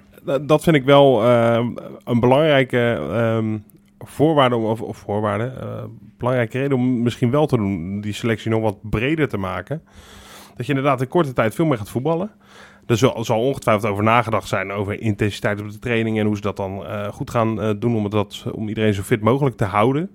dat- 0.47 0.63
vind 0.63 0.77
ik 0.77 0.85
wel 0.85 1.23
eh, 1.25 1.67
een 2.05 2.21
belangrijke 2.21 3.09
ehm, 3.13 3.59
voorwaarde, 3.99 4.57
om, 4.57 4.65
of, 4.65 4.81
of 4.81 4.97
voorwaarde, 4.97 5.53
belangrijke 6.19 6.59
reden 6.59 6.77
om 6.77 7.03
misschien 7.03 7.31
wel 7.31 7.47
te 7.47 7.57
doen, 7.57 8.01
die 8.01 8.13
selectie 8.13 8.51
nog 8.51 8.63
wat 8.63 8.77
breder 8.83 9.29
te 9.29 9.37
maken. 9.37 9.83
Dat 10.59 10.67
je 10.67 10.75
inderdaad 10.75 11.01
in 11.01 11.09
korte 11.09 11.33
tijd 11.33 11.55
veel 11.55 11.67
meer 11.67 11.79
gaat 11.79 11.91
voetballen. 11.91 12.31
Er 12.87 12.97
zal, 12.97 13.25
zal 13.25 13.41
ongetwijfeld 13.41 13.93
over 13.93 14.05
nagedacht 14.05 14.49
zijn 14.49 14.73
over 14.73 15.01
intensiteit 15.01 15.61
op 15.61 15.71
de 15.71 15.79
training 15.79 16.19
en 16.19 16.27
hoe 16.27 16.37
ze 16.37 16.43
dat 16.43 16.57
dan 16.57 16.87
eh, 16.87 17.09
goed 17.09 17.31
gaan 17.31 17.61
eh, 17.61 17.71
doen 17.79 17.97
om, 17.97 18.11
dat, 18.11 18.45
om 18.53 18.69
iedereen 18.69 18.95
zo 18.95 19.03
fit 19.03 19.21
mogelijk 19.21 19.57
te 19.57 19.65
houden. 19.65 20.11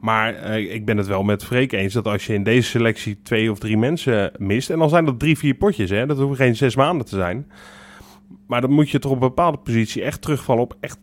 Maar 0.00 0.34
eh, 0.34 0.74
ik 0.74 0.84
ben 0.84 0.96
het 0.96 1.06
wel 1.06 1.22
met 1.22 1.44
Freek 1.44 1.72
eens 1.72 1.92
dat 1.92 2.06
als 2.06 2.26
je 2.26 2.34
in 2.34 2.42
deze 2.42 2.68
selectie 2.68 3.18
twee 3.22 3.50
of 3.50 3.58
drie 3.58 3.76
mensen 3.76 4.32
mist, 4.36 4.70
en 4.70 4.78
dan 4.78 4.88
zijn 4.88 5.04
dat 5.04 5.18
drie, 5.18 5.38
vier 5.38 5.54
potjes, 5.54 5.90
hè, 5.90 6.06
dat 6.06 6.18
hoeven 6.18 6.36
geen 6.36 6.56
zes 6.56 6.76
maanden 6.76 7.06
te 7.06 7.16
zijn. 7.16 7.46
Maar 8.46 8.60
dan 8.60 8.70
moet 8.70 8.90
je 8.90 8.98
toch 8.98 9.10
op 9.10 9.20
een 9.22 9.28
bepaalde 9.28 9.58
positie 9.58 10.02
echt 10.02 10.22
terugvallen 10.22 10.62
op 10.62 10.76
echt 10.80 10.98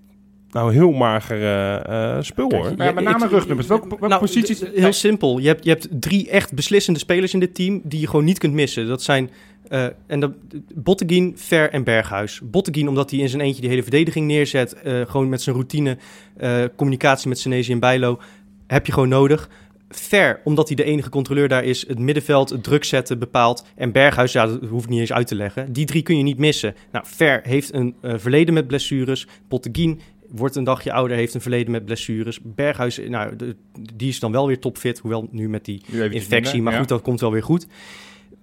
nou 0.51 0.73
heel 0.73 0.91
mager 0.91 1.41
eh, 1.41 2.15
eh, 2.17 2.23
spul 2.23 2.47
Kijk, 2.47 2.62
hoor. 2.63 2.73
Maar 2.77 2.88
ja, 2.88 2.93
met 2.93 3.03
name 3.03 3.27
rugnummers. 3.27 3.67
Welke, 3.67 3.88
welke 3.88 4.08
Nou, 4.08 4.19
posities... 4.19 4.63
Heel 4.73 4.93
simpel. 4.93 5.38
Je 5.38 5.47
hebt, 5.47 5.63
je 5.63 5.69
hebt 5.69 5.88
drie 5.91 6.29
echt 6.29 6.53
beslissende 6.53 6.99
spelers 6.99 7.34
in 7.34 7.39
dit 7.39 7.55
team 7.55 7.81
die 7.84 7.99
je 7.99 8.08
gewoon 8.08 8.25
niet 8.25 8.38
kunt 8.38 8.53
missen. 8.53 8.88
Dat 8.88 9.03
zijn 9.03 9.29
eh 9.67 9.86
en 10.08 10.19
dat, 10.19 10.31
Botteguin, 10.75 11.34
Ver 11.36 11.69
en 11.69 11.84
Berghuis. 11.84 12.41
Botteguin 12.43 12.88
omdat 12.88 13.12
hij 13.12 13.19
in 13.19 13.29
zijn 13.29 13.41
eentje 13.41 13.62
die 13.62 13.69
hele 13.69 13.81
verdediging 13.81 14.27
neerzet. 14.27 14.73
eh, 14.73 15.01
gewoon 15.08 15.29
met 15.29 15.41
zijn 15.41 15.55
routine, 15.55 15.97
eh, 16.38 16.63
communicatie 16.75 17.29
met 17.29 17.39
Senesi 17.39 17.71
en 17.71 17.79
Bijlo. 17.79 18.19
Heb 18.67 18.86
je 18.86 18.91
gewoon 18.91 19.10
nodig. 19.10 19.49
Ver, 19.89 20.41
omdat 20.43 20.67
hij 20.67 20.75
de 20.75 20.84
enige 20.84 21.10
controleur 21.10 21.47
daar 21.47 21.63
is, 21.63 21.88
het 21.88 21.99
middenveld, 21.99 22.49
het 22.49 22.63
druk 22.63 22.84
zetten 22.84 23.19
bepaalt. 23.19 23.65
En 23.75 23.91
Berghuis, 23.91 24.31
ja, 24.31 24.45
dat 24.45 24.65
hoef 24.69 24.84
ik 24.84 24.89
niet 24.89 24.99
eens 24.99 25.13
uit 25.13 25.27
te 25.27 25.36
leggen. 25.36 25.73
Die 25.73 25.86
drie 25.86 26.01
kun 26.01 26.17
je 26.17 26.23
niet 26.23 26.38
missen. 26.38 26.75
Nou, 26.91 27.05
Ver 27.08 27.39
heeft 27.43 27.73
een 27.73 27.95
eh, 28.01 28.13
verleden 28.17 28.53
met 28.53 28.67
blessures. 28.67 29.27
Botteguin 29.47 29.99
wordt 30.29 30.55
een 30.55 30.63
dagje 30.63 30.93
ouder, 30.93 31.17
heeft 31.17 31.33
een 31.33 31.41
verleden 31.41 31.71
met 31.71 31.85
blessures. 31.85 32.39
Berghuis, 32.43 32.99
nou, 33.07 33.35
de- 33.35 33.55
die 33.95 34.09
is 34.09 34.19
dan 34.19 34.31
wel 34.31 34.47
weer 34.47 34.59
topfit, 34.59 34.99
hoewel 34.99 35.27
nu 35.31 35.49
met 35.49 35.65
die 35.65 35.81
Nu 35.88 36.09
infectie. 36.09 36.61
Maar 36.61 36.73
ja. 36.73 36.79
goed, 36.79 36.88
dat 36.88 37.01
komt 37.01 37.19
wel 37.19 37.31
weer 37.31 37.43
goed. 37.43 37.67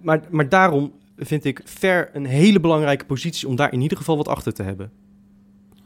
Maar, 0.00 0.20
maar 0.30 0.48
daarom 0.48 0.92
vind 1.16 1.44
ik 1.44 1.60
Ver 1.64 2.10
een 2.12 2.26
hele 2.26 2.60
belangrijke 2.60 3.04
positie 3.04 3.48
om 3.48 3.56
daar 3.56 3.72
in 3.72 3.80
ieder 3.80 3.96
geval 3.98 4.16
wat 4.16 4.28
achter 4.28 4.52
te 4.52 4.62
hebben. 4.62 4.90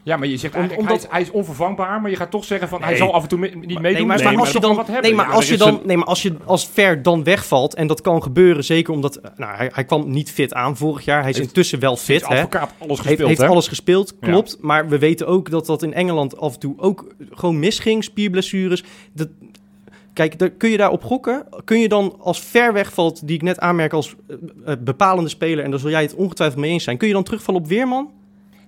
Ja, 0.07 0.17
maar 0.17 0.29
je 0.29 0.37
zegt 0.37 0.55
eigenlijk, 0.55 0.83
omdat- 0.83 1.01
hij, 1.03 1.07
is, 1.07 1.13
hij 1.13 1.21
is 1.21 1.31
onvervangbaar, 1.31 2.01
maar 2.01 2.11
je 2.11 2.17
gaat 2.17 2.31
toch 2.31 2.45
zeggen 2.45 2.69
van 2.69 2.81
hij 2.81 2.89
Nee. 2.89 2.99
zal 2.99 3.15
af 3.15 3.23
en 3.23 3.29
toe 3.29 3.39
me- 3.39 3.47
niet 3.47 3.55
meedoen. 3.67 3.83
Nee, 3.83 4.05
maar, 4.05 4.17
dus 4.17 4.25
maar 4.25 4.33
je 4.35 4.39
als 4.39 4.53
je 4.53 4.61
dan, 4.61 4.77
wat 4.77 4.87
hebben. 4.87 5.05
nee, 5.05 5.15
maar 5.15 5.31
als 5.33 5.49
je 5.49 5.57
dan, 5.57 5.69
een- 5.69 5.81
nee, 5.87 5.97
maar 5.97 6.07
als 6.07 6.23
je 6.23 6.35
als 6.45 6.69
Ver 6.69 7.03
dan 7.03 7.25
wegvalt 7.25 7.75
en 7.75 7.87
dat 7.87 8.01
kan 8.01 8.23
gebeuren, 8.23 8.65
zeker 8.65 8.93
omdat, 8.93 9.17
eh, 9.17 9.31
nou, 9.37 9.57
hij, 9.57 9.71
hij 9.75 9.85
kwam 9.85 10.11
niet 10.11 10.31
fit 10.31 10.55
aan 10.55 10.77
vorig 10.77 11.05
jaar. 11.05 11.21
Hij 11.21 11.31
is 11.31 11.37
Heeft- 11.37 11.49
intussen 11.49 11.79
wel 11.81 11.97
fit, 11.97 12.29
hè? 12.29 12.35
advocaat 12.35 12.73
alles 12.79 12.97
Heeft, 12.97 13.01
gespeeld, 13.09 13.29
heeft 13.29 13.41
hè? 13.41 13.47
alles 13.47 13.69
gespeeld, 13.69 14.15
Ja. 14.21 14.29
klopt. 14.29 14.59
Maar 14.61 14.89
we 14.89 14.99
weten 14.99 15.27
ook 15.27 15.51
dat 15.51 15.67
dat 15.67 15.83
in 15.83 15.95
Engeland 15.95 16.39
af 16.39 16.53
en 16.55 16.61
toe 16.61 16.75
ook 16.79 17.07
gewoon 17.31 17.59
misging, 17.59 18.05
spierblessures. 18.05 18.85
Dat, 19.13 19.29
kijk, 20.13 20.39
daar, 20.39 20.51
kun 20.51 20.71
je 20.71 20.77
daarop 20.77 21.03
gokken? 21.05 21.47
Kun 21.65 21.79
je 21.81 21.89
dan 21.89 22.17
als 22.21 22.41
ver 22.41 22.73
wegvalt, 22.73 23.27
die 23.27 23.37
ik 23.37 23.43
net 23.43 23.59
aanmerk 23.61 23.93
als 23.93 24.15
eh, 24.29 24.37
eh, 24.73 24.79
bepalende 24.81 25.31
speler, 25.31 25.65
en 25.65 25.71
daar 25.71 25.81
zul 25.81 25.91
jij 25.91 26.03
het 26.03 26.15
ongetwijfeld 26.15 26.61
mee 26.61 26.71
eens 26.71 26.85
zijn, 26.85 26.97
kun 26.97 27.09
je 27.09 27.15
dan 27.15 27.23
terugvallen 27.25 27.61
op 27.61 27.67
Weerman? 27.69 28.11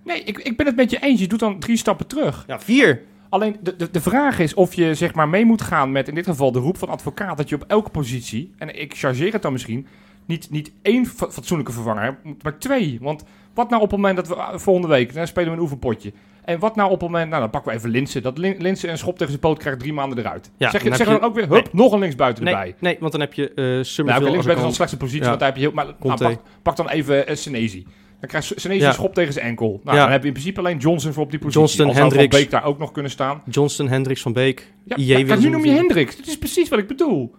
Nee, 0.08 0.22
ik, 0.24 0.38
ik 0.38 0.56
ben 0.56 0.66
het 0.66 0.76
met 0.76 0.90
je 0.90 0.98
eens. 1.00 1.20
Je 1.20 1.26
doet 1.28 1.38
dan 1.40 1.58
drie 1.58 1.76
stappen 1.76 2.06
terug. 2.06 2.44
Ja, 2.46 2.60
vier. 2.60 3.02
Alleen 3.28 3.56
de, 3.60 3.76
de, 3.76 3.90
de 3.90 4.00
vraag 4.00 4.38
is 4.38 4.54
of 4.54 4.74
je 4.74 4.94
zeg 4.94 5.14
maar 5.14 5.28
mee 5.28 5.44
moet 5.44 5.62
gaan 5.62 5.92
met 5.92 6.08
in 6.08 6.14
dit 6.14 6.26
geval 6.26 6.52
de 6.52 6.58
roep 6.58 6.78
van 6.78 6.88
advocaat. 6.88 7.36
Dat 7.36 7.48
je 7.48 7.54
op 7.54 7.64
elke 7.66 7.90
positie, 7.90 8.52
en 8.58 8.80
ik 8.80 8.94
chargeer 8.96 9.32
het 9.32 9.42
dan 9.42 9.52
misschien, 9.52 9.86
niet, 10.26 10.50
niet 10.50 10.72
één 10.82 11.06
fa- 11.06 11.30
fatsoenlijke 11.30 11.72
vervanger 11.72 12.02
hebt, 12.02 12.42
maar 12.42 12.58
twee. 12.58 12.98
Want 13.00 13.24
wat 13.54 13.70
nou 13.70 13.82
op 13.82 13.90
het 13.90 14.00
moment 14.00 14.16
dat 14.16 14.28
we 14.28 14.34
ah, 14.34 14.58
volgende 14.58 14.88
week, 14.88 15.14
dan 15.14 15.26
spelen 15.26 15.48
we 15.50 15.56
een 15.56 15.62
oefenpotje. 15.62 16.12
En 16.44 16.58
wat 16.58 16.76
nou 16.76 16.90
op 16.90 17.00
het 17.00 17.10
moment, 17.10 17.28
nou 17.30 17.40
dan 17.42 17.50
pakken 17.50 17.70
we 17.72 17.76
even 17.78 17.90
Linsen. 17.90 18.22
Dat 18.22 18.38
Lin- 18.38 18.56
Linsen 18.58 18.90
een 18.90 18.98
schop 18.98 19.12
tegen 19.14 19.28
zijn 19.28 19.40
poot 19.40 19.58
krijgt 19.58 19.78
drie 19.80 19.92
maanden 19.92 20.18
eruit. 20.18 20.50
Ja, 20.56 20.70
zeg 20.70 20.82
je, 20.82 20.88
dan 20.88 20.98
zeg 20.98 21.06
je 21.06 21.12
dan 21.12 21.22
ook 21.22 21.34
weer, 21.34 21.48
hup, 21.48 21.72
nog 21.72 21.92
een 21.92 21.98
linksbuiten 21.98 22.44
Nee, 22.44 22.54
erbij. 22.54 22.74
nee, 22.80 22.96
want 23.00 23.12
dan 23.12 23.20
heb 23.20 23.34
je 23.34 23.48
eh 23.54 23.54
Nou, 23.56 23.84
Summerville 23.84 24.24
als 24.26 24.32
linksbuiten 24.32 24.64
is 24.64 24.70
een 24.70 24.74
slechtste 24.76 24.98
positie, 24.98 25.22
Ja. 25.22 25.28
want 25.28 25.40
daar 25.40 25.48
heb 25.48 25.58
je 25.58 25.62
heel... 25.64 25.72
Maar, 25.74 25.86
nou, 26.00 26.16
pak, 26.18 26.40
pak 26.62 26.76
dan 26.76 26.88
even 26.88 27.30
uh, 27.30 27.36
Senezi. 27.36 27.86
Dan 28.20 28.28
krijgt 28.28 28.52
Senezi 28.56 28.80
Ja. 28.80 28.88
een 28.88 28.94
schop 28.94 29.14
tegen 29.14 29.32
zijn 29.32 29.44
enkel. 29.44 29.80
Nou, 29.84 29.96
Ja. 29.96 30.02
dan 30.02 30.12
heb 30.12 30.20
je 30.20 30.26
in 30.26 30.32
principe 30.32 30.60
alleen 30.60 30.78
Johnson 30.78 31.12
voor 31.12 31.22
op 31.22 31.30
die 31.30 31.38
positie. 31.38 31.60
Johnston, 31.60 31.84
zou 31.86 31.96
Van 31.98 32.06
Hendricks. 32.06 32.36
Beek 32.36 32.50
daar 32.50 32.64
ook 32.64 32.78
nog 32.78 32.92
kunnen 32.92 33.10
staan. 33.10 33.42
Johnston, 33.50 33.88
Hendricks 33.88 34.22
van 34.22 34.32
Beek. 34.32 34.72
Ja, 34.84 34.96
IJ 34.96 35.04
ja, 35.26 35.34
nu 35.36 35.48
noem 35.48 35.64
je. 35.64 35.70
Hendricks. 35.70 36.16
Dit 36.16 36.26
is 36.26 36.38
precies 36.38 36.68
wat 36.68 36.78
ik 36.78 36.86
bedoel. 36.86 37.34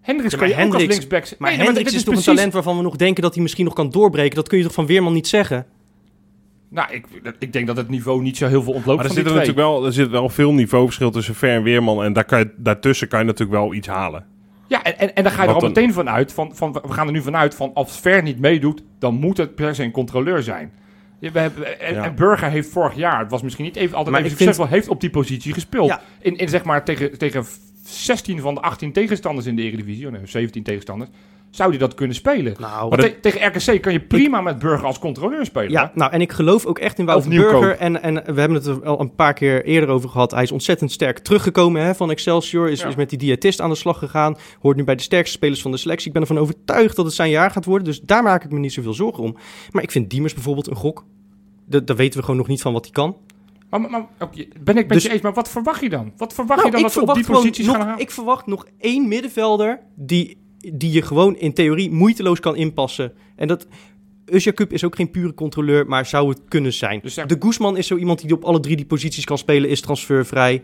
Hendricks 0.00 0.32
Ja, 0.32 0.38
kan 0.38 0.48
je 0.48 0.54
ook 0.54 0.60
als 0.60 0.68
Hendricks- 0.70 0.98
linksback... 1.08 1.38
Maar 1.38 1.50
Nee, 1.50 1.58
Hendricks 1.58 1.90
dit 1.90 1.98
is 1.98 2.04
toch 2.04 2.12
precies- 2.14 2.26
een 2.30 2.34
talent 2.36 2.52
waarvan 2.54 2.76
we 2.76 2.82
nog 2.82 2.96
denken 2.96 3.22
dat 3.22 3.32
hij 3.34 3.42
misschien 3.42 3.64
nog 3.64 3.74
kan 3.74 3.90
doorbreken. 3.90 4.34
Dat 4.36 4.48
kun 4.48 4.58
je 4.58 4.64
toch 4.64 4.72
van 4.74 4.86
Weerman 4.86 5.12
niet 5.12 5.28
zeggen? 5.28 5.66
Nou, 6.70 6.92
ik, 6.92 7.06
ik 7.38 7.52
denk 7.52 7.66
dat 7.66 7.76
het 7.76 7.88
niveau 7.88 8.22
niet 8.22 8.36
zo 8.36 8.46
heel 8.46 8.62
veel 8.62 8.72
ontloopt 8.72 8.96
Maar 8.96 9.06
er 9.06 9.14
van 9.14 9.22
zit, 9.22 9.24
die 9.26 9.34
er 9.34 9.44
twee. 9.44 9.54
natuurlijk 9.54 9.78
wel, 9.78 9.86
er 9.86 9.92
zit 9.92 10.10
wel 10.10 10.28
veel 10.28 10.52
niveauverschil 10.52 11.10
tussen 11.10 11.34
Ver 11.34 11.50
en 11.50 11.62
Weerman. 11.62 12.04
En 12.04 12.12
daar 12.12 12.24
kan 12.24 12.38
je, 12.38 12.50
daartussen 12.56 13.08
kan 13.08 13.18
je 13.18 13.24
natuurlijk 13.24 13.58
wel 13.58 13.74
iets 13.74 13.86
halen. 13.88 14.26
Ja, 14.68 14.82
en, 14.82 14.98
en, 14.98 15.14
en 15.14 15.22
dan 15.22 15.32
ga 15.32 15.42
je 15.42 15.48
er 15.48 15.54
al 15.54 15.62
een- 15.62 15.68
meteen 15.68 15.92
vanuit 15.92 16.32
van, 16.32 16.56
van... 16.56 16.72
We 16.72 16.92
gaan 16.92 17.06
er 17.06 17.12
nu 17.12 17.22
vanuit 17.22 17.54
van 17.54 17.70
als 17.74 18.00
Ver 18.00 18.22
niet 18.22 18.38
meedoet... 18.38 18.82
dan 18.98 19.14
moet 19.14 19.36
het 19.36 19.54
per 19.54 19.74
se 19.74 19.82
een 19.82 19.90
controleur 19.90 20.42
zijn. 20.42 20.72
Ja, 21.18 21.30
we 21.32 21.38
hebben, 21.38 21.80
en, 21.80 21.94
Ja. 21.94 22.04
en 22.04 22.14
Burger 22.14 22.50
heeft 22.50 22.68
vorig 22.68 22.94
jaar... 22.94 23.18
Het 23.18 23.30
was 23.30 23.42
misschien 23.42 23.64
niet 23.64 23.76
even, 23.76 23.96
altijd 23.96 24.14
Maar 24.16 24.24
even 24.24 24.36
vind- 24.36 24.48
succesvol... 24.50 24.74
heeft 24.76 24.88
op 24.88 25.00
die 25.00 25.10
positie 25.10 25.52
gespeeld. 25.52 25.88
Ja. 25.88 26.00
In, 26.20 26.36
in 26.36 26.48
zeg 26.48 26.64
maar 26.64 26.84
tegen, 26.84 27.18
tegen 27.18 27.44
16 27.84 28.40
van 28.40 28.54
de 28.54 28.60
18 28.60 28.92
tegenstanders 28.92 29.46
in 29.46 29.56
de 29.56 29.62
Eredivisie... 29.62 30.06
oh 30.06 30.12
nee, 30.12 30.20
17 30.24 30.62
tegenstanders... 30.62 31.10
zou 31.56 31.70
hij 31.70 31.78
dat 31.78 31.94
kunnen 31.94 32.16
spelen. 32.16 32.54
Nou, 32.58 32.96
te- 33.00 33.20
tegen 33.20 33.46
RKC 33.46 33.82
kan 33.82 33.92
je 33.92 34.00
prima 34.00 34.40
met 34.40 34.58
Burger 34.58 34.86
als 34.86 34.98
controleur 34.98 35.44
spelen. 35.44 35.70
Ja, 35.70 35.90
nou, 35.94 36.12
en 36.12 36.20
ik 36.20 36.32
geloof 36.32 36.66
ook 36.66 36.78
echt 36.78 36.98
in 36.98 37.04
Wouter. 37.04 37.30
Burger. 37.30 37.76
En, 37.76 38.02
en 38.02 38.14
we 38.14 38.40
hebben 38.40 38.54
het 38.54 38.66
er 38.66 38.84
al 38.84 39.00
een 39.00 39.14
paar 39.14 39.32
keer 39.32 39.64
eerder 39.64 39.88
over 39.88 40.08
gehad. 40.08 40.30
Hij 40.30 40.42
is 40.42 40.52
ontzettend 40.52 40.92
sterk 40.92 41.18
teruggekomen 41.18 41.82
hè, 41.82 41.94
van 41.94 42.10
Excelsior. 42.10 42.70
Is, 42.70 42.80
Ja. 42.80 42.88
is 42.88 42.94
met 42.94 43.08
die 43.10 43.18
diëtist 43.18 43.60
aan 43.60 43.70
de 43.70 43.76
slag 43.76 43.98
gegaan. 43.98 44.36
Hoort 44.60 44.76
nu 44.76 44.84
bij 44.84 44.94
de 44.96 45.02
sterkste 45.02 45.36
spelers 45.36 45.62
van 45.62 45.70
de 45.70 45.76
selectie. 45.76 46.06
Ik 46.06 46.12
ben 46.12 46.22
ervan 46.22 46.38
overtuigd 46.38 46.96
dat 46.96 47.04
het 47.04 47.14
zijn 47.14 47.30
jaar 47.30 47.50
gaat 47.50 47.64
worden. 47.64 47.84
Dus 47.86 48.00
daar 48.00 48.22
maak 48.22 48.44
ik 48.44 48.50
me 48.50 48.58
niet 48.58 48.72
zoveel 48.72 48.94
zorgen 48.94 49.22
om. 49.22 49.36
Maar 49.70 49.82
ik 49.82 49.90
vind 49.90 50.10
Diemers 50.10 50.34
bijvoorbeeld 50.34 50.66
een 50.70 50.76
gok. 50.76 51.04
Dat, 51.66 51.86
dat 51.86 51.96
weten 51.96 52.18
we 52.18 52.24
gewoon 52.24 52.40
nog 52.40 52.48
niet 52.48 52.62
van 52.62 52.72
wat 52.72 52.84
hij 52.84 52.92
kan. 52.92 53.16
Maar, 53.70 53.80
maar, 53.80 53.90
maar 53.90 54.08
ben 54.60 54.76
ik 54.76 54.86
met 54.86 54.88
Dus- 54.88 55.02
je 55.02 55.10
eens, 55.12 55.20
maar 55.20 55.34
wat 55.34 55.48
verwacht 55.48 55.80
je 55.80 55.88
dan? 55.88 56.12
Wat 56.16 56.32
verwacht 56.34 56.56
Nou, 56.62 56.66
je 56.66 56.72
dan 56.74 56.82
dat 56.82 56.92
ze 56.92 57.00
op 57.00 57.14
die 57.14 57.24
posities 57.26 57.66
nog, 57.66 57.76
gaan 57.76 57.84
halen? 57.86 58.00
Ik 58.00 58.10
verwacht 58.10 58.46
nog 58.46 58.66
één 58.78 59.08
middenvelder 59.08 59.80
die, 59.94 60.38
die 60.72 60.92
je 60.92 61.02
gewoon 61.02 61.36
in 61.36 61.52
theorie 61.52 61.90
moeiteloos 61.90 62.40
kan 62.40 62.56
inpassen. 62.56 63.12
En 63.36 63.48
dat... 63.48 63.66
Usjakub 64.26 64.72
is 64.72 64.84
ook 64.84 64.96
geen 64.96 65.10
pure 65.10 65.34
controleur, 65.34 65.86
maar 65.86 66.06
zou 66.06 66.28
het 66.28 66.40
kunnen 66.48 66.72
zijn. 66.72 67.00
Dus 67.02 67.14
de 67.14 67.36
Guzman 67.38 67.76
is 67.76 67.86
zo 67.86 67.96
iemand 67.96 68.20
die 68.20 68.32
op 68.32 68.44
alle 68.44 68.60
drie 68.60 68.76
die 68.76 68.86
posities 68.86 69.24
kan 69.24 69.38
spelen, 69.38 69.70
is 69.70 69.80
transfervrij. 69.80 70.62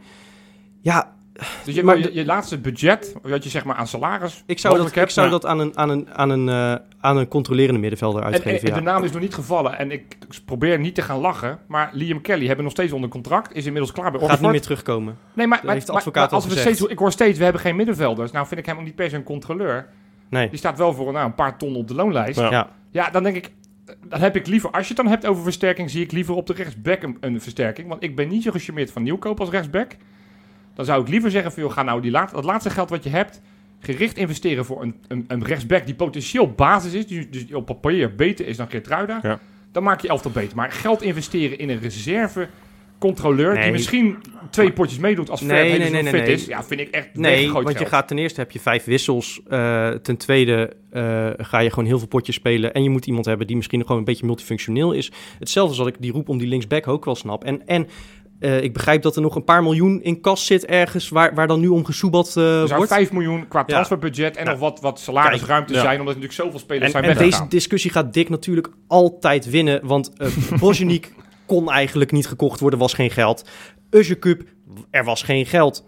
Ja, 0.81 1.17
Dus 1.65 1.75
je, 1.75 1.83
maar 1.83 1.97
je, 1.99 2.03
de- 2.03 2.15
je 2.15 2.25
laatste 2.25 2.59
budget, 2.59 3.15
wat 3.23 3.45
je 3.45 3.51
zeg 3.51 3.65
maar 3.65 3.77
aan 3.77 3.87
salaris 3.87 4.43
ik 4.47 4.59
zou, 4.59 4.77
dat, 4.77 4.89
ik 4.89 4.95
hebt, 4.95 5.13
zou 5.13 5.29
nou, 5.29 5.41
dat 5.41 5.51
aan 5.51 5.59
een, 5.59 5.77
aan, 5.79 5.89
een, 5.91 6.09
aan, 6.15 6.31
een, 6.31 6.49
eh, 6.49 6.75
aan 7.01 7.17
een 7.17 7.29
controlerende 7.29 7.81
middenvelder 7.81 8.21
En, 8.21 8.27
en, 8.27 8.33
uitgeven. 8.33 8.69
en 8.69 8.75
de 8.75 8.81
ja. 8.81 8.93
naam 8.93 9.05
is 9.05 9.11
nog 9.13 9.21
niet 9.21 9.35
gevallen 9.35 9.79
en 9.79 9.91
ik 9.91 10.17
probeer 10.45 10.79
niet 10.79 10.95
te 10.95 11.03
gaan 11.03 11.19
lachen, 11.19 11.59
maar 11.67 11.91
Liam 11.93 12.21
Kelly 12.21 12.39
hebben 12.41 12.57
we 12.57 12.63
nog 12.63 12.73
steeds 12.73 12.93
onder 12.93 13.09
contract, 13.11 13.55
is 13.55 13.65
inmiddels 13.65 13.93
klaar 13.93 14.11
bij 14.11 14.21
Gaat 14.21 14.23
Oxford. 14.31 14.41
niet 14.43 14.51
meer 14.51 14.61
terugkomen. 14.61 15.17
Nee, 15.35 15.47
maar, 15.47 15.57
Dat 15.57 15.65
maar, 15.67 15.75
heeft 15.75 15.87
de 15.87 15.93
maar- 15.93 16.01
advocaat 16.01 16.31
maar 16.31 16.39
al 16.41 16.45
als 16.45 16.55
we 16.55 16.59
gezegd. 16.59 16.77
steeds, 16.77 16.93
ik 16.93 16.99
hoor 16.99 17.13
steeds, 17.13 17.39
we 17.39 17.45
hebben 17.45 17.63
geen 17.63 17.77
middenvelders. 17.77 18.31
Nou 18.31 18.47
vind 18.47 18.61
ik 18.61 18.67
hem 18.67 18.79
ook 18.79 18.85
niet 18.85 18.95
per 18.95 19.11
se 19.11 19.17
een 19.17 19.23
controleur. 19.23 19.87
Nee. 20.31 20.49
Die 20.49 20.59
staat 20.59 20.79
wel 20.79 20.93
voor 20.95 21.13
nou, 21.13 21.27
een 21.27 21.35
paar 21.35 21.59
ton 21.59 21.75
op 21.77 21.89
de 21.89 21.95
loonlijst. 21.95 22.39
Ja. 22.41 22.51
Ja. 22.51 22.69
Ja. 22.91 23.11
dan 23.11 23.23
denk 23.23 23.37
ik, 23.37 23.51
dan 24.09 24.21
heb 24.21 24.37
ik 24.37 24.47
liever, 24.47 24.71
als 24.71 24.83
je 24.89 24.95
het 24.95 25.03
dan 25.03 25.13
hebt 25.13 25.27
over 25.27 25.43
versterking, 25.43 25.91
zie 25.91 26.03
ik 26.03 26.13
liever 26.13 26.35
op 26.35 26.47
de 26.47 26.53
rechtsback 26.53 27.03
een, 27.03 27.17
een 27.21 27.41
versterking. 27.41 27.89
Want 27.89 28.03
ik 28.03 28.17
ben 28.17 28.29
niet 28.29 28.43
zo 28.43 28.51
gecharmeerd 28.51 28.91
van 28.93 29.03
Nieuwkoop 29.03 29.41
als 29.41 29.51
rechtsback. 29.51 29.93
Dan 30.75 30.85
zou 30.85 31.03
ik 31.03 31.09
liever 31.09 31.31
zeggen 31.31 31.53
van, 31.53 31.63
joh, 31.63 31.73
ga 31.73 31.83
nou 31.83 32.01
die 32.01 32.11
laat, 32.11 32.31
dat 32.31 32.45
laatste 32.45 32.71
geld 32.71 32.91
wat 32.91 33.05
je 33.05 33.11
hebt, 33.11 33.41
gericht 33.81 34.17
investeren 34.17 34.65
voor 34.65 34.83
een, 34.83 34.95
een, 35.09 35.25
een 35.29 35.45
rechtsback 35.45 35.87
die 35.87 35.95
potentieel 35.95 36.51
basis 36.51 36.93
is, 36.93 37.07
dus, 37.07 37.31
dus 37.31 37.47
die 37.47 37.57
op 37.57 37.67
papier 37.67 38.15
beter 38.15 38.47
is 38.47 38.57
dan 38.57 38.71
Geertruida. 38.71 39.19
Ja. 39.23 39.39
Dan 39.73 39.83
maak 39.83 40.01
je 40.01 40.09
elftal 40.09 40.31
beter. 40.31 40.57
Maar 40.57 40.71
geld 40.71 41.03
investeren 41.03 41.59
in 41.59 41.71
een 41.71 41.81
reserve 41.81 42.49
controleur 42.99 43.61
die 43.63 43.73
misschien 43.73 44.17
twee 44.51 44.73
potjes 44.73 44.99
meedoet 44.99 45.31
als 45.31 45.41
Nee, 45.41 45.75
Fred 45.75 45.93
nee, 45.93 46.05
fit 46.05 46.29
is. 46.29 46.47
Ja, 46.47 46.65
vind 46.65 46.81
ik 46.81 46.89
echt 46.89 47.09
Nee, 47.15 47.53
want 47.53 47.79
je 47.79 47.87
gaat 47.87 48.09
ten 48.09 48.19
eerste 48.19 48.41
heb 48.41 48.51
je 48.51 48.61
vijf 48.61 48.85
wissels. 48.85 49.41
eh, 49.49 49.91
ten 49.91 50.17
tweede 50.17 50.73
eh, 50.91 51.29
ga 51.37 51.59
je 51.59 51.71
gewoon 51.71 51.85
heel 51.85 51.99
veel 51.99 52.09
potjes 52.09 52.35
spelen. 52.35 52.73
En 52.73 52.83
je 52.83 52.91
moet 52.91 53.07
iemand 53.07 53.25
hebben 53.25 53.47
die 53.47 53.57
misschien 53.57 53.81
gewoon 53.81 53.99
een 53.99 54.05
beetje 54.05 54.27
multifunctioneel 54.27 54.93
is. 54.93 55.13
Hetzelfde 55.39 55.79
als 55.79 55.89
ik 55.89 55.97
die 55.99 56.13
roep 56.13 56.29
om 56.29 56.39
die 56.39 56.49
linksback 56.49 56.89
ook 56.89 57.05
wel 57.05 57.15
snap. 57.15 57.45
En, 57.45 57.67
en 57.67 57.87
eh, 58.43 58.63
ik 58.63 58.73
begrijp 58.73 59.03
dat 59.03 59.17
er 59.17 59.23
nog 59.23 59.35
een 59.35 59.45
paar 59.45 59.63
miljoen 59.63 60.03
in 60.03 60.21
kas 60.21 60.47
zit 60.47 60.65
ergens 60.67 61.09
waar, 61.09 61.35
waar 61.35 61.47
dan 61.47 61.61
nu 61.61 61.69
om 61.69 61.85
gesoebeld 61.85 62.37
eh, 62.37 62.61
Er 62.61 62.67
zou 62.67 62.77
wordt. 62.77 62.93
5 62.93 63.13
miljoen 63.13 63.49
qua 63.49 63.59
Ja. 63.59 63.65
transferbudget 63.65 64.37
en 64.37 64.45
Nou, 64.45 64.59
nog 64.59 64.69
wat, 64.69 64.81
wat 64.81 65.01
salarisruimte 65.01 65.73
Kijk, 65.73 65.85
ja. 65.85 65.89
zijn, 65.91 66.01
omdat 66.01 66.15
er 66.15 66.21
natuurlijk 66.21 66.33
zoveel 66.33 66.59
spelers 66.59 66.85
En, 66.85 66.91
zijn 66.91 67.05
en 67.05 67.25
deze 67.25 67.49
discussie 67.49 67.91
gaat 67.91 68.15
Dick 68.15 68.29
natuurlijk 68.29 68.69
altijd 68.87 69.51
winnen. 69.51 69.87
Want 69.87 70.13
uh, 70.19 70.59
Bozjenik 70.59 71.15
kon 71.47 71.71
eigenlijk 71.71 72.13
niet 72.13 72.27
gekocht 72.27 72.61
worden, 72.61 72.79
was 72.79 72.95
geen 72.95 73.11
geld. 73.11 73.49
Uzjekub, 73.91 74.43
er 74.91 75.05
was 75.05 75.23
geen 75.23 75.47
geld. 75.47 75.85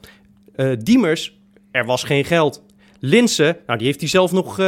Eh, 0.55 0.71
Diemers, 0.79 1.38
er 1.71 1.85
was 1.85 2.05
geen 2.05 2.25
geld. 2.25 2.62
Linsen, 3.07 3.57
nou 3.67 3.79
die 3.79 3.87
heeft 3.87 4.01
hij 4.01 4.09
zelf 4.09 4.33
nog 4.33 4.59
eh, 4.59 4.67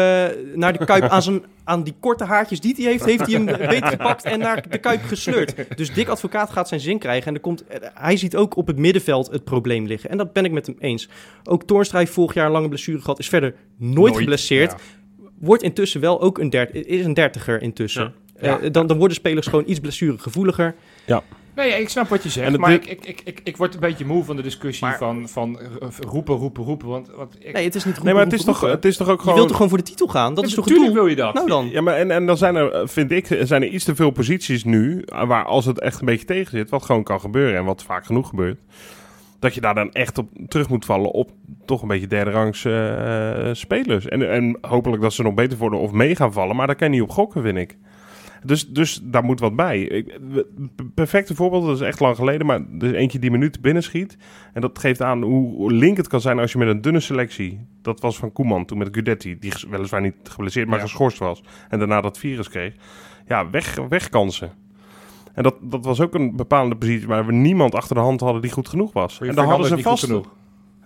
naar 0.54 0.78
de 0.78 0.84
Kuip 0.84 1.02
aan, 1.02 1.22
zijn, 1.22 1.44
aan 1.64 1.82
die 1.82 1.94
korte 2.00 2.24
haartjes 2.24 2.60
die 2.60 2.74
hij 2.76 2.84
heeft, 2.84 3.04
heeft 3.04 3.26
hij 3.26 3.32
hem 3.32 3.44
beter 3.46 3.86
gepakt 3.86 4.24
en 4.24 4.38
naar 4.38 4.68
de 4.68 4.78
Kuip 4.78 5.04
gesleurd. 5.04 5.76
Dus 5.76 5.92
Dick 5.92 6.08
Advocaat 6.08 6.50
gaat 6.50 6.68
zijn 6.68 6.80
zin 6.80 6.98
krijgen 6.98 7.26
en 7.26 7.34
er 7.34 7.40
komt, 7.40 7.64
hij 7.94 8.16
ziet 8.16 8.36
ook 8.36 8.56
op 8.56 8.66
het 8.66 8.78
middenveld 8.78 9.30
het 9.30 9.44
probleem 9.44 9.86
liggen. 9.86 10.10
En 10.10 10.16
dat 10.16 10.32
ben 10.32 10.44
ik 10.44 10.52
met 10.52 10.66
hem 10.66 10.76
eens. 10.78 11.08
Ook 11.44 11.64
Toornstra 11.64 11.98
heeft 11.98 12.12
vorig 12.12 12.34
jaar 12.34 12.46
een 12.46 12.52
lange 12.52 12.68
blessure 12.68 13.00
gehad, 13.00 13.18
is 13.18 13.28
verder 13.28 13.54
nooit, 13.76 14.16
geblesseerd. 14.16 14.70
Ja. 14.70 15.26
Wordt 15.38 15.62
intussen 15.62 16.00
wel 16.00 16.20
ook 16.20 16.38
een, 16.38 16.50
dert, 16.50 16.74
is 16.74 17.04
een 17.04 17.14
dertiger 17.14 17.62
intussen. 17.62 18.14
Ja. 18.40 18.58
Eh, 18.58 18.72
dan, 18.72 18.86
dan 18.86 18.98
worden 18.98 19.16
spelers 19.16 19.46
gewoon 19.46 19.64
iets 19.66 19.80
blessuregevoeliger. 19.80 20.74
Nee, 21.56 21.80
ik 21.80 21.88
snap 21.88 22.08
wat 22.08 22.22
je 22.22 22.28
zegt, 22.28 22.56
maar 22.58 22.72
ik, 22.72 22.86
ik, 22.86 23.04
ik, 23.06 23.20
ik, 23.24 23.40
ik 23.44 23.56
word 23.56 23.74
een 23.74 23.80
beetje 23.80 24.04
moe 24.04 24.24
van 24.24 24.36
de 24.36 24.42
discussie 24.42 24.86
Maar- 24.86 24.98
van, 24.98 25.28
van 25.28 25.58
roepen, 26.00 26.34
roepen, 26.34 26.64
roepen. 26.64 26.88
Want, 26.88 27.10
want 27.16 27.36
ik, 27.38 27.52
Nee, 27.52 27.64
het 27.64 27.74
is 27.74 27.84
niet 27.84 28.02
Nee, 28.02 28.14
maar 28.14 28.24
het 28.24 28.32
is, 28.32 28.44
toch, 28.44 28.60
het 28.60 28.84
is 28.84 28.96
toch 28.96 29.08
ook 29.08 29.14
Je 29.16 29.20
gewoon... 29.20 29.34
wilt 29.34 29.46
toch 29.48 29.56
gewoon 29.56 29.70
voor 29.72 29.78
de 29.82 29.84
titel 29.90 30.06
gaan? 30.06 30.34
Dat 30.34 30.44
is 30.44 30.54
toch 30.54 30.64
het 30.64 30.74
Natuurlijk 30.74 30.94
doel? 30.94 31.04
wil 31.04 31.14
je 31.16 31.32
dat. 31.32 31.34
Nou 31.34 31.46
dan. 31.48 31.68
Ja, 31.70 31.80
maar 31.80 31.96
en, 31.96 32.10
en 32.10 32.26
dan 32.26 32.36
zijn 32.36 32.56
er, 32.56 32.72
eh, 32.72 32.86
vind 32.86 33.10
ik, 33.10 33.26
zijn 33.42 33.62
er 33.62 33.68
iets 33.68 33.84
te 33.84 33.94
veel 33.94 34.10
posities 34.10 34.64
nu, 34.64 35.02
eh, 35.02 35.26
waar 35.26 35.44
als 35.44 35.64
het 35.64 35.80
echt 35.80 36.00
een 36.00 36.06
beetje 36.06 36.26
tegen 36.26 36.50
zit, 36.50 36.70
wat 36.70 36.82
gewoon 36.84 37.02
kan 37.02 37.20
gebeuren 37.20 37.56
en 37.58 37.64
wat 37.64 37.82
vaak 37.82 38.06
genoeg 38.06 38.28
gebeurt, 38.28 38.58
dat 39.38 39.54
je 39.54 39.60
daar 39.60 39.74
dan 39.74 39.92
echt 39.92 40.18
op 40.18 40.28
terug 40.48 40.68
moet 40.68 40.84
vallen 40.84 41.10
op 41.10 41.30
toch 41.64 41.82
een 41.82 41.88
beetje 41.88 42.06
derde 42.06 42.30
rangs 42.30 42.64
eh, 42.64 43.48
spelers. 43.52 44.06
En, 44.06 44.30
en 44.30 44.58
hopelijk 44.60 45.02
dat 45.02 45.12
ze 45.12 45.22
nog 45.22 45.34
beter 45.34 45.58
worden 45.58 45.78
of 45.78 45.92
mee 45.92 46.16
gaan 46.16 46.32
vallen, 46.32 46.56
maar 46.56 46.66
daar 46.66 46.76
kan 46.76 46.88
je 46.88 46.94
niet 46.94 47.02
op 47.08 47.10
gokken, 47.14 47.42
vind 47.42 47.58
ik. 47.58 47.76
Dus, 48.46 48.68
dus 48.68 49.00
daar 49.02 49.24
moet 49.24 49.40
wat 49.40 49.56
bij. 49.56 49.80
Ik, 49.80 50.18
perfecte 50.94 51.34
voorbeeld, 51.34 51.66
dat 51.66 51.74
is 51.74 51.86
echt 51.86 52.00
lang 52.00 52.16
geleden, 52.16 52.46
maar 52.46 52.60
er 52.78 52.86
is 52.86 52.92
eentje 52.92 53.18
die 53.18 53.30
minuut 53.30 53.60
binnenschiet. 53.60 54.16
En 54.52 54.60
dat 54.60 54.78
geeft 54.78 55.02
aan 55.02 55.22
hoe, 55.22 55.72
link 55.72 55.96
het 55.96 56.08
kan 56.08 56.20
zijn 56.20 56.38
als 56.38 56.52
je 56.52 56.58
met 56.58 56.68
een 56.68 56.80
dunne 56.80 57.00
selectie, 57.00 57.66
dat 57.82 58.00
was 58.00 58.16
van 58.16 58.32
Koeman 58.32 58.64
toen 58.64 58.78
met 58.78 58.88
Gudetti, 58.92 59.38
die 59.38 59.52
weliswaar 59.70 60.00
niet 60.00 60.14
geblesseerd, 60.22 60.68
maar 60.68 60.78
Ja. 60.78 60.84
geschorst 60.84 61.18
was. 61.18 61.42
En 61.68 61.78
daarna 61.78 62.00
dat 62.00 62.18
virus 62.18 62.48
kreeg. 62.48 62.74
Ja, 63.26 63.50
weg, 63.50 63.78
wegkansen. 63.88 64.52
En 65.34 65.42
dat, 65.42 65.54
dat 65.62 65.84
was 65.84 66.00
ook 66.00 66.14
een 66.14 66.36
bepalende 66.36 66.76
positie 66.76 67.06
waar 67.06 67.26
we 67.26 67.32
niemand 67.32 67.74
achter 67.74 67.94
de 67.94 68.00
hand 68.00 68.20
hadden 68.20 68.42
die 68.42 68.50
goed 68.50 68.68
genoeg 68.68 68.92
was. 68.92 69.20
En 69.20 69.34
dan 69.34 69.46
hadden 69.48 69.66
ze 69.66 69.78
vast. 69.78 70.04
genoeg. 70.04 70.34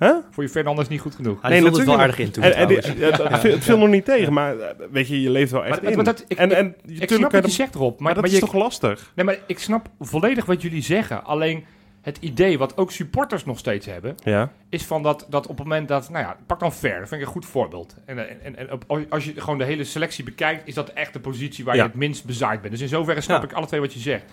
Hè? 0.00 0.12
Voor 0.30 0.42
je 0.42 0.48
Fernandes 0.48 0.88
niet 0.88 1.00
goed 1.00 1.14
genoeg. 1.14 1.40
Hij 1.42 1.50
Nee, 1.50 1.60
nee, 1.60 1.70
het 1.72 1.84
wel 1.84 2.00
aardig 2.00 2.18
in 2.18 2.30
toen 2.30 2.42
En, 2.42 2.54
en 2.54 2.68
die- 2.68 2.78
trouwens. 2.78 3.18
ja, 3.18 3.28
dat- 3.28 3.42
het 3.42 3.64
viel 3.64 3.78
nog 3.78 3.88
niet 3.88 4.04
tegen, 4.04 4.32
maar 4.32 4.58
eh, 4.58 4.74
weet 4.90 5.08
je, 5.08 5.20
je 5.22 5.30
leeft 5.30 5.52
wel 5.52 5.64
echt 5.64 5.82
Maar- 5.82 5.90
in. 5.90 5.96
maar 5.96 6.04
dat- 6.04 6.24
ik- 6.28 6.38
en, 6.38 6.52
en 6.56 6.66
Ik 6.86 7.08
snap 7.10 7.20
wat 7.22 7.32
je 7.32 7.40
dat- 7.40 7.50
zegt 7.50 7.74
erop, 7.74 7.90
maar, 7.94 8.02
maar 8.02 8.14
dat 8.14 8.22
maar 8.22 8.32
is 8.32 8.38
je, 8.38 8.44
toch 8.44 8.54
lastig? 8.54 9.12
nee, 9.14 9.24
maar 9.24 9.38
ik 9.46 9.58
snap 9.58 9.88
volledig 10.00 10.44
wat 10.44 10.62
jullie 10.62 10.82
zeggen. 10.82 11.24
Alleen 11.24 11.64
het 12.00 12.18
idee 12.20 12.58
wat 12.58 12.76
ook 12.76 12.90
supporters 12.92 13.44
nog 13.44 13.58
steeds 13.58 13.86
hebben, 13.86 14.14
Ja. 14.24 14.52
is 14.68 14.84
van 14.84 15.02
dat, 15.02 15.26
dat 15.28 15.46
op 15.46 15.58
het 15.58 15.66
moment 15.66 15.88
dat, 15.88 16.10
nou 16.10 16.24
ja, 16.24 16.36
pak 16.46 16.60
dan 16.60 16.72
Ver, 16.72 16.98
dat 16.98 17.08
vind 17.08 17.20
ik 17.20 17.26
een 17.26 17.32
goed 17.32 17.46
voorbeeld. 17.46 17.96
En, 18.06 18.42
en, 18.44 18.56
en 18.56 18.72
op- 18.72 19.06
als 19.08 19.24
je 19.24 19.40
gewoon 19.40 19.58
de 19.58 19.64
hele 19.64 19.84
selectie 19.84 20.24
bekijkt, 20.24 20.68
is 20.68 20.74
dat 20.74 20.88
echt 20.92 21.12
de 21.12 21.20
positie 21.20 21.64
waar 21.64 21.74
Ja. 21.76 21.82
je 21.82 21.88
het 21.88 21.96
minst 21.98 22.24
bezaaid 22.24 22.60
bent. 22.60 22.72
Dus 22.72 22.82
in 22.82 22.88
zoverre 22.88 23.20
snap 23.20 23.42
Ja. 23.42 23.48
ik 23.48 23.52
alle 23.54 23.66
twee 23.66 23.80
wat 23.80 23.92
je 23.92 24.00
zegt. 24.00 24.24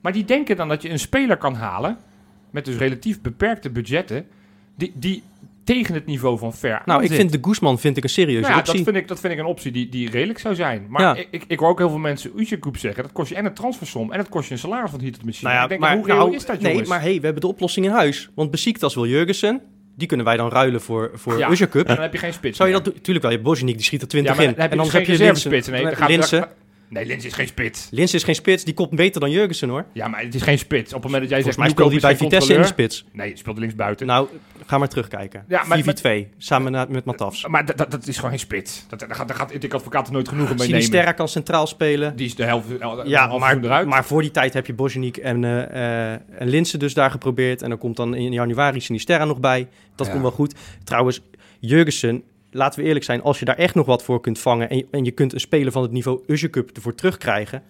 Maar 0.00 0.12
die 0.12 0.24
denken 0.24 0.56
dan 0.56 0.68
dat 0.68 0.82
je 0.82 0.90
een 0.90 0.98
speler 0.98 1.36
kan 1.36 1.54
halen, 1.54 1.98
met 2.50 2.64
dus 2.64 2.76
relatief 2.76 3.20
beperkte 3.20 3.70
budgetten, 3.70 4.26
die, 4.76 4.92
die 4.94 5.22
tegen 5.64 5.94
het 5.94 6.06
niveau 6.06 6.38
van 6.38 6.54
Ver 6.54 6.82
Nou, 6.84 7.04
ik 7.04 7.12
vind 7.12 7.32
de 7.32 7.38
Guzman 7.42 7.78
vind 7.78 7.96
ik 7.96 8.02
een 8.02 8.08
serieuze 8.10 8.40
Nou 8.40 8.52
ja, 8.52 8.58
optie. 8.58 8.74
dat 8.74 8.84
vind, 8.84 8.96
ik, 8.96 9.08
dat 9.08 9.20
vind 9.20 9.32
ik 9.32 9.38
een 9.38 9.44
optie 9.44 9.72
die, 9.72 9.88
die 9.88 10.10
redelijk 10.10 10.38
zou 10.38 10.54
zijn. 10.54 10.86
Maar 10.88 11.02
Ja. 11.02 11.14
ik, 11.14 11.28
ik, 11.30 11.44
ik 11.46 11.58
hoor 11.58 11.68
ook 11.68 11.78
heel 11.78 11.88
veel 11.88 11.98
mensen 11.98 12.30
Uzjakoub 12.36 12.76
zeggen. 12.76 13.02
Dat 13.02 13.12
kost 13.12 13.28
je 13.28 13.34
en 13.34 13.44
een 13.44 13.54
transfersom 13.54 14.12
en 14.12 14.18
het 14.18 14.28
kost 14.28 14.46
je 14.48 14.52
een 14.54 14.60
salaris 14.60 14.90
van 14.90 15.00
hier 15.00 15.12
tot 15.12 15.24
misschien. 15.24 15.46
Nou 15.46 15.58
ja, 15.58 15.64
ik 15.64 15.68
denk, 15.68 15.80
maar, 15.80 15.96
hoe 15.96 16.06
nou, 16.06 16.34
is 16.34 16.46
dat, 16.46 16.60
Nee, 16.60 16.70
jongens? 16.70 16.88
maar 16.88 17.00
hey, 17.00 17.14
we 17.16 17.24
hebben 17.24 17.40
de 17.40 17.46
oplossing 17.48 17.86
in 17.86 17.92
huis. 17.92 18.30
Want 18.34 18.50
Besiktas 18.50 18.94
wil 18.94 19.06
Jurgensen. 19.06 19.60
Die 19.96 20.08
kunnen 20.08 20.26
wij 20.26 20.36
dan 20.36 20.50
ruilen 20.50 20.80
voor, 20.80 21.10
voor 21.14 21.38
ja, 21.38 21.48
en 21.48 21.84
dan 21.84 22.00
heb 22.00 22.12
je 22.12 22.18
geen 22.18 22.32
spits 22.32 22.56
Zou 22.56 22.68
je 22.68 22.74
dat 22.74 22.84
doen? 22.84 22.94
Tuurlijk 22.94 23.20
wel. 23.20 23.30
Je 23.30 23.36
hebt 23.36 23.48
Bozjenik, 23.48 23.74
die 23.76 23.84
schiet 23.84 24.00
er 24.00 24.06
Ja, 24.06 24.10
20 24.12 24.36
maar 24.36 24.44
in. 24.44 24.50
dan 24.50 24.60
heb 24.60 24.70
je 24.72 24.76
en 24.78 24.82
dus 24.82 24.92
geen 24.92 25.00
heb 25.00 25.16
je 25.18 25.24
Linsen. 25.24 25.72
Nee, 25.72 25.82
dan 25.82 25.96
gaat- 25.96 26.08
Linsen. 26.08 26.40
dan- 26.40 26.48
Nee, 26.88 27.06
Lins 27.06 27.24
is 27.24 27.32
geen 27.32 27.46
spits. 27.46 27.88
Linsen 27.90 28.18
is 28.18 28.24
geen 28.24 28.34
spits. 28.34 28.64
Die 28.64 28.74
komt 28.74 28.90
beter 28.90 29.20
dan 29.20 29.30
Jurgensen 29.30 29.68
hoor. 29.68 29.84
Ja, 29.92 30.08
maar 30.08 30.20
het 30.22 30.34
is 30.34 30.42
geen 30.42 30.58
spits. 30.58 30.92
Op 30.92 31.02
het 31.02 31.10
moment 31.12 31.20
dat 31.22 31.30
jij 31.30 31.42
Volgens 31.42 31.56
zegt... 31.56 31.58
mij 31.58 31.68
speelt 31.68 31.90
hij 31.90 32.00
bij 32.00 32.16
Vitesse 32.28 32.54
in 32.54 32.60
de 32.60 32.66
spits. 32.66 33.04
Nee, 33.12 33.28
hij 33.28 33.36
speelt 33.36 33.58
links 33.58 33.74
buiten. 33.74 34.06
Nou, 34.06 34.28
ga 34.66 34.78
maar 34.78 34.88
terugkijken. 34.88 35.44
Ja, 35.48 35.64
maar- 35.64 35.78
4v2. 35.78 36.28
Samen 36.38 36.72
na- 36.72 36.86
met 36.88 37.04
Matafs. 37.04 37.46
maar 37.46 37.76
dat, 37.76 38.06
is 38.06 38.16
gewoon 38.16 38.30
geen 38.30 38.38
spits. 38.38 38.84
Dat, 38.88 38.98
daar 39.00 39.14
gaat, 39.14 39.28
daar 39.28 39.36
gaat 39.36 39.62
ik 39.64 39.74
advocaat 39.74 40.06
er 40.06 40.12
nooit 40.12 40.28
genoegen 40.28 40.56
mee 40.56 40.66
nemen. 40.66 40.82
Sinisterra 40.82 41.12
kan 41.12 41.28
centraal 41.28 41.66
spelen. 41.66 42.16
Die 42.16 42.26
is 42.26 42.34
de 42.34 42.44
helft, 42.44 42.68
de 42.68 43.02
Ja, 43.04 43.38
maar, 43.38 43.58
eruit. 43.62 43.86
maar 43.88 44.04
voor 44.04 44.22
die 44.22 44.30
tijd 44.30 44.54
heb 44.54 44.66
je 44.66 44.74
Bozjenik 44.74 45.16
en, 45.16 45.44
eh 45.44 46.12
eh, 46.12 46.20
en 46.38 46.48
Linsen 46.48 46.78
dus 46.78 46.94
daar 46.94 47.10
geprobeerd. 47.10 47.62
En 47.62 47.68
dan 47.68 47.78
komt 47.78 47.96
dan 47.96 48.14
in 48.14 48.32
januari 48.32 48.80
Sinisterra 48.80 49.24
nog 49.24 49.40
bij. 49.40 49.68
Dat 49.94 50.06
Ja. 50.06 50.12
komt 50.12 50.24
wel 50.24 50.32
goed. 50.34 50.54
Trouwens, 50.84 51.20
Jurgensen, 51.58 52.22
laten 52.56 52.80
we 52.80 52.86
eerlijk 52.86 53.04
zijn. 53.04 53.22
Als 53.22 53.38
je 53.38 53.44
daar 53.44 53.56
echt 53.56 53.74
nog 53.74 53.86
wat 53.86 54.02
voor 54.04 54.20
kunt 54.20 54.38
vangen... 54.38 54.70
en 54.70 54.76
je, 54.76 54.86
en 54.90 55.04
je 55.04 55.10
kunt 55.10 55.32
een 55.32 55.40
speler 55.40 55.72
van 55.72 55.82
het 55.82 55.90
niveau 55.92 56.20
Uzjakup 56.26 56.70
ervoor 56.70 56.94
terugkrijgen... 56.94 57.62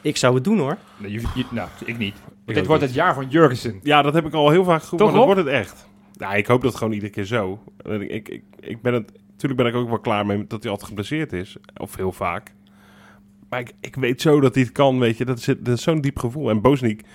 Ik 0.00 0.16
zou 0.16 0.34
het 0.34 0.44
doen 0.44 0.58
hoor. 0.58 0.76
Nee, 0.96 1.12
je- 1.12 1.20
je- 1.34 1.44
nou, 1.50 1.68
ik 1.84 1.98
niet. 1.98 2.14
Dit 2.44 2.56
wordt 2.66 2.70
niet. 2.70 2.80
het 2.90 2.94
jaar 2.98 3.14
van 3.14 3.26
Jurgensen. 3.28 3.80
Ja, 3.82 4.02
dat 4.02 4.14
heb 4.14 4.26
ik 4.26 4.32
al 4.34 4.50
heel 4.50 4.64
vaak 4.64 4.82
geroepen, 4.82 4.98
Toch, 5.06 5.16
maar 5.16 5.26
dat 5.26 5.34
wordt 5.34 5.50
het 5.50 5.60
echt. 5.66 5.88
Ja, 6.12 6.34
ik 6.34 6.46
hoop 6.46 6.62
dat 6.62 6.74
gewoon 6.74 6.92
iedere 6.92 7.12
keer 7.12 7.24
zo. 7.24 7.58
Ik, 7.84 8.00
ik, 8.10 8.28
ik, 8.28 8.42
ik 8.60 8.82
ben 8.82 8.94
het... 8.94 9.12
Natuurlijk 9.30 9.60
ben 9.60 9.66
ik 9.70 9.74
ook 9.74 9.88
wel 9.88 9.98
klaar 9.98 10.26
mee 10.26 10.44
dat 10.46 10.62
hij 10.62 10.70
altijd 10.70 10.88
geblesseerd 10.88 11.32
is. 11.32 11.56
Of 11.76 11.96
heel 11.96 12.12
vaak. 12.12 12.52
Maar 13.48 13.60
ik, 13.60 13.72
ik 13.80 13.94
weet 13.94 14.20
zo 14.20 14.40
dat 14.40 14.54
hij 14.54 14.62
het 14.62 14.72
kan, 14.72 14.98
weet 14.98 15.16
je. 15.18 15.24
Dat 15.24 15.38
is, 15.38 15.44
dat 15.44 15.68
is 15.76 15.82
zo'n 15.82 16.00
diep 16.00 16.18
gevoel. 16.18 16.50
En 16.50 16.60
Boznik, 16.60 16.98
die 16.98 17.08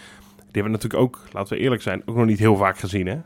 hebben 0.62 0.63
we 0.63 0.69
natuurlijk 0.69 1.04
ook, 1.04 1.19
laten 1.32 1.58
we 1.58 1.63
eerlijk 1.63 1.82
zijn, 1.82 2.02
ook 2.06 2.15
nog 2.15 2.26
niet 2.26 2.39
heel 2.39 2.56
vaak 2.56 2.78
gezien, 2.78 3.08
hè? 3.08 3.17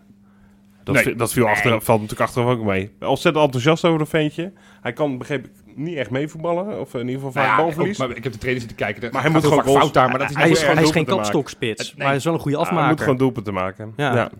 Dat, 0.93 1.05
Nee. 1.05 1.15
dat 1.15 1.33
viel 1.33 1.47
achter, 1.47 1.69
valt 1.81 2.01
natuurlijk 2.01 2.29
achteraf 2.29 2.49
ook 2.49 2.63
mee. 2.63 2.91
Ontzettend 2.99 3.43
enthousiast 3.45 3.85
over 3.85 3.99
een 3.99 4.07
ventje. 4.07 4.51
Hij 4.81 4.93
kan, 4.93 5.17
begreep 5.17 5.45
ik, 5.45 5.51
niet 5.75 5.95
echt 5.95 6.09
meevoetballen. 6.09 6.79
Of 6.79 6.93
in 6.93 6.99
ieder 6.99 7.13
geval 7.15 7.31
vaak 7.31 7.45
Nou 7.45 7.57
ja, 7.57 7.63
balverlies. 7.63 8.01
ook- 8.01 8.07
maar 8.07 8.17
ik 8.17 8.23
heb 8.23 8.31
de 8.33 8.37
trainer 8.39 8.61
zitten 8.61 8.85
kijken. 8.85 9.01
Maar 9.01 9.11
hij 9.11 9.21
hij 9.21 9.31
moet 9.31 9.49
gewoon 9.49 9.63
goals- 9.63 9.79
fout 9.79 9.93
daar, 9.93 10.09
maar 10.09 10.19
dat 10.19 10.29
is 10.29 10.35
hij 10.35 10.43
Hij 10.43 10.51
is, 10.51 10.61
hij 10.61 10.71
is 10.71 10.77
gewoon 10.77 10.93
geen 10.93 11.05
kapstokspits. 11.05 11.83
Nee. 11.87 11.93
Maar 11.97 12.07
hij 12.07 12.15
is 12.15 12.23
wel 12.23 12.33
een 12.33 12.39
goede 12.39 12.57
Ja, 12.57 12.63
hij 12.63 12.71
afmaker. 12.71 12.91
moet 12.95 13.01
gewoon 13.03 13.17
doelpunten 13.17 13.53
maken. 13.53 13.93
Ja. 13.95 14.15
Ja. 14.15 14.31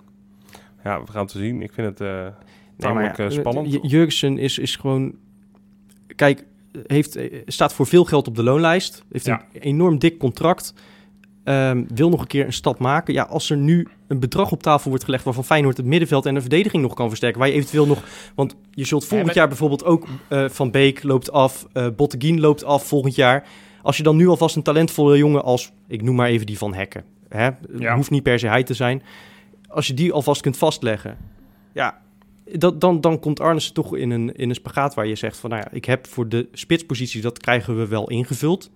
ja. 0.84 1.04
we 1.04 1.12
gaan 1.12 1.22
het 1.22 1.32
zien. 1.32 1.62
Ik 1.62 1.74
vind 1.74 1.88
het 1.88 2.02
eh 2.02 2.28
ja, 2.78 3.16
eh, 3.18 3.30
spannend. 3.30 3.78
Jurgensen 3.82 4.38
is, 4.38 4.58
is 4.58 4.76
gewoon... 4.76 5.16
Kijk, 6.16 6.46
heeft, 6.86 7.16
eh, 7.16 7.42
staat 7.46 7.74
voor 7.74 7.86
veel 7.88 8.04
geld 8.06 8.28
op 8.28 8.36
de 8.36 8.44
loonlijst. 8.44 9.04
Heeft 9.12 9.26
Ja. 9.26 9.42
een 9.54 9.62
enorm 9.62 10.00
dik 10.00 10.18
contract. 10.18 10.74
Ehm, 11.48 11.84
wil 11.94 12.10
nog 12.10 12.22
een 12.22 12.28
keer 12.28 12.46
een 12.46 12.54
stap 12.54 12.80
maken. 12.80 13.14
Ja, 13.14 13.24
als 13.24 13.50
er 13.50 13.58
nu 13.58 13.88
een 14.08 14.20
bedrag 14.20 14.52
op 14.52 14.64
tafel 14.64 14.90
wordt 14.90 15.06
gelegd 15.06 15.24
waarvan 15.24 15.44
Feyenoord 15.44 15.78
het 15.78 15.86
middenveld 15.86 16.26
en 16.26 16.34
de 16.34 16.42
verdediging 16.42 16.84
nog 16.84 16.94
kan 16.94 17.08
versterken, 17.08 17.40
waar 17.40 17.48
je 17.48 17.54
eventueel 17.54 17.86
nog, 17.88 18.04
want 18.36 18.56
je 18.72 18.86
zult 18.86 19.06
volgend 19.06 19.28
maar- 19.28 19.36
jaar 19.38 19.48
bijvoorbeeld 19.48 19.84
ook 19.84 20.08
eh, 20.28 20.50
Van 20.50 20.72
Beek 20.72 21.04
loopt 21.04 21.32
af, 21.32 21.68
eh 21.74 21.88
Botteguin 21.96 22.40
loopt 22.40 22.64
af 22.64 22.86
volgend 22.88 23.16
jaar. 23.16 23.48
Als 23.82 23.98
je 23.98 24.04
dan 24.04 24.16
nu 24.16 24.28
alvast 24.28 24.56
een 24.56 24.64
talentvolle 24.64 25.18
jongen 25.18 25.44
als, 25.44 25.72
ik 25.88 26.02
noem 26.02 26.16
maar 26.16 26.28
even 26.30 26.46
die 26.46 26.58
van 26.58 26.74
Hekken, 26.74 27.04
hè, 27.30 27.50
Ja. 27.78 27.96
hoeft 27.96 28.10
niet 28.10 28.24
per 28.24 28.40
se 28.40 28.48
hij 28.48 28.64
te 28.64 28.74
zijn, 28.74 29.04
als 29.68 29.88
je 29.88 29.94
die 29.94 30.12
alvast 30.14 30.42
kunt 30.42 30.58
vastleggen, 30.58 31.18
ja, 31.74 32.02
dat, 32.54 32.82
dan, 32.82 33.02
dan 33.02 33.20
komt 33.20 33.40
Arnissen 33.40 33.74
toch 33.74 33.96
in 33.96 34.10
een, 34.12 34.36
in 34.36 34.50
een 34.50 34.56
spagaat 34.56 34.94
waar 34.94 35.08
je 35.08 35.16
zegt 35.16 35.38
van, 35.38 35.50
nou 35.50 35.62
ja, 35.62 35.72
ik 35.72 35.86
heb 35.86 36.08
voor 36.08 36.30
de 36.30 36.48
spitspositie, 36.54 37.22
dat 37.22 37.38
krijgen 37.40 37.78
we 37.78 37.88
wel 37.88 38.10
ingevuld. 38.10 38.72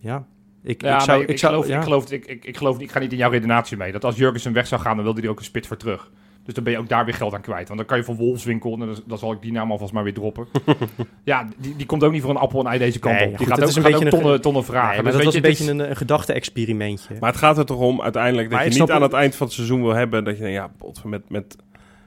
Ja, 0.00 0.26
ik, 0.66 0.82
Ja, 0.82 0.94
ik 0.94 1.00
zou... 1.00 1.18
maar 1.18 1.20
ik, 1.28 1.32
ik 1.32 1.38
zou 1.38 1.52
geloof, 1.52 1.68
ja. 1.68 1.76
ik, 1.76 1.82
geloof, 1.82 2.10
ik, 2.10 2.26
ik, 2.26 2.44
ik 2.44 2.56
geloof, 2.56 2.80
ik 2.80 2.90
ga 2.90 2.98
niet 2.98 3.12
in 3.12 3.18
jouw 3.18 3.30
redenatie 3.30 3.76
mee. 3.76 3.92
Dat 3.92 4.04
als 4.04 4.16
Jurgensen 4.16 4.52
weg 4.52 4.66
zou 4.66 4.80
gaan, 4.80 4.94
dan 4.96 5.04
wilde 5.04 5.20
hij 5.20 5.28
ook 5.30 5.38
een 5.38 5.44
spits 5.44 5.68
voor 5.68 5.76
terug. 5.76 6.10
Dus 6.44 6.54
dan 6.54 6.64
ben 6.64 6.72
je 6.72 6.78
ook 6.78 6.88
daar 6.88 7.04
weer 7.04 7.14
geld 7.14 7.34
aan 7.34 7.40
kwijt. 7.40 7.66
Want 7.66 7.78
dan 7.78 7.88
kan 7.88 7.96
je 7.98 8.04
van 8.04 8.16
Wolfswinkel, 8.16 8.72
en 8.72 8.78
dan, 8.78 8.96
dan 9.06 9.18
zal 9.18 9.32
ik 9.32 9.42
die 9.42 9.52
naam 9.52 9.70
alvast 9.70 9.92
maar 9.92 10.04
weer 10.04 10.14
droppen. 10.14 10.46
ja, 11.24 11.48
die, 11.56 11.76
die 11.76 11.86
komt 11.86 12.04
ook 12.04 12.12
niet 12.12 12.22
voor 12.22 12.30
een 12.30 12.36
appel 12.36 12.60
en 12.60 12.66
ei 12.66 12.78
deze 12.78 12.98
kant 12.98 13.14
Nee, 13.14 13.24
op. 13.24 13.28
Die 13.28 13.38
goed, 13.38 13.46
gaat 13.46 13.56
het 13.56 13.64
ook, 13.64 13.70
is 13.70 13.76
een 13.76 13.82
gaat 13.82 13.90
beetje 13.92 14.06
ook 14.06 14.12
een 14.12 14.20
tonnen, 14.20 14.40
tonnen 14.40 14.64
vragen. 14.64 14.86
Nee, 14.94 15.02
maar 15.02 15.12
Dus 15.12 15.14
dat 15.14 15.24
was 15.24 15.34
een 15.34 15.40
beetje 15.42 15.70
een, 15.70 15.90
een 15.90 15.96
gedachte-experimentje. 15.96 17.14
Maar 17.20 17.30
het 17.30 17.38
gaat 17.38 17.58
er 17.58 17.66
toch 17.66 17.78
om 17.80 18.02
uiteindelijk 18.02 18.50
dat 18.50 18.58
Maar 18.58 18.68
je 18.72 18.80
niet 18.80 18.90
aan 18.90 19.02
het- 19.02 19.12
eind 19.12 19.34
van 19.36 19.46
het 19.46 19.54
seizoen 19.54 19.82
wil 19.82 19.94
hebben 19.94 20.24
dat 20.24 20.34
je 20.36 20.42
denkt, 20.42 20.56
ja, 20.56 20.70
met, 21.04 21.30
met, 21.30 21.56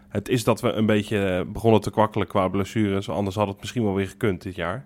het 0.09 0.29
is 0.29 0.43
dat 0.43 0.61
we 0.61 0.71
een 0.71 0.85
beetje 0.85 1.45
begonnen 1.47 1.81
te 1.81 1.91
kwakkelen 1.91 2.27
qua 2.27 2.47
blessures, 2.47 3.09
anders 3.09 3.35
had 3.35 3.47
het 3.47 3.59
misschien 3.59 3.83
wel 3.83 3.93
weer 3.95 4.07
gekund 4.07 4.41
dit 4.41 4.55
jaar. 4.55 4.85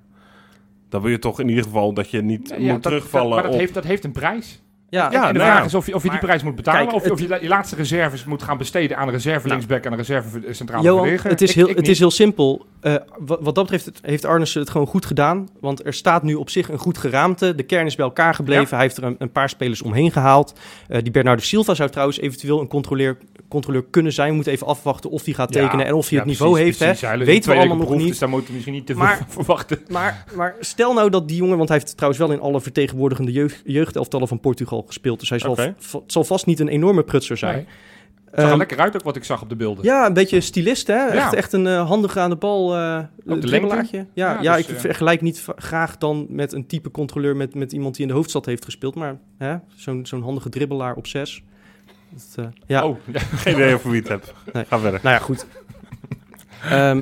Dan 0.93 1.01
wil 1.01 1.11
je 1.11 1.19
toch 1.19 1.39
in 1.39 1.49
ieder 1.49 1.63
geval 1.63 1.93
dat 1.93 2.09
je 2.09 2.21
niet 2.21 2.49
Ja, 2.49 2.57
moet 2.59 2.67
dat- 2.67 2.81
terugvallen 2.81 3.27
dat, 3.29 3.35
maar 3.35 3.43
dat 3.43 3.53
op... 3.53 3.59
heeft, 3.59 3.73
dat 3.73 3.83
heeft 3.83 4.03
een 4.03 4.11
prijs. 4.11 4.62
Ja, 4.93 5.11
Ja, 5.11 5.27
en 5.27 5.33
de 5.33 5.39
nou 5.39 5.49
vraag 5.49 5.59
ja. 5.59 5.65
is 5.65 5.73
of 5.73 5.85
je, 5.85 5.95
of 5.95 6.03
je 6.03 6.09
die 6.09 6.17
Maar- 6.17 6.27
prijs 6.27 6.43
moet 6.43 6.55
betalen. 6.55 6.81
Kijk, 6.81 6.93
of 6.93 7.03
je, 7.03 7.09
het- 7.11 7.31
of 7.31 7.37
je 7.39 7.41
je 7.41 7.47
laatste 7.47 7.75
reserves 7.75 8.25
moet 8.25 8.43
gaan 8.43 8.57
besteden 8.57 8.97
aan 8.97 9.07
een 9.07 9.13
reserve 9.13 9.47
linksback 9.47 9.83
en 9.83 9.91
een 9.91 9.97
reserve 9.97 10.39
centrale 10.51 10.83
Johan, 10.83 10.99
verdediger. 10.99 11.29
het 11.31 11.41
is, 11.41 11.49
Ik- 11.49 11.55
heel, 11.55 11.69
ik 11.69 11.75
het 11.75 11.87
is 11.87 11.99
heel 11.99 12.11
simpel. 12.11 12.65
Eh, 12.81 12.93
wat, 13.19 13.39
wat 13.41 13.55
dat 13.55 13.63
betreft 13.63 13.85
het- 13.85 13.99
heeft 14.01 14.25
Arnissen 14.25 14.61
het 14.61 14.69
gewoon 14.69 14.87
goed 14.87 15.05
gedaan. 15.05 15.47
Want 15.59 15.85
er 15.85 15.93
staat 15.93 16.23
nu 16.23 16.33
op 16.33 16.49
zich 16.49 16.69
een 16.69 16.77
goed 16.77 16.97
geraamte. 16.97 17.55
De 17.55 17.63
kern 17.63 17.85
is 17.85 17.95
bij 17.95 18.05
elkaar 18.05 18.35
gebleven. 18.35 18.67
Hij 18.69 18.79
heeft 18.85 18.97
er 18.97 19.03
een, 19.03 19.15
een 19.19 19.31
paar 19.31 19.49
spelers 19.49 19.81
omheen 19.81 20.11
gehaald. 20.11 20.53
Eh, 20.87 21.01
die 21.01 21.11
Bernardo 21.11 21.41
Silva 21.41 21.73
zou 21.73 21.89
trouwens 21.89 22.19
eventueel 22.19 22.61
een 22.61 22.67
controleur, 22.67 23.17
controleur 23.47 23.83
kunnen 23.89 24.13
zijn. 24.13 24.29
We 24.29 24.35
moeten 24.35 24.53
even 24.53 24.67
afwachten 24.67 25.09
of 25.09 25.25
hij 25.25 25.33
gaat 25.33 25.53
Ja, 25.53 25.61
tekenen 25.61 25.85
en 25.85 25.93
of 25.93 26.03
hij 26.09 26.13
ja, 26.17 26.23
het 26.23 26.27
niveau 26.27 26.51
precies, 26.53 26.79
heeft. 26.79 26.99
precies. 26.99 27.17
hè. 27.19 27.25
Weten 27.25 27.51
we 27.51 27.57
allemaal 27.57 27.77
nog 27.77 27.95
niet. 27.95 28.07
Dus 28.07 28.19
daar 28.19 28.29
moeten 28.29 28.47
we 28.47 28.53
misschien 28.53 28.73
niet 28.75 28.85
te 28.85 28.93
veel 28.95 29.05
van 29.05 29.25
verwachten. 29.29 29.79
Maar, 29.89 30.23
maar 30.35 30.55
stel 30.59 30.93
nou 30.93 31.09
dat 31.09 31.27
die 31.27 31.37
jongen, 31.37 31.57
want 31.57 31.69
hij 31.69 31.77
heeft 31.77 31.93
trouwens 31.97 32.23
wel 32.23 32.31
in 32.31 32.39
alle 32.41 32.61
vertegenwoordigende 32.61 33.31
jeugd, 33.31 33.61
jeugdelftallen 33.65 34.27
van 34.27 34.39
Portugal 34.39 34.82
gespeeld. 34.87 35.19
Dus 35.19 35.29
hij 35.29 35.39
zal, 35.39 35.51
Oké. 35.51 35.73
v- 35.77 35.93
het 35.93 36.11
zal 36.11 36.23
vast 36.23 36.45
niet 36.45 36.59
een 36.59 36.67
enorme 36.67 37.03
prutser 37.03 37.37
zijn. 37.37 37.55
Nee. 37.55 37.65
Het 38.25 38.41
zag 38.41 38.43
er 38.43 38.49
Ehm, 38.49 38.57
lekker 38.57 38.79
uit 38.79 38.95
ook 38.95 39.03
wat 39.03 39.15
ik 39.15 39.23
zag 39.23 39.41
op 39.41 39.49
de 39.49 39.55
beelden. 39.55 39.83
Ja, 39.85 40.05
een 40.05 40.13
beetje 40.13 40.41
stilist, 40.41 40.87
hè? 40.87 40.93
Ja. 41.05 41.09
Echt, 41.11 41.33
echt 41.33 41.53
een 41.53 41.67
eh, 41.67 41.87
handige 41.87 42.19
aan 42.19 42.29
de 42.29 42.35
bal 42.35 42.75
uh, 42.77 42.99
de 43.23 43.37
dribbelaartje. 43.39 43.97
Ja, 43.97 44.05
Ja, 44.33 44.41
ja, 44.41 44.55
dus, 44.55 44.67
ik 44.67 44.73
eh, 44.75 44.79
vergelijk 44.81 45.21
niet 45.21 45.45
graag 45.55 45.97
dan 45.97 46.25
met 46.29 46.53
een 46.53 46.65
type 46.67 46.91
controleur 46.91 47.35
met, 47.35 47.55
met 47.55 47.71
iemand 47.71 47.93
die 47.95 48.01
in 48.05 48.07
de 48.11 48.13
hoofdstad 48.17 48.45
heeft 48.45 48.65
gespeeld. 48.65 48.95
Maar 48.95 49.17
hè, 49.37 49.55
zo'n 49.75 50.05
zo'n 50.05 50.21
handige 50.23 50.49
dribbelaar 50.49 50.95
op 50.95 51.07
zes. 51.07 51.43
Dat, 52.09 52.45
eh, 52.45 52.45
ja, 52.67 52.85
Oh, 52.87 52.97
ja. 53.05 53.19
Geen 53.43 53.53
idee 53.53 53.73
over 53.73 53.89
wie 53.89 53.99
het 53.99 54.09
hebt. 54.09 54.33
Nee. 54.53 54.65
Ga 54.65 54.79
verder. 54.79 54.99
nou 55.03 55.15
ja, 55.15 55.21
goed. 55.21 55.45
Ehm, 56.69 57.01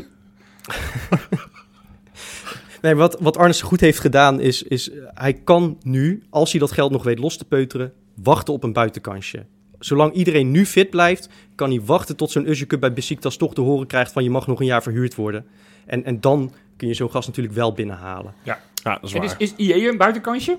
nee, 2.82 2.96
wat, 2.96 3.18
wat 3.20 3.38
Arnissen 3.38 3.68
goed 3.68 3.80
heeft 3.80 4.00
gedaan 4.00 4.40
is, 4.40 4.64
is... 4.64 4.92
Hij 5.14 5.34
kan 5.34 5.78
nu, 5.82 6.24
als 6.30 6.52
hij 6.52 6.60
dat 6.60 6.72
geld 6.72 6.92
nog 6.92 7.04
weet 7.04 7.20
los 7.20 7.38
te 7.38 7.46
peuteren... 7.46 7.94
wachten 8.16 8.54
op 8.54 8.64
een 8.64 8.74
buitenkansje. 8.74 9.46
Zolang 9.80 10.14
iedereen 10.14 10.52
nu 10.52 10.66
fit 10.66 10.90
blijft... 10.90 11.30
kan 11.56 11.70
hij 11.70 11.82
wachten 11.82 12.16
tot 12.16 12.32
zo'n 12.32 12.50
Uzurke 12.50 12.80
bij 12.80 12.94
Besiktas 12.94 13.38
toch 13.38 13.54
te 13.54 13.62
horen 13.62 13.88
krijgt... 13.88 14.12
van 14.12 14.24
je 14.24 14.30
mag 14.30 14.48
nog 14.48 14.60
een 14.60 14.66
jaar 14.66 14.84
verhuurd 14.84 15.16
worden. 15.16 15.46
En, 15.86 16.04
en 16.04 16.20
dan 16.20 16.54
kun 16.78 16.88
je 16.88 16.94
zo'n 16.94 17.12
gast 17.12 17.28
natuurlijk 17.28 17.56
wel 17.56 17.74
binnenhalen. 17.74 18.34
Ja, 18.44 18.60
dat 18.84 19.00
is 19.02 19.14
En 19.14 19.22
waar. 19.22 19.36
is, 19.38 19.54
is 19.58 19.68
IE 19.68 19.90
een 19.90 19.98
buitenkansje? 19.98 20.58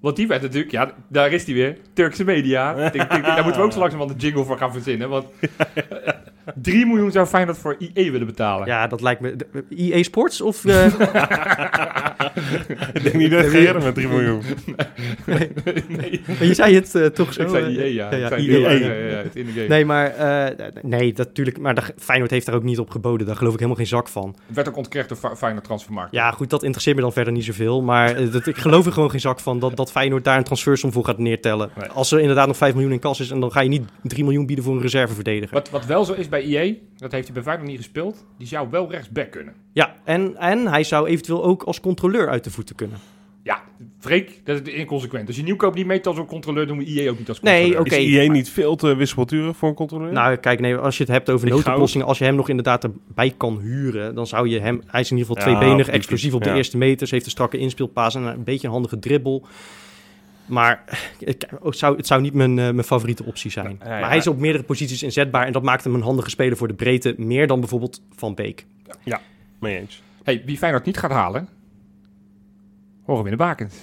Want 0.00 0.16
die 0.16 0.26
werd 0.26 0.42
natuurlijk, 0.42 0.72
ja, 0.72 0.94
daar 1.08 1.32
is 1.32 1.44
die 1.44 1.54
weer. 1.54 1.78
Turkse 1.92 2.24
media. 2.24 2.74
Denk, 2.90 2.92
denk, 2.92 3.24
daar 3.24 3.42
moeten 3.42 3.60
we 3.60 3.66
ook 3.66 3.72
zo 3.72 3.78
langzamerhand 3.78 4.22
een 4.22 4.26
jingle 4.26 4.44
voor 4.44 4.58
gaan 4.58 4.72
verzinnen. 4.72 5.08
Want 5.08 5.26
3 6.62 6.86
miljoen 6.86 7.10
zou 7.10 7.26
Feyenoord 7.26 7.58
voor 7.58 7.76
IE 7.78 8.10
willen 8.10 8.26
betalen. 8.26 8.66
Ja, 8.66 8.86
dat 8.86 9.00
lijkt 9.00 9.20
me... 9.20 9.36
de- 9.36 9.64
EA 9.76 10.02
Sports 10.02 10.40
of... 10.40 10.64
eh, 10.64 10.84
Ik 12.94 13.02
denk 13.02 13.14
niet 13.14 13.30
dat 13.30 13.44
Geren 13.46 13.82
met 13.82 13.94
3 13.94 14.08
miljoen. 14.08 14.42
nee, 15.26 16.20
maar 16.26 16.44
je 16.46 16.54
zei 16.54 16.74
het 16.74 16.94
eh, 16.94 17.06
toch 17.06 17.32
zo... 17.32 17.42
ik 17.42 17.48
zei 17.48 17.66
IE, 17.66 17.94
ja. 17.94 18.10
ja, 18.10 18.16
ja, 18.16 18.22
Ik 18.22 18.28
zei 18.28 18.42
IE. 18.42 19.34
IE, 19.34 19.62
ja. 19.62 19.68
Nee, 19.68 19.84
maar 19.84 20.06
eh, 20.10 20.66
nee, 20.82 21.12
dat 21.12 21.26
natuurlijk. 21.26 21.58
Maar 21.58 21.74
de, 21.74 21.82
Feyenoord 21.98 22.30
heeft 22.30 22.46
daar 22.46 22.54
ook 22.54 22.62
niet 22.62 22.78
op 22.78 22.90
geboden. 22.90 23.26
Daar 23.26 23.36
geloof 23.36 23.52
ik 23.52 23.58
helemaal 23.58 23.78
geen 23.80 23.88
zak 23.90 24.08
van. 24.08 24.36
Het 24.46 24.56
werd 24.56 24.68
ook 24.68 24.76
ontkrecht 24.76 25.08
door 25.08 25.18
Fe- 25.18 25.36
Feyenoord 25.36 25.64
Transfermarkt. 25.64 26.12
Ja, 26.12 26.30
goed, 26.30 26.50
dat 26.50 26.62
interesseert 26.62 26.96
me 26.96 27.02
dan 27.02 27.12
verder 27.12 27.32
niet 27.32 27.44
zoveel. 27.44 27.82
Maar 27.82 28.30
dat, 28.30 28.46
ik 28.46 28.56
geloof 28.56 28.86
er 28.86 28.92
gewoon 28.92 29.10
geen 29.10 29.20
zak 29.20 29.40
van 29.40 29.58
dat, 29.58 29.76
dat 29.76 29.90
Feyenoord 29.90 30.24
daar 30.24 30.36
een 30.38 30.44
transfersom 30.44 30.92
voor 30.92 31.04
gaat 31.04 31.18
neertellen. 31.18 31.70
Nee. 31.78 31.88
Als 31.88 32.12
er 32.12 32.20
inderdaad 32.20 32.46
nog 32.46 32.56
5 32.56 32.72
miljoen 32.74 32.92
in 32.92 32.98
kas 32.98 33.20
is 33.20 33.30
en 33.30 33.40
dan 33.40 33.52
ga 33.52 33.60
je 33.60 33.68
niet 33.68 33.82
3 34.02 34.24
miljoen 34.24 34.46
bieden 34.46 34.64
voor 34.64 34.74
een 34.74 34.80
reserveverdediger. 34.82 35.54
Wat, 35.54 35.70
wat 35.70 35.86
wel 35.86 36.04
zo 36.04 36.12
is 36.12 36.28
bij 36.34 36.42
IE, 36.42 36.82
dat 36.96 37.12
heeft 37.12 37.24
hij 37.24 37.34
bij 37.34 37.42
Feyenoord 37.42 37.68
niet 37.68 37.76
gespeeld, 37.76 38.26
die 38.38 38.46
zou 38.46 38.68
wel 38.70 38.90
rechtsback 38.90 39.30
kunnen. 39.30 39.54
Ja, 39.72 39.94
en, 40.04 40.36
en 40.36 40.66
hij 40.66 40.84
zou 40.84 41.08
eventueel 41.08 41.44
ook 41.44 41.62
als 41.62 41.80
controleur 41.80 42.28
uit 42.28 42.44
de 42.44 42.50
voeten 42.50 42.74
kunnen. 42.74 42.98
Ja, 43.42 43.62
Freek, 43.98 44.40
dat 44.44 44.66
is 44.66 44.74
inconsequent. 44.74 45.26
Als 45.26 45.36
je 45.36 45.42
nieuwkoop 45.42 45.74
niet 45.74 45.86
meet 45.86 46.06
als 46.06 46.18
een 46.18 46.26
controleur, 46.26 46.66
doen 46.66 46.78
we 46.78 46.84
IE 46.84 47.10
ook 47.10 47.18
niet 47.18 47.28
als 47.28 47.40
controleur. 47.40 47.68
Nee, 47.68 47.80
oké. 47.80 47.94
Is 47.94 48.22
IE 48.22 48.30
niet 48.30 48.50
veel 48.50 48.76
te 48.76 48.94
wisselturig 48.94 49.56
voor 49.56 49.68
een 49.68 49.74
controleur? 49.74 50.12
Nou, 50.12 50.36
kijk, 50.36 50.60
nee, 50.60 50.76
als 50.76 50.96
je 50.96 51.02
het 51.02 51.12
hebt 51.12 51.30
over 51.30 51.48
noodoplossingen, 51.48 52.06
als 52.06 52.18
je 52.18 52.24
hem 52.24 52.34
nog 52.34 52.48
inderdaad 52.48 52.84
erbij 52.84 53.34
kan 53.36 53.60
huren, 53.60 54.14
dan 54.14 54.26
zou 54.26 54.48
je 54.48 54.60
hem... 54.60 54.82
Hij 54.86 55.00
is 55.00 55.10
in 55.10 55.16
ieder 55.16 55.34
geval 55.34 55.52
Ja, 55.52 55.58
tweebenig, 55.58 55.88
explosief 55.88 56.24
fiets, 56.24 56.34
op 56.34 56.42
de 56.42 56.48
ja. 56.48 56.56
eerste 56.56 56.76
meters, 56.76 57.10
heeft 57.10 57.24
een 57.24 57.30
strakke 57.30 57.58
inspeelpaas 57.58 58.14
en 58.14 58.22
een 58.22 58.44
beetje 58.44 58.66
een 58.66 58.72
handige 58.72 58.98
dribbel. 58.98 59.46
Maar 60.46 60.84
ik, 61.18 61.44
het, 61.62 61.76
zou, 61.76 61.96
het 61.96 62.06
zou 62.06 62.20
niet 62.20 62.34
mijn, 62.34 62.58
eh, 62.58 62.64
mijn 62.64 62.84
favoriete 62.84 63.24
optie 63.24 63.50
zijn. 63.50 63.76
Ja, 63.80 63.94
ja, 63.94 64.00
maar 64.00 64.08
hij 64.08 64.18
is 64.18 64.26
op 64.26 64.38
meerdere 64.38 64.64
posities 64.64 65.02
inzetbaar 65.02 65.46
en 65.46 65.52
dat 65.52 65.62
maakt 65.62 65.84
hem 65.84 65.94
een 65.94 66.02
handige 66.02 66.30
speler 66.30 66.56
voor 66.56 66.68
de 66.68 66.74
breedte, 66.74 67.14
meer 67.16 67.46
dan 67.46 67.60
bijvoorbeeld 67.60 68.02
Van 68.16 68.34
Beek. 68.34 68.66
Mee 69.60 69.78
eens. 69.78 70.02
Hey, 70.22 70.42
wie 70.44 70.58
Feyenoord 70.58 70.84
niet 70.84 70.98
gaat 70.98 71.10
halen, 71.10 71.48
horen 73.04 73.24
we 73.24 73.30
in 73.30 73.36
de 73.36 73.42
bakens. 73.44 73.74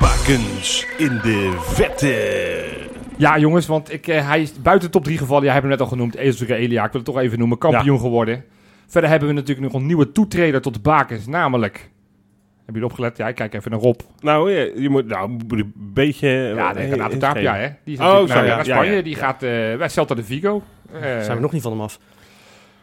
Bakens 0.00 0.86
in 0.98 1.18
de 1.22 1.56
vette. 1.60 2.84
Ja, 3.16 3.38
jongens, 3.38 3.66
want 3.66 3.92
ik, 3.92 4.06
eh, 4.06 4.28
hij 4.28 4.42
is 4.42 4.62
buiten 4.62 4.86
de 4.88 4.94
top 4.94 5.04
3 5.04 5.18
gevallen. 5.18 5.42
Jij 5.44 5.52
hebt 5.52 5.62
hem 5.62 5.72
net 5.72 5.80
al 5.80 5.88
genoemd. 5.88 6.14
Ezra 6.14 6.54
Elia, 6.54 6.84
ik 6.84 6.92
wil 6.92 7.00
het 7.00 7.10
toch 7.10 7.18
even 7.18 7.38
noemen. 7.38 7.58
Kampioen 7.58 8.00
geworden. 8.00 8.44
Verder 8.86 9.10
hebben 9.10 9.28
we 9.28 9.34
natuurlijk 9.34 9.72
nog 9.72 9.80
een 9.80 9.86
nieuwe 9.86 10.12
toetreder 10.12 10.60
tot 10.60 10.74
de 10.74 10.80
bakens. 10.80 11.26
Namelijk, 11.26 11.90
hebben 12.66 12.74
jullie 12.74 12.84
opgelet? 12.88 13.16
Ja, 13.16 13.28
ik 13.28 13.34
kijk 13.34 13.54
even 13.54 13.70
naar 13.70 13.80
Rob. 13.80 14.00
Nou, 14.20 14.50
je, 14.52 14.72
je 14.76 14.88
moet 14.88 15.06
nou, 15.06 15.28
moet 15.28 15.52
een 15.52 15.72
beetje... 15.76 16.28
Ja, 16.28 16.68
eh, 16.74 16.74
de 16.82 16.88
Renato. 16.88 17.16
Tapia, 17.18 17.54
hè. 17.54 17.68
Die 17.84 17.94
is 17.94 18.00
Oh, 18.00 18.04
natuurlijk 18.06 18.30
zo, 18.32 18.34
naar, 18.38 18.46
ja. 18.46 18.56
naar 18.56 18.66
Ja, 18.66 18.74
Spanje. 18.74 18.92
ja. 18.96 19.02
Die 19.02 19.14
gaat 19.14 19.42
eh, 19.42 19.50
bij 19.76 19.88
Celta 19.88 20.14
de 20.14 20.24
Vigo. 20.24 20.62
Eh, 20.92 21.00
Zijn 21.00 21.36
we 21.36 21.40
nog 21.42 21.52
niet 21.52 21.62
van 21.62 21.72
hem 21.72 21.80
af? 21.80 21.98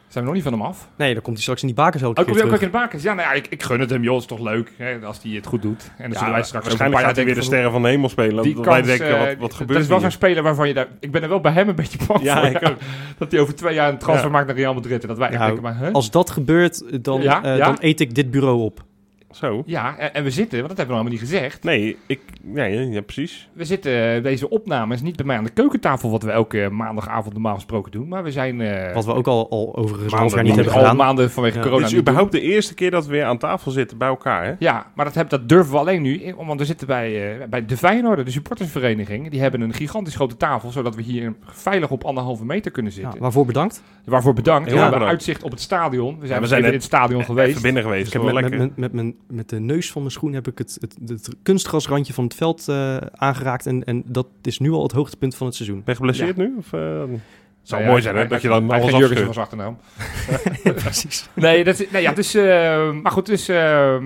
zijn 0.08 0.26
we 0.26 0.32
nog 0.32 0.42
niet 0.44 0.50
van 0.52 0.60
hem 0.60 0.70
af? 0.72 0.90
Nee, 0.98 1.14
dan 1.14 1.22
komt 1.22 1.36
hij 1.36 1.42
straks 1.44 1.62
in 1.62 1.68
die 1.68 1.76
bakens 1.76 2.04
ook 2.04 2.10
Ook 2.10 2.26
weer 2.26 2.36
ook 2.36 2.42
terug. 2.42 2.62
in 2.62 2.66
de 2.66 2.72
bakens. 2.78 3.04
Ja, 3.04 3.14
nou 3.14 3.28
ja, 3.28 3.34
ik, 3.34 3.48
ik 3.50 3.64
gun 3.64 3.80
het 3.80 3.90
hem, 3.90 4.04
joh. 4.04 4.18
is 4.18 4.26
toch 4.26 4.40
leuk 4.40 4.72
hè, 4.78 5.00
als 5.06 5.20
hij 5.24 5.32
het 5.32 5.46
goed 5.46 5.62
doet. 5.62 5.84
En 5.84 6.04
dan 6.04 6.12
Ja, 6.12 6.18
zullen 6.18 6.34
wij 6.34 6.44
straks 6.44 6.66
ook 6.66 6.72
een 6.72 6.78
waarschijnlijk 6.78 6.94
paar 7.02 7.06
gaat 7.06 7.16
hij 7.16 7.26
weer 7.26 7.36
de 7.36 7.42
sterren 7.42 7.72
van 7.72 7.82
de 7.82 7.88
hemel 7.88 8.10
spelen. 8.10 8.44
Die 8.44 8.56
dat 8.56 8.66
wij 8.66 8.74
kans, 8.82 8.88
denken, 8.88 9.08
eh, 9.08 9.20
wat, 9.20 9.28
wat 9.28 9.40
dat 9.40 9.54
gebeurt 9.54 9.80
is 9.80 9.88
wel 9.88 10.00
zo'n 10.00 10.12
speler 10.12 10.44
waarvan 10.44 10.68
je 10.68 10.74
daar... 10.74 10.88
Ik 11.00 11.12
ben 11.12 11.24
er 11.24 11.30
wel 11.30 11.40
bij 11.42 11.52
hem 11.52 11.70
een 11.70 11.76
beetje 11.76 11.98
bang 12.08 12.22
Ja, 12.30 12.38
voor. 12.40 12.50
ik 12.62 12.68
ook. 12.70 12.78
Dat 13.18 13.32
hij 13.32 13.40
over 13.42 13.56
twee 13.56 13.74
jaar 13.74 13.90
een 13.90 13.98
transfer 13.98 14.26
Ja. 14.28 14.32
maakt 14.34 14.48
naar 14.48 14.56
Real 14.56 14.74
Madrid. 14.74 15.02
En 15.02 15.08
dat 15.08 15.18
wij 15.18 15.28
echt 15.28 15.38
Nou, 15.40 15.52
denken, 15.56 15.72
maar... 15.72 15.86
Huh? 15.86 15.94
Als 15.94 16.12
dat 16.12 16.30
gebeurt, 16.30 17.04
dan, 17.04 17.22
Ja, 17.22 17.44
eh, 17.44 17.58
ja? 17.58 17.66
dan 17.66 17.78
eet 17.80 18.00
ik 18.00 18.16
dit 18.16 18.32
bureau 18.32 18.62
op. 18.62 18.84
Zo. 19.34 19.64
Ja, 19.66 19.98
en, 19.98 20.14
en 20.14 20.24
we 20.24 20.30
zitten, 20.30 20.58
want 20.58 20.70
dat 20.70 20.78
hebben 20.78 20.96
we 20.96 21.04
nog 21.04 21.12
helemaal 21.12 21.32
niet 21.32 21.42
gezegd. 21.42 21.64
Nee, 21.64 21.98
ik... 22.08 22.20
Ja, 22.54 22.64
ja, 22.64 22.82
ja, 22.82 23.02
precies. 23.02 23.50
We 23.54 23.66
zitten, 23.66 24.16
eh, 24.16 24.24
deze 24.24 24.50
opnames, 24.50 25.02
niet 25.02 25.16
bij 25.16 25.26
mij 25.26 25.38
aan 25.38 25.44
de 25.44 25.50
keukentafel, 25.50 26.12
wat 26.12 26.24
we 26.24 26.32
elke 26.32 26.70
maandagavond 26.72 27.34
normaal 27.34 27.56
gesproken 27.56 27.92
doen. 27.92 28.08
Maar 28.08 28.24
we 28.24 28.32
zijn 28.32 28.62
eh, 28.62 28.94
Wat 28.94 29.06
we 29.06 29.14
ook 29.14 29.28
al, 29.28 29.50
al 29.50 29.76
overigens 29.76 30.14
Maanden 30.14 30.38
niet 30.44 30.50
al 30.50 30.56
hebben 30.56 30.74
gedaan. 30.74 30.96
maanden 30.96 31.32
vanwege 31.32 31.56
Ja. 31.58 31.62
corona 31.64 31.80
Dit 31.82 31.88
is 31.90 31.94
niet 31.94 32.06
doen. 32.06 32.14
überhaupt 32.14 32.32
de 32.44 32.52
eerste 32.54 32.74
keer 32.74 32.92
dat 32.92 33.06
we 33.06 33.12
weer 33.12 33.24
aan 33.26 33.38
tafel 33.38 33.72
zitten 33.72 33.98
bij 33.98 34.08
elkaar, 34.08 34.46
hè? 34.46 34.54
Ja, 34.60 34.92
maar 34.96 35.06
dat, 35.06 35.14
heb, 35.16 35.30
dat 35.30 35.50
durven 35.50 35.72
we 35.74 35.80
alleen 35.80 36.02
nu, 36.02 36.22
eh, 36.24 36.34
want 36.36 36.60
we 36.60 36.66
zitten 36.66 36.88
bij, 36.88 37.32
eh, 37.42 37.48
bij 37.48 37.66
de 37.66 37.78
Feyenoord, 37.78 38.26
de 38.26 38.32
supportersvereniging. 38.32 39.30
Die 39.30 39.42
hebben 39.42 39.62
een 39.62 39.74
gigantisch 39.74 40.16
grote 40.16 40.38
tafel, 40.38 40.70
zodat 40.72 40.96
we 40.96 41.02
hier 41.02 41.34
veilig 41.46 41.90
op 41.92 42.04
anderhalve 42.04 42.46
meter 42.46 42.72
kunnen 42.72 42.92
Ja, 42.96 43.02
zitten. 43.02 43.20
waarvoor 43.22 43.46
bedankt. 43.46 43.84
Waarvoor 44.06 44.34
bedankt. 44.34 44.66
Heel 44.66 44.74
we 44.76 44.82
hebben 44.82 45.00
bedankt. 45.00 45.20
uitzicht 45.20 45.44
op 45.44 45.52
het 45.52 45.62
stadion. 45.62 46.20
We 46.20 46.28
zijn, 46.28 46.38
we 46.42 46.44
we 46.48 46.48
zijn 46.54 46.64
in 46.66 46.72
het 46.74 46.84
stadion 46.84 47.24
geweest. 47.26 47.62
Binnen 47.62 47.84
geweest. 47.84 48.08
Ik 48.08 48.14
heb 48.14 48.22
wel 48.22 48.34
met, 48.34 48.42
lekker. 48.42 48.60
met, 48.60 48.70
met, 48.70 48.78
met, 48.78 48.94
mijn- 48.94 49.16
met 49.28 49.50
de 49.50 49.60
neus 49.60 49.92
van 49.92 50.02
mijn 50.02 50.14
schoen 50.14 50.34
heb 50.34 50.48
ik 50.48 50.58
het, 50.58 50.78
het, 50.82 50.98
het, 51.08 51.30
kunstgrasrandje 51.44 52.14
van 52.14 52.24
het 52.24 52.36
veld 52.36 52.68
eh, 52.68 52.98
aangeraakt. 52.98 53.66
En, 53.66 53.84
en 53.84 54.04
dat 54.06 54.28
is 54.42 54.60
nu 54.60 54.72
al 54.72 54.84
het 54.84 54.92
hoogtepunt 54.92 55.36
van 55.36 55.48
het 55.48 55.56
seizoen. 55.56 55.78
Ben 55.78 55.94
je 55.94 55.96
geblesseerd 55.96 56.38
nu? 56.38 56.56
Of, 56.58 56.74
eh, 56.74 57.06
het 57.64 57.72
zou 57.72 57.82
Nou 57.82 57.84
ja, 57.84 57.90
mooi 57.90 58.02
zijn, 58.02 58.16
hè? 58.16 58.28
Dat 58.28 58.42
je 58.42 58.48
dan 58.48 58.70
hij 58.70 58.82
alles 58.82 58.92
van 58.92 59.08
zijn 59.08 59.30
achternaam. 59.30 59.78
Precies. 60.84 61.28
Nee, 61.34 61.64
dat 61.64 61.80
is, 61.80 61.90
nee 61.90 62.02
ja, 62.02 62.14
dus, 62.14 62.34
eh, 62.34 62.92
maar 62.92 63.12
goed, 63.12 63.26
dus, 63.26 63.48
eh, 63.48 63.98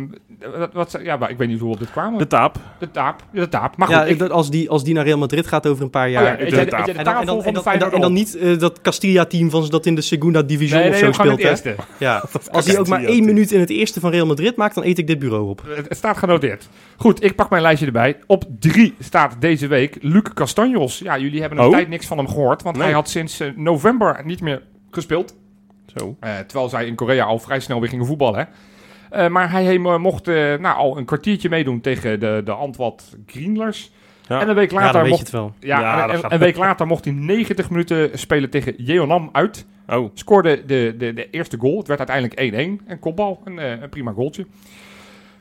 wat, 0.57 0.73
wat, 0.73 0.99
ja, 1.03 1.17
maar 1.17 1.29
ik 1.29 1.37
weet 1.37 1.47
niet 1.47 1.59
hoe 1.59 1.67
we 1.67 1.73
op 1.73 1.79
dit 1.79 1.91
kwamen. 1.91 2.19
De 2.19 2.27
taap. 2.27 2.57
De 2.79 2.91
taap. 2.91 3.23
De 3.31 3.49
taap. 3.49 3.77
Maar 3.77 3.87
goed, 3.87 3.95
ja, 3.95 4.03
ik, 4.05 4.19
dat 4.19 4.31
als, 4.31 4.49
die, 4.49 4.69
als 4.69 4.83
die 4.83 4.93
naar 4.93 5.03
Real 5.05 5.17
Madrid 5.17 5.47
gaat 5.47 5.67
over 5.67 5.83
een 5.83 5.89
paar 5.89 6.05
oh 6.05 6.11
jaar. 6.11 6.23
ja, 6.23 6.45
doe 6.45 6.55
jij- 6.55 6.65
de 6.65 6.71
taap. 6.71 6.79
en, 6.79 6.85
dan, 6.87 6.97
en, 6.97 7.03
tafel 7.03 7.25
dan, 7.25 7.35
van 7.43 7.45
en, 7.45 7.53
de 7.53 7.63
dan, 7.63 7.73
en, 7.73 7.79
dan, 7.79 7.89
Feyenoord 7.89 7.93
en 7.93 8.01
dan 8.01 8.09
op? 8.09 8.15
niet 8.17 8.35
eh, 8.37 8.59
dat 8.59 8.81
Castilla-team 8.81 9.49
van 9.49 9.63
ze 9.63 9.69
dat 9.69 9.85
in 9.85 9.95
de 9.95 10.01
Segunda 10.01 10.41
Division 10.41 10.79
Nee, 10.79 10.89
of 10.89 11.01
nee, 11.01 11.03
zo 11.03 11.11
gewoon 11.21 11.31
het 11.39 11.57
speelt. 11.57 11.65
eerste. 11.77 11.83
Ja. 12.05 12.23
Als 12.51 12.65
hij 12.65 12.79
ook 12.79 12.87
maar 12.87 13.03
één 13.03 13.25
minuut 13.25 13.51
in 13.51 13.59
het 13.59 13.69
eerste 13.69 13.99
van 13.99 14.11
Real 14.11 14.25
Madrid 14.25 14.55
maakt, 14.55 14.75
dan 14.75 14.83
eet 14.83 14.97
ik 14.97 15.07
dit 15.07 15.19
bureau 15.19 15.49
op. 15.49 15.61
Het 15.67 15.87
het 15.87 15.97
staat 15.97 16.17
genoteerd. 16.17 16.69
Goed, 16.97 17.23
ik 17.23 17.35
pak 17.35 17.49
mijn 17.49 17.61
lijstje 17.61 17.85
erbij. 17.85 18.17
Op 18.27 18.43
drie 18.59 18.95
staat 18.99 19.35
deze 19.39 19.67
week 19.67 19.97
Luc 20.01 20.23
Castanjos. 20.33 20.99
Ja, 20.99 21.17
jullie 21.17 21.39
hebben 21.41 21.59
een 21.59 21.65
Oh. 21.65 21.71
tijd 21.71 21.89
niks 21.89 22.05
van 22.05 22.17
hem 22.17 22.27
gehoord, 22.27 22.63
want 22.63 22.75
Nee. 22.75 22.85
hij 22.85 22.93
had 22.95 23.09
sinds 23.09 23.39
eh, 23.39 23.47
november 23.55 24.21
niet 24.25 24.41
meer 24.41 24.61
gespeeld. 24.91 25.35
Zo. 25.95 26.15
Eh, 26.19 26.37
terwijl 26.47 26.69
zij 26.69 26.85
in 26.85 26.95
Korea 26.95 27.25
al 27.25 27.39
vrij 27.39 27.59
snel 27.59 27.79
weer 27.79 27.89
gingen 27.89 28.05
voetballen. 28.05 28.39
hè. 28.39 28.45
Eh, 29.17 29.27
maar 29.27 29.51
hij 29.51 29.63
he- 29.65 29.97
mocht 29.97 30.27
eh, 30.27 30.35
nou, 30.35 30.77
al 30.77 30.97
een 30.97 31.05
kwartiertje 31.05 31.49
meedoen 31.49 31.81
tegen 31.81 32.19
de, 32.19 32.41
de 32.45 32.51
Antwat 32.51 33.15
Greenlers. 33.25 33.91
Ja. 34.27 34.41
En 34.41 34.49
een 34.49 34.55
week 34.55 34.71
later 34.71 35.01
mocht. 35.09 35.31
Ja, 35.59 35.79
Ja, 35.79 36.03
en- 36.03 36.23
en- 36.23 36.33
een 36.33 36.39
week 36.39 36.57
later 36.57 36.87
mocht 36.87 37.05
hij 37.05 37.13
90 37.13 37.69
minuten 37.69 38.19
spelen 38.19 38.49
tegen 38.49 38.73
Jeonnam 38.77 39.29
uit. 39.31 39.65
Oh, 39.87 40.09
Scoorde 40.13 40.65
de, 40.65 40.95
de, 40.97 41.13
de 41.13 41.29
eerste 41.29 41.57
goal. 41.57 41.77
Het 41.77 41.87
werd 41.87 42.09
uiteindelijk 42.09 42.79
1-1. 42.81 42.85
Een 42.87 42.99
kopbal, 42.99 43.41
een, 43.43 43.59
eh, 43.59 43.81
een 43.81 43.89
prima 43.89 44.11
goaltje. 44.11 44.45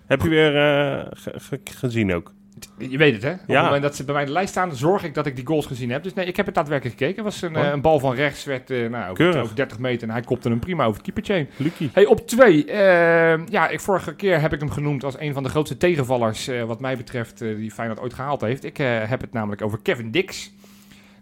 heb 0.06 0.22
je 0.22 0.28
weer 0.28 0.56
eh, 0.56 1.06
ge- 1.10 1.32
ge- 1.36 1.60
gezien 1.64 2.14
ook? 2.14 2.32
Je 2.78 2.98
weet 2.98 3.12
het, 3.12 3.22
hè? 3.22 3.30
Op 3.32 3.38
Ja. 3.46 3.54
het 3.54 3.64
moment 3.64 3.82
dat 3.82 3.96
ze 3.96 4.04
bij 4.04 4.12
mij 4.14 4.22
in 4.22 4.28
de 4.28 4.34
lijst 4.34 4.50
staan, 4.50 4.76
zorg 4.76 5.04
ik 5.04 5.14
dat 5.14 5.26
ik 5.26 5.36
die 5.36 5.46
goals 5.46 5.66
gezien 5.66 5.90
heb. 5.90 6.02
Dus 6.02 6.14
nee, 6.14 6.26
ik 6.26 6.36
heb 6.36 6.46
het 6.46 6.54
daadwerkelijk 6.54 6.98
gekeken. 6.98 7.24
Het 7.24 7.32
was 7.32 7.42
een, 7.42 7.56
Oh. 7.56 7.64
eh, 7.64 7.70
een 7.72 7.80
bal 7.80 7.98
van 7.98 8.14
rechts, 8.14 8.44
werd 8.44 8.70
eh, 8.70 8.78
nou, 8.88 9.02
over, 9.02 9.14
Keurig. 9.14 9.42
over 9.42 9.56
30 9.56 9.78
meter 9.78 10.08
en 10.08 10.14
hij 10.14 10.22
kopte 10.22 10.48
hem 10.48 10.58
prima 10.58 10.82
over 10.84 10.94
het 10.94 11.02
keepertje 11.02 11.32
heen. 11.32 11.48
Lucky. 11.56 11.88
Hey, 11.92 12.06
op 12.06 12.26
twee. 12.28 12.64
eh, 12.64 13.46
ja, 13.46 13.68
ik, 13.68 13.80
vorige 13.80 14.14
keer 14.14 14.40
heb 14.40 14.52
ik 14.52 14.60
hem 14.60 14.70
genoemd 14.70 15.04
als 15.04 15.18
een 15.20 15.32
van 15.32 15.42
de 15.42 15.48
grootste 15.48 15.76
tegenvallers, 15.76 16.50
wat 16.66 16.80
mij 16.80 16.96
betreft, 16.96 17.38
die 17.38 17.70
Feyenoord 17.70 18.00
ooit 18.00 18.14
gehaald 18.14 18.40
heeft. 18.40 18.64
Ik 18.64 18.76
heb 19.06 19.20
het 19.20 19.32
namelijk 19.32 19.62
over 19.62 19.78
Kevin 19.82 20.10
Dix. 20.10 20.52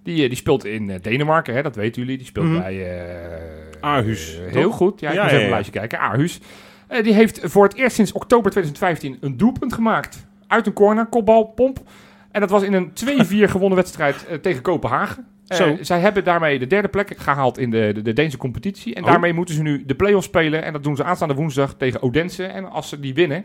Die, 0.02 0.28
die 0.28 0.36
speelt 0.36 0.64
in 0.64 0.98
Denemarken, 1.02 1.54
hè, 1.54 1.62
dat 1.62 1.76
weten 1.76 2.02
jullie. 2.02 2.16
Die 2.16 2.26
speelt 2.26 2.46
Mhm. 2.46 2.58
bij... 2.60 3.06
Aarhus, 3.80 4.38
heel 4.46 4.70
goed. 4.70 5.00
Ja, 5.00 5.08
ik 5.08 5.14
Ja, 5.14 5.20
moest 5.20 5.30
ja, 5.32 5.36
even 5.36 5.44
een 5.48 5.54
lijstje 5.54 5.72
kijken. 5.78 5.98
Aarhus. 6.00 6.40
Die 7.02 7.14
heeft 7.14 7.40
voor 7.42 7.64
het 7.64 7.74
eerst 7.74 7.96
sinds 7.96 8.12
oktober 8.12 8.50
2015 8.50 9.16
een 9.20 9.36
doelpunt 9.36 9.72
gemaakt. 9.72 10.26
Uit 10.54 10.66
een 10.66 10.72
corner, 10.72 11.06
kopbal, 11.06 11.44
pomp. 11.44 11.78
En 12.30 12.40
dat 12.40 12.50
was 12.50 12.62
in 12.62 12.72
een 12.72 12.90
2-4 12.90 13.50
gewonnen 13.50 13.76
wedstrijd 13.76 14.26
eh, 14.26 14.36
tegen 14.38 14.62
Kopenhagen. 14.62 15.26
Eh, 15.46 15.56
Zo. 15.56 15.76
zij 15.80 16.00
hebben 16.00 16.24
daarmee 16.24 16.58
de 16.58 16.66
derde 16.66 16.88
plek 16.88 17.14
gehaald 17.16 17.58
in 17.58 17.70
de, 17.70 17.90
de, 17.94 18.02
de 18.02 18.12
Deense 18.12 18.36
competitie. 18.36 18.94
En 18.94 19.02
Oh. 19.02 19.10
daarmee 19.10 19.32
moeten 19.32 19.54
ze 19.54 19.62
nu 19.62 19.84
de 19.86 19.94
play-offs 19.94 20.26
spelen. 20.26 20.62
En 20.64 20.72
dat 20.72 20.82
doen 20.82 20.96
ze 20.96 21.04
aanstaande 21.04 21.34
woensdag 21.34 21.74
tegen 21.74 22.02
Odense. 22.02 22.44
En 22.44 22.70
als 22.70 22.88
ze 22.88 23.00
die 23.00 23.14
winnen, 23.14 23.44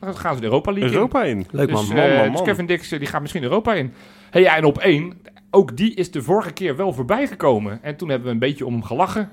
dan 0.00 0.16
gaan 0.16 0.34
ze 0.34 0.40
de 0.40 0.46
Europa 0.46 0.70
League 0.72 0.88
in. 0.90 0.94
Europa 0.96 1.24
in. 1.24 1.46
Leuk 1.50 1.68
Dus, 1.68 1.76
man. 1.76 1.96
Man, 1.96 2.06
eh, 2.06 2.16
man, 2.16 2.24
dus 2.26 2.34
man. 2.34 2.44
Kevin 2.44 2.66
Dix 2.66 2.88
die 2.88 3.06
gaat 3.06 3.20
misschien 3.20 3.42
Europa 3.42 3.74
in. 3.74 3.92
Hey, 4.30 4.42
ja, 4.42 4.56
en 4.56 4.64
op 4.64 4.78
één, 4.78 5.12
ook 5.50 5.76
die 5.76 5.94
is 5.94 6.10
de 6.10 6.22
vorige 6.22 6.52
keer 6.52 6.76
wel 6.76 6.92
voorbij 6.92 7.26
gekomen. 7.26 7.78
En 7.82 7.96
toen 7.96 8.08
hebben 8.08 8.26
we 8.26 8.32
een 8.32 8.38
beetje 8.38 8.66
om 8.66 8.72
hem 8.72 8.82
gelachen. 8.82 9.28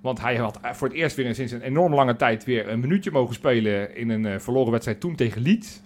Want 0.00 0.20
hij 0.20 0.36
had 0.36 0.58
voor 0.72 0.88
het 0.88 0.96
eerst 0.96 1.16
weer 1.16 1.34
sinds 1.34 1.52
een 1.52 1.60
enorm 1.60 1.94
lange 1.94 2.16
tijd 2.16 2.44
weer 2.44 2.68
een 2.68 2.80
minuutje 2.80 3.10
mogen 3.10 3.34
spelen 3.34 3.96
in 3.96 4.08
een 4.10 4.26
eh, 4.26 4.38
verloren 4.38 4.70
wedstrijd 4.70 5.00
toen 5.00 5.14
tegen 5.14 5.42
Leeds. 5.42 5.82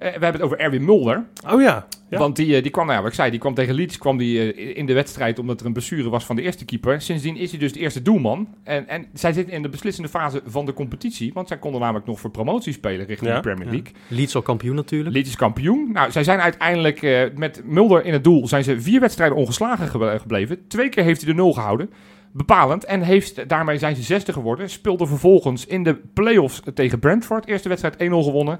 Eh, 0.00 0.06
we 0.06 0.10
hebben 0.10 0.32
het 0.32 0.42
over 0.42 0.58
Erwin 0.58 0.84
Mulder. 0.84 1.24
Oh 1.52 1.60
ja. 1.60 1.86
Ja. 2.10 2.18
Want 2.18 2.36
die, 2.36 2.56
eh, 2.56 2.62
die 2.62 2.70
kwam, 2.70 2.84
nou 2.84 2.96
ja, 2.96 3.02
wat 3.02 3.10
ik 3.12 3.18
zei, 3.18 3.30
die 3.30 3.40
kwam 3.40 3.54
tegen 3.54 3.74
Leeds 3.74 3.98
kwam 3.98 4.16
die, 4.18 4.52
eh, 4.52 4.76
in 4.76 4.86
de 4.86 4.92
wedstrijd 4.92 5.38
omdat 5.38 5.60
er 5.60 5.66
een 5.66 5.72
blessure 5.72 6.08
was 6.10 6.24
van 6.24 6.36
de 6.36 6.42
eerste 6.42 6.64
keeper. 6.64 7.00
Sindsdien 7.00 7.36
is 7.36 7.50
hij 7.50 7.60
dus 7.60 7.72
de 7.72 7.78
eerste 7.80 8.02
doelman. 8.02 8.48
En, 8.64 8.88
en 8.88 9.06
zij 9.14 9.32
zitten 9.32 9.54
in 9.54 9.62
de 9.62 9.68
beslissende 9.68 10.08
fase 10.08 10.42
van 10.46 10.66
de 10.66 10.72
competitie. 10.72 11.32
Want 11.32 11.48
zij 11.48 11.58
konden 11.58 11.80
namelijk 11.80 12.06
nog 12.06 12.20
voor 12.20 12.30
promotie 12.30 12.72
spelen 12.72 13.06
richting 13.06 13.30
Ja. 13.30 13.36
de 13.36 13.40
Premier. 13.42 13.64
League. 13.66 13.92
Leeds 14.08 14.34
al 14.34 14.42
kampioen 14.42 14.74
natuurlijk. 14.74 15.14
Leeds 15.14 15.28
is 15.28 15.36
kampioen. 15.36 15.92
Nou, 15.92 16.10
zij 16.10 16.24
zijn 16.24 16.40
uiteindelijk 16.40 17.00
met 17.36 17.62
Mulder 17.64 18.04
in 18.04 18.12
het 18.12 18.24
doel 18.24 18.48
zijn 18.48 18.64
ze 18.64 18.80
vier 18.80 19.00
wedstrijden 19.00 19.36
ongeslagen 19.36 19.88
ge- 19.88 20.16
gebleven. 20.20 20.68
Twee 20.68 20.88
keer 20.88 21.04
heeft 21.04 21.20
hij 21.22 21.30
de 21.30 21.36
nul 21.36 21.52
gehouden. 21.52 21.90
Bepalend. 22.32 22.84
En 22.84 23.00
heeft, 23.02 23.48
daarmee 23.48 23.78
zijn 23.78 23.96
ze 23.96 24.02
zesde 24.02 24.32
geworden. 24.32 24.70
Speelde 24.70 25.06
vervolgens 25.06 25.66
in 25.66 25.82
de 25.82 25.94
play-offs 26.14 26.62
tegen 26.74 26.98
Brentford. 26.98 27.46
Eerste 27.46 27.68
wedstrijd 27.68 27.96
1-0 27.98 28.22
gewonnen. 28.24 28.58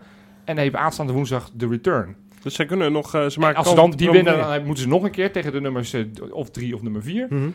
En 0.50 0.58
heeft 0.58 0.74
aanstaande 0.74 1.12
woensdag 1.12 1.50
de 1.54 1.68
return. 1.68 2.16
Dus 2.42 2.54
zij 2.54 2.66
kunnen 2.66 2.92
nog... 2.92 3.14
eh, 3.14 3.26
ze 3.26 3.34
En 3.34 3.40
maken 3.40 3.56
als 3.56 3.68
ze 3.68 3.74
dan 3.74 3.90
die 3.90 4.10
winnen, 4.10 4.38
dan 4.38 4.64
moeten 4.64 4.82
ze 4.82 4.88
nog 4.88 5.02
een 5.02 5.10
keer 5.10 5.32
tegen 5.32 5.52
de 5.52 5.60
nummers 5.60 5.92
eh, 5.92 6.04
of 6.30 6.50
drie 6.50 6.74
of 6.74 6.82
nummer 6.82 7.02
vier. 7.02 7.26
Mhm. 7.28 7.50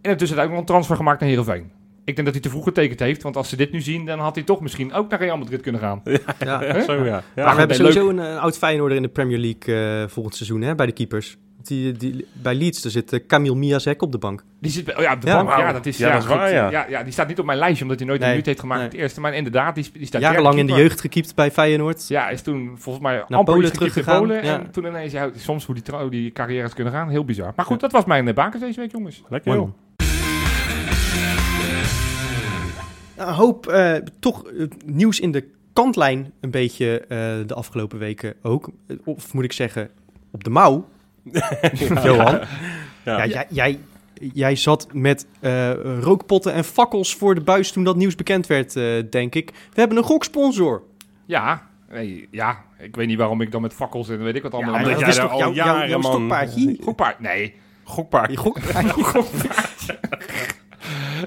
En 0.00 0.10
intussen 0.10 0.38
ook 0.38 0.50
nog 0.50 0.58
een 0.58 0.64
transfer 0.64 0.96
gemaakt 0.96 1.20
naar 1.20 1.28
Heerenveen. 1.28 1.70
Ik 2.04 2.14
denk 2.14 2.24
dat 2.24 2.34
hij 2.34 2.40
te 2.40 2.50
vroeg 2.50 2.64
getekend 2.64 3.00
heeft. 3.00 3.22
Want 3.22 3.36
als 3.36 3.48
ze 3.48 3.56
dit 3.56 3.72
nu 3.72 3.80
zien, 3.80 4.06
dan 4.06 4.18
had 4.18 4.34
hij 4.34 4.44
toch 4.44 4.60
misschien 4.60 4.92
ook 4.92 5.10
naar 5.10 5.18
Real 5.18 5.36
Madrid 5.38 5.60
kunnen 5.60 5.80
gaan. 5.80 6.02
Ja. 6.38 6.62
Ja, 6.62 6.80
zo 6.90 6.92
ja. 6.92 7.04
ja. 7.04 7.22
maar 7.44 7.52
we 7.52 7.58
hebben 7.58 7.76
sowieso 7.76 8.08
een, 8.08 8.18
een 8.18 8.38
oud 8.38 8.58
Feyenoorder 8.58 8.96
in 8.96 9.02
de 9.02 9.08
Premier 9.08 9.38
League 9.38 10.00
eh, 10.02 10.08
volgend 10.08 10.34
seizoen 10.34 10.62
hè, 10.62 10.74
bij 10.74 10.86
de 10.86 10.92
keepers. 10.92 11.36
Die, 11.66 11.92
die, 11.92 12.26
bij 12.32 12.54
Leeds, 12.54 12.82
daar 12.82 12.92
zit 12.92 13.12
eh, 13.12 13.20
Camille 13.26 13.54
Miazek 13.54 14.02
op 14.02 14.12
de 14.12 14.18
bank. 14.18 14.44
Die 14.60 14.70
zit 14.70 14.84
bij, 14.84 14.96
oh 14.96 15.02
ja, 15.02 15.12
op 15.12 15.20
de 15.20 15.26
Ja, 15.26 15.44
bank. 15.44 15.58
Ja, 15.58 15.72
dat 15.72 15.86
is, 15.86 15.96
Ja, 15.96 16.06
ja, 16.06 16.12
dat 16.12 16.22
is 16.22 16.28
goed. 16.28 16.36
waar, 16.36 16.52
ja. 16.52 16.86
ja. 16.88 17.02
Die 17.02 17.12
staat 17.12 17.28
niet 17.28 17.38
op 17.38 17.44
mijn 17.44 17.58
lijstje, 17.58 17.82
omdat 17.82 17.98
hij 17.98 18.08
nooit 18.08 18.20
Nee, 18.20 18.28
een 18.28 18.34
minuut 18.34 18.48
heeft 18.48 18.60
gemaakt 18.60 18.80
nee. 18.80 18.90
het 18.90 18.98
eerste. 18.98 19.20
Maar 19.20 19.34
inderdaad, 19.34 19.74
die, 19.74 19.90
die 19.92 20.06
staat 20.06 20.20
Jarenlang 20.20 20.58
in 20.58 20.66
de 20.66 20.72
jeugd 20.72 21.00
gekiept 21.00 21.34
bij 21.34 21.50
Feyenoord. 21.50 22.08
Ja, 22.08 22.28
is 22.28 22.42
toen 22.42 22.70
volgens 22.78 23.04
mij 23.04 23.14
Naar 23.14 23.38
amper 23.38 23.54
Polen 23.54 23.72
teruggegaan, 23.72 24.20
Polen. 24.20 24.44
ja. 24.44 24.58
En 24.58 24.70
toen 24.70 24.84
ineens, 24.86 25.12
ja, 25.12 25.30
soms 25.36 25.66
hoe 25.66 25.74
die, 25.74 26.08
die 26.10 26.32
carrières 26.32 26.74
kunnen 26.74 26.92
gaan. 26.92 27.08
Heel 27.08 27.24
bizar. 27.24 27.52
Maar 27.56 27.66
goed, 27.66 27.80
dat 27.80 27.92
was 27.92 28.04
mijn 28.04 28.26
uh, 28.26 28.34
bakens 28.34 28.62
deze 28.62 28.80
week, 28.80 28.92
jongens. 28.92 29.22
Lekker 29.28 29.50
Mooi, 29.54 29.62
joh. 29.64 29.74
Een 33.16 33.34
hoop 33.34 33.66
eh, 33.66 33.94
toch 34.20 34.44
eh, 34.46 34.66
nieuws 34.84 35.20
in 35.20 35.32
de 35.32 35.44
kantlijn 35.72 36.32
een 36.40 36.50
beetje 36.50 37.00
eh, 37.00 37.08
de 37.46 37.54
afgelopen 37.54 37.98
weken 37.98 38.34
ook. 38.42 38.70
Eh, 38.86 38.96
Of 39.04 39.34
moet 39.34 39.44
ik 39.44 39.52
zeggen, 39.52 39.88
op 40.30 40.44
de 40.44 40.50
mouw. 40.50 40.88
Johan. 42.04 42.40
Ja. 43.04 43.16
Ja, 43.16 43.26
jij, 43.26 43.46
jij, 43.50 43.78
jij 44.32 44.56
zat 44.56 44.88
met 44.92 45.26
eh, 45.40 45.72
rookpotten 46.00 46.52
en 46.52 46.64
fakkels 46.64 47.14
voor 47.16 47.34
de 47.34 47.40
buis 47.40 47.72
toen 47.72 47.84
dat 47.84 47.96
nieuws 47.96 48.14
bekend 48.14 48.46
werd, 48.46 48.76
eh, 48.76 48.84
denk 49.10 49.34
ik. 49.34 49.50
We 49.50 49.80
hebben 49.80 49.98
een 49.98 50.04
goksponsor. 50.04 50.82
Ja, 51.26 51.66
nee, 51.90 52.28
ja, 52.30 52.58
ik 52.78 52.96
weet 52.96 53.06
niet 53.06 53.18
waarom 53.18 53.40
ik 53.40 53.50
dan 53.52 53.62
met 53.62 53.74
fakkels 53.74 54.08
en 54.08 54.22
weet 54.22 54.34
ik 54.34 54.42
wat 54.42 54.54
andere 54.54 54.78
Ja, 54.78 54.84
dat 54.84 55.08
is 55.08 55.14
jij 55.16 55.24
toch 55.24 55.38
jouw, 55.38 55.48
al 55.48 55.54
jouw, 55.54 55.66
jaren, 55.66 55.88
jouw 55.88 56.00
stokpaardje? 56.00 56.76
Gokpaard, 56.82 57.20
nee. 57.20 57.54
Gokpaard. 57.84 58.30
Je 58.30 58.36
gok- 58.36 58.58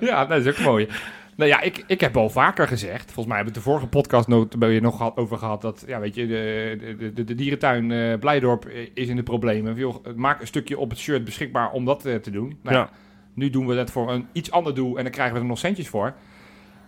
Ja, 0.01 0.25
dat 0.25 0.45
is 0.45 0.47
ook 0.47 0.59
mooi. 0.65 0.87
Nou 1.35 1.49
ja, 1.49 1.61
ik, 1.61 1.83
ik 1.87 2.01
heb 2.01 2.17
al 2.17 2.29
vaker 2.29 2.67
gezegd, 2.67 3.03
volgens 3.05 3.25
mij 3.25 3.35
hebben 3.35 3.53
we 3.53 3.59
het 3.59 3.65
de 3.65 3.71
vorige 3.71 3.87
podcast 3.87 4.27
nog, 4.27 4.47
nog 4.81 4.97
gehad, 4.97 5.17
over 5.17 5.37
gehad, 5.37 5.61
dat, 5.61 5.83
ja, 5.87 5.99
weet 5.99 6.15
je, 6.15 6.27
de, 6.27 6.95
de, 6.97 7.13
de, 7.13 7.23
de 7.23 7.35
dierentuin 7.35 7.91
eh, 7.91 8.19
Blijdorp 8.19 8.65
eh, 8.65 8.87
is 8.93 9.07
in 9.07 9.15
de 9.15 9.23
problemen. 9.23 9.75
Joh, 9.75 10.05
maak 10.15 10.41
een 10.41 10.47
stukje 10.47 10.77
op 10.79 10.89
het 10.89 10.99
shirt 10.99 11.23
beschikbaar 11.23 11.71
om 11.71 11.85
dat 11.85 12.05
eh, 12.05 12.15
te 12.15 12.31
doen. 12.31 12.57
Nou, 12.61 12.75
Ja. 12.75 12.89
nu 13.33 13.49
doen 13.49 13.67
we 13.67 13.75
dat 13.75 13.91
voor 13.91 14.11
een 14.11 14.27
iets 14.31 14.51
ander 14.51 14.75
doel 14.75 14.97
en 14.97 15.03
dan 15.03 15.11
krijgen 15.11 15.33
we 15.35 15.39
er 15.41 15.45
nog 15.47 15.57
centjes 15.57 15.87
voor. 15.87 16.13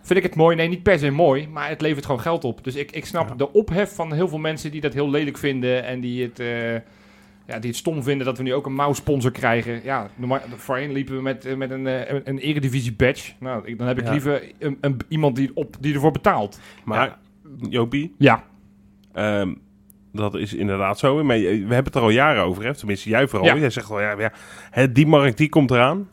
Vind 0.02 0.18
ik 0.18 0.24
het 0.24 0.34
mooi? 0.34 0.56
Nee, 0.56 0.68
niet 0.68 0.82
per 0.82 0.98
se 0.98 1.10
mooi, 1.10 1.48
maar 1.48 1.68
het 1.68 1.80
levert 1.80 2.04
gewoon 2.06 2.20
geld 2.20 2.44
op. 2.44 2.64
Dus 2.64 2.74
ik, 2.74 2.90
ik 2.90 3.04
snap 3.06 3.28
Ja. 3.28 3.34
de 3.34 3.52
ophef 3.52 3.94
van 3.94 4.12
heel 4.12 4.28
veel 4.28 4.38
mensen 4.38 4.70
die 4.70 4.80
dat 4.80 4.94
heel 4.94 5.10
lelijk 5.10 5.38
vinden 5.38 5.84
en 5.84 6.00
die 6.00 6.22
het... 6.22 6.38
eh, 6.40 6.74
ja, 7.48 7.58
die 7.58 7.70
het 7.70 7.78
stom 7.78 8.02
vinden 8.02 8.26
dat 8.26 8.36
we 8.36 8.42
nu 8.42 8.54
ook 8.54 8.66
een 8.66 8.74
mouwsponsor 8.74 9.30
krijgen. 9.30 9.80
Ja, 9.84 10.10
normaal, 10.16 10.40
voorheen 10.56 10.92
liepen 10.92 11.16
we 11.16 11.22
met, 11.22 11.44
eh, 11.44 11.56
met 11.56 11.70
een, 11.70 11.86
eh, 11.86 12.10
een, 12.14 12.20
een 12.24 12.38
eredivisie 12.38 12.92
badge. 12.92 13.32
Nou, 13.40 13.66
ik, 13.66 13.78
dan 13.78 13.86
heb 13.86 13.98
ik 13.98 14.04
Ja. 14.04 14.10
liever 14.10 14.42
een, 14.58 14.78
een, 14.80 14.96
iemand 15.08 15.36
die, 15.36 15.50
op, 15.54 15.76
die 15.80 15.94
ervoor 15.94 16.10
betaalt. 16.12 16.60
Maar, 16.84 17.18
Jopie, 17.70 18.14
Ja. 18.18 18.44
ehm, 19.12 19.54
dat 20.12 20.34
is 20.34 20.54
inderdaad 20.54 20.98
zo. 20.98 21.24
Maar 21.24 21.36
je- 21.36 21.48
we 21.48 21.74
hebben 21.74 21.84
het 21.84 21.94
er 21.94 22.00
al 22.02 22.10
jaren 22.10 22.42
over, 22.42 22.64
hè? 22.64 22.74
tenminste 22.74 23.08
jij 23.08 23.28
vooral. 23.28 23.48
Ja. 23.48 23.56
Jij 23.56 23.70
zegt 23.70 23.88
wel, 23.88 24.00
ja, 24.00 24.18
ja 24.18 24.32
hè, 24.70 24.92
die 24.92 25.06
markt 25.06 25.36
die 25.38 25.48
komt 25.48 25.70
eraan. 25.70 26.08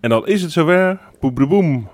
En 0.00 0.10
dan 0.10 0.26
is 0.26 0.42
het 0.42 0.52
zover. 0.52 0.98
Boem, 1.20 1.34
boem, 1.34 1.48
boem. 1.48 1.88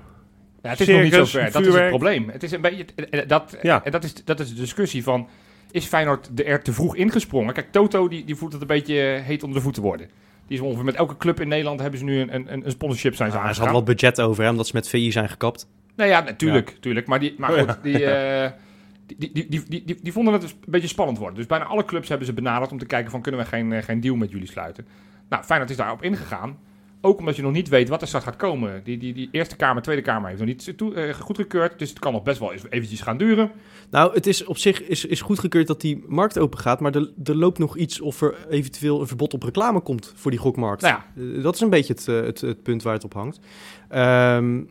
ja 0.63 0.71
het 0.71 0.81
is 0.81 0.87
nog 0.89 1.01
niet 1.03 1.13
Circus, 1.13 1.31
zo 1.31 1.39
ver. 1.41 1.53
Dat 1.53 1.67
is 1.67 1.75
het 1.75 1.89
probleem. 1.89 2.29
Het 2.29 2.43
is 2.43 2.53
een 2.53 2.61
beetje, 2.61 2.85
eh, 3.11 3.29
dat, 3.29 3.59
Ja. 3.63 3.85
en 3.85 3.93
dat, 3.93 4.05
is, 4.05 4.25
dat 4.25 4.41
is 4.41 4.49
de 4.49 4.55
discussie 4.61 5.03
van... 5.03 5.29
Is 5.71 5.87
Feyenoord 5.87 6.37
de- 6.37 6.45
er 6.45 6.63
te 6.63 6.73
vroeg 6.73 6.97
ingesprongen? 6.97 7.55
Kijk, 7.55 7.73
Toto 7.73 8.09
die, 8.09 8.25
die 8.25 8.35
voelt 8.35 8.53
het 8.53 8.61
een 8.61 8.67
beetje 8.67 9.01
eh, 9.01 9.23
heet 9.23 9.43
onder 9.43 9.59
de 9.59 9.65
voeten 9.65 9.83
worden. 9.83 10.09
Die 10.47 10.59
is 10.59 10.65
ongeveer 10.65 10.85
met 10.85 10.95
elke 10.95 11.17
club 11.17 11.41
in 11.41 11.49
Nederland 11.49 11.81
hebben 11.81 11.99
ze 11.99 12.05
nu 12.05 12.21
een, 12.21 12.35
een, 12.35 12.65
een 12.65 12.71
sponsorship 12.71 13.15
zijn 13.15 13.31
ze 13.31 13.37
Ja, 13.37 13.53
ze 13.53 13.61
hadden 13.61 13.85
wat 13.85 13.85
budget 13.85 14.21
over, 14.21 14.45
hè, 14.45 14.51
omdat 14.51 14.67
ze 14.67 14.75
met 14.75 14.89
VI 14.89 15.13
zijn 15.13 15.29
gekapt. 15.29 15.67
Nou 15.97 16.11
ja, 16.11 16.21
natuurlijk. 16.21 16.77
tuurlijk. 16.81 17.07
Maar, 17.07 17.21
die, 17.21 17.35
maar 17.39 17.51
goed, 17.53 17.83
die, 17.83 18.05
eh, 18.05 18.51
die, 19.07 19.33
die, 19.33 19.47
die, 19.49 19.85
die, 19.85 19.99
die, 20.03 20.13
vonden 20.13 20.33
het 20.33 20.43
een 20.43 20.51
beetje 20.67 20.89
spannend 20.89 21.19
worden. 21.19 21.37
Dus 21.37 21.47
bijna 21.47 21.65
alle 21.65 21.85
clubs 21.85 22.09
hebben 22.09 22.27
ze 22.27 22.33
benaderd 22.33 22.73
om 22.73 22.79
te 22.79 22.87
kijken 22.87 23.11
van... 23.11 23.23
kunnen 23.23 23.41
we 23.41 23.47
geen, 23.47 23.73
eh, 23.73 23.83
geen 23.83 24.01
deal 24.01 24.17
met 24.17 24.31
jullie 24.31 24.49
sluiten? 24.49 24.87
Nou, 25.29 25.45
Feyenoord 25.45 25.71
is 25.71 25.77
daarop 25.77 26.03
ingegaan. 26.03 26.59
Ook 27.01 27.19
omdat 27.19 27.37
je 27.37 27.43
nog 27.43 27.53
niet 27.53 27.69
weet 27.69 27.89
wat 27.89 28.01
er 28.01 28.07
straks 28.07 28.25
gaat 28.25 28.37
komen. 28.37 28.81
Die, 28.85 28.99
die, 28.99 29.13
die 29.13 29.29
Eerste 29.33 29.57
Kamer, 29.57 29.83
Tweede 29.83 30.03
Kamer 30.03 30.29
heeft 30.29 30.41
nog 30.41 30.49
niet 30.49 30.73
toe, 30.77 30.95
eh, 30.95 31.15
goedgekeurd. 31.15 31.79
Dus 31.79 31.89
het 31.89 31.99
kan 31.99 32.13
nog 32.13 32.23
best 32.23 32.39
wel 32.39 32.53
eventjes 32.53 33.01
gaan 33.01 33.17
duren. 33.17 33.51
Nou, 33.91 34.15
het 34.15 34.27
is 34.27 34.45
op 34.45 34.59
zich 34.59 34.83
is, 34.83 35.05
is 35.05 35.21
goedgekeurd 35.21 35.67
dat 35.67 35.81
die 35.81 36.05
markt 36.07 36.39
open 36.39 36.59
gaat, 36.59 36.81
maar 36.81 36.95
er, 36.95 37.11
er 37.25 37.37
loopt 37.37 37.59
nog 37.59 37.77
iets 37.77 38.01
of 38.01 38.23
er 38.23 38.47
eventueel 38.51 39.01
een 39.01 39.07
verbod 39.07 39.35
op 39.35 39.43
reclame 39.43 39.81
komt 39.81 40.13
voor 40.17 40.31
die 40.31 40.41
gokmarkt. 40.41 40.83
Nou 40.83 41.01
Eh, 41.17 41.43
dat 41.43 41.55
is 41.55 41.61
een 41.61 41.71
beetje 41.71 41.93
het, 41.93 42.09
eh, 42.09 42.21
het, 42.21 42.41
het 42.41 42.63
punt 42.63 42.83
waar 42.83 42.95
het 42.95 43.05
op 43.05 43.15
hangt. 43.15 43.41
Ehm, 43.89 44.63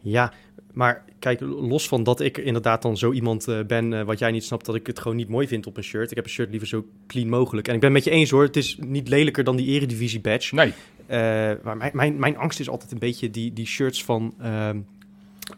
ja, 0.00 0.32
Maar 0.72 1.04
kijk, 1.18 1.40
los 1.40 1.88
van 1.88 2.02
dat 2.02 2.20
ik 2.20 2.38
inderdaad 2.38 2.82
dan 2.82 2.96
zo 2.96 3.12
iemand 3.12 3.48
eh, 3.48 3.60
ben, 3.66 4.06
wat 4.06 4.18
jij 4.18 4.30
niet 4.30 4.44
snapt, 4.44 4.66
dat 4.66 4.74
ik 4.74 4.86
het 4.86 4.98
gewoon 4.98 5.16
niet 5.16 5.28
mooi 5.28 5.46
vind 5.48 5.66
op 5.66 5.76
een 5.76 5.82
shirt. 5.82 6.10
Ik 6.10 6.16
heb 6.16 6.24
een 6.24 6.30
shirt 6.30 6.50
liever 6.50 6.68
zo 6.68 6.86
clean 7.06 7.28
mogelijk. 7.28 7.68
En 7.68 7.74
ik 7.74 7.80
ben 7.80 7.94
het 7.94 8.04
met 8.04 8.12
je 8.12 8.18
eens 8.18 8.30
hoor, 8.30 8.42
het 8.42 8.56
is 8.56 8.78
niet 8.80 9.08
lelijker 9.08 9.44
dan 9.44 9.56
die 9.56 9.66
eredivisie 9.66 10.20
badge. 10.20 10.54
Nee. 10.54 10.72
Eh, 11.06 11.18
maar 11.62 11.76
mijn, 11.76 11.90
mijn, 11.94 12.18
mijn 12.18 12.36
angst 12.36 12.60
is 12.60 12.68
altijd 12.68 12.92
een 12.92 12.98
beetje 12.98 13.30
die, 13.30 13.52
die 13.52 13.66
shirts 13.66 14.04
van 14.04 14.34
ehm 14.40 14.78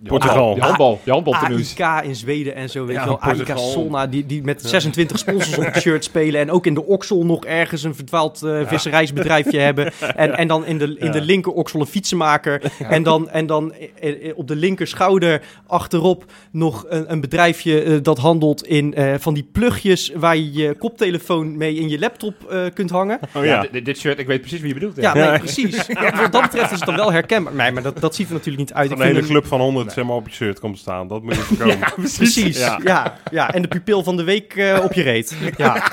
Portugal. 0.04 0.54
Die 0.54 0.62
handbal, 0.62 1.00
die 1.04 1.12
handbaltenues. 1.12 1.80
AIK 1.80 2.04
in 2.04 2.16
Zweden 2.16 2.54
en 2.54 2.70
zo, 2.70 2.84
weet 2.86 2.96
Ja, 2.96 3.02
je 3.02 3.08
wel. 3.08 3.20
AIK. 3.20 3.52
Solna, 3.56 4.06
die, 4.06 4.26
die 4.26 4.42
met 4.42 4.62
26 4.62 5.18
sponsors 5.18 5.58
op 5.58 5.64
het 5.64 5.76
shirt 5.82 6.04
spelen. 6.04 6.40
En 6.40 6.50
ook 6.50 6.66
in 6.66 6.74
de 6.74 6.84
oksel 6.84 7.24
nog 7.24 7.44
ergens 7.44 7.82
een 7.82 7.94
verdwaald 7.94 8.42
eh, 8.42 8.66
visserijsbedrijfje 8.66 9.58
hebben. 9.58 9.92
En, 10.16 10.36
en 10.36 10.48
dan 10.48 10.66
in 10.66 10.78
de, 10.78 10.96
in 10.98 11.10
de 11.10 11.20
linker 11.20 11.52
oksel 11.52 11.80
een 11.80 11.86
fietsenmaker. 11.86 12.62
En 12.78 13.02
dan, 13.02 13.30
en 13.30 13.46
dan 13.46 13.72
eh, 13.72 14.28
eh, 14.28 14.38
op 14.38 14.48
de 14.48 14.56
linker 14.56 14.86
schouder 14.86 15.42
achterop 15.66 16.24
nog 16.52 16.84
een, 16.88 17.12
een 17.12 17.20
bedrijfje 17.20 18.00
dat 18.00 18.18
handelt 18.18 18.66
in 18.66 18.94
eh, 18.94 19.14
van 19.18 19.34
die 19.34 19.48
plugjes... 19.52 20.12
waar 20.16 20.36
je 20.36 20.52
je 20.52 20.74
koptelefoon 20.78 21.56
mee 21.56 21.74
in 21.74 21.88
je 21.88 21.98
laptop 21.98 22.34
eh, 22.50 22.60
kunt 22.74 22.90
hangen. 22.90 23.18
Oh 23.34 23.44
Ja, 23.44 23.66
ja. 23.72 23.80
dit, 23.80 23.98
shirt, 23.98 24.18
ik 24.18 24.26
weet 24.26 24.40
precies 24.40 24.58
wie 24.60 24.68
je 24.68 24.74
bedoelt. 24.74 24.96
Ja, 24.96 25.14
Ja. 25.16 25.30
nee, 25.30 25.38
precies. 25.38 25.86
Wat 26.20 26.32
dat 26.32 26.42
betreft 26.42 26.70
is 26.72 26.76
het 26.78 26.86
dan 26.86 26.96
wel 26.96 27.12
herkenbaar. 27.12 27.54
Nee, 27.54 27.72
maar 27.72 27.82
dat, 27.82 28.00
dat 28.00 28.14
ziet 28.14 28.26
er 28.26 28.32
natuurlijk 28.32 28.58
niet 28.58 28.72
uit. 28.72 28.90
Een 28.90 28.96
Ik 28.96 29.02
vind 29.02 29.12
hele 29.14 29.22
een- 29.26 29.32
club 29.32 29.46
van 29.46 29.60
100 29.60 29.77
zeg 29.86 30.04
maar, 30.04 30.14
op 30.16 30.28
je 30.28 30.34
shirt 30.34 30.60
komt 30.60 30.78
staan. 30.78 31.08
Dat 31.08 31.22
moet 31.22 31.34
je 31.34 31.40
voorkomen. 31.54 31.78
Precies, 31.94 32.58
ja. 32.58 32.80
Ja. 32.84 33.18
ja. 33.30 33.52
En 33.54 33.62
de 33.62 33.68
pupil 33.68 34.02
van 34.02 34.16
de 34.16 34.24
week 34.24 34.54
eh, 34.56 34.80
op 34.84 34.92
je 34.92 35.02
reet. 35.02 35.36
Ja. 35.56 35.74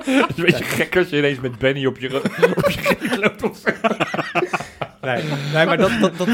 Het 0.00 0.28
is 0.28 0.36
een 0.36 0.44
beetje 0.44 0.64
gek 0.64 0.96
als 0.96 1.08
je 1.08 1.16
ineens 1.18 1.40
met 1.40 1.58
Benny 1.58 1.86
op 1.86 1.98
je, 1.98 2.16
op 2.56 2.70
je 2.70 2.96
reet 3.00 3.16
loopt. 3.20 3.42
of. 3.42 3.60
Nee, 5.02 5.22
nee 5.54 5.66
maar 5.66 5.76
dat, 5.76 5.90
dat, 6.00 6.16
dat, 6.18 6.28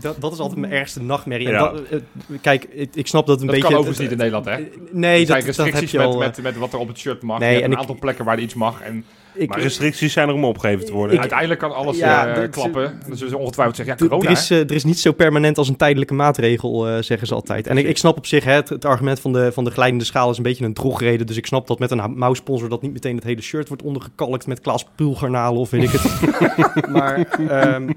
dat, 0.00 0.20
dat 0.20 0.32
is 0.32 0.38
altijd 0.38 0.58
mijn 0.58 0.72
ergste 0.72 1.02
nachtmerrie. 1.02 1.46
En 1.46 1.52
Ja. 1.52 1.58
dat, 1.58 1.80
eh, 1.90 1.98
kijk, 2.40 2.64
ik, 2.70 2.94
ik 2.94 3.06
snap 3.06 3.26
dat 3.26 3.40
een 3.40 3.46
Dat 3.46 3.54
beetje... 3.54 3.68
kan 3.70 3.78
overigens 3.78 3.98
niet 4.02 4.10
in 4.10 4.16
Nederland, 4.16 4.44
hè? 4.44 4.50
Eh, 4.52 4.58
Er 4.58 4.68
Nee, 4.90 5.26
zijn 5.26 5.44
dat, 5.44 5.56
dat 5.56 5.56
heb 5.56 5.74
restricties 5.74 5.90
je 5.90 5.98
met, 5.98 6.06
al... 6.06 6.12
eh, 6.12 6.18
met, 6.18 6.42
met 6.42 6.56
wat 6.56 6.72
er 6.72 6.78
op 6.78 6.88
het 6.88 6.98
shirt 6.98 7.22
mag. 7.22 7.38
Nee, 7.38 7.48
je 7.48 7.54
hebt 7.54 7.64
en 7.66 7.70
een 7.70 7.76
ik- 7.76 7.82
aantal 7.82 7.98
plekken 8.00 8.24
waar 8.24 8.36
er 8.36 8.42
iets 8.42 8.54
mag. 8.54 8.80
En 8.80 9.04
ik, 9.40 9.48
Maar 9.48 9.60
restricties 9.60 10.12
zijn 10.12 10.28
er 10.28 10.34
om 10.34 10.44
opgegeven 10.44 10.86
te 10.86 10.92
worden. 10.92 11.14
Ik- 11.14 11.20
uiteindelijk 11.20 11.60
kan 11.60 11.74
alles 11.74 11.98
Ja, 11.98 12.26
eh, 12.26 12.50
klappen. 12.50 13.00
Zullen 13.12 13.28
ze 13.28 13.36
ongetwijfeld 13.38 13.76
zeggen, 13.76 13.94
ja, 13.98 14.08
corona. 14.08 14.24
er, 14.30 14.36
is, 14.36 14.50
eh, 14.50 14.58
er 14.58 14.72
is 14.72 14.84
niet 14.84 14.98
zo 14.98 15.12
permanent 15.12 15.58
als 15.58 15.68
een 15.68 15.76
tijdelijke 15.76 16.14
maatregel, 16.14 16.88
eh, 16.88 17.02
zeggen 17.02 17.26
ze 17.26 17.34
altijd. 17.34 17.66
En 17.66 17.78
ik, 17.78 17.86
ik 17.86 17.98
snap 17.98 18.16
op 18.16 18.26
zich, 18.26 18.44
hè, 18.44 18.52
het, 18.52 18.68
het 18.68 18.84
argument 18.84 19.20
van 19.20 19.32
de, 19.32 19.52
van 19.52 19.64
de 19.64 19.70
glijdende 19.70 20.04
schaal 20.04 20.30
is 20.30 20.36
een 20.36 20.42
beetje 20.42 20.64
een 20.64 20.74
drogreden. 20.74 21.26
Dus 21.26 21.36
ik 21.36 21.46
snap 21.46 21.66
dat 21.66 21.78
met 21.78 21.90
een 21.90 22.12
mouwsponsor 22.18 22.68
dat 22.68 22.82
niet 22.82 22.92
meteen 22.92 23.14
het 23.16 23.24
hele 23.24 23.40
shirt 23.42 23.68
wordt 23.68 23.82
ondergekalkt 23.82 24.46
met 24.46 24.60
Klaas 24.60 24.84
Pulgarnalen 24.94 25.60
of 25.60 25.70
weet 25.70 25.82
ik 25.82 25.90
het. 25.92 26.88
maar 26.96 27.26
ehm, 27.48 27.88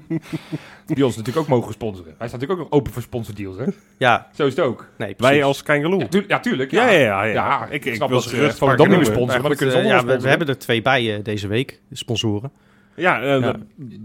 Die 0.86 1.04
ons 1.04 1.16
natuurlijk 1.16 1.44
ook 1.46 1.52
mogen 1.52 1.72
sponsoren. 1.72 2.14
Wij 2.18 2.28
staan 2.28 2.40
natuurlijk 2.40 2.60
ook 2.60 2.70
nog 2.70 2.78
open 2.80 2.92
voor 2.92 3.02
sponsordeals, 3.02 3.56
hè? 3.56 3.64
ja, 3.98 4.28
Zo 4.34 4.46
is 4.46 4.56
het 4.56 4.64
ook. 4.64 4.88
nee, 4.98 5.14
precies. 5.14 5.34
Wij 5.36 5.44
als 5.44 5.62
Kangaloo. 5.62 5.98
Ja, 5.98 6.06
tuurlijk. 6.08 6.30
Ja, 6.32 6.40
tuurlijk, 6.40 6.70
Ja, 6.70 6.90
ja, 6.90 6.98
ja. 7.00 7.22
ja. 7.24 7.32
Ja, 7.32 7.66
ik, 7.70 7.84
ik 7.84 7.94
snap 7.94 8.08
wil 8.08 8.16
dat 8.16 8.22
ze 8.28 8.30
ze 8.34 8.36
gerust 8.36 8.58
van 8.58 8.68
noemen. 8.76 9.04
sponsoren, 9.06 9.42
maar 9.42 9.50
Eh, 9.50 9.84
ja, 9.84 10.04
we, 10.04 10.28
hebben 10.28 10.48
er 10.48 10.58
twee 10.58 10.82
bij 10.82 11.14
eh, 11.16 11.24
deze 11.24 11.46
week, 11.48 11.80
sponsoren. 11.92 12.50
Ja, 12.96 13.22
eh, 13.22 13.40
Ja. 13.40 13.52
d- 13.52 13.56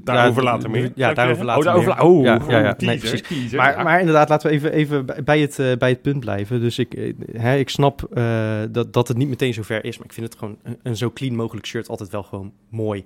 daarover 0.03 0.43
Ja, 0.43 0.51
later 0.51 0.69
meer. 0.69 0.91
Ja, 0.95 1.13
daarover 1.13 1.45
later 1.45 1.59
Oh, 1.59 1.65
daarover 1.65 1.95
meer. 1.95 2.03
oh, 2.05 2.23
ja, 2.23 2.35
oh, 2.43 2.49
ja, 2.49 2.59
ja. 2.59 2.75
Nee, 2.77 2.97
precies. 2.97 3.21
teaser, 3.21 3.57
Maar, 3.57 3.77
ja. 3.77 3.83
maar 3.83 3.99
inderdaad, 3.99 4.29
laten 4.29 4.49
we 4.49 4.55
even, 4.55 4.71
even 4.73 5.05
bij, 5.23 5.39
het, 5.39 5.59
eh, 5.59 5.77
bij 5.77 5.89
het 5.89 6.01
punt 6.01 6.19
blijven. 6.19 6.61
Dus 6.61 6.79
ik, 6.79 6.93
eh, 6.93 7.13
hè, 7.33 7.55
ik 7.57 7.69
snap 7.69 8.03
eh, 8.13 8.59
dat, 8.69 8.93
dat 8.93 9.07
het 9.07 9.17
niet 9.17 9.29
meteen 9.29 9.53
zover 9.53 9.83
is, 9.85 9.97
maar 9.97 10.05
ik 10.07 10.13
vind 10.13 10.25
het 10.25 10.37
gewoon 10.39 10.57
een, 10.63 10.79
een 10.83 10.97
zo 10.97 11.11
clean 11.11 11.35
mogelijk 11.35 11.65
shirt 11.65 11.87
altijd 11.89 12.09
wel 12.09 12.23
gewoon 12.23 12.53
mooi. 12.69 13.03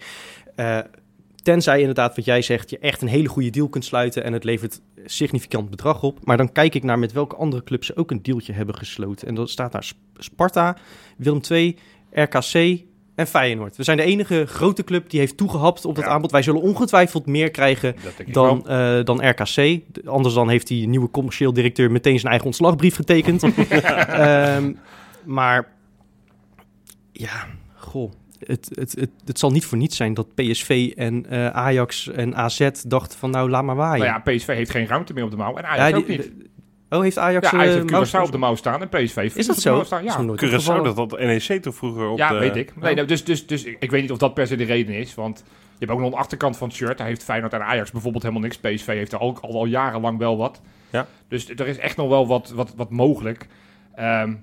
Tenzij 1.44 1.80
inderdaad, 1.80 2.16
wat 2.16 2.26
jij 2.26 2.42
zegt, 2.42 2.70
je 2.70 2.78
echt 2.80 3.02
een 3.02 3.08
hele 3.08 3.28
goede 3.28 3.50
deal 3.50 3.70
kunt 3.70 3.86
sluiten 3.86 4.24
en 4.24 4.34
het 4.34 4.44
levert 4.44 4.82
significant 5.06 5.70
bedrag 5.70 6.04
op. 6.04 6.20
Maar 6.26 6.38
dan 6.38 6.52
kijk 6.52 6.76
ik 6.76 6.84
naar 6.84 7.00
met 7.00 7.12
welke 7.12 7.36
andere 7.36 7.64
clubs 7.64 7.88
ze 7.88 7.96
ook 7.96 8.12
een 8.12 8.22
dealtje 8.22 8.54
hebben 8.54 8.76
gesloten. 8.76 9.28
En 9.28 9.36
dat 9.36 9.50
staat 9.50 9.72
daar 9.72 9.84
Sp- 9.84 9.98
Sparta, 10.18 10.78
Willem 11.18 11.42
II, 11.50 11.78
RKC 12.12 12.82
en 13.16 13.28
Feyenoord. 13.28 13.76
We 13.78 13.84
zijn 13.84 13.98
de 13.98 14.04
enige 14.04 14.46
grote 14.46 14.84
club 14.84 15.10
die 15.10 15.20
heeft 15.20 15.38
toegehapt 15.38 15.86
op 15.86 15.96
dat 15.96 16.04
Ja. 16.04 16.10
aanbod. 16.10 16.32
Wij 16.32 16.42
zullen 16.42 16.62
ongetwijfeld 16.62 17.26
meer 17.26 17.52
krijgen 17.52 17.96
dan, 18.32 18.68
eh, 18.68 19.04
dan 19.04 19.30
RKC. 19.30 19.82
Anders 20.06 20.34
dan 20.34 20.50
heeft 20.50 20.68
die 20.68 20.88
nieuwe 20.88 21.10
commercieel 21.10 21.54
directeur 21.54 21.92
meteen 21.92 22.16
zijn 22.20 22.28
eigen 22.30 22.46
ontslagbrief 22.48 22.96
getekend. 22.96 23.44
Ehm, 23.68 24.74
maar 25.26 25.72
ja, 27.12 27.48
goh. 27.76 28.12
Het, 28.46 28.70
het, 28.74 28.92
het, 29.00 29.10
het 29.26 29.40
zal 29.40 29.52
niet 29.52 29.66
voor 29.66 29.78
niets 29.78 29.96
zijn 29.98 30.14
dat 30.14 30.36
PSV 30.36 30.92
en 30.96 31.26
eh, 31.30 31.48
Ajax 31.48 32.12
en 32.12 32.36
AZ 32.36 32.70
dachten 32.88 33.20
van 33.20 33.30
nou, 33.30 33.50
laat 33.50 33.64
maar 33.64 33.76
waaien. 33.76 34.06
Nou 34.06 34.22
ja, 34.26 34.32
PSV 34.36 34.48
heeft 34.48 34.72
geen 34.72 34.88
ruimte 34.88 35.14
meer 35.14 35.24
op 35.24 35.32
de 35.32 35.38
mouw. 35.38 35.56
En 35.56 35.66
Ajax 35.66 35.90
Ja, 35.90 35.98
ook 35.98 36.08
niet. 36.08 36.32
Oh, 36.90 37.02
heeft 37.02 37.18
Ajax... 37.18 37.52
Ja, 37.52 37.58
Ajax 37.58 37.76
eh, 37.76 37.82
heeft? 37.98 38.16
Curaçao 38.16 38.26
op 38.26 38.32
de 38.32 38.38
mouw 38.38 38.56
staan 38.56 38.82
en 38.82 38.90
PSV 38.90 39.16
heeft 39.16 39.38
Is 39.38 39.46
dat 39.48 39.56
op 39.58 39.64
de 39.64 39.70
zo? 39.70 39.76
mouw 39.76 39.84
staan. 39.84 40.04
Is 40.06 40.14
Ja, 40.14 40.22
nooit 40.22 40.40
Curaçao, 40.44 40.54
opgevallen. 40.54 40.84
dat 40.84 40.96
had 40.96 41.20
NEC 41.20 41.62
toch 41.62 41.76
vroeger 41.76 42.08
op 42.10 42.18
ja 42.18 42.30
de... 42.32 42.40
weet 42.40 42.56
ik. 42.56 42.76
Nee, 42.82 42.96
nou, 42.96 43.08
dus, 43.08 43.24
dus, 43.24 43.48
dus 43.48 43.64
ik 43.64 43.92
weet 43.92 44.02
niet 44.02 44.12
of 44.12 44.18
dat 44.18 44.34
per 44.34 44.48
se 44.48 44.56
de 44.56 44.64
reden 44.64 44.96
is. 44.96 45.16
Want 45.16 45.44
je 45.48 45.86
hebt 45.86 45.92
ook 45.92 46.00
nog 46.00 46.12
een 46.12 46.18
achterkant 46.18 46.58
van 46.58 46.68
het 46.68 46.78
shirt. 46.78 46.98
Daar 46.98 47.08
heeft 47.08 47.24
Feyenoord 47.24 47.54
en 47.54 47.64
Ajax 47.64 47.92
bijvoorbeeld 47.92 48.24
helemaal 48.24 48.44
niks. 48.44 48.58
PSV 48.58 48.86
heeft 48.86 49.12
er 49.14 49.20
ook 49.20 49.40
al, 49.40 49.54
al 49.54 49.66
jarenlang 49.66 50.18
wel 50.18 50.38
wat. 50.38 50.62
Ja. 50.90 51.08
Dus 51.28 51.50
er 51.50 51.68
is 51.68 51.78
echt 51.78 51.98
nog 51.98 52.08
wel 52.10 52.28
wat, 52.28 52.50
wat, 52.50 52.74
wat 52.76 52.90
mogelijk. 52.90 53.48
Ehm, 53.96 54.34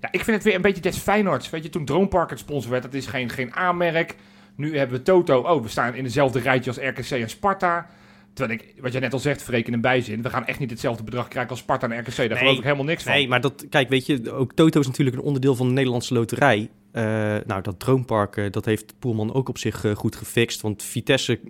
ja, 0.00 0.08
ik 0.10 0.24
vind 0.24 0.36
het 0.36 0.44
weer 0.44 0.54
een 0.54 0.62
beetje 0.62 0.82
des 0.82 0.96
Feyenoords. 0.96 1.50
Weet 1.50 1.62
je, 1.62 1.68
toen 1.68 1.84
Droompark 1.84 2.30
het 2.30 2.38
sponsor 2.38 2.70
werd, 2.70 2.82
dat 2.82 2.94
is 2.94 3.06
geen, 3.06 3.28
geen 3.28 3.54
aanmerk. 3.54 4.16
Nu 4.56 4.78
hebben 4.78 4.96
we 4.98 5.02
Toto. 5.02 5.40
Oh, 5.40 5.62
we 5.62 5.68
staan 5.68 5.94
in 5.94 6.04
dezelfde 6.04 6.38
rijtje 6.38 6.70
als 6.70 6.78
RKC 6.78 7.10
en 7.10 7.30
Sparta. 7.30 7.86
Terwijl 8.32 8.58
ik, 8.58 8.74
wat 8.80 8.92
jij 8.92 9.00
net 9.00 9.12
al 9.12 9.18
zegt, 9.18 9.42
verreken 9.42 9.72
een 9.72 9.80
bijzin. 9.80 10.22
We 10.22 10.30
gaan 10.30 10.46
echt 10.46 10.58
niet 10.58 10.70
hetzelfde 10.70 11.02
bedrag 11.02 11.28
krijgen 11.28 11.50
als 11.50 11.60
Sparta 11.60 11.88
en 11.88 11.98
RKC. 11.98 12.16
Daar 12.28 12.38
geloof 12.38 12.56
ik 12.56 12.62
helemaal 12.62 12.84
niks 12.84 13.02
van. 13.02 13.12
Nee, 13.12 13.28
maar 13.28 13.40
dat, 13.40 13.66
kijk, 13.68 13.88
weet 13.88 14.06
je, 14.06 14.32
ook 14.32 14.52
Toto 14.52 14.80
is 14.80 14.86
natuurlijk 14.86 15.16
een 15.16 15.22
onderdeel 15.22 15.54
van 15.54 15.66
de 15.66 15.72
Nederlandse 15.72 16.14
loterij. 16.14 16.70
Eh, 16.92 17.02
nou, 17.46 17.62
dat 17.62 17.80
Droompark, 17.80 18.36
eh, 18.36 18.50
dat 18.50 18.64
heeft 18.64 18.94
Poelman 18.98 19.34
ook 19.34 19.48
op 19.48 19.58
zich 19.58 19.84
eh, 19.84 19.94
goed 19.94 20.16
gefixt. 20.16 20.60
Want 20.60 20.82
Vitesse, 20.82 21.40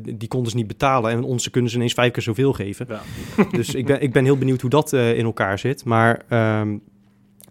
die 0.00 0.28
konden 0.28 0.50
ze 0.50 0.56
niet 0.56 0.66
betalen. 0.66 1.10
En 1.10 1.22
onze 1.22 1.50
kunnen 1.50 1.70
ze 1.70 1.76
ineens 1.76 1.92
vijf 1.92 2.12
keer 2.12 2.22
zoveel 2.22 2.52
geven. 2.52 2.86
Ja. 2.88 3.02
Dus 3.50 3.74
ik 3.74 3.86
ben, 3.86 4.02
ik 4.02 4.12
ben 4.12 4.24
heel 4.24 4.38
benieuwd 4.38 4.60
hoe 4.60 4.70
dat 4.70 4.92
in 4.92 5.24
elkaar 5.24 5.58
zit. 5.58 5.84
Maar, 5.84 6.22
ehm, 6.28 6.76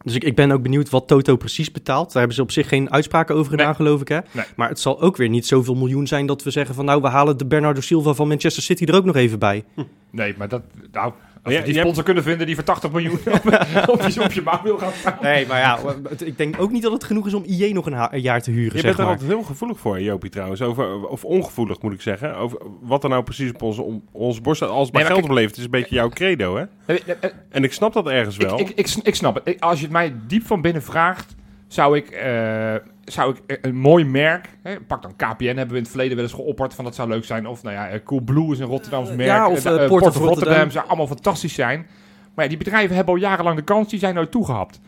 dus 0.05 0.15
ik, 0.15 0.23
ik 0.23 0.35
ben 0.35 0.51
ook 0.51 0.61
benieuwd 0.61 0.89
wat 0.89 1.07
Toto 1.07 1.35
precies 1.35 1.71
betaalt. 1.71 2.05
Daar 2.07 2.17
hebben 2.17 2.35
ze 2.35 2.41
op 2.41 2.51
zich 2.51 2.67
geen 2.67 2.91
uitspraken 2.91 3.35
over 3.35 3.51
gedaan, 3.51 3.65
Nee. 3.65 3.75
geloof 3.75 4.01
ik. 4.01 4.07
Hè? 4.07 4.19
Nee. 4.31 4.45
Maar 4.55 4.69
het 4.69 4.79
zal 4.79 5.01
ook 5.01 5.17
weer 5.17 5.29
niet 5.29 5.45
zoveel 5.47 5.75
miljoen 5.75 6.07
zijn 6.07 6.25
dat 6.25 6.43
we 6.43 6.51
zeggen 6.51 6.75
van... 6.75 6.85
nou, 6.85 7.01
we 7.01 7.07
halen 7.07 7.37
de 7.37 7.45
Bernardo 7.45 7.81
Silva 7.81 8.13
van 8.13 8.27
Manchester 8.27 8.63
City 8.63 8.83
er 8.83 8.95
ook 8.95 9.05
nog 9.05 9.15
even 9.15 9.39
bij. 9.39 9.63
Nee, 10.11 10.33
maar 10.37 10.47
dat, 10.49 10.61
nou, 10.91 11.13
Ja, 11.45 11.61
die 11.61 11.73
sponsor 11.73 12.03
kunnen 12.03 12.23
vinden 12.23 12.45
die 12.45 12.55
voor 12.55 12.63
80 12.63 12.91
miljoen 12.91 13.19
op, 13.25 13.33
op, 13.93 14.01
je, 14.01 14.23
op 14.23 14.31
je 14.31 14.41
mouw 14.41 14.61
wil 14.63 14.77
gaan 14.77 14.91
staan. 14.99 15.17
Nee, 15.21 15.47
maar 15.47 15.59
ja, 15.59 15.79
ik 16.23 16.37
denk 16.37 16.61
ook 16.61 16.71
niet 16.71 16.81
dat 16.83 16.91
het 16.91 17.03
genoeg 17.03 17.27
is 17.27 17.33
om 17.33 17.43
IE 17.45 17.73
nog 17.73 17.85
een, 17.85 18.21
jaar 18.21 18.41
te 18.41 18.51
huren, 18.51 18.75
Je 18.75 18.79
zeg 18.79 18.81
bent 18.81 18.99
er 18.99 19.05
altijd 19.05 19.29
heel 19.29 19.43
gevoelig 19.43 19.79
voor, 19.79 20.01
Jopie, 20.01 20.29
trouwens. 20.29 20.61
Over, 20.61 21.07
of 21.07 21.25
ongevoelig, 21.25 21.81
moet 21.81 21.93
ik 21.93 22.01
zeggen. 22.01 22.35
Over 22.35 22.57
wat 22.81 23.03
er 23.03 23.09
nou 23.09 23.23
precies 23.23 23.49
op 23.49 23.61
onze, 23.61 23.81
om, 23.81 24.03
onze 24.11 24.41
borst 24.41 24.61
staat. 24.61 24.73
Als 24.73 24.87
het 24.87 24.95
Nee, 24.95 25.03
maar 25.03 25.13
geld 25.13 25.27
beleeft, 25.27 25.57
is 25.57 25.63
een 25.63 25.69
beetje 25.69 25.95
jouw 25.95 26.09
credo, 26.09 26.55
hè? 26.57 26.65
Eh, 26.85 27.29
En 27.49 27.63
ik 27.63 27.73
snap 27.73 27.93
dat 27.93 28.07
ergens 28.07 28.37
wel. 28.37 28.59
Ik, 28.59 28.69
ik, 28.69 28.77
ik, 28.77 28.95
ik 29.03 29.15
snap 29.15 29.45
het. 29.45 29.59
Als 29.59 29.77
je 29.77 29.83
het 29.83 29.93
mij 29.93 30.13
diep 30.27 30.45
van 30.45 30.61
binnen 30.61 30.83
vraagt, 30.83 31.35
zou 31.67 31.97
ik, 31.97 32.09
eh, 32.09 32.75
zou 33.03 33.35
ik 33.35 33.41
eh, 33.47 33.57
een 33.61 33.75
mooi 33.75 34.05
merk, 34.05 34.49
hè, 34.61 34.79
pak 34.79 35.01
dan 35.01 35.15
KPN, 35.15 35.45
hebben 35.45 35.67
we 35.67 35.75
in 35.75 35.81
het 35.81 35.89
verleden 35.89 36.15
wel 36.15 36.25
eens 36.25 36.33
geopperd 36.33 36.73
van 36.73 36.85
dat 36.85 36.95
zou 36.95 37.09
leuk 37.09 37.25
zijn. 37.25 37.47
Of 37.47 37.63
nou 37.63 37.75
ja, 37.75 37.89
eh, 37.89 37.99
Cool 38.03 38.21
Blue 38.21 38.51
is 38.51 38.59
een 38.59 38.67
Rotterdams 38.67 39.09
merk. 39.09 39.29
ja, 39.29 39.49
of, 39.49 39.63
Port 39.63 39.73
of 39.73 39.89
Rotterdam 39.89 40.23
Rotterdam. 40.27 40.71
zou 40.71 40.87
allemaal 40.87 41.07
fantastisch 41.07 41.53
zijn. 41.53 41.87
Maar 42.33 42.43
ja, 42.43 42.49
die 42.49 42.59
bedrijven 42.59 42.95
hebben 42.95 43.13
al 43.13 43.19
jarenlang 43.19 43.55
de 43.57 43.63
kans, 43.63 43.89
die 43.89 43.99
zijn 43.99 44.15
nooit 44.15 44.31
toegehapt. 44.31 44.79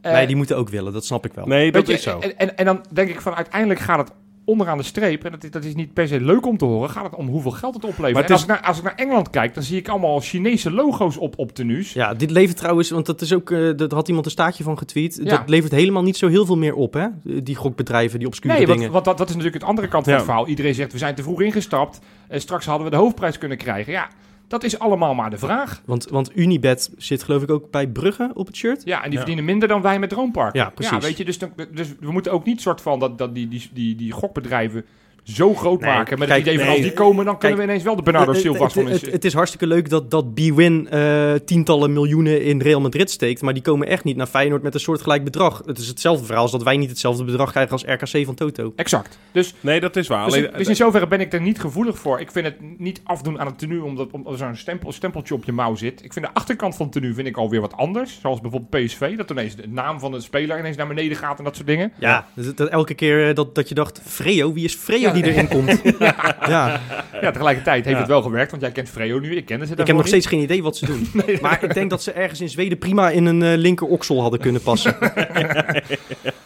Eh, 0.00 0.12
nee, 0.12 0.26
die 0.26 0.36
moeten 0.36 0.56
ook 0.56 0.68
willen, 0.68 0.92
dat 0.92 1.04
snap 1.04 1.24
ik 1.24 1.34
wel. 1.34 1.46
nee, 1.46 1.72
dat 1.72 1.88
is 1.88 2.02
zo. 2.02 2.18
En, 2.18 2.38
en, 2.38 2.56
en 2.56 2.64
dan 2.64 2.84
denk 2.92 3.08
ik 3.08 3.20
van 3.20 3.34
uiteindelijk 3.34 3.80
gaat 3.80 3.98
het 3.98 4.12
onderaan 4.50 4.78
de 4.78 4.84
streep, 4.84 5.24
en 5.24 5.30
dat 5.30 5.44
is, 5.44 5.50
dat 5.50 5.64
is 5.64 5.74
niet 5.74 5.92
per 5.92 6.08
se 6.08 6.20
leuk 6.20 6.46
om 6.46 6.56
te 6.56 6.64
horen, 6.64 6.90
gaat 6.90 7.04
het 7.04 7.14
om 7.14 7.28
hoeveel 7.28 7.50
geld 7.50 7.74
het 7.74 7.84
oplevert. 7.84 8.12
Maar 8.12 8.22
het 8.22 8.30
en 8.30 8.36
is- 8.36 8.42
als, 8.42 8.50
ik 8.50 8.56
naar, 8.56 8.68
als 8.68 8.78
ik 8.78 8.84
naar 8.84 8.94
Engeland 8.94 9.30
kijk, 9.30 9.54
dan 9.54 9.62
zie 9.62 9.78
ik 9.78 9.88
allemaal 9.88 10.20
Chinese 10.20 10.70
logo's 10.70 11.16
op, 11.16 11.38
op 11.38 11.52
tenues. 11.54 11.92
Ja, 11.92 12.14
dit 12.14 12.30
levert 12.30 12.56
trouwens, 12.56 12.90
want 12.90 13.06
dat 13.06 13.20
is 13.20 13.32
ook, 13.32 13.50
eh 13.50 13.70
dat 13.76 13.92
had 13.92 14.08
iemand 14.08 14.26
een 14.26 14.32
staartje 14.32 14.64
van 14.64 14.78
getweet. 14.78 15.20
Ja. 15.22 15.30
Dat 15.36 15.48
levert 15.48 15.72
helemaal 15.72 16.02
niet 16.02 16.16
zo 16.16 16.28
heel 16.28 16.46
veel 16.46 16.56
meer 16.56 16.74
op, 16.74 16.92
hè? 16.94 17.06
Die 17.42 17.56
gokbedrijven, 17.56 18.18
die 18.18 18.28
obscure 18.28 18.54
Nee, 18.54 18.66
want, 18.66 18.78
dingen. 18.78 18.92
want 18.92 19.04
dat, 19.04 19.18
dat 19.18 19.28
is 19.28 19.34
natuurlijk 19.34 19.60
het 19.60 19.70
andere 19.70 19.88
kant 19.88 20.04
van 20.04 20.12
Ja. 20.12 20.18
het 20.18 20.28
verhaal. 20.28 20.46
Iedereen 20.46 20.74
zegt, 20.74 20.92
we 20.92 20.98
zijn 20.98 21.14
te 21.14 21.22
vroeg 21.22 21.40
ingestapt. 21.40 22.00
En 22.28 22.40
straks 22.40 22.66
hadden 22.66 22.84
we 22.84 22.90
de 22.90 22.96
hoofdprijs 22.98 23.38
kunnen 23.38 23.58
krijgen. 23.58 23.92
Ja, 23.92 24.08
dat 24.50 24.64
is 24.64 24.78
allemaal 24.78 25.14
maar 25.14 25.30
de 25.30 25.38
vraag. 25.38 25.82
Want, 25.84 26.06
want 26.08 26.36
Unibet 26.36 26.90
zit 26.96 27.22
geloof 27.22 27.42
ik 27.42 27.50
ook 27.50 27.70
bij 27.70 27.86
Brugge 27.88 28.30
op 28.34 28.46
het 28.46 28.56
shirt. 28.56 28.82
Ja, 28.84 28.96
en 28.96 29.02
die 29.02 29.10
Ja. 29.12 29.16
verdienen 29.16 29.44
minder 29.44 29.68
dan 29.68 29.82
wij 29.82 29.98
met 29.98 30.08
Droompark. 30.08 30.54
Ja, 30.54 30.70
precies. 30.70 30.98
weet 30.98 31.16
je, 31.16 31.24
dus, 31.24 31.38
dan- 31.38 31.52
dus 31.72 31.88
we 32.00 32.12
moeten 32.12 32.32
ook 32.32 32.44
niet 32.44 32.60
soort 32.60 32.80
van 32.80 32.98
dat, 32.98 33.18
dat 33.18 33.34
die, 33.34 33.48
die, 33.48 33.70
die, 33.72 33.94
die 33.96 34.12
gokbedrijven 34.12 34.84
zo 35.22 35.54
groot 35.54 35.80
Nee, 35.80 35.90
maken 35.90 36.18
met 36.18 36.28
kijk, 36.28 36.44
het 36.44 36.48
idee 36.48 36.58
van 36.58 36.66
nee. 36.66 36.76
als 36.76 36.86
die 36.86 36.94
komen, 36.94 37.24
dan 37.24 37.38
kunnen 37.38 37.58
Kijk, 37.58 37.68
we 37.68 37.72
ineens 37.72 37.82
wel 37.82 37.96
de 37.96 38.02
Bernardo 38.02 38.32
Silva's 38.32 38.72
van 38.72 38.86
het, 38.86 39.00
het, 39.00 39.12
het 39.12 39.24
is 39.24 39.32
hartstikke 39.32 39.66
leuk 39.66 39.90
dat, 39.90 40.10
dat 40.10 40.34
B-Win 40.34 40.88
eh, 40.88 41.32
tientallen 41.32 41.92
miljoenen 41.92 42.42
in 42.42 42.60
Real 42.60 42.80
Madrid 42.80 43.10
steekt. 43.10 43.42
Maar 43.42 43.54
die 43.54 43.62
komen 43.62 43.86
echt 43.86 44.04
niet 44.04 44.16
naar 44.16 44.26
Feyenoord 44.26 44.62
met 44.62 44.74
een 44.74 44.80
soortgelijk 44.80 45.24
bedrag. 45.24 45.62
Het 45.66 45.78
is 45.78 45.88
hetzelfde 45.88 46.24
verhaal 46.24 46.42
als 46.42 46.52
dat 46.52 46.62
wij 46.62 46.76
niet 46.76 46.90
hetzelfde 46.90 47.24
bedrag 47.24 47.50
krijgen 47.50 47.72
als 47.72 47.84
RKC 47.84 48.24
van 48.24 48.34
Toto. 48.34 48.72
Exact. 48.76 49.18
Dus, 49.32 49.54
Nee, 49.60 49.80
dat 49.80 49.96
is 49.96 50.08
waar. 50.08 50.24
dus, 50.24 50.34
Alleen, 50.34 50.50
dus 50.56 50.68
in 50.68 50.76
zoverre 50.76 51.06
ben 51.06 51.20
ik 51.20 51.32
er 51.32 51.40
niet 51.40 51.60
gevoelig 51.60 51.98
voor. 51.98 52.20
Ik 52.20 52.30
vind 52.30 52.46
het 52.46 52.78
niet 52.78 53.00
afdoen 53.04 53.40
aan 53.40 53.46
het 53.46 53.58
tenue 53.58 53.84
omdat, 53.84 54.10
omdat 54.10 54.32
er 54.32 54.38
zo'n 54.38 54.56
stempel, 54.56 54.92
stempeltje 54.92 55.34
op 55.34 55.44
je 55.44 55.52
mouw 55.52 55.74
zit. 55.74 56.04
Ik 56.04 56.12
vind 56.12 56.26
de 56.26 56.32
achterkant 56.32 56.76
van 56.76 56.86
het 56.86 56.94
tenue 56.94 57.14
vind 57.14 57.26
ik 57.26 57.36
alweer 57.36 57.60
wat 57.60 57.76
anders. 57.76 58.18
Zoals 58.20 58.40
bijvoorbeeld 58.40 58.84
PSV, 58.84 59.16
dat 59.16 59.30
ineens 59.30 59.56
de 59.56 59.68
naam 59.68 60.00
van 60.00 60.12
de 60.12 60.20
speler 60.20 60.58
ineens 60.58 60.76
naar 60.76 60.86
beneden 60.86 61.16
gaat 61.16 61.38
en 61.38 61.44
dat 61.44 61.54
soort 61.54 61.66
dingen. 61.66 61.92
Ja, 61.98 62.26
dus 62.34 62.54
dat, 62.54 62.68
elke 62.68 62.94
keer 62.94 63.28
eh, 63.28 63.34
dat, 63.34 63.54
dat 63.54 63.68
je 63.68 63.74
dacht, 63.74 64.00
Freo, 64.04 64.52
wie 64.52 64.64
is 64.64 64.74
Freo 64.74 65.09
Ja. 65.16 65.22
die 65.22 65.32
erin 65.32 65.48
komt? 65.48 65.80
ja, 66.46 66.80
Ja, 67.20 67.30
tegelijkertijd 67.30 67.84
heeft 67.84 67.96
Ja. 67.96 68.02
het 68.02 68.10
wel 68.10 68.22
gewerkt, 68.22 68.50
want 68.50 68.62
jij 68.62 68.72
kent 68.72 68.88
Freo 68.88 69.18
nu, 69.18 69.36
ik 69.36 69.46
kende 69.46 69.66
ze 69.66 69.72
ik 69.72 69.78
heb 69.78 69.88
nog 69.88 69.96
niet. 69.96 70.06
steeds 70.06 70.26
geen 70.26 70.40
idee 70.40 70.62
wat 70.62 70.76
ze 70.76 70.86
doen. 70.86 71.08
Maar 71.42 71.64
ik 71.64 71.74
denk 71.74 71.90
dat 71.90 72.02
ze 72.02 72.12
ergens 72.12 72.40
in 72.40 72.48
Zweden 72.48 72.78
prima 72.78 73.10
in 73.10 73.26
een 73.26 73.42
eh, 73.42 73.56
linker 73.56 73.86
oksel 73.86 74.20
hadden 74.20 74.40
kunnen 74.40 74.60
passen. 74.62 74.96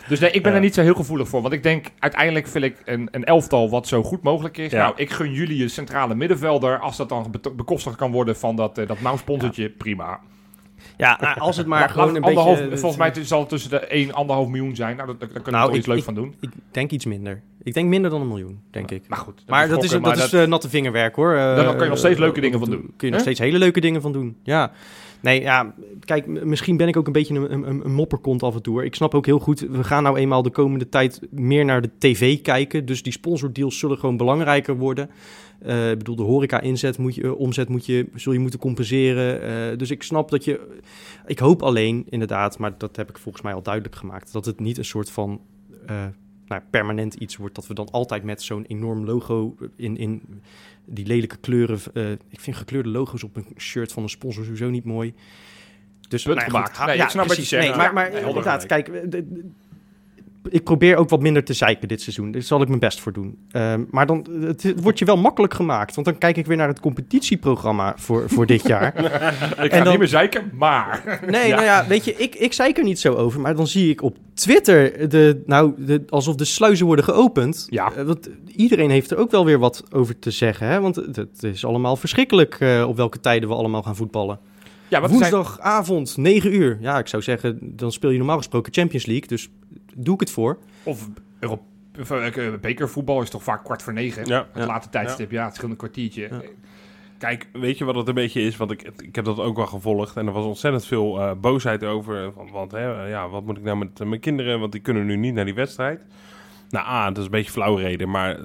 Dus 0.08 0.20
nee, 0.20 0.30
ik 0.30 0.42
ben 0.42 0.50
Ja. 0.50 0.56
er 0.56 0.64
niet 0.64 0.74
zo 0.74 0.82
heel 0.82 0.94
gevoelig 0.94 1.28
voor. 1.28 1.42
Want 1.42 1.54
ik 1.54 1.62
denk, 1.62 1.86
uiteindelijk 1.98 2.46
wil 2.46 2.62
ik 2.62 2.76
een, 2.84 3.08
een 3.10 3.24
elftal 3.24 3.70
wat 3.70 3.88
zo 3.88 4.02
goed 4.02 4.22
mogelijk 4.22 4.58
is. 4.58 4.70
Ja. 4.70 4.78
Nou, 4.82 4.92
ik 4.96 5.10
gun 5.10 5.32
jullie 5.32 5.62
een 5.62 5.70
centrale 5.70 6.14
middenvelder. 6.14 6.78
Als 6.78 6.96
dat 6.96 7.08
dan 7.08 7.34
be- 7.40 7.50
bekostigd 7.50 7.96
kan 7.96 8.12
worden 8.12 8.36
van 8.36 8.56
dat, 8.56 8.78
uh, 8.78 8.86
dat 8.86 8.98
prima. 9.78 10.20
Ja, 10.96 11.18
nou, 11.20 11.38
als 11.38 11.56
het 11.56 11.66
maar 11.74 11.88
gewoon 11.88 12.14
een 12.14 12.22
beetje... 12.22 12.52
eh, 12.70 12.76
Volgens 12.76 12.96
mij 12.96 13.24
zal 13.24 13.40
het 13.40 13.48
tussen 13.48 13.70
de 13.70 13.78
1 13.78 14.10
en 14.12 14.26
1,5 14.46 14.50
miljoen 14.50 14.76
zijn. 14.76 14.96
Nou, 14.96 15.08
daar 15.08 15.18
daar 15.18 15.28
kunnen 15.28 15.44
we 15.44 15.50
Nou, 15.50 15.66
toch 15.68 15.76
iets 15.76 15.86
leuk 15.86 16.02
van 16.02 16.14
doen. 16.14 16.34
Ik 16.40 16.50
denk 16.70 16.90
iets 16.90 17.04
minder. 17.04 17.42
Ik 17.62 17.74
denk 17.74 17.88
minder 17.88 18.10
dan 18.10 18.20
een 18.20 18.28
miljoen, 18.28 18.60
denk 18.70 18.90
ik. 18.90 19.08
Maar 19.08 19.18
goed. 19.18 19.42
Maar 19.46 19.68
dat 19.68 19.84
is, 19.84 19.90
dat 19.90 20.16
is 20.16 20.32
eh, 20.32 20.46
natte 20.46 20.68
vingerwerk 20.68 21.14
hoor. 21.16 21.34
Eh, 21.34 21.56
Dan 21.56 21.66
kan 21.74 21.82
je 21.82 21.88
nog 21.88 21.98
steeds 21.98 22.18
leuke 22.18 22.36
eh, 22.36 22.42
dingen 22.42 22.58
van 22.58 22.68
Kun 22.68 22.78
doen. 22.80 22.94
je 22.98 23.10
nog 23.10 23.20
steeds 23.20 23.38
hele 23.38 23.58
leuke 23.58 23.80
dingen 23.80 24.00
van 24.00 24.12
doen. 24.12 24.36
Ja. 24.42 24.72
Nee, 25.20 25.40
ja, 25.40 25.74
kijk, 26.00 26.26
misschien 26.26 26.76
ben 26.76 26.88
ik 26.88 26.96
ook 26.96 27.06
een 27.06 27.12
beetje 27.12 27.34
een, 27.34 27.52
een, 27.68 27.84
een 27.84 27.92
mopperkont 27.92 28.42
af 28.42 28.54
en 28.54 28.62
toe. 28.62 28.84
Ik 28.84 28.94
snap 28.94 29.14
ook 29.14 29.26
heel 29.26 29.38
goed, 29.38 29.60
we 29.60 29.84
gaan 29.84 30.02
nou 30.02 30.16
eenmaal 30.18 30.42
de 30.42 30.50
komende 30.50 30.88
tijd 30.88 31.20
meer 31.30 31.64
naar 31.64 31.82
de 31.82 31.90
tv 31.98 32.40
kijken. 32.40 32.84
Dus 32.86 33.02
die 33.02 33.12
sponsordeals 33.12 33.78
zullen 33.78 33.98
gewoon 33.98 34.16
belangrijker 34.16 34.76
worden. 34.76 35.10
Eh, 35.58 35.90
ik 35.90 35.98
bedoel, 35.98 36.16
de 36.16 36.22
horeca-inzet 36.22 36.98
moet 36.98 37.14
je, 37.14 37.22
eh, 37.22 37.38
omzet 37.38 37.68
moet 37.68 37.86
je, 37.86 38.06
zul 38.14 38.32
je 38.32 38.38
moeten 38.38 38.58
compenseren. 38.60 39.42
Eh, 39.42 39.78
dus 39.78 39.90
ik 39.90 40.02
snap 40.02 40.30
dat 40.30 40.44
je... 40.44 40.80
Ik 41.26 41.38
hoop 41.38 41.62
alleen, 41.62 42.04
inderdaad, 42.08 42.58
maar 42.58 42.78
dat 42.78 42.96
heb 42.96 43.08
ik 43.10 43.18
volgens 43.18 43.44
mij 43.44 43.54
al 43.54 43.62
duidelijk 43.62 43.96
gemaakt... 43.96 44.32
dat 44.32 44.44
het 44.44 44.60
niet 44.60 44.78
een 44.78 44.84
soort 44.84 45.10
van... 45.10 45.40
nou, 46.46 46.62
permanent 46.70 47.14
iets 47.14 47.36
wordt. 47.36 47.54
Dat 47.54 47.66
we 47.66 47.74
dan 47.74 47.90
altijd 47.90 48.22
met 48.22 48.42
zo'n 48.42 48.64
enorm 48.64 49.04
logo 49.04 49.56
in, 49.76 49.96
in 49.96 50.22
die 50.84 51.06
lelijke 51.06 51.36
kleuren. 51.36 51.78
ik 52.28 52.40
vind 52.40 52.56
gekleurde 52.56 52.88
logo's 52.88 53.22
op 53.22 53.36
een 53.36 53.46
shirt 53.58 53.92
van 53.92 54.02
een 54.02 54.08
sponsor 54.08 54.44
sowieso 54.44 54.70
niet 54.70 54.84
mooi. 54.84 55.14
Dus 56.08 56.22
Punt 56.22 56.36
nou 56.38 56.52
ja, 56.52 56.64
gemaakt. 56.64 56.86
Nee, 56.86 57.04
ik 57.04 57.08
snap 57.08 57.26
wat 57.26 57.36
je 57.36 57.42
precies. 57.42 57.48
zegt. 57.48 57.66
Nee, 57.66 57.76
maar, 57.76 57.86
Ja, 57.86 57.92
maar 57.92 58.10
nee, 58.10 58.24
inderdaad, 58.24 58.66
kijk. 58.66 58.86
de- 58.86 59.08
de- 59.08 59.50
ik 60.48 60.64
probeer 60.64 60.96
ook 60.96 61.08
wat 61.08 61.20
minder 61.20 61.44
te 61.44 61.52
zeiken 61.52 61.88
dit 61.88 62.00
seizoen. 62.02 62.30
Daar 62.30 62.42
zal 62.42 62.62
ik 62.62 62.68
mijn 62.68 62.80
best 62.80 63.00
voor 63.00 63.12
doen. 63.12 63.38
Ehm, 63.50 63.84
maar 63.90 64.06
dan 64.06 64.26
het, 64.40 64.62
het 64.62 64.82
wordt 64.82 64.98
je 64.98 65.04
wel 65.04 65.16
makkelijk 65.16 65.54
gemaakt. 65.54 65.94
Want 65.94 66.06
dan 66.06 66.18
kijk 66.18 66.36
ik 66.36 66.46
weer 66.46 66.56
naar 66.56 66.68
het 66.68 66.80
competitieprogramma 66.80 67.94
voor, 67.96 68.24
voor 68.30 68.46
dit 68.46 68.66
jaar. 68.66 68.92
Ik 69.64 69.72
ga 69.72 69.78
dan- 69.78 69.88
niet 69.88 69.98
meer 69.98 70.08
zeiken, 70.08 70.50
maar... 70.54 71.20
Nee, 71.26 71.48
Ja. 71.48 71.54
nou 71.54 71.66
ja, 71.66 71.86
weet 71.86 72.04
je, 72.04 72.14
ik, 72.16 72.34
ik 72.34 72.52
zei 72.52 72.72
er 72.72 72.82
niet 72.84 72.98
zo 73.00 73.14
over. 73.14 73.40
Maar 73.40 73.56
dan 73.56 73.66
zie 73.66 73.90
ik 73.90 74.02
op 74.02 74.16
Twitter 74.34 75.08
de, 75.08 75.42
nou, 75.46 75.72
de, 75.78 76.02
alsof 76.08 76.34
de 76.34 76.44
sluizen 76.44 76.86
worden 76.86 77.04
geopend. 77.04 77.66
Ja. 77.70 77.92
Eh, 77.92 78.04
want 78.04 78.30
iedereen 78.56 78.90
heeft 78.90 79.10
er 79.10 79.16
ook 79.18 79.30
wel 79.30 79.44
weer 79.44 79.58
wat 79.58 79.84
over 79.92 80.18
te 80.18 80.30
zeggen. 80.30 80.66
Hè? 80.68 80.80
Want 80.80 80.96
het, 80.96 81.42
is 81.42 81.64
allemaal 81.64 81.96
verschrikkelijk 81.96 82.56
eh, 82.60 82.84
op 82.88 82.96
welke 82.96 83.20
tijden 83.20 83.48
we 83.48 83.54
allemaal 83.54 83.82
gaan 83.82 83.96
voetballen. 83.96 84.38
Ja, 84.88 85.02
er 85.02 85.08
zijn- 85.08 85.20
Woensdagavond, 85.20 86.16
9 86.16 86.54
uur. 86.54 86.78
Ja, 86.80 86.98
ik 86.98 87.06
zou 87.06 87.22
zeggen, 87.22 87.58
dan 87.62 87.92
speel 87.92 88.10
je 88.10 88.18
normaal 88.18 88.36
gesproken 88.36 88.72
Champions 88.72 89.06
League. 89.06 89.28
Dus 89.28 89.48
doe 89.96 90.14
ik 90.14 90.20
het 90.20 90.30
voor. 90.30 90.58
Of 90.82 91.08
of, 92.00 92.10
eh, 92.10 92.54
bekervoetbal 92.60 93.22
is 93.22 93.30
toch 93.30 93.42
vaak 93.42 93.64
kwart 93.64 93.82
voor 93.82 93.92
negen. 93.92 94.26
Ja, 94.26 94.46
Het 94.52 94.62
ja, 94.62 94.66
late 94.66 94.88
tijdstip, 94.88 95.30
ja, 95.30 95.44
het 95.44 95.54
scheelt 95.54 95.70
een 95.70 95.76
kwartiertje. 95.76 96.28
Ja. 96.30 96.42
Kijk, 97.18 97.48
weet 97.52 97.78
je 97.78 97.84
wat 97.84 97.94
het 97.94 98.08
een 98.08 98.14
beetje 98.14 98.40
is? 98.40 98.56
Want 98.56 98.70
ik, 98.70 98.82
ik 98.82 99.14
heb 99.14 99.24
dat 99.24 99.38
ook 99.38 99.56
wel 99.56 99.66
gevolgd. 99.66 100.16
En 100.16 100.26
er 100.26 100.32
was 100.32 100.44
ontzettend 100.44 100.86
veel 100.86 101.20
eh, 101.20 101.32
boosheid 101.40 101.84
over. 101.84 102.32
Want, 102.32 102.50
want 102.50 102.72
hè, 102.72 103.06
ja, 103.08 103.28
wat 103.28 103.44
moet 103.44 103.56
ik 103.56 103.62
nou 103.62 103.76
met 103.76 104.00
eh, 104.00 104.06
mijn 104.06 104.20
kinderen? 104.20 104.60
Want 104.60 104.72
die 104.72 104.80
kunnen 104.80 105.06
nu 105.06 105.16
niet 105.16 105.34
naar 105.34 105.44
die 105.44 105.54
wedstrijd. 105.54 106.04
Nou, 106.70 106.86
A, 106.86 107.08
dat 107.08 107.18
is 107.18 107.24
een 107.24 107.30
beetje 107.30 107.50
flauw 107.50 107.74
reden. 107.74 108.10
Maar 108.10 108.30
eh, 108.38 108.44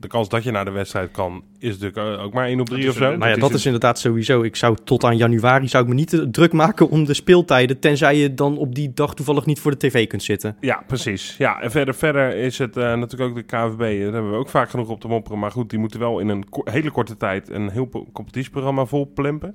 de 0.00 0.08
kans 0.08 0.28
dat 0.28 0.44
je 0.44 0.50
naar 0.50 0.64
de 0.64 0.70
wedstrijd 0.70 1.10
kan, 1.10 1.42
is 1.58 1.78
natuurlijk 1.78 2.18
eh, 2.18 2.24
ook 2.24 2.32
maar 2.32 2.46
1 2.46 2.60
op 2.60 2.66
3 2.68 2.80
Dat 2.84 2.90
of 2.90 2.96
zo. 2.96 3.16
Nou 3.16 3.30
ja, 3.30 3.36
dat 3.36 3.54
is 3.54 3.64
inderdaad 3.64 3.98
sowieso. 3.98 4.42
Ik 4.42 4.56
zou 4.56 4.76
tot 4.84 5.04
aan 5.04 5.16
januari 5.16 5.68
zou 5.68 5.82
ik 5.82 5.88
me 5.88 5.94
niet 5.94 6.08
te 6.08 6.30
druk 6.30 6.52
maken 6.52 6.88
om 6.88 7.04
de 7.04 7.14
speeltijden. 7.14 7.78
Tenzij 7.80 8.16
je 8.16 8.34
dan 8.34 8.58
op 8.58 8.74
die 8.74 8.92
dag 8.94 9.14
toevallig 9.14 9.46
niet 9.46 9.60
voor 9.60 9.70
de 9.70 9.76
tv 9.76 10.06
kunt 10.06 10.22
zitten. 10.22 10.56
Ja, 10.60 10.82
precies. 10.86 11.34
Ja, 11.38 11.60
en 11.60 11.70
verder, 11.70 11.94
verder 11.94 12.36
is 12.36 12.58
het 12.58 12.76
eh, 12.76 12.82
natuurlijk 12.94 13.30
ook 13.30 13.36
de 13.36 13.42
KVB. 13.56 13.78
Daar 14.02 14.12
hebben 14.12 14.30
we 14.30 14.36
ook 14.36 14.48
vaak 14.48 14.70
genoeg 14.70 14.88
op 14.88 15.00
te 15.00 15.08
mopperen. 15.08 15.38
Maar 15.38 15.50
goed, 15.50 15.70
die 15.70 15.78
moeten 15.78 16.00
wel 16.00 16.18
in 16.18 16.28
een 16.28 16.48
ko- 16.48 16.62
hele 16.64 16.90
korte 16.90 17.16
tijd 17.16 17.50
een 17.50 17.70
heel 17.70 17.88
competitieprogramma 18.12 18.84
vol 18.84 19.10
plempen. 19.14 19.54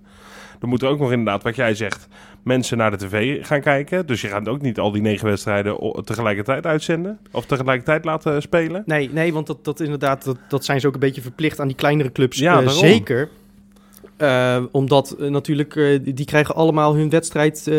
Dan 0.61 0.69
moeten 0.69 0.87
ook 0.87 0.99
nog 0.99 1.11
inderdaad, 1.11 1.43
wat 1.43 1.55
jij 1.55 1.75
zegt, 1.75 2.07
mensen 2.43 2.77
naar 2.77 2.91
de 2.91 2.97
tv 2.97 3.45
gaan 3.45 3.61
kijken. 3.61 4.05
Dus 4.05 4.21
je 4.21 4.27
gaat 4.27 4.47
ook 4.47 4.61
niet 4.61 4.79
al 4.79 4.91
die 4.91 5.01
negen 5.01 5.27
wedstrijden 5.27 6.03
tegelijkertijd 6.03 6.65
uitzenden. 6.65 7.19
Of 7.31 7.45
tegelijkertijd 7.45 8.05
laten 8.05 8.41
spelen. 8.41 8.83
Nee, 8.85 9.09
nee 9.09 9.33
want 9.33 9.47
dat, 9.47 9.65
dat 9.65 9.79
inderdaad, 9.79 10.23
dat, 10.23 10.37
dat 10.49 10.65
zijn 10.65 10.79
ze 10.79 10.87
ook 10.87 10.93
een 10.93 10.99
beetje 10.99 11.21
verplicht 11.21 11.59
aan 11.59 11.67
die 11.67 11.75
kleinere 11.75 12.11
clubs. 12.11 12.37
Ja, 12.37 12.61
eh, 12.61 12.67
zeker. 12.67 13.29
Eh, 14.17 14.63
omdat 14.71 15.11
eh, 15.11 15.29
natuurlijk, 15.29 16.01
die, 16.15 16.25
krijgen 16.25 16.55
allemaal 16.55 16.95
hun 16.95 17.09
wedstrijd 17.09 17.71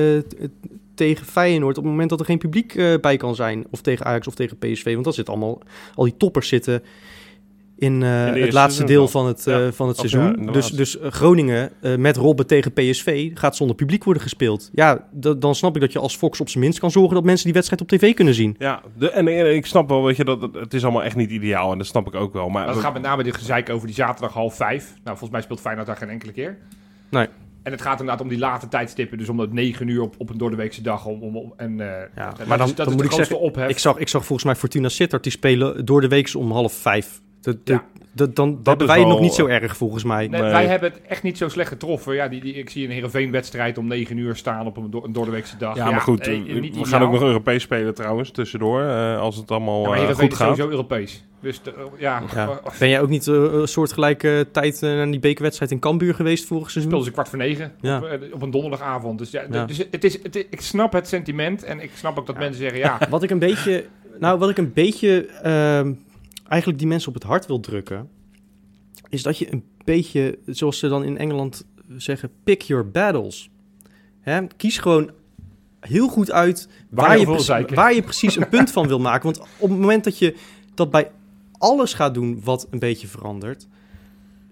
tegen 0.95 1.26
Feyenoord 1.26 1.78
op 1.78 1.83
het 1.83 1.93
moment 1.93 2.11
dat 2.11 2.20
er 2.20 2.26
geen 2.26 2.39
publiek 2.39 2.99
bij 3.01 3.16
kan 3.16 3.35
zijn. 3.35 3.66
Of 3.70 3.80
tegen 3.80 4.07
Ajax 4.07 4.26
of 4.26 4.35
tegen 4.35 4.59
PSV. 4.59 4.93
Want 4.93 5.05
dat 5.05 5.14
zit 5.14 5.28
allemaal, 5.28 5.59
al 5.95 6.05
die 6.05 6.16
toppers 6.16 6.49
zitten 6.49 6.83
in, 7.83 8.03
eh, 8.03 8.33
het 8.33 8.53
laatste 8.53 8.85
deel 8.85 9.09
van 9.09 9.26
het, 9.26 9.47
eh, 9.47 9.59
Ja. 9.64 9.72
van 9.72 9.89
het 9.89 10.01
ja, 10.01 10.09
seizoen. 10.09 10.47
dus 10.53 10.70
dus 10.70 10.99
eh, 10.99 11.11
Groningen 11.11 11.70
eh, 11.80 11.97
met 11.97 12.16
Robben 12.16 12.47
tegen 12.47 12.72
PSV 12.72 13.30
gaat 13.35 13.57
zonder 13.57 13.76
publiek 13.76 14.05
worden 14.05 14.22
gespeeld. 14.22 14.70
Ja, 14.74 15.09
d- 15.20 15.35
dan 15.41 15.55
snap 15.55 15.74
ik 15.74 15.80
dat 15.80 15.93
je 15.93 15.99
als 15.99 16.16
Fox 16.16 16.41
op 16.41 16.49
zijn 16.49 16.64
minst 16.64 16.78
kan 16.78 16.91
zorgen 16.91 17.14
dat 17.14 17.24
mensen 17.24 17.45
die 17.45 17.55
wedstrijd 17.55 17.83
op 17.83 17.89
tv 17.89 18.14
kunnen 18.14 18.35
zien. 18.35 18.55
Ja, 18.59 18.80
de, 18.99 19.11
en, 19.11 19.28
en 19.28 19.55
ik 19.55 19.66
snap 19.66 19.89
wel, 19.89 20.05
weet 20.05 20.16
je, 20.16 20.24
dat 20.24 20.43
het, 20.43 20.55
het 20.55 20.74
is 20.74 20.83
allemaal 20.83 21.03
echt 21.05 21.16
niet 21.16 21.30
ideaal. 21.30 21.72
En 21.72 21.78
dat 21.78 21.87
snap 21.87 22.07
ik 22.07 22.14
ook 22.14 22.33
wel. 22.33 22.49
Maar 22.49 22.68
het 22.68 22.76
gaat 22.78 22.93
met 22.93 23.03
name 23.03 23.22
dit 23.22 23.37
gezeik 23.37 23.70
over 23.70 23.87
die 23.87 23.97
zaterdag 23.97 24.33
half 24.33 24.55
vijf. 24.57 24.85
Nou, 24.87 25.03
volgens 25.05 25.30
mij 25.30 25.41
speelt 25.43 25.61
Feyenoord 25.61 25.87
daar 25.87 25.97
geen 25.97 26.09
enkele 26.11 26.33
keer. 26.33 26.59
Nee. 27.11 27.26
En 27.62 27.72
het 27.72 27.80
gaat 27.83 27.93
inderdaad 28.01 28.20
om 28.22 28.28
die 28.28 28.39
late 28.39 28.68
tijdstippen. 28.68 29.18
Dus 29.18 29.28
om 29.28 29.37
dat 29.37 29.53
negen 29.53 29.89
uur 29.89 30.01
op, 30.03 30.14
op 30.18 30.30
een 30.30 30.39
doordeweekse 30.39 30.83
dag. 30.83 31.07
Om, 31.07 31.22
om, 31.22 31.37
om- 31.37 31.53
en, 31.57 31.80
eh, 31.80 32.26
dat 32.37 32.47
maar 32.47 32.59
dan- 32.59 32.66
is, 32.68 32.74
dat 32.74 32.76
dan 32.76 32.87
is 32.87 32.93
moet 32.93 32.99
de 33.03 33.05
ik 33.05 33.12
zeggen, 33.26 33.39
ophef. 33.41 33.68
Ik 33.68 33.78
zag, 33.78 33.97
ik 33.99 34.09
zag 34.09 34.20
volgens 34.24 34.45
mij 34.45 34.57
Fortuna 34.57 34.89
Sittard, 34.89 35.22
die 35.22 35.33
spelen 35.33 35.85
door 35.85 36.01
de 36.01 36.09
week 36.09 36.35
om 36.37 36.51
half 36.53 36.72
vijf. 36.72 37.20
Dat, 37.43 37.66
dat, 37.66 37.76
Ja. 37.76 37.84
dat, 38.12 38.36
dan, 38.36 38.49
dat 38.51 38.59
is 38.59 38.64
hebben 38.66 38.86
wij 38.86 38.97
het 38.99 39.07
nog 39.07 39.14
wel- 39.14 39.24
niet 39.24 39.34
zo 39.34 39.47
erg, 39.47 39.76
volgens 39.76 40.05
mij. 40.05 40.26
Nee, 40.28 40.40
Nee. 40.40 40.51
Wij 40.51 40.66
hebben 40.66 40.90
het 40.93 41.01
echt 41.09 41.22
niet 41.22 41.38
zo 41.38 41.49
slecht 41.49 41.68
getroffen. 41.68 42.14
Ja, 42.14 42.28
die, 42.28 42.40
die, 42.40 42.55
ik 42.55 42.70
zie 42.70 42.84
een 42.84 42.90
Heerenveen-wedstrijd 42.90 43.78
om 43.78 43.86
9 43.86 44.16
uur 44.16 44.36
staan 44.36 44.66
op 44.66 44.76
een, 44.76 44.90
door, 44.90 45.05
een 45.05 45.12
doordeweekse 45.12 45.57
dag. 45.57 45.76
ja, 45.76 45.90
maar 45.90 46.01
goed, 46.01 46.26
eh, 46.26 46.34
eh, 46.34 46.45
we 46.74 46.84
gaan 46.84 47.03
ook 47.03 47.12
nog 47.12 47.22
Europees 47.22 47.62
spelen 47.62 47.95
trouwens, 47.95 48.30
tussendoor. 48.30 48.82
eh, 48.82 49.18
als 49.20 49.36
het 49.36 49.51
allemaal 49.51 49.80
Ja, 49.82 49.88
maar 49.88 49.93
eh, 49.93 49.99
Heerenveen 50.01 50.24
goed 50.30 50.32
is 50.32 50.38
gaat. 50.38 50.49
sowieso 50.57 50.70
Europees. 50.70 51.24
Dus 51.40 51.62
de- 51.62 51.74
ja, 51.99 52.22
Ja. 52.34 52.49
eh, 52.64 52.78
Ben 52.78 52.88
jij 52.88 53.01
ook 53.01 53.09
niet 53.09 53.26
eh, 53.28 53.34
een 53.34 53.68
soortgelijke 53.68 54.47
tijd 54.53 54.82
eh, 54.82 54.90
naar 54.90 55.11
die 55.11 55.20
bekerwedstrijd 55.20 55.70
in 55.70 55.78
Cambuur 55.78 56.14
geweest 56.14 56.45
vorig 56.47 56.70
seizoen? 56.70 56.82
speelden 56.82 57.05
ze 57.07 57.12
kwart 57.12 57.28
voor 57.28 57.38
negen 57.38 57.72
Ja. 57.80 57.97
op, 57.99 58.05
eh, 58.05 58.18
op 58.34 58.43
een 58.43 58.51
donderdagavond. 58.51 59.18
Dus, 59.18 59.30
ja, 59.30 59.43
Ja. 59.51 59.64
dus 59.64 59.78
het 59.90 60.05
is, 60.05 60.22
het 60.22 60.36
is- 60.36 60.45
ik 60.51 60.61
snap 60.61 60.93
het 60.93 61.09
sentiment 61.09 61.64
en 61.64 61.80
ik 61.80 61.90
snap 61.95 62.18
ook 62.18 62.26
dat 62.26 62.38
mensen 62.38 62.61
zeggen, 62.61 62.78
ja, 62.78 62.99
Wat 63.11 63.22
ik 63.22 63.30
een 63.30 63.38
beetje, 63.38 63.84
nou, 64.20 64.38
wat 64.38 64.51
ik 64.51 64.59
een 64.59 64.72
beetje 64.72 65.26
ehm, 65.43 65.93
eigenlijk 66.53 66.78
die 66.78 66.88
mensen 66.88 67.09
op 67.09 67.14
het 67.14 67.22
hart 67.22 67.46
wil 67.46 67.61
drukken, 67.61 68.09
is 69.09 69.22
dat 69.22 69.38
je 69.38 69.53
een 69.53 69.64
beetje, 69.84 70.38
zoals 70.46 70.78
ze 70.78 70.88
dan 70.88 71.05
in 71.05 71.18
Engeland 71.18 71.66
zeggen, 71.96 72.30
pick 72.44 72.62
your 72.62 72.90
battles. 72.90 73.50
Hè? 74.20 74.46
Kies 74.46 74.78
gewoon 74.78 75.11
heel 75.80 76.09
goed 76.09 76.32
uit 76.32 76.68
Waar 76.90 77.07
waar, 77.07 77.18
je 77.18 77.74
waar 77.74 77.94
je 77.94 78.03
precies 78.03 78.36
een 78.36 78.48
punt 78.48 78.70
van 78.70 78.86
wil 78.86 78.98
maken. 79.09 79.24
Want 79.24 79.40
op 79.40 79.68
het 79.68 79.78
moment 79.78 80.05
dat 80.05 80.18
je 80.18 80.36
dat 80.74 80.90
bij 80.90 81.11
alles 81.59 81.94
gaat 81.94 82.14
doen 82.14 82.40
wat 82.44 82.66
een 82.70 82.78
beetje 82.78 83.07
verandert, 83.07 83.68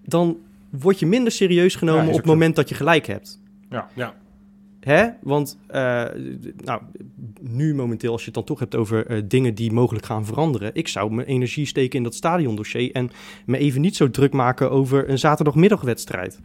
dan 0.05 0.39
word 0.71 0.99
je 0.99 1.07
minder 1.07 1.33
serieus 1.33 1.75
genomen 1.75 2.09
op 2.09 2.17
het 2.17 2.25
moment 2.25 2.57
dat 2.57 2.69
je 2.69 2.75
gelijk 2.75 3.07
hebt. 3.07 3.41
ja. 3.71 3.89
Ja. 3.95 4.15
Hè? 4.81 5.09
Want 5.23 5.59
eh, 5.67 6.05
nou, 6.65 6.81
nu 7.41 7.75
momenteel, 7.75 8.13
als 8.13 8.21
je 8.21 8.27
het 8.27 8.35
dan 8.35 8.45
toch 8.45 8.59
hebt 8.59 8.75
over 8.75 9.07
eh, 9.07 9.23
dingen 9.25 9.55
die 9.55 9.73
mogelijk 9.73 10.07
gaan 10.07 10.25
veranderen. 10.25 10.71
Ik 10.75 10.89
zou 10.89 11.13
mijn 11.13 11.27
energie 11.27 11.67
steken 11.67 11.99
in 11.99 12.05
dat 12.05 12.15
stadiondossier 12.15 12.93
en 12.93 13.11
me 13.47 13.59
even 13.59 13.81
niet 13.81 13.97
zo 13.97 14.11
druk 14.11 14.33
maken 14.33 14.71
over 14.71 15.09
een 15.09 15.19
zaterdagmiddagwedstrijd. 15.19 16.41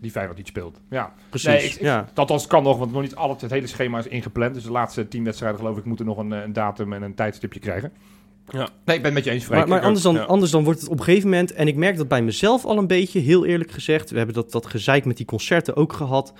die 0.00 0.10
Feyenoord 0.10 0.36
niet 0.36 0.46
speelt. 0.46 0.80
Ja. 0.90 1.12
Precies. 1.28 1.48
Nee, 1.48 1.64
ik, 1.64 1.74
ik, 1.74 1.80
ja. 1.80 2.08
Althans, 2.14 2.46
kan 2.46 2.62
nog, 2.62 2.78
want 2.78 2.92
nog 2.92 3.02
niet 3.02 3.14
altijd 3.14 3.40
het 3.40 3.50
hele 3.50 3.66
schema 3.66 3.98
is 3.98 4.06
ingepland. 4.06 4.54
Dus 4.54 4.64
de 4.64 4.70
laatste 4.70 5.08
tien 5.08 5.24
wedstrijden, 5.24 5.58
geloof 5.58 5.78
ik, 5.78 5.84
moeten 5.84 6.06
nog 6.06 6.18
een, 6.18 6.32
eh, 6.32 6.42
een 6.42 6.52
datum 6.52 6.92
en 6.92 7.02
een 7.02 7.14
tijdstipje 7.14 7.60
krijgen. 7.60 7.92
Ja. 8.48 8.68
Nee, 8.84 8.96
ik 8.96 9.02
ben 9.02 9.04
het 9.04 9.12
met 9.12 9.24
je 9.24 9.30
eens, 9.30 9.44
Freek. 9.44 9.58
Maar, 9.58 9.68
maar 9.68 9.80
anders, 9.80 10.02
dan, 10.02 10.14
ja. 10.14 10.22
anders 10.22 10.50
dan 10.50 10.64
wordt 10.64 10.80
het 10.80 10.88
op 10.88 10.98
een 10.98 11.04
gegeven 11.04 11.28
moment... 11.28 11.52
en 11.52 11.68
ik 11.68 11.76
merk 11.76 11.96
dat 11.96 12.08
bij 12.08 12.22
mezelf 12.22 12.64
al 12.64 12.78
een 12.78 12.86
beetje, 12.86 13.20
heel 13.20 13.44
eerlijk 13.44 13.70
gezegd... 13.70 14.10
we 14.10 14.16
hebben 14.16 14.34
dat, 14.34 14.52
dat 14.52 14.66
gezeik 14.66 15.04
met 15.04 15.16
die 15.16 15.26
concerten 15.26 15.76
ook 15.76 15.92
gehad... 15.92 16.32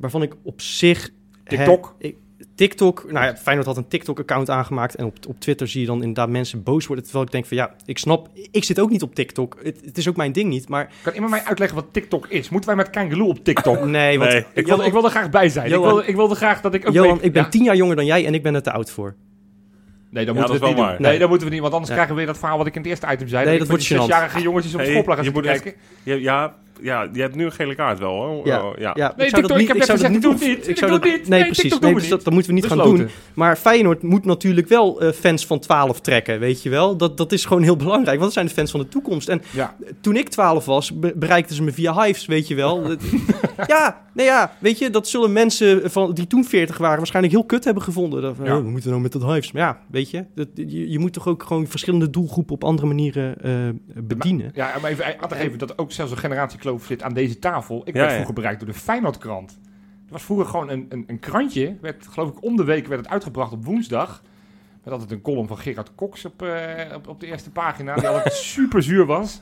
waarvan 0.00 0.22
ik 0.22 0.34
op 0.42 0.60
zich... 0.60 1.10
TikTok? 1.44 1.94
ik- 1.98 2.16
TikTok, 2.54 3.12
nou 3.12 3.24
ja, 3.26 3.36
Feyenoord 3.36 3.66
had 3.66 3.76
een 3.76 3.88
TikTok-account 3.88 4.50
aangemaakt... 4.50 4.94
en 4.94 5.04
op, 5.04 5.16
op 5.28 5.40
Twitter 5.40 5.68
zie 5.68 5.80
je 5.80 5.86
dan 5.86 5.98
inderdaad 5.98 6.28
mensen 6.28 6.62
boos 6.62 6.86
worden... 6.86 7.04
terwijl 7.04 7.26
ik 7.26 7.32
denk 7.32 7.46
van 7.46 7.56
ja, 7.56 7.74
ik 7.84 7.98
snap, 7.98 8.28
ik 8.50 8.64
zit 8.64 8.80
ook 8.80 8.90
niet 8.90 9.02
op 9.02 9.14
TikTok. 9.14 9.56
Het, 9.62 9.80
het 9.84 9.98
is 9.98 10.08
ook 10.08 10.16
mijn 10.16 10.32
ding 10.32 10.48
niet, 10.48 10.68
maar 10.68 10.92
Kan 11.02 11.12
iemand 11.14 11.30
mij 11.32 11.42
uitleggen 11.44 11.76
wat 11.76 11.86
TikTok 11.92 12.26
is? 12.26 12.48
Moeten 12.48 12.68
wij 12.68 12.78
met 12.78 12.90
Kangaloo 12.90 13.28
op 13.28 13.44
TikTok? 13.44 13.84
nee, 13.84 14.18
want... 14.18 14.30
Nee. 14.30 14.44
Ik 14.54 14.66
wilde, 14.66 14.84
ik 14.84 14.92
wilde 14.92 15.06
er 15.06 15.12
graag 15.14 15.30
bij 15.30 15.48
zijn. 15.48 15.68
Johan- 15.68 15.84
ik, 15.88 15.92
wilde, 15.94 16.08
ik 16.08 16.16
wilde 16.16 16.34
graag 16.34 16.60
dat 16.60 16.74
ik 16.74 16.86
ook 16.88 16.94
Johan, 16.94 17.22
ik 17.22 17.32
ben 17.32 17.42
Ja? 17.42 17.48
tien 17.48 17.64
jaar 17.64 17.76
jonger 17.76 17.96
dan 17.96 18.06
jij 18.06 18.26
en 18.26 18.34
ik 18.34 18.42
ben 18.42 18.54
er 18.54 18.62
te 18.62 18.72
oud 18.72 18.90
voor. 18.90 19.14
Nee, 20.10 20.24
dan 20.24 20.34
Ja, 20.34 20.40
moeten 20.40 20.60
we 20.60 20.60
dat 20.60 20.60
het 20.60 20.62
is 20.62 20.68
niet 20.68 20.76
doen. 20.76 20.86
waar. 20.86 21.10
Nee, 21.10 21.18
dat 21.18 21.28
moeten 21.28 21.46
we 21.46 21.52
niet, 21.52 21.62
want 21.62 21.72
anders 21.72 21.88
Ja. 21.90 21.96
krijgen 21.96 22.16
we 22.16 22.20
weer 22.22 22.30
dat 22.32 22.40
verhaal 22.40 22.58
wat 22.58 22.66
ik 22.66 22.74
in 22.74 22.80
het 22.80 22.90
eerste 22.90 23.06
item 23.12 23.28
zei. 23.28 23.44
Nee, 23.46 23.58
dat 23.58 23.68
wordt 23.68 23.82
gênant. 23.84 23.86
zesjarige 23.86 24.40
jongetjes 24.42 24.72
op 24.72 24.78
de 24.78 24.84
Hey, 24.86 25.22
je 25.24 25.30
moet 25.32 25.42
kijken. 25.44 25.74
Ja, 26.02 26.54
ja, 26.82 27.08
je 27.12 27.20
hebt 27.20 27.34
nu 27.34 27.44
een 27.44 27.52
gele 27.52 27.74
kaart 27.74 27.98
wel, 27.98 28.10
hoor. 28.10 28.46
Ja, 28.46 28.62
Oh, 28.68 28.76
ja. 28.78 28.92
Ja, 28.94 29.12
Nee, 29.16 29.26
ik 29.26 29.30
zou 29.30 29.42
TikTok, 29.42 29.48
dat 29.48 29.60
ik 29.60 29.66
heb 29.68 29.76
zou 29.82 29.98
gezegd, 29.98 30.02
dat 30.02 30.12
ik 30.12 30.22
doe 30.22 30.48
het 30.48 30.58
niet. 30.58 30.68
ik 30.68 30.78
zou 30.78 30.90
dat- 30.90 31.04
niet. 31.04 31.28
Nee, 31.28 31.40
Nee, 31.40 31.50
precies. 31.50 31.78
Nee, 31.78 31.94
dus 31.94 32.08
dat, 32.08 32.30
moeten 32.30 32.46
we 32.54 32.60
niet 32.60 32.66
gaan 32.66 32.78
doen. 32.78 33.08
Maar 33.34 33.56
Feyenoord 33.56 34.02
moet 34.02 34.24
natuurlijk 34.24 34.68
wel 34.68 35.00
eh, 35.00 35.12
fans 35.12 35.46
van 35.46 35.58
12 35.58 36.00
trekken, 36.00 36.38
weet 36.40 36.62
je 36.62 36.70
wel. 36.70 36.96
Dat, 36.96 37.16
dat 37.16 37.32
is 37.32 37.44
gewoon 37.44 37.62
heel 37.62 37.76
belangrijk, 37.76 38.18
want 38.18 38.20
dat 38.22 38.32
zijn 38.32 38.46
de 38.46 38.52
fans 38.52 38.70
van 38.70 38.80
de 38.80 38.88
toekomst. 38.88 39.28
En 39.28 39.42
Ja. 39.50 39.76
toen 40.00 40.16
ik 40.16 40.28
12 40.28 40.64
was, 40.64 40.98
be- 40.98 41.12
bereikten 41.16 41.56
ze 41.56 41.62
me 41.62 41.72
via 41.72 42.02
Hives, 42.02 42.26
weet 42.26 42.48
je 42.48 42.54
wel. 42.54 42.82
Ja, 43.66 44.00
nee 44.14 44.26
ja, 44.26 44.52
weet 44.58 44.78
je, 44.78 44.90
dat 44.90 45.08
zullen 45.08 45.32
mensen 45.32 45.90
van, 45.90 46.14
die 46.14 46.26
toen 46.26 46.44
40 46.44 46.78
waren 46.78 46.96
waarschijnlijk 46.96 47.34
heel 47.34 47.44
kut 47.44 47.64
hebben 47.64 47.82
gevonden. 47.82 48.22
Dat, 48.22 48.36
Ja. 48.42 48.56
oh, 48.56 48.62
we 48.64 48.70
moeten 48.70 48.90
nou 48.90 49.02
met 49.02 49.12
dat 49.12 49.22
Hives. 49.22 49.52
Maar 49.52 49.62
ja, 49.62 49.80
weet 49.90 50.10
je, 50.10 50.26
dat, 50.34 50.48
je, 50.54 50.90
je 50.90 50.98
moet 50.98 51.12
toch 51.12 51.28
ook 51.28 51.42
gewoon 51.42 51.66
verschillende 51.66 52.10
doelgroepen 52.10 52.54
op 52.54 52.64
andere 52.64 52.86
manieren 52.86 53.42
eh, 53.42 53.52
bedienen. 54.02 54.50
Ja, 54.54 54.72
maar 54.80 54.90
even 54.90 55.20
aan 55.20 55.28
te 55.28 55.34
geven 55.34 55.58
dat 55.58 55.70
er 55.70 55.78
ook 55.78 55.92
zelfs 55.92 56.12
een 56.12 56.18
generatiekloof 56.18 56.84
zit 56.84 57.02
aan 57.02 57.14
deze 57.14 57.38
tafel. 57.38 57.80
Ik 57.84 57.86
Ja, 57.86 57.92
werd 57.92 58.06
ja. 58.08 58.14
vroeger 58.14 58.34
bereikt 58.34 58.60
door 58.60 58.68
de 58.68 58.78
Feyenoordkrant. 58.78 59.58
Er 60.06 60.12
was 60.16 60.22
vroeger 60.22 60.46
gewoon 60.46 60.70
een, 60.70 60.86
een, 60.88 61.04
een 61.06 61.18
krantje. 61.18 61.76
Werd, 61.80 62.06
geloof 62.10 62.28
ik, 62.28 62.44
om 62.44 62.56
de 62.56 62.64
week 62.64 62.86
werd 62.86 63.00
het 63.00 63.10
uitgebracht 63.10 63.52
op 63.52 63.64
woensdag. 63.64 64.22
Met 64.84 64.92
altijd 64.92 65.10
een 65.10 65.22
column 65.22 65.46
van 65.48 65.58
Gerard 65.58 65.94
Cox 65.94 66.24
op, 66.24 66.42
eh, 66.42 66.94
op, 66.94 67.08
op 67.08 67.20
de 67.20 67.26
eerste 67.26 67.50
pagina. 67.50 67.94
Die 67.94 68.08
altijd 68.08 68.34
super 68.56 68.82
zuur 68.82 69.06
was. 69.06 69.40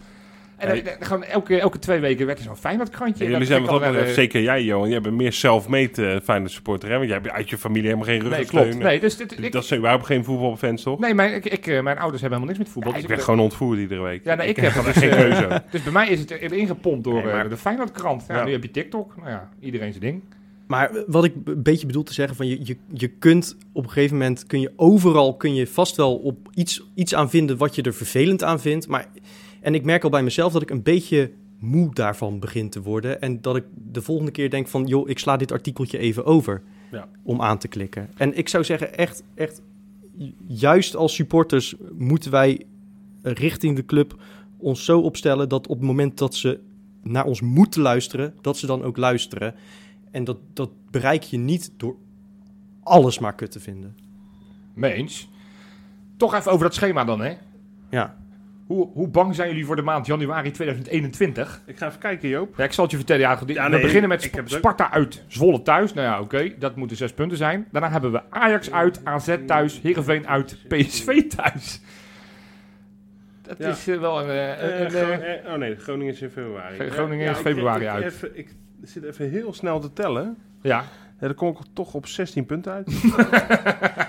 En 0.58 0.68
Hey. 0.68 0.96
dan- 1.08 1.24
elke, 1.24 1.60
elke 1.60 1.78
twee 1.78 2.00
weken 2.00 2.26
werd 2.26 2.38
er 2.38 2.44
zo'n 2.44 2.56
Feyenoord-krantje. 2.56 3.18
En 3.18 3.24
En 3.26 3.32
jullie 3.32 3.46
zijn 3.46 3.64
wat 3.64 3.80
naar 3.80 3.92
de- 3.92 4.12
zeker 4.12 4.42
jij, 4.42 4.62
Johan. 4.64 4.88
Jij 4.88 5.00
bent 5.00 5.14
meer 5.16 5.32
self-made 5.32 6.02
uh, 6.14 6.16
Feyenoord 6.22 6.52
supporter, 6.52 6.88
hè? 6.90 6.96
Want 6.96 7.08
jij 7.08 7.18
hebt 7.22 7.30
uit 7.30 7.50
je 7.50 7.58
familie 7.58 7.82
helemaal 7.84 8.04
geen 8.06 8.18
Nee, 8.18 8.28
ruggensteun. 8.28 8.62
klopt. 8.68 8.82
Nee, 8.82 9.00
dus 9.00 9.16
dit, 9.16 9.42
ik, 9.44 9.52
Dat 9.52 9.64
zijn 9.64 9.78
überhaupt 9.78 10.06
geen 10.06 10.24
voetbalfans, 10.24 10.82
toch? 10.82 10.98
nee 10.98 11.14
mijn, 11.14 11.34
ik, 11.34 11.44
ik, 11.44 11.66
eh, 11.66 11.82
mijn 11.82 11.98
ouders 11.98 12.20
hebben 12.22 12.38
helemaal 12.40 12.46
niks 12.46 12.58
met 12.58 12.68
voetbal. 12.68 12.92
Ja, 12.92 12.98
dus 12.98 13.08
ik 13.08 13.14
heb- 13.14 13.24
gewoon 13.24 13.40
ontvoerd 13.40 13.78
iedere 13.78 14.00
week. 14.02 14.24
Ja, 14.24 14.34
nee, 14.34 14.48
ik 14.48 14.56
heb 14.56 14.84
dus, 14.84 14.96
geen 14.96 15.10
eh, 15.10 15.16
keuze. 15.16 15.62
Dus 15.70 15.82
bij 15.82 15.92
mij 15.92 16.08
is 16.08 16.20
het 16.20 16.30
erin 16.30 16.66
gepompt 16.66 17.04
door 17.04 17.14
Nee, 17.14 17.24
maar- 17.24 17.44
eh, 17.44 17.50
de 17.50 17.56
Feyenoordkrant. 17.56 18.24
Ja, 18.28 18.36
Ja. 18.36 18.44
Nu 18.44 18.52
heb 18.52 18.62
je 18.62 18.70
TikTok. 18.70 19.16
Nou 19.16 19.28
ja, 19.30 19.48
iedereen 19.60 19.90
zijn 19.92 20.04
ding. 20.04 20.22
Maar 20.66 20.90
wat 21.06 21.24
ik 21.24 21.32
een 21.44 21.62
beetje 21.62 21.86
bedoel 21.86 22.02
te 22.02 22.12
zeggen, 22.12 22.36
van 22.36 22.46
je, 22.46 22.58
je, 22.66 22.76
je 22.92 23.08
kunt 23.08 23.56
op 23.72 23.84
een 23.84 23.90
gegeven 23.90 24.16
moment, 24.16 24.46
kun 24.46 24.60
je 24.60 24.72
overal, 24.76 25.36
kun 25.36 25.54
je 25.54 25.66
vast 25.66 25.96
wel 25.96 26.16
op 26.16 26.36
iets, 26.54 26.82
iets 26.94 27.14
aan 27.14 27.30
vinden 27.30 27.56
wat 27.56 27.74
je 27.74 27.82
er 27.82 27.94
vervelend 27.94 28.42
aan 28.44 28.60
vindt. 28.60 28.88
Maar, 28.88 29.06
en 29.68 29.74
ik 29.74 29.84
merk 29.84 30.04
al 30.04 30.10
bij 30.10 30.22
mezelf 30.22 30.52
dat 30.52 30.62
ik 30.62 30.70
een 30.70 30.82
beetje 30.82 31.32
moe 31.58 31.94
daarvan 31.94 32.38
begin 32.38 32.70
te 32.70 32.82
worden. 32.82 33.20
En 33.20 33.40
dat 33.40 33.56
ik 33.56 33.64
de 33.74 34.02
volgende 34.02 34.30
keer 34.30 34.50
denk 34.50 34.68
van, 34.68 34.86
joh, 34.86 35.08
ik 35.08 35.18
sla 35.18 35.36
dit 35.36 35.52
artikeltje 35.52 35.98
even 35.98 36.24
over 36.24 36.62
Ja. 36.90 37.08
om 37.22 37.42
aan 37.42 37.58
te 37.58 37.68
klikken. 37.68 38.10
En 38.16 38.36
ik 38.38 38.48
zou 38.48 38.64
zeggen, 38.64 38.96
echt, 38.96 39.22
echt, 39.34 39.62
ju- 40.16 40.32
juist 40.46 40.96
als 40.96 41.14
supporters 41.14 41.74
moeten 41.98 42.30
wij 42.30 42.64
richting 43.22 43.76
de 43.76 43.84
club 43.84 44.16
ons 44.56 44.84
zo 44.84 45.00
opstellen 45.00 45.48
dat 45.48 45.66
op 45.66 45.76
het 45.78 45.86
moment 45.86 46.18
dat 46.18 46.34
ze 46.34 46.60
naar 47.02 47.24
ons 47.24 47.40
moeten 47.40 47.82
luisteren, 47.82 48.34
dat 48.40 48.56
ze 48.58 48.66
dan 48.66 48.82
ook 48.82 48.96
luisteren. 48.96 49.54
En 50.10 50.24
dat, 50.24 50.36
dat 50.52 50.70
bereik 50.90 51.22
je 51.22 51.36
niet 51.38 51.72
door 51.76 51.96
alles 52.82 53.18
maar 53.18 53.34
kut 53.34 53.50
te 53.50 53.60
vinden. 53.60 53.96
Mee 54.74 54.92
eens. 54.92 55.28
Toch 56.16 56.34
even 56.34 56.52
over 56.52 56.64
dat 56.64 56.74
schema 56.74 57.04
dan, 57.04 57.20
hè. 57.20 57.32
Ja. 57.90 58.16
Hoe, 58.68 58.88
hoe 58.92 59.08
bang 59.08 59.34
zijn 59.34 59.48
jullie 59.48 59.66
voor 59.66 59.76
de 59.76 59.82
maand 59.82 60.06
januari 60.06 60.50
2021? 60.50 61.60
Ik 61.66 61.78
ga 61.78 61.86
even 61.86 61.98
kijken, 61.98 62.28
Joop. 62.28 62.54
Ja, 62.56 62.64
ik 62.64 62.72
zal 62.72 62.82
het 62.84 62.92
je 62.92 62.98
vertellen. 62.98 63.22
Ja, 63.22 63.38
we 63.38 63.68
nee, 63.68 63.80
beginnen 63.80 64.08
met 64.08 64.22
Sp-. 64.22 64.40
Sparta 64.44 64.90
uit, 64.90 65.24
Zwolle 65.26 65.62
thuis. 65.62 65.94
Nou 65.94 66.06
ja, 66.06 66.20
oké, 66.20 66.52
dat 66.58 66.76
moeten 66.76 66.96
zes 66.96 67.12
punten 67.12 67.36
zijn. 67.36 67.68
Daarna 67.72 67.90
hebben 67.90 68.12
we 68.12 68.22
Ajax 68.30 68.72
uit, 68.72 69.00
AZ 69.04 69.36
thuis, 69.46 69.80
Heerenveen 69.82 70.26
uit, 70.28 70.56
PSV 70.68 71.22
thuis. 71.22 71.80
Dat 73.42 73.58
is 73.60 73.88
eh, 73.88 73.98
wel 74.00 74.20
een... 74.22 74.28
eh, 74.30 74.80
een, 74.80 75.20
eh, 75.22 75.52
oh 75.52 75.58
nee, 75.58 75.76
Groningen 75.76 76.12
is 76.14 76.22
in 76.22 76.30
februari. 76.30 76.76
Gro- 76.78 76.88
Groningen 76.88 77.30
is 77.30 77.36
februari 77.38 77.84
ik- 77.84 77.90
uit. 77.90 78.04
Even, 78.04 78.38
ik 78.38 78.54
zit 78.82 79.04
even 79.04 79.30
heel 79.30 79.52
snel 79.52 79.80
te 79.80 79.92
tellen. 79.92 80.36
ja, 80.62 80.84
Ja, 81.20 81.26
dan 81.26 81.34
kom 81.34 81.48
ik 81.48 81.56
toch 81.72 81.94
op 81.94 82.06
16 82.06 82.46
punten 82.46 82.72
uit. 82.72 82.86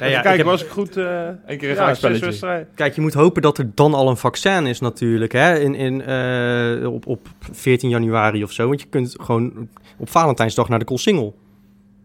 Ja, 0.00 0.06
ja, 0.06 0.20
Kijk, 0.20 0.36
heb- 0.36 0.46
was 0.46 0.62
ik 0.64 0.68
goed... 0.70 0.96
eh 0.96 1.04
Eén 1.46 1.58
keer 1.58 1.62
een 1.62 1.74
ja, 1.74 1.74
gelijkspelletje. 1.80 2.24
wedstrijden. 2.24 2.68
Kijk, 2.74 2.94
je 2.94 3.00
moet 3.00 3.14
hopen 3.14 3.42
dat 3.42 3.58
er 3.58 3.70
dan 3.74 3.94
al 3.94 4.08
een 4.08 4.16
vaccin 4.16 4.66
is 4.66 4.80
natuurlijk, 4.80 5.32
hè? 5.32 5.58
In, 5.58 5.74
in, 5.74 6.02
eh, 6.02 6.92
op, 6.92 7.06
op 7.06 7.26
14 7.52 7.88
januari 7.88 8.42
of 8.42 8.52
zo. 8.52 8.68
Want 8.68 8.80
je 8.80 8.86
kunt 8.88 9.14
gewoon 9.20 9.68
op 9.98 10.10
Valentijnsdag 10.10 10.68
naar 10.68 10.78
de 10.78 10.84
Koolsingel. 10.84 11.36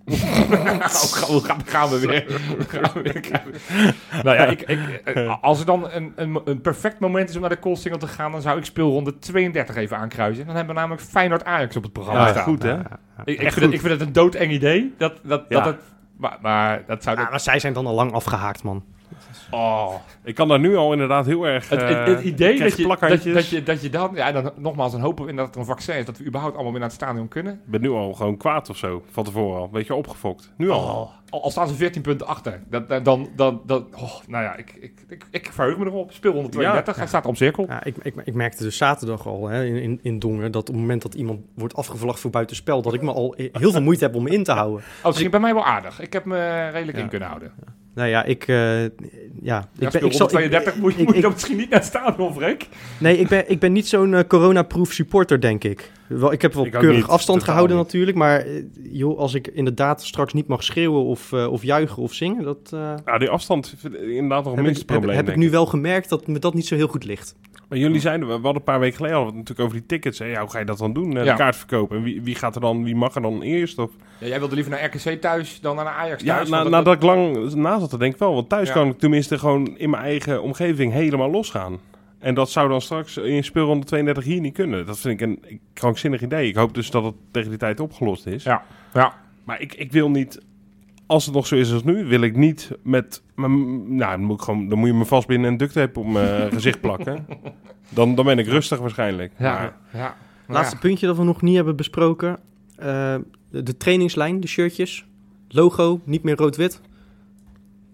Oh, 0.82 0.88
ga- 0.88 1.26
hoe 1.26 1.42
gaan, 1.66 1.90
we 1.90 2.00
weer? 2.00 2.26
Gaan 2.68 2.92
we 2.94 3.02
weer 3.02 3.42
nou 4.24 4.36
ja, 4.38 4.46
ik, 4.46 4.62
ik, 4.62 4.80
eh, 5.04 5.38
als 5.42 5.60
er 5.60 5.66
dan 5.66 5.90
een, 5.92 6.14
een, 6.16 6.42
een 6.46 6.62
perfect 6.62 7.00
moment 7.00 7.30
is 7.30 7.36
om 7.36 7.42
naar 7.42 7.50
de 7.50 7.56
Koolsingel 7.60 7.98
te 8.00 8.08
gaan, 8.08 8.32
dan 8.32 8.42
zou 8.42 8.58
ik 8.58 8.66
speelronde 8.66 9.20
32 9.20 9.76
even 9.76 9.98
aankruisen. 9.98 10.46
Dan 10.46 10.56
hebben 10.56 10.74
we 10.76 10.80
namelijk 10.82 11.06
Feyenoord 11.08 11.44
Ajax 11.46 11.76
op 11.76 11.84
het 11.84 11.92
programma 11.94 12.22
Ja, 12.26 12.32
staan. 12.32 12.44
goed, 12.44 12.64
hè? 12.64 12.70
Ja, 12.70 13.00
Ik, 13.26 13.40
ik, 13.40 13.52
vind 13.52 13.66
het, 13.66 13.74
ik 13.74 13.80
vind 13.80 13.92
het 13.92 14.02
een 14.02 14.14
doodeng 14.14 14.52
idee. 14.52 14.94
Dat, 14.98 15.14
dat, 15.24 15.44
Ja. 15.50 15.56
dat 15.64 15.66
het, 15.74 15.82
maar, 16.22 16.38
maar 16.42 16.84
dat 16.86 17.04
zou... 17.04 17.16
Ja, 17.16 17.22
Dat, 17.22 17.32
maar 17.32 17.40
zij 17.40 17.60
zijn 17.60 17.74
dan 17.74 17.86
al 17.86 17.94
lang 17.94 18.12
afgehaakt, 18.12 18.64
man. 18.64 18.84
Oh. 19.52 19.94
Ik 20.24 20.36
kan 20.36 20.48
daar 20.48 20.60
nu 20.60 20.76
al 20.76 20.92
inderdaad 20.92 21.26
heel 21.26 21.48
erg... 21.48 21.70
het, 21.70 21.82
het, 21.82 21.90
eh, 21.92 22.06
het 22.06 22.20
ik 22.20 22.26
idee 22.26 22.60
dat 22.60 22.78
je, 22.78 22.88
dat, 22.88 23.00
dat, 23.34 23.50
je, 23.50 23.64
dat 23.64 23.82
je 23.82 23.90
dan... 23.90 24.12
Ja, 24.14 24.32
dan 24.32 24.52
nogmaals, 24.56 24.92
dan 24.92 25.02
hopen 25.02 25.24
we 25.24 25.30
inderdaad 25.30 25.54
dat 25.54 25.64
er 25.64 25.70
een 25.70 25.76
vaccin 25.78 25.96
is. 25.96 26.06
Dat 26.06 26.18
we 26.18 26.26
überhaupt 26.26 26.54
allemaal 26.56 26.72
weer 26.72 26.82
naar 26.82 26.90
het 26.90 27.00
stadion 27.02 27.28
kunnen. 27.28 27.54
Ik 27.54 27.72
ben 27.72 27.82
nu 27.82 27.90
al 27.90 28.14
gewoon 28.14 28.38
kwaad 28.38 28.70
of 28.70 28.78
zo. 28.78 29.04
Van 29.12 29.24
tevoren 29.24 29.60
al. 29.62 29.70
Weet 29.72 29.88
je, 29.88 29.96
opgefokt. 29.96 30.54
Nu 30.58 30.70
al. 30.70 30.80
Oh, 30.80 31.10
al, 31.30 31.44
al 31.44 31.50
staan 31.52 31.68
ze 31.68 31.74
14 31.74 32.02
punten 32.02 32.28
achter. 32.28 32.62
Dat, 32.70 32.90
dat- 32.90 33.06
dan, 33.06 33.30
dan, 33.36 33.62
dan, 33.66 33.88
oh, 33.96 34.12
nou 34.28 34.44
ja, 34.44 34.56
ik, 34.56 34.74
ik, 34.80 35.06
ik, 35.10 35.26
ik 35.32 35.50
verheug 35.54 35.78
me 35.78 35.86
erop. 35.86 36.12
Speelronde 36.12 36.50
32, 36.50 36.96
hij 36.96 37.08
staat 37.08 37.26
omcirkeld. 37.26 37.68
Ja, 37.68 37.84
ik, 37.84 37.96
ik, 38.02 38.16
ik 38.24 38.34
merkte 38.34 38.64
dus 38.64 38.78
zaterdag 38.78 39.28
al 39.28 39.48
hè, 39.48 39.66
in, 39.66 39.76
in, 39.76 40.00
in 40.02 40.20
Dongen 40.20 40.52
dat 40.52 40.62
op 40.62 40.68
het 40.68 40.76
moment 40.84 41.02
dat 41.02 41.14
iemand 41.14 41.40
wordt 41.56 41.76
afgevlacht 41.76 42.20
voor 42.20 42.32
buitenspel, 42.32 42.82
dat 42.82 42.94
ik 42.94 43.02
me 43.02 43.12
al 43.14 43.36
heel 43.38 43.72
veel 43.72 43.82
moeite 43.82 44.04
heb 44.04 44.16
om 44.16 44.24
me 44.24 44.30
in 44.30 44.44
te 44.44 44.52
houden. 44.52 44.84
Oh, 45.00 45.06
het 45.06 45.18
ging 45.18 45.32
bij 45.32 45.40
mij 45.40 45.54
wel 45.54 45.66
aardig. 45.66 46.00
Ik 46.02 46.14
heb 46.14 46.26
me 46.26 46.70
redelijk 46.70 46.98
Ja. 46.98 47.04
in 47.04 47.10
kunnen 47.10 47.28
houden. 47.28 47.52
Nou 47.96 48.10
ja, 48.10 48.24
ik, 48.24 48.48
eh, 48.48 48.82
ja, 48.84 48.90
Ja, 49.42 49.68
ik, 49.80 49.90
ben, 49.92 50.06
ik, 50.06 50.14
zal, 50.14 50.28
32 50.28 50.76
moet, 50.76 50.94
je- 50.94 51.00
ik- 51.00 51.04
moet 51.06 51.10
je 51.12 51.16
ik- 51.18 51.22
dan 51.24 51.32
misschien 51.32 51.58
niet 51.58 51.70
naar 51.70 51.80
het 51.80 51.88
stadion, 51.88 52.34
Freek. 52.34 52.68
nee, 52.98 53.18
ik 53.18 53.28
ben, 53.28 53.50
ik 53.50 53.60
ben 53.60 53.72
niet 53.72 53.88
zo'n 53.88 54.14
eh, 54.14 54.24
coronaproof 54.28 54.92
supporter, 54.92 55.42
denk 55.42 55.64
ik. 55.64 55.92
Wel, 56.20 56.32
ik 56.32 56.42
heb 56.42 56.54
wel 56.54 56.66
Ik 56.66 56.72
keurig 56.72 57.10
afstand 57.10 57.44
gehouden 57.44 57.76
niet. 57.78 57.86
natuurlijk, 57.86 58.18
maar 58.18 58.40
eh, 58.40 58.64
joh, 58.92 59.18
als 59.18 59.34
ik 59.34 59.48
inderdaad 59.48 60.04
straks 60.04 60.34
niet 60.34 60.48
mag 60.48 60.64
schreeuwen 60.64 61.04
of, 61.04 61.34
eh, 61.34 61.52
of 61.52 61.64
juichen 61.64 62.02
of 62.04 62.14
zingen, 62.14 62.44
dat 62.44 62.70
eh, 62.74 62.94
Ja, 63.06 63.18
die 63.18 63.30
afstand 63.30 63.74
is 63.78 63.92
inderdaad 63.94 64.44
nog 64.44 64.58
een 64.58 64.64
minste 64.64 64.84
heb, 64.86 64.96
probleem. 64.96 65.16
heb 65.16 65.30
ik 65.30 65.36
nu 65.36 65.50
wel 65.50 65.66
gemerkt 65.66 66.10
dat 66.10 66.28
me 66.28 66.40
dat 66.40 66.54
niet 66.54 66.66
zo 66.68 66.76
heel 66.76 66.88
goed 66.88 67.04
ligt. 67.04 67.36
Maar 67.70 67.80
jullie 67.80 68.00
zeiden, 68.00 68.28
we 68.28 68.34
hadden 68.34 68.56
een 68.56 68.64
paar 68.64 68.80
weken 68.80 68.96
geleden 68.96 69.16
hadden 69.18 69.34
we 69.34 69.40
natuurlijk 69.40 69.68
over 69.68 69.80
die 69.80 69.88
tickets. 69.88 70.20
Hè? 70.20 70.26
Ja, 70.26 70.40
hoe 70.42 70.50
ga 70.50 70.60
je 70.60 70.66
dat 70.66 70.78
dan 70.78 70.94
doen? 70.94 71.12
Ja. 71.12 71.24
De 71.24 71.34
kaart 71.34 71.56
verkopen. 71.56 71.98
En 71.98 72.04
wie, 72.04 72.22
wie 72.22 72.36
gaat 72.36 72.56
er 72.56 72.62
dan, 72.62 72.84
wie 72.84 72.96
mag 72.96 73.16
er 73.16 73.22
dan 73.22 73.42
eerst? 73.42 73.78
Of... 73.78 73.90
Ja, 74.18 74.28
jij 74.28 74.40
wilde 74.40 74.56
liever 74.56 74.72
naar 74.74 74.84
RKC 74.86 75.22
thuis 75.22 75.60
dan 75.62 75.76
naar 75.76 75.86
Ajax 75.86 76.24
Ja, 76.24 76.36
thuis. 76.36 76.50
na, 76.50 76.56
want 76.58 76.70
dat- 76.72 76.80
nadat 76.86 76.94
ik 76.96 77.02
lang 77.02 77.54
na 77.54 77.80
zat, 77.80 78.00
denk 78.00 78.14
ik 78.14 78.20
wel. 78.20 78.34
Want 78.34 78.50
thuis 78.50 78.68
Ja. 78.68 78.74
kan 78.74 78.88
ik 78.90 79.00
tenminste 79.00 79.40
gewoon 79.40 79.78
in 79.78 79.90
mijn 79.90 80.04
eigen 80.04 80.42
omgeving 80.42 80.94
helemaal 80.94 81.30
losgaan. 81.32 81.80
En 82.22 82.34
dat 82.36 82.50
zou 82.50 82.70
dan 82.70 82.82
straks 82.82 83.18
in 83.18 83.44
speelronde 83.44 83.86
32 83.86 84.24
hier 84.24 84.40
niet 84.42 84.54
kunnen. 84.54 84.86
Dat 84.86 85.00
vind 85.00 85.22
ik 85.22 85.28
een 85.28 85.60
krankzinnig 85.74 86.22
idee. 86.22 86.48
Ik 86.48 86.56
hoop 86.56 86.74
dus 86.74 86.92
dat 86.92 87.04
het 87.04 87.16
tegen 87.32 87.50
die 87.50 87.58
tijd 87.60 87.80
opgelost 87.80 88.26
is. 88.28 88.44
Ja, 88.44 88.64
ja. 88.94 89.14
Maar 89.44 89.62
ik, 89.62 89.74
ik 89.74 89.92
wil 89.92 90.10
niet, 90.10 90.42
als 91.06 91.26
het 91.26 91.36
nog 91.36 91.48
zo 91.48 91.56
is 91.56 91.72
als 91.74 91.84
nu, 91.84 92.06
wil 92.06 92.22
ik 92.22 92.36
niet 92.36 92.72
met... 92.84 93.22
mijn- 93.36 93.96
Nou, 93.96 94.12
dan 94.12 94.24
moet, 94.24 94.38
ik 94.40 94.44
gewoon, 94.44 94.70
dan 94.70 94.78
moet 94.80 94.88
je 94.88 94.94
me 94.94 95.06
vastbinden 95.06 95.52
en 95.52 95.58
duct 95.58 95.74
tape 95.74 96.00
op 96.00 96.08
mijn 96.08 96.52
gezicht 96.54 96.82
plakken. 96.82 97.26
Dan, 97.90 98.16
dan 98.16 98.26
ben 98.26 98.40
ik 98.40 98.46
rustig 98.48 98.80
waarschijnlijk. 98.80 99.32
ja, 99.38 99.54
Maar- 99.54 99.78
ja. 100.02 100.16
Laatste 100.48 100.76
Ja. 100.76 100.82
puntje 100.82 101.08
dat 101.08 101.18
we 101.18 101.24
nog 101.24 101.42
niet 101.42 101.56
hebben 101.56 101.76
besproken. 101.76 102.38
eh, 102.76 103.16
de, 103.50 103.64
de 103.64 103.78
trainingslijn, 103.78 104.40
de 104.40 104.48
shirtjes. 104.48 105.06
Logo, 105.48 106.02
niet 106.04 106.24
meer 106.24 106.36
rood-wit. 106.36 106.82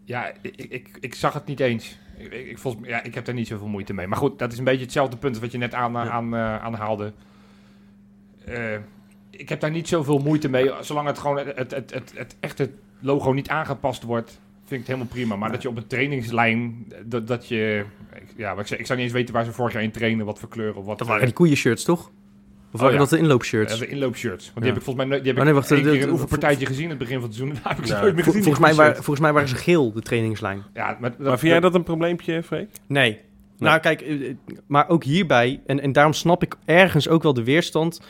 Ja, 0.06 0.32
ik, 0.42 0.56
ik, 0.56 0.98
ik 1.00 1.16
zag 1.16 1.34
het 1.34 1.46
niet 1.46 1.60
eens. 1.60 2.00
Ik, 2.18 2.32
ik, 2.34 2.58
volgens, 2.58 2.88
ja, 2.88 3.04
ik 3.04 3.16
heb 3.16 3.26
daar 3.26 3.36
niet 3.36 3.48
zoveel 3.48 3.68
moeite 3.68 3.94
mee. 3.94 4.08
Maar 4.08 4.18
goed, 4.18 4.40
dat 4.40 4.52
is 4.52 4.58
een 4.58 4.64
beetje 4.64 4.84
hetzelfde 4.84 5.18
punt 5.18 5.40
wat 5.40 5.52
je 5.52 5.58
net 5.58 5.74
aan, 5.74 5.92
Ja. 5.92 6.10
aan, 6.10 6.34
eh, 6.36 6.64
aanhaalde. 6.64 7.14
Eh, 8.46 8.74
ik 9.30 9.50
heb 9.50 9.60
daar 9.60 9.72
niet 9.72 9.88
zoveel 9.88 10.18
moite 10.18 10.50
mee, 10.50 10.72
zolang 10.82 11.08
het 11.08 11.18
gewoon 11.18 11.38
het, 11.38 11.58
het, 11.58 11.72
het, 11.72 11.94
het, 11.94 12.14
het 12.16 12.36
echte 12.40 12.72
logo 13.00 13.32
niet 13.32 13.50
aangepast 13.50 14.04
wordt 14.04 14.40
vind 14.68 14.82
ik 14.82 14.88
het 14.88 14.96
helemaal 14.98 15.14
prima. 15.16 15.36
Maar 15.36 15.52
dat 15.52 15.62
je 15.62 15.70
op 15.70 15.78
een 15.78 15.88
trainingslijn, 15.88 16.86
eh, 16.90 16.98
dat, 17.06 17.28
dat 17.28 17.48
je... 17.48 17.86
Ja, 18.36 18.52
wat 18.52 18.60
ik, 18.60 18.68
zei, 18.68 18.80
ik 18.80 18.86
zou 18.86 18.98
niet 18.98 19.08
eens 19.08 19.18
weten 19.18 19.34
waar 19.34 19.46
ze 19.46 19.52
vorig 19.52 19.74
jaar 19.74 19.84
in 19.84 19.92
trainen, 19.92 20.26
wat 20.26 20.40
voor 20.40 20.50
kleur 20.50 20.76
of 20.76 20.86
wat. 20.86 20.98
Dat 20.98 21.08
waren 21.08 21.26
die 21.26 21.34
koeien-shirts, 21.34 21.84
toch? 21.84 22.12
Of 22.72 22.80
waren 22.80 22.94
ja. 22.96 23.00
dat 23.02 23.10
de 23.10 23.18
inloopshirts? 23.18 23.74
Eh, 23.74 23.80
de 23.80 23.88
inloopshirts. 23.88 24.44
Want 24.46 24.56
die 24.56 24.64
Ja. 24.64 24.70
heb 24.70 24.78
ik 24.78 24.84
volgens 24.84 25.08
mij 25.08 25.18
die 25.18 25.28
heb 25.28 25.38
Oh, 25.38 25.44
nee, 25.44 25.54
ik 25.54 25.60
wacht, 25.60 25.72
één 25.72 25.84
de- 25.84 25.90
keer 25.90 26.00
de- 26.00 26.06
een 26.06 26.12
oefenpartijtje 26.14 26.66
gezien 26.66 26.84
in 26.84 26.90
het 26.90 26.98
begin 27.00 27.20
van 27.20 27.24
het 27.28 27.36
seizoen. 27.36 27.58
Daar 27.64 27.74
heb 27.76 27.84
ik 27.84 27.90
Ja. 27.90 28.02
nooit 28.02 28.16
meer 28.16 28.24
Vol- 28.24 28.34
gezien. 28.34 28.44
volgens, 28.54 28.68
die 28.68 28.76
mij 28.76 28.86
waren, 28.86 28.96
volgens 29.04 29.20
mij 29.20 29.34
waren 29.34 29.48
ze 29.50 29.56
geel, 29.56 29.94
de 29.94 30.02
trainingslijn. 30.02 30.64
Ja, 30.74 30.98
maar, 31.00 31.14
Maar 31.18 31.40
vind 31.40 31.52
jij 31.52 31.60
dat 31.60 31.76
een 31.76 31.84
probleempje, 31.84 32.44
Freek? 32.44 32.70
Nee. 32.88 33.20
Nou, 33.60 33.80
kijk, 33.80 34.02
eh, 34.02 34.28
eh, 34.30 34.36
maar 34.68 34.90
ook 34.90 35.04
hierbij, 35.04 35.62
en, 35.66 35.80
en 35.82 35.92
daarom 35.92 36.14
snap 36.14 36.44
ik 36.44 36.56
ergens 36.66 37.08
ook 37.08 37.24
wel 37.24 37.34
de 37.34 37.44
weerstand. 37.44 38.02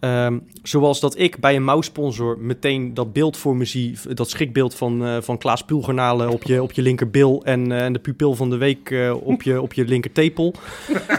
Ehm, 0.00 0.38
zoals 0.62 1.00
dat 1.00 1.18
ik 1.18 1.38
bij 1.40 1.56
een 1.56 1.64
mouwsponsor 1.64 2.36
meteen 2.38 2.94
dat 2.94 3.12
beeld 3.12 3.36
voor 3.36 3.56
me 3.56 3.64
zie, 3.64 3.96
dat 4.14 4.30
schrikbeeld 4.30 4.74
van, 4.74 5.04
eh 5.06 5.16
van 5.20 5.38
Klaas 5.38 5.64
Pulgernalen 5.64 6.28
op 6.28 6.42
je, 6.42 6.62
op 6.62 6.72
je 6.72 6.82
linkerbil 6.82 7.40
en, 7.44 7.72
eh, 7.72 7.84
en 7.84 7.92
de 7.92 7.98
pupil 7.98 8.34
van 8.34 8.50
de 8.50 8.56
week 8.56 8.90
eh, 8.90 9.14
op, 9.26 9.42
je, 9.42 9.60
op 9.60 9.72
je 9.72 9.84
linkertepel. 9.84 10.54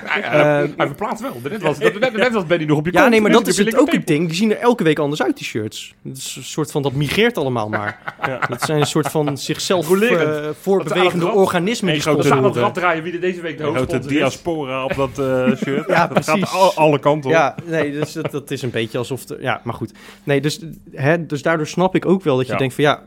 hij, 0.04 0.22
Eh, 0.78 0.86
verplaatst 0.86 1.22
wel. 1.22 1.32
Net 1.50 1.62
was, 1.62 1.80
dat, 1.80 2.00
net, 2.00 2.14
net 2.14 2.34
was 2.34 2.46
Benny 2.46 2.66
nog 2.66 2.78
op 2.78 2.86
je 2.86 2.92
Ja, 2.92 2.98
kont, 3.00 3.12
nee, 3.12 3.22
maar 3.22 3.32
dat 3.32 3.48
is 3.48 3.58
het 3.58 3.68
ook 3.68 3.74
het 3.74 3.78
linkertepel. 3.80 4.16
ding. 4.16 4.28
Die 4.28 4.38
zien 4.38 4.52
er 4.52 4.58
elke 4.58 4.84
week 4.84 5.00
anders 5.00 5.22
uit, 5.24 5.38
die 5.38 5.46
shirts. 5.46 5.94
Het 6.04 6.18
is 6.18 6.36
een 6.36 6.44
soort 6.44 6.72
van, 6.72 6.82
dat 6.82 6.94
migreert 6.94 7.38
allemaal 7.38 7.70
maar. 7.70 8.00
Dat 8.50 8.62
zijn 8.62 8.80
een 8.80 8.86
soort 8.86 9.08
van 9.08 9.38
zichzelf 9.38 9.90
Een 9.90 11.32
organismen. 11.32 11.94
Die 11.94 12.02
grote 12.02 12.18
We 12.18 12.24
staan 12.26 12.38
aan 12.38 12.44
het 12.44 12.56
rad 12.56 12.74
draaien 12.74 13.04
wie 13.04 13.14
er 13.14 13.20
deze 13.22 13.42
week 13.42 13.58
de 13.58 13.64
Een 13.64 13.70
hoofdsponsor 13.76 14.12
is. 14.12 14.18
diaspora 14.18 14.84
op 14.84 14.94
dat 14.96 15.20
eh, 15.20 15.56
shirt. 15.56 15.88
Ja, 15.88 16.08
dat 16.08 16.24
gaat 16.26 16.40
precies. 16.40 16.54
al- 16.54 16.74
alle 16.76 17.00
kanten 17.00 17.30
op. 17.30 17.36
Ja, 17.36 17.56
nee, 17.66 17.92
dus 17.92 18.14
dat, 18.14 18.32
dat 18.32 18.52
is 18.52 18.62
een 18.62 18.70
beetje 18.72 18.97
alsof... 18.97 19.26
De, 19.26 19.38
ja, 19.41 19.61
maar 19.63 19.74
goed. 19.74 19.93
Nee, 20.24 20.41
dus, 20.41 20.59
hè, 20.91 21.26
dus 21.26 21.41
daardoor 21.41 21.67
snap 21.67 21.95
ik 21.95 22.05
ook 22.05 22.24
wel 22.24 22.38
dat 22.38 22.45
je 22.45 22.51
Ja. 22.51 22.57
denkt 22.57 22.74
van 22.74 22.84
ja... 22.84 23.03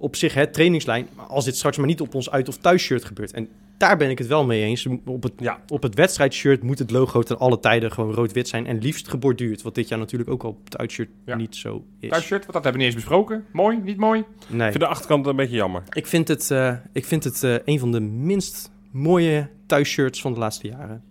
Op 0.00 0.16
zich, 0.16 0.34
hè, 0.34 0.46
trainingslijn, 0.46 1.06
maar 1.16 1.24
als 1.26 1.44
dit 1.44 1.56
straks 1.56 1.76
maar 1.76 1.86
niet 1.86 2.00
op 2.00 2.14
ons 2.14 2.30
uit- 2.30 2.48
of 2.48 2.56
thuisshirt 2.56 3.04
gebeurt. 3.04 3.32
En 3.32 3.48
daar 3.76 3.96
ben 3.96 4.10
ik 4.10 4.18
het 4.18 4.26
wel 4.26 4.44
mee 4.44 4.62
eens. 4.62 4.86
Op 5.04 5.22
het, 5.22 5.32
Ja. 5.38 5.60
op 5.68 5.82
het 5.82 5.94
wedstrijdshirt 5.94 6.62
moet 6.62 6.78
het 6.78 6.90
logo 6.90 7.22
ten 7.22 7.38
alle 7.38 7.60
tijden 7.60 7.92
gewoon 7.92 8.14
rood-wit 8.14 8.48
zijn. 8.48 8.66
En 8.66 8.78
liefst 8.78 9.08
geborduurd. 9.08 9.62
Wat 9.62 9.74
dit 9.74 9.88
jaar 9.88 9.98
natuurlijk 9.98 10.30
ook 10.30 10.42
al 10.42 10.50
op 10.50 10.64
het 10.64 10.76
uitshirt 10.78 11.08
Ja. 11.26 11.36
niet 11.36 11.56
zo 11.56 11.84
is. 12.00 12.08
Thuisshirt, 12.10 12.40
want 12.40 12.52
dat 12.52 12.62
hebben 12.64 12.72
we 12.72 12.78
niet 12.78 12.86
eens 12.86 13.04
besproken. 13.04 13.44
Mooi, 13.52 13.78
niet 13.84 13.96
mooi? 13.96 14.24
Nee. 14.48 14.66
Ik 14.66 14.72
vind 14.72 14.84
de 14.84 14.90
achterkant 14.90 15.26
een 15.26 15.36
beetje 15.36 15.56
jammer. 15.56 15.82
Ik 15.92 16.06
vind 16.06 16.28
het, 16.28 16.50
eh, 16.50 16.74
ik 16.92 17.04
vind 17.04 17.24
het 17.24 17.42
eh, 17.42 17.54
een 17.64 17.78
van 17.78 17.92
de 17.92 18.00
minst 18.00 18.70
mooie 18.90 19.48
thuisshirts 19.66 20.20
van 20.20 20.32
de 20.32 20.38
laatste 20.38 20.66
jaren. 20.68 21.02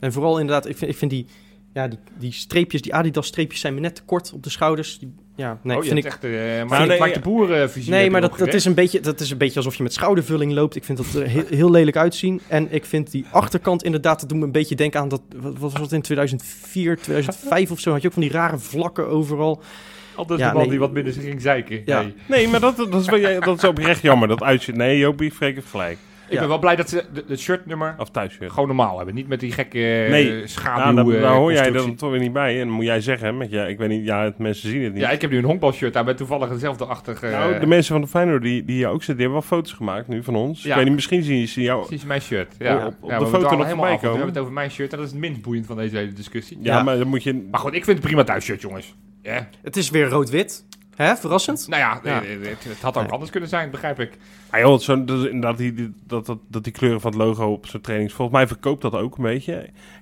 En 0.00 0.12
vooral 0.12 0.38
inderdaad, 0.40 0.66
ik 0.68 0.76
vind, 0.76 0.90
ik 0.90 0.96
vind 0.96 1.10
die, 1.10 1.26
ja, 1.72 1.88
die, 1.88 1.98
die 2.18 2.32
streepjes, 2.32 2.82
die 2.82 2.94
Adidas-streepjes 2.94 3.60
zijn 3.60 3.74
me 3.74 3.80
net 3.80 3.94
te 3.94 4.02
kort 4.02 4.32
op 4.32 4.42
de 4.42 4.50
schouders. 4.50 4.98
Die, 4.98 5.14
ja, 5.36 5.58
nee, 5.62 5.76
oh, 5.76 5.82
vind 5.82 5.98
ik, 5.98 6.04
echt 6.04 6.24
uh, 6.24 6.30
Mike, 6.62 6.76
nee, 6.76 6.88
de 6.88 7.80
nee 7.86 8.10
maar 8.10 8.20
dat, 8.20 8.38
dat, 8.38 8.54
is 8.54 8.64
een 8.64 8.74
beetje, 8.74 9.00
dat 9.00 9.20
is 9.20 9.30
een 9.30 9.38
beetje 9.38 9.56
alsof 9.56 9.76
je 9.76 9.82
met 9.82 9.92
schoudervulling 9.92 10.52
loopt. 10.52 10.76
Ik 10.76 10.84
vind 10.84 10.98
dat 10.98 11.14
er 11.14 11.26
heel, 11.26 11.44
heel 11.48 11.70
lelijk 11.70 11.96
uitzien. 11.96 12.40
En 12.48 12.72
ik 12.72 12.84
vind 12.84 13.10
die 13.10 13.24
achterkant 13.30 13.82
inderdaad, 13.82 14.20
dat 14.20 14.28
doet 14.28 14.38
me 14.38 14.44
een 14.44 14.52
beetje 14.52 14.74
denken 14.74 15.00
aan 15.00 15.08
dat, 15.08 15.22
wat 15.36 15.58
wat 15.58 15.72
was 15.72 15.80
het 15.80 15.92
in 15.92 16.02
2004, 16.02 16.96
2005 16.96 17.70
of 17.70 17.80
zo, 17.80 17.90
had 17.90 18.00
je 18.00 18.06
ook 18.06 18.14
van 18.14 18.22
die 18.22 18.32
rare 18.32 18.58
vlakken 18.58 19.08
overal. 19.08 19.62
Altijd 20.14 20.38
Ja, 20.40 20.46
de 20.46 20.52
man 20.52 20.62
nee. 20.62 20.70
die 20.70 20.80
wat 20.80 20.92
minder 20.92 21.12
zich 21.12 21.22
ging 21.22 21.40
zeiken. 21.40 21.82
Ja. 21.84 22.02
Nee. 22.02 22.14
Nee, 22.26 22.48
maar 22.48 22.60
dat, 22.60 22.76
dat, 22.76 22.94
is, 22.94 23.06
wel- 23.06 23.18
jij- 23.20 23.40
dat 23.40 23.56
is 23.62 23.68
oprecht 23.68 24.02
jammer. 24.02 24.28
Dat 24.28 24.42
uitziet. 24.42 24.76
Nee, 24.76 24.98
Jopie, 24.98 25.30
Freek 25.30 25.64
gelijk. 25.64 25.98
Ik 26.30 26.36
Ja. 26.36 26.40
ben 26.40 26.48
wel 26.48 26.58
blij 26.58 26.76
dat 26.76 26.88
ze 26.88 27.04
de 27.26 27.36
shirtnummer 27.36 27.94
Of 27.98 28.10
thuisshirt. 28.10 28.50
gewoon 28.52 28.66
normaal 28.66 28.96
hebben. 28.96 29.14
Niet 29.14 29.28
met 29.28 29.40
die 29.40 29.52
gekke 29.52 29.78
Nee. 29.78 30.40
uh, 30.40 30.46
schaduw 30.46 30.82
Ja, 30.84 30.92
daar, 31.04 31.14
eh, 31.16 31.22
daar 31.22 31.34
hoor 31.34 31.52
jij 31.52 31.70
dan 31.70 31.94
toch 31.94 32.10
weer 32.10 32.20
niet 32.20 32.32
bij. 32.32 32.52
En 32.60 32.66
dan 32.66 32.74
moet 32.76 32.84
jij 32.84 33.00
zeggen, 33.00 33.36
met 33.36 33.50
je, 33.50 33.68
ik 33.68 33.78
weet 33.78 33.88
niet, 33.88 34.04
ja, 34.04 34.24
het, 34.24 34.38
mensen 34.38 34.68
zien 34.70 34.82
het 34.82 34.92
niet. 34.92 35.02
Ja, 35.02 35.10
ik 35.10 35.20
heb 35.20 35.30
nu 35.30 35.38
een 35.38 35.44
honkbalshirt 35.44 35.92
daar 35.92 36.04
met 36.04 36.16
toevallig 36.16 36.48
dezelfde 36.48 36.84
achtige... 36.84 37.26
nou, 37.26 37.58
de 37.60 37.66
mensen 37.66 37.92
van 37.92 38.02
de 38.02 38.08
Feyenoord 38.08 38.42
die, 38.42 38.64
die 38.64 38.76
hier 38.76 38.86
ook 38.88 39.02
zitten, 39.02 39.16
die 39.16 39.24
hebben 39.24 39.40
wel 39.48 39.58
foto's 39.58 39.72
gemaakt 39.72 40.08
nu 40.08 40.22
van 40.22 40.36
ons. 40.36 40.62
Ja. 40.62 40.68
Ik 40.70 40.76
weet 40.76 40.84
niet, 40.84 40.94
misschien 40.94 41.22
zien 41.22 41.48
ze 41.48 41.60
jou... 41.62 41.86
Precies 41.86 42.06
mijn 42.06 42.20
shirt. 42.20 42.54
Ja, 42.58 42.86
Op- 42.86 42.94
op 43.00 43.10
ja, 43.10 43.18
de 43.18 43.26
foto 43.26 43.38
nog 43.38 43.50
voorbij 43.50 43.66
want 43.68 43.80
We 43.80 43.96
komen. 43.96 44.08
hebben 44.10 44.26
het 44.28 44.38
over 44.38 44.52
mijn 44.52 44.70
shirt 44.70 44.90
en 44.92 44.96
dat 44.98 45.06
is 45.06 45.12
het 45.12 45.20
minst 45.20 45.42
boeiend 45.42 45.66
van 45.66 45.76
deze 45.76 45.96
hele 45.96 46.12
discussie. 46.12 46.58
Ja, 46.60 46.76
Ja. 46.76 46.82
maar 46.82 46.98
dan 46.98 47.06
moet 47.08 47.22
je... 47.22 47.46
Maar 47.50 47.60
goed, 47.60 47.74
ik 47.74 47.84
vind 47.84 47.96
het 47.98 48.06
prima 48.06 48.24
thuisshirt, 48.24 48.60
jongens. 48.60 48.94
Ja. 49.22 49.48
Het 49.62 49.76
is 49.76 49.90
weer 49.90 50.08
rood-wit. 50.08 50.64
Hè, 51.00 51.16
verrassend. 51.16 51.68
Nou 51.68 51.80
ja, 51.82 52.00
Ja. 52.04 52.22
eh, 52.22 52.28
Het, 52.42 52.64
het 52.64 52.80
had 52.80 52.96
ook 52.96 53.10
anders 53.10 53.30
kunnen 53.30 53.48
zijn, 53.48 53.70
begrijp 53.70 54.00
ik. 54.00 54.12
Ah, 54.50 54.60
joh, 54.60 54.78
zo, 54.78 55.04
dat, 55.04 55.18
is 55.18 55.24
inderdaad, 55.24 55.56
die, 55.58 55.72
die- 55.74 55.94
dat, 56.06 56.26
dat, 56.26 56.38
dat 56.48 56.64
die 56.64 56.72
kleuren 56.72 57.00
van 57.00 57.10
het 57.10 57.20
logo 57.20 57.52
op 57.52 57.66
zo'n 57.66 57.80
trainings... 57.80 58.14
Volgens 58.14 58.36
mij 58.38 58.46
verkoopt 58.46 58.82
dat 58.82 58.94
ook 58.94 59.16
een 59.16 59.22
beetje. 59.22 59.52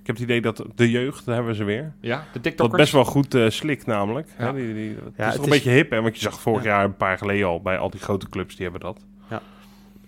Ik 0.01 0.07
heb 0.07 0.15
het 0.17 0.25
idee 0.25 0.41
dat 0.41 0.65
de 0.75 0.91
jeugd, 0.91 1.25
daar 1.25 1.35
hebben 1.35 1.53
we 1.53 1.59
ze 1.59 1.65
weer. 1.65 1.93
Ja, 2.01 2.17
de 2.19 2.25
Dat 2.33 2.43
TikTokkers. 2.43 2.81
best 2.83 2.93
wel 2.93 3.05
goed 3.05 3.35
eh 3.35 3.49
slikt 3.51 3.87
namelijk. 3.87 4.29
Ja. 4.39 4.45
Hè, 4.47 4.53
die, 4.53 4.75
die, 4.75 4.89
het 5.05 5.15
Ja, 5.17 5.27
is 5.29 5.35
toch 5.35 5.45
een 5.47 5.53
is- 5.53 5.57
beetje 5.57 5.71
hip, 5.71 5.91
hè? 5.91 6.01
Want 6.03 6.15
je 6.15 6.21
zag 6.21 6.41
vorig 6.41 6.63
Ja. 6.65 6.69
jaar, 6.71 6.85
een 6.85 6.97
paar 6.97 7.19
geleden 7.19 7.47
al, 7.47 7.61
bij 7.63 7.79
al 7.79 7.91
die 7.91 8.01
grote 8.01 8.29
clubs, 8.29 8.55
die 8.55 8.63
hebben 8.63 8.81
dat. 8.81 9.01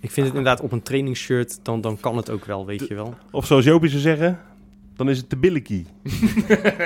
Ik 0.03 0.11
vind 0.11 0.27
het 0.27 0.37
inderdaad 0.37 0.61
op 0.65 0.73
een 0.73 0.83
trainingsshirt, 0.83 1.61
dan, 1.63 1.81
dan 1.81 2.01
kan 2.01 2.17
het 2.17 2.31
ook 2.31 2.45
wel, 2.45 2.67
weet 2.67 2.87
je 2.89 2.95
wel. 2.95 3.15
Of 3.31 3.47
zoals 3.47 3.65
Jopie 3.65 3.89
zou 3.91 4.01
zeggen, 4.03 4.41
dan 4.97 5.09
is 5.11 5.19
het 5.19 5.29
te 5.29 5.37
billikie. 5.37 5.87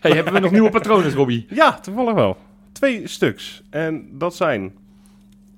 hey, 0.00 0.12
hebben 0.12 0.32
we 0.32 0.38
nog 0.40 0.50
nieuwe 0.50 0.70
patronen, 0.70 1.12
Robbie? 1.12 1.46
Ja, 1.50 1.72
toevallig 1.80 2.14
wel. 2.14 2.36
Twee 2.76 3.06
stuks. 3.06 3.62
En 3.70 4.08
dat 4.12 4.36
zijn 4.36 4.74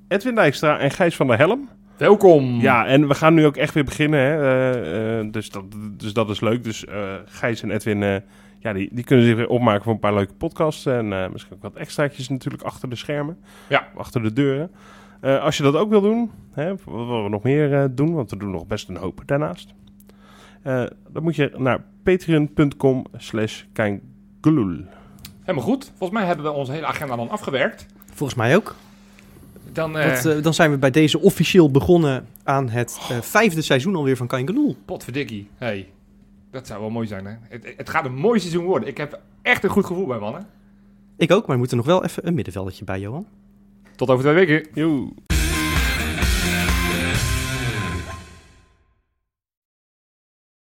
Edwin 0.09 0.35
Dijkstra 0.35 0.79
en 0.79 0.91
Gijs 0.91 1.17
van 1.17 1.27
der 1.27 1.39
Helm. 1.39 1.69
Welkom. 1.97 2.61
Ja, 2.61 2.87
en 2.87 3.09
we 3.09 3.15
gaan 3.15 3.35
nu 3.35 3.47
ook 3.47 3.57
echt 3.57 3.75
weer 3.75 3.85
beginnen. 3.85 4.21
Hè? 4.21 4.41
eh, 4.41 5.19
eh, 5.19 5.33
dus, 5.33 5.51
dat, 5.51 5.65
dus 5.97 6.13
dat 6.13 6.31
is 6.31 6.41
leuk. 6.41 6.65
Dus 6.65 6.85
eh, 6.85 7.15
Gijs 7.25 7.63
en 7.63 7.71
Edwin, 7.71 8.23
ja, 8.59 8.73
die, 8.73 8.89
die 8.93 9.05
kunnen 9.05 9.27
zich 9.27 9.37
weer 9.37 9.49
opmaken 9.49 9.83
voor 9.83 9.93
een 9.93 9.99
paar 9.99 10.15
leuke 10.15 10.35
podcasts. 10.35 10.87
En 10.87 11.09
misschien 11.33 11.55
ook 11.55 11.63
wat 11.63 11.77
extraatjes 11.77 12.29
natuurlijk 12.29 12.63
achter 12.63 12.89
de 12.89 12.97
schermen. 12.97 13.39
Ja. 13.69 13.89
Achter 13.97 14.23
de 14.23 14.33
deuren. 14.33 14.71
Als 15.21 15.57
je 15.57 15.63
dat 15.63 15.77
ook 15.77 15.91
wil 15.91 16.01
doen, 16.01 16.31
hè, 16.53 16.69
wat 16.69 17.07
willen 17.07 17.25
we 17.25 17.31
nog 17.31 17.43
meer 17.43 17.95
doen? 17.95 18.15
Want 18.15 18.31
we 18.31 18.37
doen 18.37 18.51
nog 18.51 18.67
best 18.67 18.89
een 18.89 18.97
hoop 18.97 19.23
daarnaast. 19.27 19.75
Dan 21.09 21.23
moet 21.23 21.37
je 21.37 21.53
naar 21.57 21.85
patreon.com 22.03 23.07
slash. 23.17 23.65
Helemaal 25.49 25.69
goed. 25.69 25.85
Volgens 25.85 26.19
mij 26.19 26.27
hebben 26.29 26.45
we 26.45 26.51
onze 26.51 26.73
hele 26.73 26.87
agenda 26.87 27.17
dan 27.17 27.29
afgewerkt. 27.29 27.87
Volgens 28.15 28.39
mij 28.39 28.57
ook. 28.57 28.75
Dan, 29.73 29.99
eh 29.99 30.15
Dat, 30.15 30.37
eh, 30.37 30.43
dan 30.43 30.55
zijn 30.55 30.71
we 30.71 30.79
bij 30.79 30.91
deze 30.91 31.21
officieel 31.21 31.71
begonnen 31.71 32.27
aan 32.43 32.69
het 32.69 32.99
eh, 33.11 33.21
vijfde 33.21 33.63
seizoen 33.63 33.95
alweer 33.97 34.17
van 34.17 34.27
Kangeloel. 34.27 34.77
potverdikkie. 34.85 35.49
Hey, 35.57 35.89
dat 36.51 36.67
zou 36.67 36.81
wel 36.81 36.91
mooi 36.91 37.07
zijn, 37.07 37.27
hè? 37.27 37.33
Het, 37.49 37.75
het 37.77 37.89
gaat 37.89 38.05
een 38.05 38.15
mooi 38.15 38.41
seizoen 38.41 38.65
worden. 38.65 38.89
Ik 38.89 38.97
heb 38.97 39.21
echt 39.43 39.65
een 39.65 39.71
goed 39.71 39.87
gevoel 39.87 40.07
bij, 40.07 40.19
mannen. 40.19 40.47
Ik 41.17 41.33
ook, 41.33 41.43
maar 41.43 41.53
we 41.53 41.59
moeten 41.59 41.77
nog 41.77 41.87
wel 41.87 42.05
even 42.05 42.27
een 42.27 42.35
middenveldetje 42.35 42.85
bij, 42.85 43.01
Johan. 43.01 43.27
Tot 43.97 44.09
over 44.11 44.25
twee 44.25 44.47
weken. 44.47 44.67
Joe. 44.75 45.09